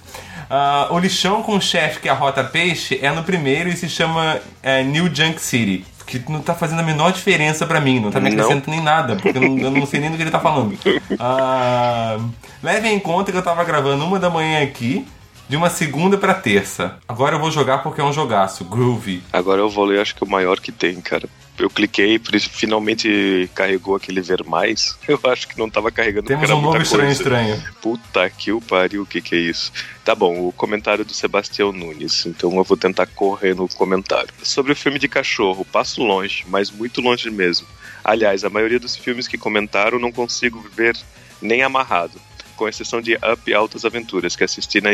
Ah, 0.49 0.87
o 0.89 0.97
lixão 0.99 1.43
com 1.43 1.55
o 1.57 1.61
chefe 1.61 1.99
que 1.99 2.09
arrota 2.09 2.43
peixe 2.43 2.99
é 3.01 3.11
no 3.11 3.23
primeiro 3.23 3.69
e 3.69 3.75
se 3.77 3.87
chama 3.87 4.39
é, 4.63 4.83
New 4.83 5.13
Junk 5.13 5.39
City. 5.41 5.85
Que 6.07 6.19
não 6.27 6.41
tá 6.41 6.55
fazendo 6.55 6.79
a 6.79 6.83
menor 6.83 7.11
diferença 7.13 7.67
pra 7.67 7.79
mim, 7.79 7.99
não 7.99 8.09
tá 8.09 8.19
me 8.19 8.31
Não? 8.31 8.37
acrescentando 8.43 8.71
nem 8.75 8.81
nada, 8.83 9.15
porque 9.15 9.37
eu 9.37 9.41
não, 9.41 9.57
eu 9.59 9.69
não 9.69 9.85
sei 9.85 9.99
nem 9.99 10.09
do 10.09 10.17
que 10.17 10.23
ele 10.23 10.31
tá 10.31 10.39
falando. 10.39 10.75
Ah, 11.19 12.17
levem 12.63 12.95
em 12.95 12.99
conta 12.99 13.31
que 13.31 13.37
eu 13.37 13.43
tava 13.43 13.63
gravando 13.63 14.03
uma 14.03 14.17
da 14.17 14.27
manhã 14.29 14.63
aqui, 14.63 15.05
de 15.49 15.57
uma 15.57 15.69
segunda 15.69 16.15
pra 16.15 16.35
terça. 16.35 16.99
Agora 17.07 17.35
eu 17.35 17.39
vou 17.39 17.49
jogar 17.49 17.79
porque 17.79 17.99
é 17.99 18.03
um 18.03 18.13
jogaço, 18.13 18.63
groovy. 18.63 19.23
Agora 19.33 19.59
eu 19.61 19.69
vou 19.69 19.83
ler, 19.83 19.99
acho 19.99 20.15
que 20.15 20.23
o 20.23 20.29
maior 20.29 20.59
que 20.59 20.71
tem, 20.71 21.01
cara. 21.01 21.27
Eu 21.57 21.69
cliquei, 21.69 22.17
por 22.17 22.35
isso 22.35 22.49
finalmente 22.49 23.49
carregou 23.53 23.95
aquele 23.95 24.21
ver 24.21 24.45
mais. 24.45 24.97
Eu 25.05 25.19
acho 25.25 25.45
que 25.45 25.59
não 25.59 25.69
tava 25.69 25.91
carregando 25.91 26.27
Temos 26.27 26.49
um 26.49 26.61
muita 26.61 26.81
estranho 26.81 27.11
estranho. 27.11 27.63
Puta 27.81 28.29
que 28.29 28.53
o 28.53 28.61
pariu, 28.61 29.01
o 29.01 29.05
que 29.05 29.21
que 29.21 29.35
é 29.35 29.39
isso? 29.39 29.73
Tá 30.05 30.15
bom, 30.15 30.47
o 30.47 30.53
comentário 30.53 31.03
do 31.03 31.13
Sebastião 31.13 31.73
Nunes, 31.73 32.25
então 32.25 32.55
eu 32.55 32.63
vou 32.63 32.77
tentar 32.77 33.07
correr 33.07 33.53
no 33.53 33.67
comentário. 33.67 34.29
Sobre 34.41 34.71
o 34.71 34.75
filme 34.75 34.97
de 34.97 35.09
cachorro, 35.09 35.65
passo 35.65 36.01
longe, 36.01 36.45
mas 36.47 36.71
muito 36.71 37.01
longe 37.01 37.29
mesmo. 37.29 37.67
Aliás, 38.05 38.45
a 38.45 38.49
maioria 38.49 38.79
dos 38.79 38.95
filmes 38.95 39.27
que 39.27 39.37
comentaram 39.37 39.99
não 39.99 40.13
consigo 40.13 40.63
ver 40.73 40.97
nem 41.41 41.61
amarrado, 41.61 42.21
com 42.55 42.69
exceção 42.69 43.01
de 43.01 43.15
Up 43.15 43.41
e 43.47 43.53
Altas 43.53 43.83
Aventuras, 43.83 44.35
que 44.35 44.45
assisti 44.45 44.79
na 44.79 44.93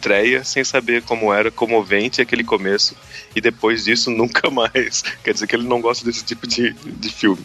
estreia 0.00 0.42
sem 0.42 0.64
saber 0.64 1.02
como 1.02 1.32
era 1.32 1.50
comovente 1.50 2.22
aquele 2.22 2.42
começo 2.42 2.96
e 3.36 3.40
depois 3.40 3.84
disso 3.84 4.10
nunca 4.10 4.50
mais. 4.50 5.02
Quer 5.22 5.34
dizer 5.34 5.46
que 5.46 5.54
ele 5.54 5.68
não 5.68 5.80
gosta 5.80 6.04
desse 6.04 6.24
tipo 6.24 6.46
de, 6.46 6.72
de 6.72 7.12
filme. 7.12 7.44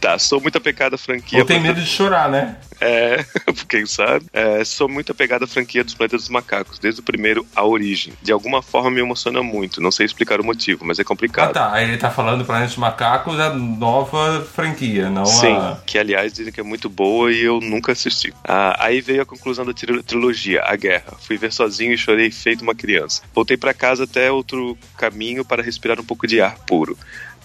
Tá, 0.00 0.18
sou 0.18 0.40
muito 0.40 0.58
apegado 0.58 0.94
à 0.94 0.98
franquia. 0.98 1.38
Ou 1.38 1.44
tem 1.46 1.60
medo 1.60 1.80
de 1.80 1.86
chorar, 1.86 2.28
né? 2.28 2.56
É, 2.80 3.24
quem 3.68 3.86
sabe? 3.86 4.26
É, 4.32 4.62
sou 4.64 4.88
muito 4.88 5.10
apegado 5.10 5.44
à 5.44 5.46
franquia 5.46 5.82
dos 5.82 5.94
Planetas 5.94 6.20
dos 6.22 6.28
Macacos, 6.28 6.78
desde 6.78 7.00
o 7.00 7.04
primeiro 7.04 7.46
A 7.56 7.64
Origem. 7.64 8.12
De 8.22 8.30
alguma 8.30 8.62
forma 8.62 8.90
me 8.90 9.00
emociona 9.00 9.42
muito, 9.42 9.80
não 9.80 9.90
sei 9.90 10.04
explicar 10.06 10.40
o 10.40 10.44
motivo, 10.44 10.84
mas 10.84 10.98
é 10.98 11.02
Ah 11.02 11.04
complicado. 11.04 11.52
tá, 11.54 11.72
aí 11.72 11.88
ele 11.88 11.96
tá 11.96 12.10
falando 12.10 12.40
do 12.40 12.44
Planeta 12.44 12.68
dos 12.68 12.76
Macacos, 12.76 13.40
a 13.40 13.52
nova 13.54 14.42
franquia, 14.54 15.08
não 15.10 15.24
Sim, 15.26 15.54
a... 15.56 15.78
que 15.86 15.98
aliás 15.98 16.32
dizem 16.32 16.52
que 16.52 16.60
é 16.60 16.62
muito 16.62 16.88
boa 16.88 17.32
e 17.32 17.42
eu 17.42 17.60
nunca 17.60 17.92
assisti. 17.92 18.32
Ah, 18.44 18.76
aí 18.78 19.00
veio 19.00 19.22
a 19.22 19.26
conclusão 19.26 19.64
da 19.64 19.72
tri- 19.72 20.02
trilogia, 20.02 20.62
A 20.64 20.76
Guerra. 20.76 21.14
Fui 21.20 21.36
ver 21.36 21.52
sozinho 21.52 21.77
e 21.80 21.98
chorei 21.98 22.30
feito 22.30 22.62
uma 22.62 22.74
criança. 22.74 23.22
Voltei 23.34 23.56
pra 23.56 23.74
casa 23.74 24.04
até 24.04 24.30
outro 24.30 24.76
caminho 24.96 25.44
para 25.44 25.62
respirar 25.62 26.00
um 26.00 26.04
pouco 26.04 26.26
de 26.26 26.40
ar 26.40 26.58
puro. 26.66 26.96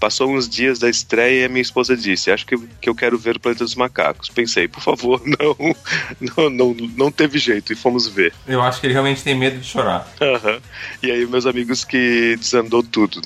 Passou 0.04 0.30
uns 0.30 0.50
dias 0.50 0.80
da 0.80 0.90
estreia 0.90 1.44
e 1.44 1.46
a 1.46 1.48
minha 1.48 1.62
esposa 1.62 1.96
disse: 1.96 2.30
Acho 2.30 2.46
que, 2.46 2.58
que 2.58 2.90
eu 2.90 2.94
quero 2.94 3.18
ver 3.18 3.38
o 3.38 3.40
Planeta 3.40 3.64
dos 3.64 3.74
Macacos. 3.74 4.28
Pensei, 4.28 4.68
por 4.68 4.82
favor, 4.82 5.22
não, 5.24 5.56
não, 6.20 6.50
não, 6.50 6.76
não 6.98 7.10
teve 7.10 7.40
jeito 7.40 7.72
e 7.72 7.76
fomos 7.76 8.06
ver. 8.06 8.34
Eu 8.46 8.62
acho 8.62 8.82
que 8.82 8.88
ele 8.88 8.92
realmente 8.92 9.24
tem 9.24 9.34
medo 9.34 9.60
de 9.60 9.66
chorar. 9.66 10.06
Aham. 10.20 10.60
E 11.02 11.10
aí, 11.10 11.26
meus 11.26 11.46
amigos, 11.46 11.86
que 11.86 12.36
desandou 12.36 12.84
tudo. 12.84 13.22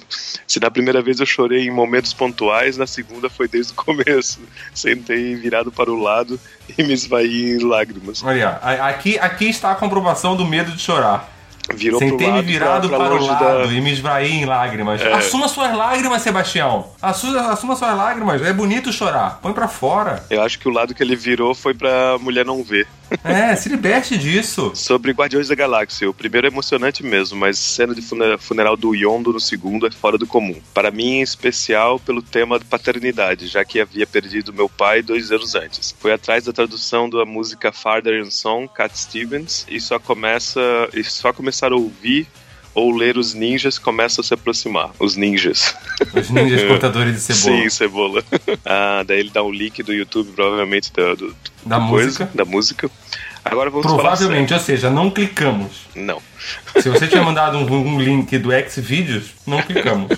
Se 0.46 0.60
na 0.60 0.70
primeira 0.70 1.02
vez 1.02 1.20
eu 1.20 1.26
chorei 1.26 1.66
em 1.66 1.72
momentos 1.72 2.14
pontuais, 2.14 2.78
na 2.78 2.86
segunda 2.86 3.28
foi 3.28 3.48
desde 3.48 3.74
o 3.74 3.76
começo. 3.84 4.40
Sentei 4.72 5.34
virado 5.34 5.72
para 5.72 5.92
o 5.92 6.00
lado 6.00 6.40
e 6.78 6.84
me 6.84 6.94
esvaí 6.94 7.54
em 7.54 7.58
lágrimas. 7.58 8.24
Olha, 8.24 8.50
aqui, 8.52 9.18
aqui 9.18 9.50
está 9.50 9.72
a 9.72 9.76
comprovação 9.76 10.36
do 10.36 10.46
medo 10.46 10.72
de 10.74 10.80
chorar. 10.80 11.37
Virou 11.74 12.00
Sentei-me 12.00 12.42
virado 12.42 12.88
pra- 12.90 12.98
para 12.98 13.08
pra 13.10 13.16
o 13.16 13.20
longe 13.20 13.30
lado 13.30 13.68
da- 13.68 13.74
e 13.74 13.82
me 13.82 13.92
esvaí 13.92 14.32
em 14.32 14.46
lágrimas. 14.46 15.02
É. 15.02 15.14
Assuma 15.14 15.48
suas 15.48 15.76
lágrimas, 15.76 16.22
Sebastião. 16.22 16.88
Assuma, 17.02 17.52
assuma 17.52 17.76
suas 17.76 17.96
lágrimas. 17.98 18.42
É 18.42 18.54
bonito 18.54 18.92
chorar. 18.94 19.40
Põe 19.42 19.54
pra 19.54 19.68
fora. 19.68 20.24
Eu 20.30 20.42
acho 20.42 20.58
que 20.60 20.68
o 20.68 20.72
lado 20.72 20.94
que 20.96 21.04
ele 21.04 21.16
virou 21.16 21.54
foi 21.54 21.74
pra 21.74 22.18
mulher 22.20 22.46
não 22.46 22.64
ver. 22.64 22.88
É, 23.24 23.56
se 23.56 23.70
liberte 23.70 24.18
disso. 24.18 24.72
Sobre 24.76 25.14
Guardiões 25.14 25.48
da 25.48 25.56
Galáxia, 25.56 26.10
o 26.10 26.14
primeiro 26.14 26.46
é 26.46 26.50
emocionante 26.50 27.04
mesmo, 27.06 27.38
mas 27.40 27.58
cena 27.58 27.96
de 27.96 28.02
fune- 28.02 28.38
funeral 28.38 28.76
do 28.76 28.94
Yondo 28.94 29.32
no 29.32 29.40
segundo 29.40 29.88
é 29.88 29.92
fora 29.92 30.18
do 30.18 30.28
comum. 30.28 30.60
Para 30.74 30.92
mim, 30.92 31.20
em 31.20 31.22
especial 31.22 32.00
pelo 32.02 32.22
tema 32.22 32.60
de 32.60 32.66
paternidade, 32.66 33.48
já 33.48 33.64
que 33.64 33.80
havia 33.80 34.06
perdido 34.06 34.52
meu 34.52 34.68
pai 34.68 35.02
dois 35.02 35.32
anos 35.32 35.56
antes. 35.56 35.96
Foi 35.98 36.12
atrás 36.12 36.44
da 36.44 36.52
tradução 36.52 37.10
da 37.10 37.26
música 37.26 37.72
Father 37.72 38.22
and 38.22 38.30
Son, 38.32 38.68
Cat 38.68 38.98
Stevens, 39.00 39.66
e 39.70 39.80
só 39.80 39.98
começa 40.00 40.60
e 40.94 41.02
só 41.06 41.32
começar 41.58 41.72
a 41.72 41.76
ouvir 41.76 42.28
ou 42.76 42.96
ler 42.96 43.18
os 43.18 43.34
ninjas 43.34 43.80
começam 43.80 44.22
a 44.22 44.26
se 44.26 44.34
aproximar. 44.34 44.92
Os 45.00 45.16
ninjas. 45.16 45.76
Os 46.14 46.30
ninjas 46.30 46.62
cortadores 46.70 47.16
de 47.16 47.22
cebola. 47.22 47.64
Sim, 47.64 47.70
cebola. 47.70 48.24
ah, 48.64 49.04
daí 49.06 49.22
ele 49.22 49.32
dá 49.32 49.42
um 49.42 49.52
link 49.52 49.82
do 49.82 49.92
YouTube, 49.92 50.32
provavelmente, 50.34 50.94
da, 50.94 51.16
do, 51.16 51.36
Da 51.66 51.80
coisa, 51.88 52.06
música. 52.06 52.30
da 52.36 52.46
música. 52.46 52.92
Agora 53.44 53.72
vamos 53.72 53.88
falar 53.88 53.98
Provavelmente, 53.98 54.54
ou 54.54 54.60
seja, 54.60 54.92
não 54.92 55.10
clicamos. 55.10 55.88
Não. 55.96 56.22
Se 56.80 56.88
você 56.90 57.08
tiver 57.08 57.22
mandado 57.26 57.58
um, 57.58 57.96
um 57.96 58.00
link 58.00 58.38
do 58.38 58.50
Xvideos, 58.70 59.32
não 59.48 59.60
clicamos. 59.64 60.12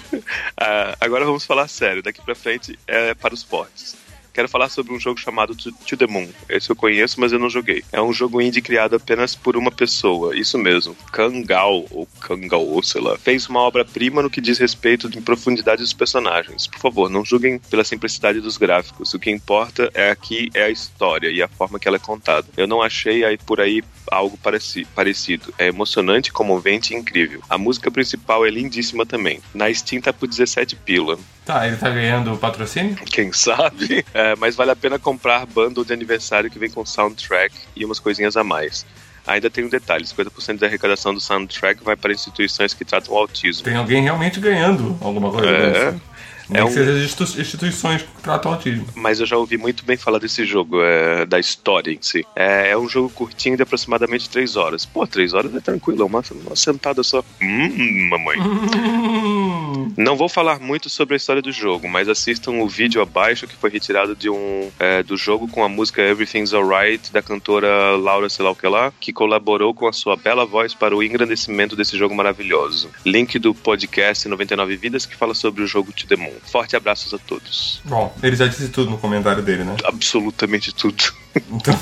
Ah, 0.57 0.97
agora 0.99 1.23
vamos 1.23 1.45
falar 1.45 1.69
sério. 1.69 2.03
Daqui 2.03 2.21
pra 2.21 2.35
frente 2.35 2.77
é 2.85 3.13
para 3.13 3.33
os 3.33 3.43
fortes. 3.43 3.95
Quero 4.33 4.47
falar 4.47 4.69
sobre 4.69 4.93
um 4.93 4.99
jogo 4.99 5.19
chamado 5.19 5.55
To, 5.55 5.71
To 5.71 5.97
the 5.97 6.07
Moon. 6.07 6.27
Esse 6.47 6.69
eu 6.69 6.75
conheço, 6.75 7.19
mas 7.19 7.31
eu 7.31 7.39
não 7.39 7.49
joguei. 7.49 7.83
É 7.91 8.01
um 8.01 8.13
jogo 8.13 8.41
indie 8.41 8.61
criado 8.61 8.95
apenas 8.95 9.35
por 9.35 9.57
uma 9.57 9.71
pessoa. 9.71 10.35
Isso 10.37 10.57
mesmo. 10.57 10.95
Kangal, 11.11 11.85
ou 11.91 12.07
Kangal, 12.21 12.65
ou 12.65 12.81
sei 12.83 13.01
lá. 13.01 13.17
Fez 13.17 13.47
uma 13.47 13.59
obra-prima 13.61 14.21
no 14.21 14.29
que 14.29 14.39
diz 14.41 14.57
respeito 14.57 15.09
de 15.09 15.19
profundidade 15.21 15.81
dos 15.81 15.93
personagens. 15.93 16.67
Por 16.67 16.79
favor, 16.79 17.09
não 17.09 17.25
julguem 17.25 17.59
pela 17.59 17.83
simplicidade 17.83 18.39
dos 18.39 18.57
gráficos. 18.57 19.13
O 19.13 19.19
que 19.19 19.29
importa 19.31 19.89
é 19.93 20.09
aqui 20.11 20.49
é 20.53 20.63
a 20.63 20.69
história 20.69 21.29
e 21.29 21.41
a 21.41 21.47
forma 21.47 21.79
que 21.79 21.87
ela 21.87 21.97
é 21.97 21.99
contada. 21.99 22.47
Eu 22.55 22.67
não 22.67 22.81
achei 22.81 23.23
aí 23.23 23.37
por 23.37 23.59
aí 23.59 23.83
algo 24.11 24.37
pareci- 24.37 24.85
parecido. 24.95 25.53
É 25.57 25.67
emocionante, 25.67 26.31
comovente 26.31 26.93
e 26.93 26.97
incrível. 26.97 27.41
A 27.49 27.57
música 27.57 27.91
principal 27.91 28.45
é 28.45 28.49
lindíssima 28.49 29.05
também. 29.05 29.39
Na 29.53 29.73
Steam 29.73 30.01
tá 30.01 30.13
por 30.13 30.27
17 30.27 30.75
pila. 30.77 31.17
Tá, 31.49 31.65
ele 31.65 31.77
tá 31.77 31.89
ganhando 31.89 32.37
patrocínio? 32.37 32.95
Quem 33.07 33.33
sabe? 33.33 34.05
É, 34.13 34.35
mas 34.35 34.55
vale 34.55 34.69
a 34.69 34.75
pena 34.75 34.99
comprar 34.99 35.47
bundle 35.47 35.83
de 35.83 35.91
aniversário 35.91 36.47
que 36.47 36.59
vem 36.59 36.69
com 36.69 36.85
soundtrack 36.85 37.55
e 37.75 37.83
umas 37.83 37.99
coisinhas 37.99 38.37
a 38.37 38.43
mais. 38.43 38.85
Ainda 39.25 39.49
tem 39.49 39.65
um 39.65 39.69
detalhe: 39.69 40.05
50% 40.05 40.59
da 40.59 40.67
arrecadação 40.67 41.11
do 41.11 41.19
soundtrack 41.19 41.83
vai 41.83 41.95
para 41.95 42.13
instituições 42.13 42.75
que 42.75 42.85
tratam 42.85 43.15
o 43.15 43.17
autismo. 43.17 43.63
Tem 43.63 43.75
alguém 43.75 44.03
realmente 44.03 44.39
ganhando 44.39 44.95
alguma 45.01 45.31
coisa 45.31 45.49
É. 45.49 45.71
dessa. 45.71 46.01
Nem 46.49 46.61
É 46.63 46.65
que 46.65 46.79
um- 46.79 47.41
instituições 47.41 48.01
que 48.01 48.21
tratam 48.23 48.51
autismo. 48.53 48.85
Mas 48.95 49.19
eu 49.19 49.25
já 49.25 49.37
ouvi 49.37 49.57
muito 49.57 49.85
bem 49.85 49.95
falar 49.97 50.19
desse 50.19 50.45
jogo, 50.45 50.81
é, 50.81 51.25
da 51.25 51.39
história 51.39 51.91
em 51.91 51.99
si. 52.01 52.25
É, 52.35 52.69
é 52.71 52.77
um 52.77 52.89
jogo 52.89 53.09
curtinho 53.09 53.55
de 53.55 53.63
aproximadamente 53.63 54.29
3 54.29 54.55
horas. 54.55 54.85
Pô, 54.85 55.05
3 55.05 55.33
horas 55.33 55.53
é 55.55 55.59
tranquilo, 55.59 56.01
é 56.01 56.05
uma, 56.05 56.23
uma 56.43 56.55
sentada 56.55 57.03
só. 57.03 57.23
Hum, 57.41 58.09
mamãe. 58.09 58.37
Não 59.97 60.15
vou 60.15 60.29
falar 60.29 60.59
muito 60.59 60.89
sobre 60.89 61.15
a 61.15 61.17
história 61.17 61.41
do 61.41 61.51
jogo, 61.51 61.87
mas 61.87 62.07
assistam 62.07 62.51
o 62.51 62.67
vídeo 62.67 63.01
abaixo 63.01 63.47
que 63.47 63.55
foi 63.55 63.69
retirado 63.69 64.15
de 64.15 64.29
um 64.29 64.71
é, 64.79 65.03
do 65.03 65.17
jogo 65.17 65.47
com 65.47 65.63
a 65.63 65.69
música 65.69 66.01
Everything's 66.01 66.53
Alright 66.53 67.11
da 67.11 67.21
cantora 67.21 67.95
Laura 67.97 68.29
sei 68.29 68.45
lá 68.45 68.51
o 68.51 68.55
que 68.55 68.67
lá, 68.67 68.93
que 68.99 69.11
colaborou 69.11 69.73
com 69.73 69.87
a 69.87 69.93
sua 69.93 70.15
bela 70.15 70.45
voz 70.45 70.73
para 70.73 70.95
o 70.95 71.03
engrandecimento 71.03 71.75
desse 71.75 71.97
jogo 71.97 72.15
maravilhoso. 72.15 72.89
Link 73.05 73.37
do 73.39 73.53
podcast 73.53 74.27
99 74.27 74.75
Vidas 74.77 75.05
que 75.05 75.15
fala 75.15 75.33
sobre 75.33 75.63
o 75.63 75.67
jogo 75.67 75.91
To 75.91 76.07
The 76.07 76.15
Moon. 76.15 76.38
Forte 76.45 76.75
abraços 76.75 77.13
a 77.13 77.17
todos. 77.17 77.81
Bom, 77.85 78.13
ele 78.23 78.35
já 78.35 78.47
disse 78.47 78.69
tudo 78.69 78.89
no 78.91 78.97
comentário 78.97 79.41
dele, 79.43 79.63
né? 79.63 79.75
Absolutamente 79.85 80.73
tudo. 80.73 81.03
Então, 81.51 81.75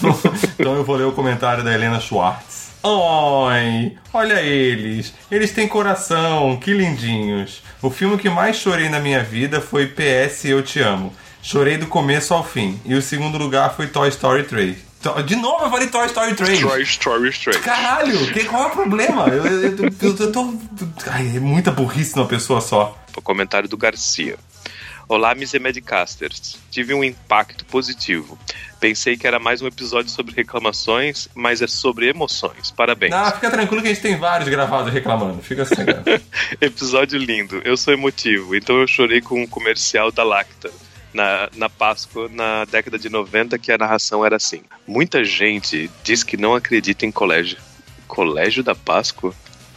então 0.60 0.76
eu 0.76 0.84
vou 0.84 0.96
ler 0.98 1.06
o 1.06 1.12
comentário 1.14 1.64
da 1.64 1.74
Helena 1.74 2.00
Schwartz. 2.02 2.68
Oi, 2.84 3.96
olha 4.14 4.42
eles. 4.42 5.14
Eles 5.32 5.52
têm 5.52 5.68
coração, 5.68 6.58
que 6.58 6.74
lindinhos. 6.74 7.62
O 7.82 7.90
filme 7.90 8.18
que 8.18 8.30
mais 8.30 8.58
chorei 8.58 8.90
na 8.90 9.00
minha 9.00 9.24
vida 9.24 9.62
foi 9.62 9.88
PS 9.88 10.46
Eu 10.46 10.62
Te 10.62 10.80
Amo. 10.82 11.14
Chorei 11.42 11.78
do 11.78 11.88
começo 11.88 12.34
ao 12.34 12.44
fim. 12.44 12.80
E 12.86 12.94
o 12.94 13.02
segundo 13.02 13.38
lugar 13.38 13.74
foi 13.76 13.88
Toy 13.88 14.10
Story 14.10 14.44
3. 14.44 14.78
To- 15.02 15.22
De 15.24 15.36
novo 15.36 15.64
eu 15.66 15.70
falei 15.70 15.88
Toy 15.88 16.06
Story 16.08 16.36
3. 16.36 16.60
Toy 16.60 16.82
Story 16.84 17.32
3. 17.32 17.58
Caralho, 17.58 18.28
que, 18.34 18.44
qual 18.46 18.64
é 18.64 18.68
o 18.68 18.72
problema? 18.72 19.28
Eu, 19.30 19.46
eu, 19.46 19.62
eu- 19.62 19.78
eu- 20.02 20.18
eu 20.20 20.32
tô. 20.32 20.54
Ai, 21.08 21.38
é 21.38 21.40
muita 21.40 21.72
burrice 21.72 22.16
numa 22.16 22.28
pessoa 22.28 22.60
só. 22.62 22.98
Comentário 23.22 23.70
do 23.70 23.78
Garcia. 23.78 24.38
Olá, 25.10 25.34
Misemedcasters. 25.34 26.58
Tive 26.70 26.94
um 26.94 27.02
impacto 27.02 27.64
positivo. 27.66 28.38
Pensei 28.78 29.16
que 29.16 29.26
era 29.26 29.40
mais 29.40 29.62
um 29.62 29.68
episódio 29.68 30.12
sobre 30.12 30.36
reclamações, 30.36 31.30
mas 31.34 31.62
é 31.62 31.68
sobre 31.68 32.10
emoções. 32.10 32.72
Parabéns. 32.72 33.14
Ah, 33.14 33.32
fica 33.32 33.50
tranquilo 33.50 33.82
que 33.82 33.88
a 33.88 33.94
gente 33.94 34.04
tem 34.04 34.18
vários 34.18 34.50
gravados 34.50 34.92
reclamando. 34.92 35.42
Fica 35.42 35.64
assim, 35.64 35.86
cara. 35.86 36.04
Episódio 36.60 37.18
lindo. 37.18 37.62
Eu 37.64 37.78
sou 37.78 37.94
emotivo, 37.94 38.54
então 38.54 38.78
eu 38.78 38.86
chorei 38.86 39.22
com 39.22 39.42
um 39.42 39.48
comercial 39.48 40.12
da 40.12 40.24
Lacta. 40.24 40.70
Na, 41.14 41.50
na 41.56 41.70
Páscoa, 41.70 42.30
na 42.32 42.66
década 42.66 43.00
de 43.00 43.10
90, 43.10 43.58
que 43.58 43.72
a 43.72 43.78
narração 43.78 44.24
era 44.24 44.36
assim. 44.36 44.62
Muita 44.86 45.24
gente 45.24 45.90
diz 46.04 46.22
que 46.22 46.38
não 46.38 46.54
acredita 46.54 47.06
em 47.06 47.12
colégio. 47.12 47.58
Colégio 48.08 48.62
da 48.62 48.76
Páscoa? 48.76 49.34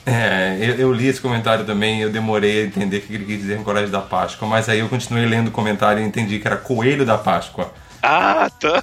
É, 0.07 0.57
eu, 0.61 0.75
eu 0.77 0.93
li 0.93 1.07
esse 1.07 1.21
comentário 1.21 1.65
também, 1.65 2.01
eu 2.01 2.11
demorei 2.11 2.63
a 2.63 2.67
entender 2.67 2.99
o 2.99 3.01
que 3.03 3.15
ele 3.15 3.25
quis 3.25 3.39
dizer 3.39 3.59
com 3.59 3.65
Colégio 3.65 3.91
da 3.91 4.01
Páscoa, 4.01 4.49
mas 4.49 4.69
aí 4.69 4.79
eu 4.79 4.89
continuei 4.89 5.27
lendo 5.27 5.49
o 5.49 5.53
comentário 5.53 6.03
e 6.03 6.07
entendi 6.07 6.39
que 6.39 6.47
era 6.47 6.57
Coelho 6.57 7.05
da 7.05 7.19
Páscoa. 7.19 7.73
Ah, 8.03 8.51
tá. 8.59 8.83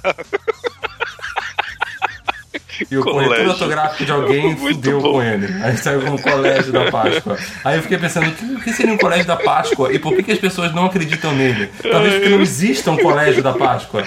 E 2.90 2.96
o 2.96 3.02
corretor 3.02 3.24
Colégio. 3.24 3.50
ortográfico 3.50 4.04
de 4.04 4.12
alguém 4.12 4.42
Muito 4.54 4.74
fudeu 4.74 5.00
bom. 5.00 5.12
com 5.12 5.22
ele. 5.22 5.48
Aí 5.62 5.76
saiu 5.76 6.00
como 6.00 6.20
Colégio 6.22 6.72
da 6.72 6.90
Páscoa. 6.90 7.36
Aí 7.64 7.76
eu 7.76 7.82
fiquei 7.82 7.98
pensando, 7.98 8.28
o 8.28 8.60
que, 8.60 8.72
seria 8.72 8.92
um 8.92 8.98
Colégio 8.98 9.26
da 9.26 9.36
Páscoa 9.36 9.92
e 9.92 9.98
por 9.98 10.14
que, 10.14 10.22
que 10.22 10.32
as 10.32 10.38
pessoas 10.38 10.72
não 10.72 10.86
acreditam 10.86 11.32
nele? 11.34 11.68
Talvez 11.82 12.14
porque 12.14 12.28
não 12.28 12.40
exista 12.40 12.90
um 12.90 12.96
Colégio 12.96 13.42
da 13.42 13.52
Páscoa. 13.52 14.04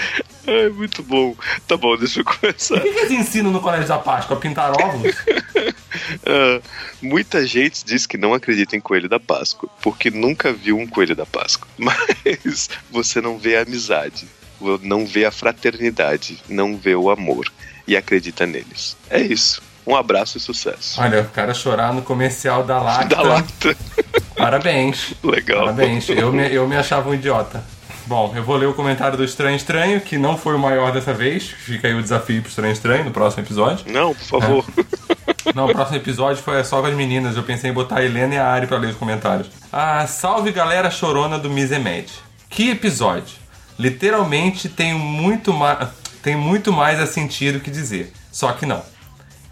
É 0.47 0.69
muito 0.69 1.03
bom. 1.03 1.35
Tá 1.67 1.75
bom, 1.75 1.97
deixa 1.97 2.21
eu 2.21 2.25
começar. 2.25 2.75
O 2.75 2.81
que, 2.81 2.91
que 2.91 2.99
eles 2.99 3.11
ensinam 3.11 3.51
no 3.51 3.59
Colégio 3.59 3.88
da 3.88 3.99
Páscoa? 3.99 4.38
Pintar 4.38 4.71
ovos? 4.71 5.15
Ah, 6.25 6.61
muita 7.01 7.45
gente 7.45 7.85
diz 7.85 8.05
que 8.05 8.17
não 8.17 8.33
acredita 8.33 8.75
em 8.75 8.81
coelho 8.81 9.09
da 9.09 9.19
Páscoa, 9.19 9.69
porque 9.81 10.09
nunca 10.09 10.51
viu 10.51 10.77
um 10.77 10.88
coelho 10.88 11.15
da 11.15 11.25
Páscoa. 11.25 11.67
Mas 11.77 12.69
você 12.89 13.21
não 13.21 13.38
vê 13.38 13.57
a 13.57 13.61
amizade, 13.61 14.27
não 14.81 15.05
vê 15.05 15.25
a 15.25 15.31
fraternidade, 15.31 16.38
não 16.47 16.77
vê 16.77 16.95
o 16.95 17.09
amor 17.09 17.51
e 17.88 17.95
acredita 17.95 18.45
neles. 18.45 18.95
É 19.09 19.19
isso. 19.19 19.61
Um 19.85 19.95
abraço 19.95 20.38
e 20.38 20.41
sucesso. 20.41 21.01
Olha, 21.01 21.21
o 21.21 21.29
cara 21.29 21.53
chorar 21.53 21.91
no 21.93 22.03
comercial 22.03 22.63
da 22.63 22.79
Lacta. 22.79 23.15
Da 23.15 23.21
Lacta. 23.21 23.77
Parabéns. 24.38 25.13
Legal. 25.23 25.61
Parabéns. 25.61 26.07
Eu 26.09 26.31
me, 26.31 26.53
eu 26.53 26.67
me 26.67 26.75
achava 26.75 27.09
um 27.09 27.13
idiota. 27.15 27.63
Bom, 28.05 28.33
eu 28.35 28.43
vou 28.43 28.57
ler 28.57 28.67
o 28.67 28.73
comentário 28.73 29.17
do 29.17 29.23
Estranho 29.23 29.55
Estranho, 29.55 30.01
que 30.01 30.17
não 30.17 30.38
foi 30.38 30.55
o 30.55 30.59
maior 30.59 30.91
dessa 30.91 31.13
vez. 31.13 31.47
Fica 31.47 31.88
aí 31.88 31.93
o 31.93 32.01
desafio 32.01 32.41
pro 32.41 32.49
Estranho 32.49 32.73
Estranho 32.73 33.05
no 33.05 33.11
próximo 33.11 33.43
episódio. 33.43 33.91
Não, 33.91 34.13
por 34.13 34.25
favor. 34.25 34.65
Não, 35.55 35.65
o 35.65 35.73
próximo 35.73 35.97
episódio 35.97 36.41
foi 36.41 36.63
só 36.63 36.81
com 36.81 36.88
as 36.88 36.93
meninas. 36.95 37.35
Eu 37.35 37.43
pensei 37.43 37.69
em 37.69 37.73
botar 37.73 37.97
a 37.97 38.05
Helena 38.05 38.35
e 38.35 38.38
a 38.38 38.47
Ari 38.47 38.68
pra 38.68 38.77
ler 38.77 38.89
os 38.91 38.97
comentários. 38.97 39.47
Ah, 39.72 40.05
salve 40.07 40.51
galera 40.51 40.89
chorona 40.91 41.38
do 41.39 41.49
Misemed. 41.49 42.11
Que 42.49 42.72
episódio! 42.72 43.39
Literalmente 43.80 44.69
tem 44.69 44.93
muito, 44.93 45.51
ma 45.53 45.89
tem 46.22 46.35
muito 46.35 46.72
mais 46.72 46.99
a 46.99 47.07
sentir 47.07 47.53
do 47.53 47.59
que 47.59 47.72
dizer. 47.72 48.13
Só 48.31 48.51
que 48.51 48.65
não. 48.65 48.84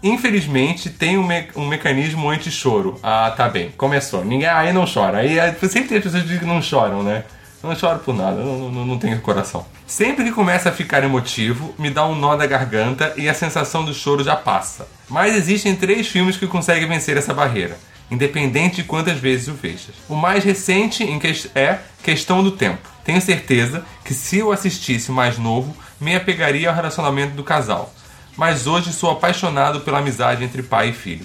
Infelizmente 0.02 0.88
tem 0.88 1.18
um, 1.18 1.26
me 1.26 1.48
um 1.56 1.66
mecanismo 1.66 2.30
anti-choro. 2.30 2.98
Ah, 3.02 3.32
tá 3.36 3.48
bem. 3.48 3.70
Começou. 3.76 4.24
Ninguém 4.24 4.48
aí 4.48 4.72
não 4.72 4.86
chora. 4.86 5.18
Aí 5.18 5.38
é- 5.38 5.52
sempre 5.68 5.88
tem 5.88 5.98
as 5.98 6.04
pessoas 6.04 6.24
que 6.24 6.44
não 6.44 6.62
choram, 6.62 7.02
né? 7.02 7.24
Eu 7.62 7.68
não 7.68 7.76
choro 7.76 7.98
por 7.98 8.14
nada, 8.14 8.42
não, 8.42 8.70
não, 8.70 8.86
não 8.86 8.98
tenho 8.98 9.20
coração. 9.20 9.66
Sempre 9.86 10.24
que 10.24 10.32
começa 10.32 10.70
a 10.70 10.72
ficar 10.72 11.04
emotivo, 11.04 11.74
me 11.78 11.90
dá 11.90 12.06
um 12.06 12.14
nó 12.14 12.34
da 12.34 12.46
garganta 12.46 13.12
e 13.18 13.28
a 13.28 13.34
sensação 13.34 13.84
do 13.84 13.92
choro 13.92 14.24
já 14.24 14.34
passa. 14.34 14.86
Mas 15.10 15.34
existem 15.34 15.74
três 15.74 16.06
filmes 16.06 16.36
que 16.36 16.46
conseguem 16.46 16.88
vencer 16.88 17.16
essa 17.16 17.34
barreira. 17.34 17.78
independente 18.10 18.76
de 18.76 18.84
quantas 18.84 19.18
vezes 19.18 19.46
o 19.46 19.54
vejas. 19.54 19.94
O 20.08 20.16
mais 20.16 20.42
recente 20.42 21.04
que 21.04 21.50
é 21.54 21.78
Questão 22.02 22.42
do 22.42 22.50
Tempo. 22.50 22.88
Tenho 23.04 23.20
certeza 23.20 23.84
que 24.04 24.12
se 24.12 24.38
eu 24.38 24.50
assistisse 24.50 25.12
mais 25.12 25.38
novo, 25.38 25.76
me 26.00 26.16
apegaria 26.16 26.68
ao 26.68 26.74
relacionamento 26.74 27.36
do 27.36 27.44
casal. 27.44 27.94
Mas 28.36 28.66
hoje 28.66 28.92
sou 28.92 29.12
apaixonado 29.12 29.82
pela 29.82 29.98
amizade 29.98 30.42
entre 30.42 30.60
pai 30.60 30.88
e 30.88 30.92
filho. 30.92 31.24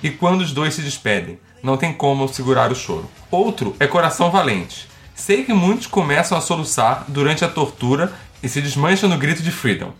E 0.00 0.08
quando 0.08 0.42
os 0.42 0.52
dois 0.52 0.74
se 0.74 0.82
despedem, 0.82 1.36
não 1.62 1.76
tem 1.76 1.92
como 1.92 2.28
segurar 2.28 2.70
o 2.70 2.76
choro. 2.76 3.10
Outro 3.28 3.74
é 3.80 3.88
Coração 3.88 4.30
Valente. 4.30 4.88
Sei 5.14 5.44
que 5.44 5.52
muitos 5.52 5.88
começam 5.88 6.38
a 6.38 6.40
soluçar 6.40 7.04
durante 7.08 7.44
a 7.44 7.48
tortura 7.48 8.12
e 8.40 8.48
se 8.48 8.60
desmancham 8.60 9.08
no 9.08 9.18
grito 9.18 9.42
de 9.42 9.50
Freedom. 9.50 9.92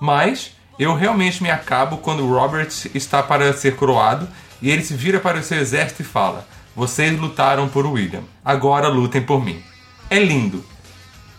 Mas 0.00 0.52
eu 0.82 0.94
realmente 0.94 1.42
me 1.42 1.50
acabo 1.50 1.98
quando 1.98 2.26
Robert 2.26 2.68
está 2.94 3.22
para 3.22 3.52
ser 3.52 3.76
coroado 3.76 4.28
e 4.60 4.70
ele 4.70 4.82
se 4.82 4.94
vira 4.94 5.20
para 5.20 5.38
o 5.38 5.42
seu 5.42 5.58
exército 5.58 6.02
e 6.02 6.04
fala: 6.04 6.46
Vocês 6.74 7.18
lutaram 7.18 7.68
por 7.68 7.86
William, 7.86 8.22
agora 8.44 8.88
lutem 8.88 9.22
por 9.22 9.44
mim. 9.44 9.62
É 10.10 10.18
lindo. 10.18 10.64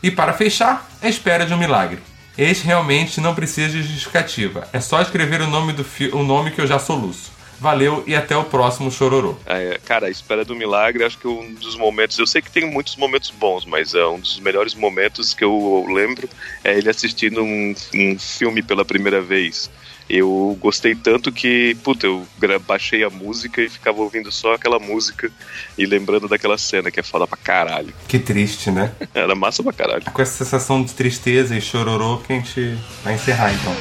E 0.02 0.12
para 0.12 0.34
fechar, 0.34 0.88
a 1.02 1.08
espera 1.08 1.46
de 1.46 1.54
um 1.54 1.58
milagre. 1.58 2.00
Este 2.38 2.66
realmente 2.66 3.22
não 3.22 3.36
precisa 3.36 3.70
de 3.70 3.84
justificativa, 3.84 4.68
é 4.74 4.80
só 4.80 5.02
escrever 5.02 5.42
o 5.42 5.48
nome, 5.48 5.72
do 5.74 5.86
o 6.14 6.24
nome 6.24 6.52
que 6.52 6.60
eu 6.60 6.66
já 6.66 6.80
soluço. 6.80 7.32
Valeu 7.64 8.04
e 8.06 8.14
até 8.14 8.36
o 8.36 8.44
próximo 8.44 8.92
Chororô. 8.92 9.38
É, 9.46 9.80
cara, 9.86 10.08
a 10.08 10.10
espera 10.10 10.44
do 10.44 10.54
milagre, 10.54 11.06
acho 11.06 11.18
que 11.18 11.30
um 11.30 11.54
dos 11.54 11.78
momentos. 11.78 12.20
Eu 12.20 12.28
sei 12.28 12.42
que 12.42 12.52
tem 12.52 12.70
muitos 12.70 12.98
momentos 12.98 13.30
bons, 13.30 13.64
mas 13.66 13.96
é 13.96 14.06
um 14.06 14.20
dos 14.20 14.38
melhores 14.38 14.76
momentos 14.76 15.34
que 15.34 15.46
eu 15.46 15.86
lembro 15.88 16.28
é 16.62 16.78
ele 16.78 16.90
assistindo 16.90 17.42
um, 17.42 17.74
um 17.96 18.20
filme 18.20 18.62
pela 18.62 18.84
primeira 18.84 19.22
vez. 19.22 19.72
Eu 20.10 20.58
gostei 20.60 20.94
tanto 20.94 21.32
que, 21.32 21.74
puta, 21.82 22.06
eu 22.06 22.28
baixei 22.68 23.02
a 23.02 23.10
música 23.10 23.62
e 23.62 23.70
ficava 23.70 24.02
ouvindo 24.02 24.30
só 24.30 24.56
aquela 24.56 24.78
música 24.78 25.32
e 25.78 25.86
lembrando 25.86 26.28
daquela 26.28 26.58
cena 26.58 26.92
que 26.92 27.00
é 27.00 27.04
foda 27.04 27.26
pra 27.26 27.38
caralho. 27.38 27.94
Que 28.10 28.20
triste, 28.20 28.72
né? 28.72 28.92
Era 29.16 29.36
massa 29.36 29.64
pra 29.64 29.72
caralho. 29.72 30.04
Com 30.04 30.22
essa 30.22 30.44
sensação 30.44 30.84
de 30.84 30.94
tristeza 30.94 31.56
e 31.56 31.62
chororô 31.62 32.18
que 32.18 32.34
a 32.34 32.36
gente 32.36 32.78
vai 33.06 33.14
encerrar 33.14 33.54
então. 33.54 33.74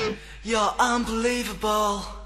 You're 0.45 0.73
unbelievable 0.81 2.22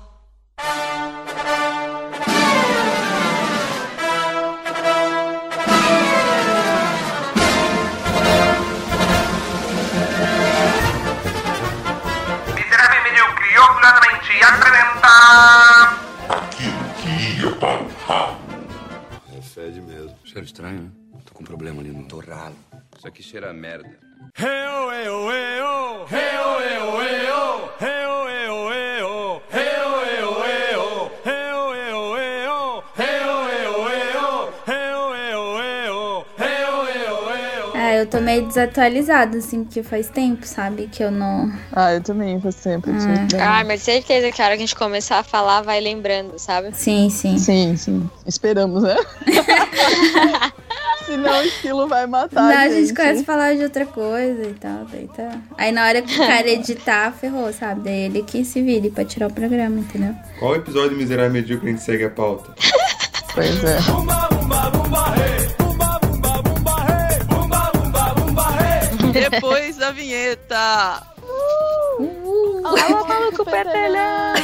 estranho, 20.46 20.82
né? 20.82 20.90
Tô 21.26 21.34
com 21.34 21.42
um 21.42 21.46
problema 21.46 21.80
ali 21.80 21.90
no 21.90 22.06
torralo. 22.08 22.56
Isso 22.96 23.06
aqui 23.06 23.22
cheira 23.22 23.50
a 23.50 23.52
merda. 23.52 23.98
Hey, 24.34 24.66
oh, 24.68 24.90
hey, 24.90 25.08
oh, 25.08 25.30
hey, 25.30 25.60
oh. 25.60 26.06
Hey, 26.06 26.38
oh, 26.38 26.58
hey, 26.60 26.78
oh, 26.78 27.00
hey, 27.00 27.30
oh. 27.30 27.70
Hey, 27.78 28.06
oh, 28.06 28.26
hey, 28.26 28.48
oh, 28.48 28.70
hey, 28.70 29.02
oh. 29.02 29.42
Hey, 29.50 29.75
eu 37.96 38.06
tô 38.06 38.20
meio 38.20 38.46
desatualizada, 38.46 39.38
assim, 39.38 39.64
porque 39.64 39.82
faz 39.82 40.08
tempo, 40.08 40.46
sabe? 40.46 40.88
Que 40.90 41.02
eu 41.02 41.10
não. 41.10 41.52
Ah, 41.72 41.94
eu 41.94 42.00
também 42.02 42.40
faz 42.40 42.54
tempo. 42.56 42.88
que- 42.90 43.36
Ah, 43.36 43.62
mas 43.66 43.82
certeza 43.82 44.30
que 44.30 44.40
a 44.40 44.44
hora 44.46 44.56
que 44.56 44.62
a 44.62 44.66
gente 44.66 44.74
começar 44.76 45.18
a 45.18 45.22
falar, 45.22 45.62
vai 45.62 45.80
lembrando, 45.80 46.38
sabe? 46.38 46.70
Sim, 46.74 47.08
sim. 47.10 47.38
Sim, 47.38 47.76
sim. 47.76 48.10
Esperamos, 48.26 48.82
né? 48.82 48.96
Senão 51.06 51.38
o 51.38 51.42
esquilo 51.42 51.86
vai 51.86 52.04
matar. 52.06 52.42
Não, 52.42 52.50
a 52.50 52.62
a 52.62 52.68
gente 52.68 52.86
gente 52.88 52.94
começa 52.96 53.20
a 53.20 53.24
falar 53.24 53.54
de 53.54 53.62
outra 53.62 53.86
coisa 53.86 54.42
e 54.42 54.54
tal, 54.54 54.84
daí 54.90 55.08
tá. 55.16 55.38
Aí 55.56 55.70
na 55.70 55.86
hora 55.86 56.02
que 56.02 56.12
o 56.12 56.18
cara 56.18 56.48
editar, 56.48 57.12
ferrou, 57.20 57.52
sabe? 57.52 57.82
Daí 57.82 58.00
ele 58.06 58.22
que 58.24 58.44
se 58.44 58.60
vire 58.60 58.90
pra 58.90 59.04
tirar 59.04 59.28
o 59.28 59.32
programa, 59.32 59.78
entendeu? 59.78 60.14
Qual 60.40 60.56
episódio 60.56 60.96
miserável 60.96 61.32
medíocre 61.32 61.68
a 61.68 61.70
gente 61.72 61.82
segue 61.84 62.04
a 62.04 62.10
pauta? 62.10 62.52
Pois 63.34 63.62
é. 63.62 63.76
Depois 69.20 69.76
da 69.76 69.90
vinheta. 69.90 71.02
Alô, 72.64 73.06
maluco, 73.06 73.44
petelhão! 73.44 74.34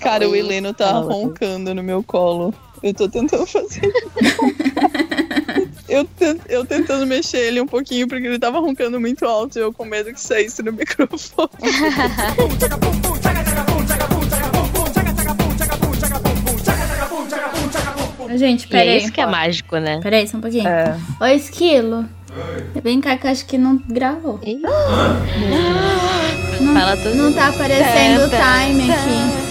Cara, 0.00 0.28
o 0.28 0.36
Heleno 0.36 0.74
tá 0.74 0.92
roncando 0.92 1.74
no 1.74 1.82
meu 1.82 2.02
colo. 2.02 2.52
Eu 2.82 2.92
tô 2.92 3.08
tentando 3.08 3.46
fazer 3.46 3.90
eu, 5.88 6.06
eu 6.48 6.66
tentando 6.66 7.06
mexer 7.06 7.38
ele 7.38 7.60
um 7.60 7.66
pouquinho 7.66 8.06
porque 8.06 8.26
ele 8.26 8.38
tava 8.38 8.58
roncando 8.58 9.00
muito 9.00 9.24
alto 9.24 9.58
e 9.58 9.62
eu 9.62 9.72
com 9.72 9.86
medo 9.86 10.12
que 10.12 10.20
saísse 10.20 10.62
no 10.62 10.72
microfone. 10.72 11.48
Gente, 18.36 18.66
peraí. 18.68 18.88
é 18.88 18.96
isso 18.98 19.12
que 19.12 19.20
é 19.20 19.26
mágico, 19.26 19.76
né? 19.78 20.00
Peraí, 20.02 20.26
só 20.26 20.36
um 20.38 20.40
pouquinho. 20.40 20.66
É. 20.68 20.96
Ô, 21.20 21.24
Esquilo. 21.26 22.04
Vem 22.82 23.00
cá 23.00 23.16
que 23.16 23.26
eu 23.26 23.30
acho 23.30 23.46
que 23.46 23.56
não 23.56 23.80
gravou. 23.88 24.40
Não, 26.60 26.74
Fala 26.74 26.96
tudo. 26.96 27.14
não 27.16 27.32
tá 27.32 27.48
aparecendo 27.48 28.24
o 28.24 28.28
time 28.30 28.90
aqui. 28.92 29.44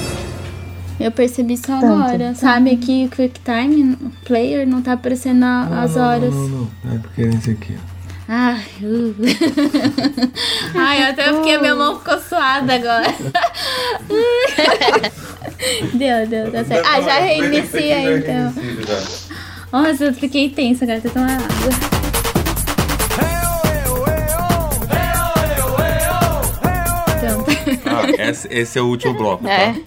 Eu 1.03 1.11
percebi 1.11 1.53
isso 1.55 1.71
agora. 1.71 2.33
Sabe 2.35 2.71
aqui 2.71 3.05
o 3.11 3.15
Quick 3.15 3.39
Time 3.41 3.97
Player 4.25 4.65
não 4.67 4.81
tá 4.81 4.93
aparecendo 4.93 5.43
a- 5.43 5.81
as 5.83 5.97
horas. 5.97 6.33
Não, 6.33 6.47
não, 6.47 6.69
não. 6.83 6.95
É 6.95 6.97
porque 6.99 7.21
é 7.23 7.25
esse 7.29 7.51
aqui. 7.51 7.75
Ai, 8.27 8.63
uh. 8.81 9.15
Ai, 10.75 11.03
até 11.09 11.31
porque 11.31 11.57
minha 11.57 11.75
mão 11.75 11.99
ficou 11.99 12.19
suada 12.19 12.75
agora. 12.75 13.13
deu, 15.93 16.27
deu, 16.27 16.51
tá 16.51 16.63
certo. 16.63 16.87
Ah, 16.87 17.01
já 17.01 17.19
reinicia 17.19 18.17
então. 18.17 18.53
Nossa, 19.71 20.05
eu 20.05 20.13
fiquei 20.13 20.49
tensa, 20.49 20.85
agora 20.85 21.01
tô 21.01 21.09
tomando 21.09 21.31
água. 21.31 21.93
Então, 27.17 27.45
Ah, 27.85 28.29
esse, 28.29 28.47
esse 28.53 28.79
é 28.79 28.81
o 28.81 28.87
último 28.87 29.13
bloco, 29.13 29.47
É. 29.47 29.73
tá? 29.73 29.79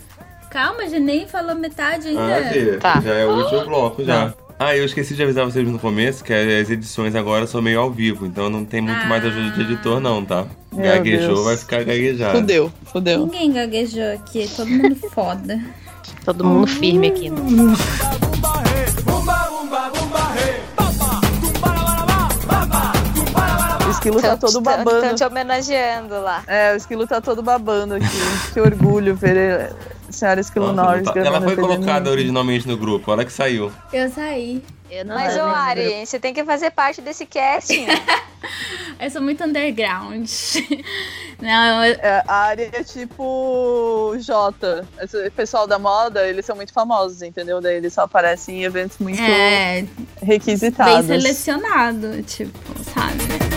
Calma, 0.51 0.89
já 0.89 0.99
nem 0.99 1.27
falou 1.27 1.55
metade 1.55 2.09
ainda. 2.09 2.79
Ah, 2.79 2.81
Tá. 2.81 3.01
já 3.01 3.15
é 3.15 3.27
o 3.27 3.31
último 3.37 3.65
bloco, 3.67 4.05
já. 4.05 4.33
Ah, 4.59 4.75
eu 4.75 4.87
esqueci 4.87 5.15
de 5.15 5.23
avisar 5.23 5.45
vocês 5.45 5.69
no 5.69 5.79
começo 5.79 6.25
que 6.25 6.33
as 6.33 6.71
edições 6.71 7.15
agora 7.15 7.47
são 7.47 7.61
meio 7.61 7.79
ao 7.79 7.91
vivo, 7.91 8.25
então 8.25 8.49
não 8.49 8.65
tem 8.65 8.81
muito 8.81 9.07
mais 9.07 9.23
ajuda 9.23 9.51
de 9.51 9.61
editor 9.61 10.01
não, 10.01 10.25
tá? 10.25 10.47
Meu 10.73 10.83
Gaguejou, 10.83 11.35
Deus. 11.35 11.45
vai 11.45 11.57
ficar 11.59 11.85
gaguejado. 11.85 12.39
Fudeu, 12.39 12.73
fudeu. 12.87 13.27
Ninguém 13.27 13.53
gaguejou 13.53 14.15
aqui, 14.15 14.49
todo 14.57 14.67
mundo 14.71 14.97
foda. 15.13 15.61
Todo 16.25 16.45
mundo 16.45 16.67
firme 16.67 17.09
aqui. 17.09 17.29
Né? 17.29 17.39
O 23.87 23.91
esquilo 23.91 24.23
tá 24.23 24.37
todo 24.39 24.61
babando. 24.63 24.97
Estão 24.97 25.15
te 25.15 25.25
homenageando 25.25 26.15
lá. 26.23 26.43
É, 26.47 26.73
o 26.73 26.77
esquilo 26.77 27.07
tá 27.07 27.21
todo 27.21 27.43
babando 27.43 27.95
aqui. 27.95 28.07
que 28.55 28.61
orgulho 28.61 29.15
ver 29.15 29.71
senhora 30.17 30.41
Esquilo 30.41 30.73
Nossa, 30.73 30.91
Norris 30.91 31.05
tá- 31.13 31.21
Ela 31.21 31.41
foi 31.41 31.55
colocada 31.57 32.11
originalmente 32.11 32.67
no 32.67 32.77
grupo, 32.77 33.11
olha 33.13 33.25
que 33.25 33.33
saiu. 33.33 33.71
Eu 33.93 34.11
saí. 34.11 34.63
Eu 34.91 35.05
não 35.05 35.15
Mas, 35.17 35.37
ô. 35.37 35.41
Ari, 35.43 36.07
você 36.07 36.19
tem 36.19 36.33
que 36.33 36.45
fazer 36.45 36.71
parte 36.71 37.01
desse 37.01 37.27
casting. 37.27 37.87
Eu 38.99 39.11
sou 39.11 39.21
muito 39.21 39.43
underground. 39.45 40.27
Não, 41.39 41.85
eu- 41.85 41.99
É, 42.01 42.23
a 42.27 42.35
área 42.35 42.71
é 42.73 42.83
tipo 42.83 44.15
Jota. 44.21 44.87
Esse 45.03 45.29
pessoal 45.31 45.67
da 45.67 45.79
moda, 45.79 46.27
eles 46.27 46.47
são 46.47 46.57
muito 46.57 46.73
famosos, 46.73 47.21
entendeu? 47.21 47.61
Daí 47.61 47.77
eles 47.77 47.93
só 47.93 48.03
aparecem 48.03 48.61
em 48.61 48.65
eventos 48.65 48.97
muito 48.99 49.21
é 49.21 49.83
bem 49.83 49.91
requisitados. 50.23 51.07
selecionado, 51.07 52.23
tipo, 52.23 52.59
sabe? 52.95 53.56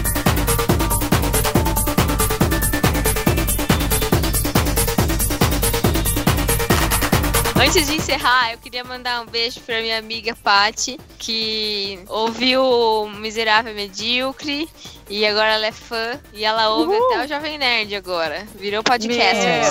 Antes 7.62 7.88
de 7.88 7.96
encerrar, 7.96 8.54
eu 8.54 8.58
queria 8.58 8.86
mandar 8.86 9.22
um 9.22 9.26
beijo 9.26 9.60
pra 9.60 9.82
minha 9.82 10.00
amiga 10.00 10.34
Paty, 10.34 10.98
que 11.18 12.00
ouviu 12.08 12.64
o 12.64 13.10
Miserável 13.10 13.76
Medíocre 13.76 14.70
e 15.10 15.26
agora 15.26 15.56
ela 15.56 15.66
é 15.66 15.72
fã 15.74 16.18
e 16.34 16.46
ela 16.46 16.70
ouve 16.70 16.96
até 16.96 17.26
o 17.26 17.28
Jovem 17.28 17.58
Nerd 17.58 17.94
agora. 17.96 18.48
Virou 18.56 18.82
podcaster. 18.82 19.62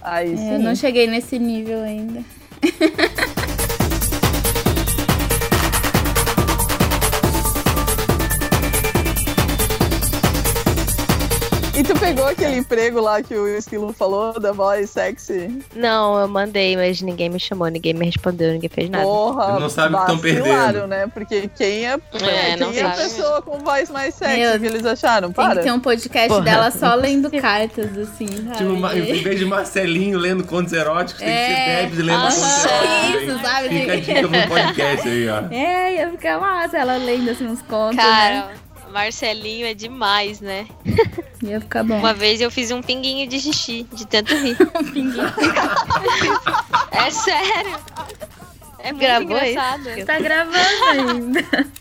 Aí 0.00 0.36
sim. 0.36 0.52
Eu 0.52 0.58
não 0.60 0.76
cheguei 0.76 1.08
nesse 1.08 1.40
nível 1.40 1.82
ainda. 1.82 2.22
E 11.72 11.82
tu 11.82 11.98
pegou 11.98 12.26
aquele 12.26 12.56
emprego 12.58 13.00
lá 13.00 13.22
que 13.22 13.34
o 13.34 13.46
Esquilo 13.48 13.92
falou, 13.92 14.38
da 14.38 14.52
voz 14.52 14.90
sexy? 14.90 15.62
Não, 15.74 16.18
eu 16.20 16.28
mandei, 16.28 16.76
mas 16.76 17.00
ninguém 17.00 17.30
me 17.30 17.40
chamou, 17.40 17.68
ninguém 17.68 17.94
me 17.94 18.04
respondeu, 18.04 18.52
ninguém 18.52 18.68
fez 18.68 18.90
nada. 18.90 19.04
Porra, 19.04 19.58
Não 19.58 19.70
sabe 19.70 19.94
o 19.94 20.00
que 20.00 20.06
tão 20.06 20.16
vacilaram, 20.16 20.42
perdendo. 20.72 20.86
né? 20.88 21.06
Porque 21.06 21.48
quem 21.56 21.86
é, 21.86 21.92
É, 21.94 22.56
quem 22.56 22.78
é 22.78 22.82
a 22.84 22.90
pessoa 22.90 23.40
com 23.40 23.58
voz 23.60 23.88
mais 23.88 24.14
sexy 24.14 24.40
Meu, 24.40 24.60
que 24.60 24.66
eles 24.66 24.84
acharam? 24.84 25.28
Tem 25.32 25.34
Para. 25.46 25.56
que 25.60 25.62
ter 25.62 25.72
um 25.72 25.80
podcast 25.80 26.28
Porra. 26.28 26.42
dela 26.42 26.70
só 26.70 26.94
lendo 26.94 27.30
cartas, 27.30 27.96
assim? 27.96 28.26
Tipo, 28.26 28.76
ma- 28.76 28.94
em 28.94 29.22
vez 29.22 29.38
de 29.38 29.44
Marcelinho 29.46 30.18
lendo 30.18 30.44
contos 30.44 30.72
eróticos, 30.74 31.22
tem 31.22 31.28
que 31.28 31.34
ser 31.34 31.52
É. 31.60 31.82
Debs 31.82 31.98
lendo 31.98 32.10
Aham. 32.18 32.24
contos 32.30 32.64
eróticos. 32.64 33.22
Isso, 33.22 33.30
hein? 33.30 33.38
sabe? 33.42 33.68
Fica 33.68 33.92
a 33.92 33.96
dica 33.96 34.28
pro 34.28 34.48
podcast 34.48 35.08
aí, 35.08 35.28
ó. 35.28 35.42
É, 35.54 35.94
ia 35.94 36.10
ficar 36.10 36.38
massa 36.40 36.76
ela 36.78 36.96
lendo 36.98 37.30
assim 37.30 37.46
uns 37.46 37.62
contos, 37.62 37.96
né? 37.96 38.48
Marcelinho 38.90 39.66
é 39.66 39.74
demais, 39.74 40.40
né? 40.40 40.66
Ia 41.42 41.60
ficar 41.60 41.84
bom. 41.84 41.98
Uma 41.98 42.12
vez 42.12 42.40
eu 42.40 42.50
fiz 42.50 42.70
um 42.70 42.82
pinguinho 42.82 43.28
de 43.28 43.40
xixi, 43.40 43.86
de 43.92 44.06
tanto 44.06 44.34
rir. 44.34 44.56
Um 44.78 44.84
pinguinho. 44.92 45.32
É 46.90 47.10
sério. 47.10 47.78
É 48.82 48.92
muito 48.92 49.00
Gravou 49.00 49.38
engraçado. 49.38 50.04
Tá 50.06 50.18
gravando 50.18 50.84
ainda. 50.90 51.40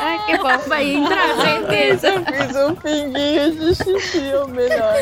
Ai, 0.00 0.26
que 0.26 0.38
bom. 0.38 0.58
Vai 0.68 0.92
entrar, 0.92 1.36
certeza. 1.40 2.12
Fiz 2.24 2.56
um 2.56 2.74
pinguinho 2.76 3.54
de 3.56 3.74
xixi, 3.74 4.32
o 4.34 4.46
melhor. 4.48 4.94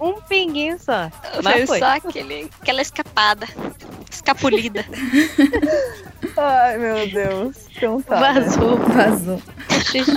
Um 0.00 0.20
pinguinho 0.22 0.78
só. 0.78 1.10
Foi 1.10 1.42
Mas 1.42 1.68
foi. 1.68 1.78
só 1.78 1.96
aquele, 1.96 2.50
aquela 2.60 2.82
escapada. 2.82 3.46
Escapulida. 4.10 4.84
Ai, 6.36 6.78
meu 6.78 7.08
Deus. 7.08 7.56
Então 7.76 8.00
tá. 8.02 8.20
né? 8.20 8.40
Vazou. 8.40 8.76
Vazou. 8.78 9.42
Xixi. 9.84 10.14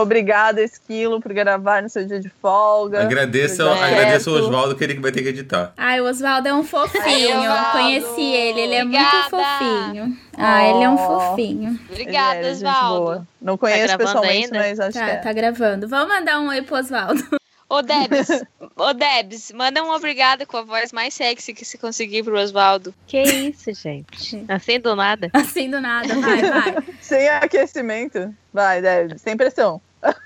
Obrigada, 0.00 0.62
Esquilo, 0.62 1.20
por 1.20 1.32
gravar 1.32 1.82
no 1.82 1.88
seu 1.88 2.04
dia 2.06 2.20
de 2.20 2.28
folga. 2.28 3.02
Agradeço, 3.02 3.62
agradeço 3.68 4.30
ao 4.30 4.36
Oswaldo 4.36 4.76
que 4.76 4.84
ele 4.84 4.94
que 4.94 5.00
vai 5.00 5.10
ter 5.12 5.22
que 5.22 5.28
editar. 5.28 5.72
Ai, 5.76 6.00
o 6.00 6.04
Oswaldo 6.04 6.46
é 6.48 6.54
um 6.54 6.62
fofinho. 6.62 7.02
Ai, 7.04 7.26
Oswaldo. 7.38 7.72
Conheci 7.72 8.22
ele, 8.22 8.60
ele 8.60 8.74
é 8.74 8.84
muito 8.84 8.98
Obrigada. 8.98 9.28
fofinho. 9.30 10.18
Ah, 10.36 10.64
ele 10.68 10.84
é 10.84 10.88
um 10.88 10.98
fofinho. 10.98 11.80
Obrigada, 11.90 12.46
é 12.48 12.54
boa. 12.88 13.26
Não 13.42 13.58
conheço 13.58 13.82
gravando 13.86 14.04
pessoalmente, 14.06 14.44
ainda? 14.46 14.58
mas 14.58 14.80
acho 14.80 14.98
Tá, 14.98 15.04
que 15.04 15.10
é. 15.10 15.16
tá 15.16 15.32
gravando. 15.32 15.88
Vamos 15.88 16.08
mandar 16.08 16.38
um 16.40 16.48
oi 16.48 16.62
pro 16.62 16.76
Oswaldo. 16.76 17.22
Ô, 17.70 17.82
Debs, 17.82 18.28
ô, 18.76 18.94
Debs, 18.94 19.52
manda 19.52 19.84
um 19.84 19.90
obrigado 19.92 20.46
com 20.46 20.56
a 20.56 20.62
voz 20.62 20.90
mais 20.90 21.12
sexy 21.12 21.52
que 21.52 21.66
se 21.66 21.76
conseguir 21.76 22.22
pro 22.24 22.38
Osvaldo. 22.40 22.94
Que 23.06 23.20
isso, 23.22 23.70
gente? 23.74 24.42
Assim 24.48 24.80
do 24.80 24.96
nada. 24.96 25.28
Assim 25.34 25.68
do 25.68 25.78
nada, 25.78 26.14
vai, 26.14 26.40
vai. 26.40 26.76
Sem 27.02 27.28
aquecimento. 27.28 28.34
Vai, 28.54 28.80
deve. 28.80 29.18
Sem 29.18 29.36
pressão. 29.36 29.82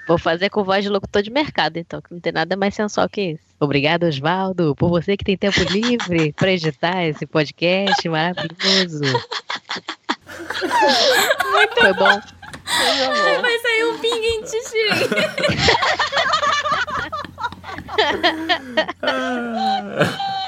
Vou 0.06 0.18
fazer 0.18 0.50
com 0.50 0.64
voz 0.64 0.84
de 0.84 0.90
locutor 0.90 1.22
de 1.22 1.30
mercado, 1.30 1.76
então, 1.76 2.00
que 2.00 2.12
não 2.12 2.20
tem 2.20 2.32
nada 2.32 2.56
mais 2.56 2.74
sensual 2.74 3.08
que 3.08 3.32
isso. 3.32 3.42
Obrigado, 3.58 4.04
Osvaldo, 4.04 4.74
por 4.74 4.88
você 4.90 5.16
que 5.16 5.24
tem 5.24 5.36
tempo 5.36 5.60
livre 5.70 6.32
para 6.36 6.52
editar 6.52 7.04
esse 7.04 7.26
podcast 7.26 8.08
maravilhoso. 8.08 9.04
Foi 11.80 11.92
bom. 11.94 12.20
Vai 13.40 13.58
sair 13.58 13.84
um 13.86 13.98
pinguim 13.98 14.46
xixi. 14.46 14.78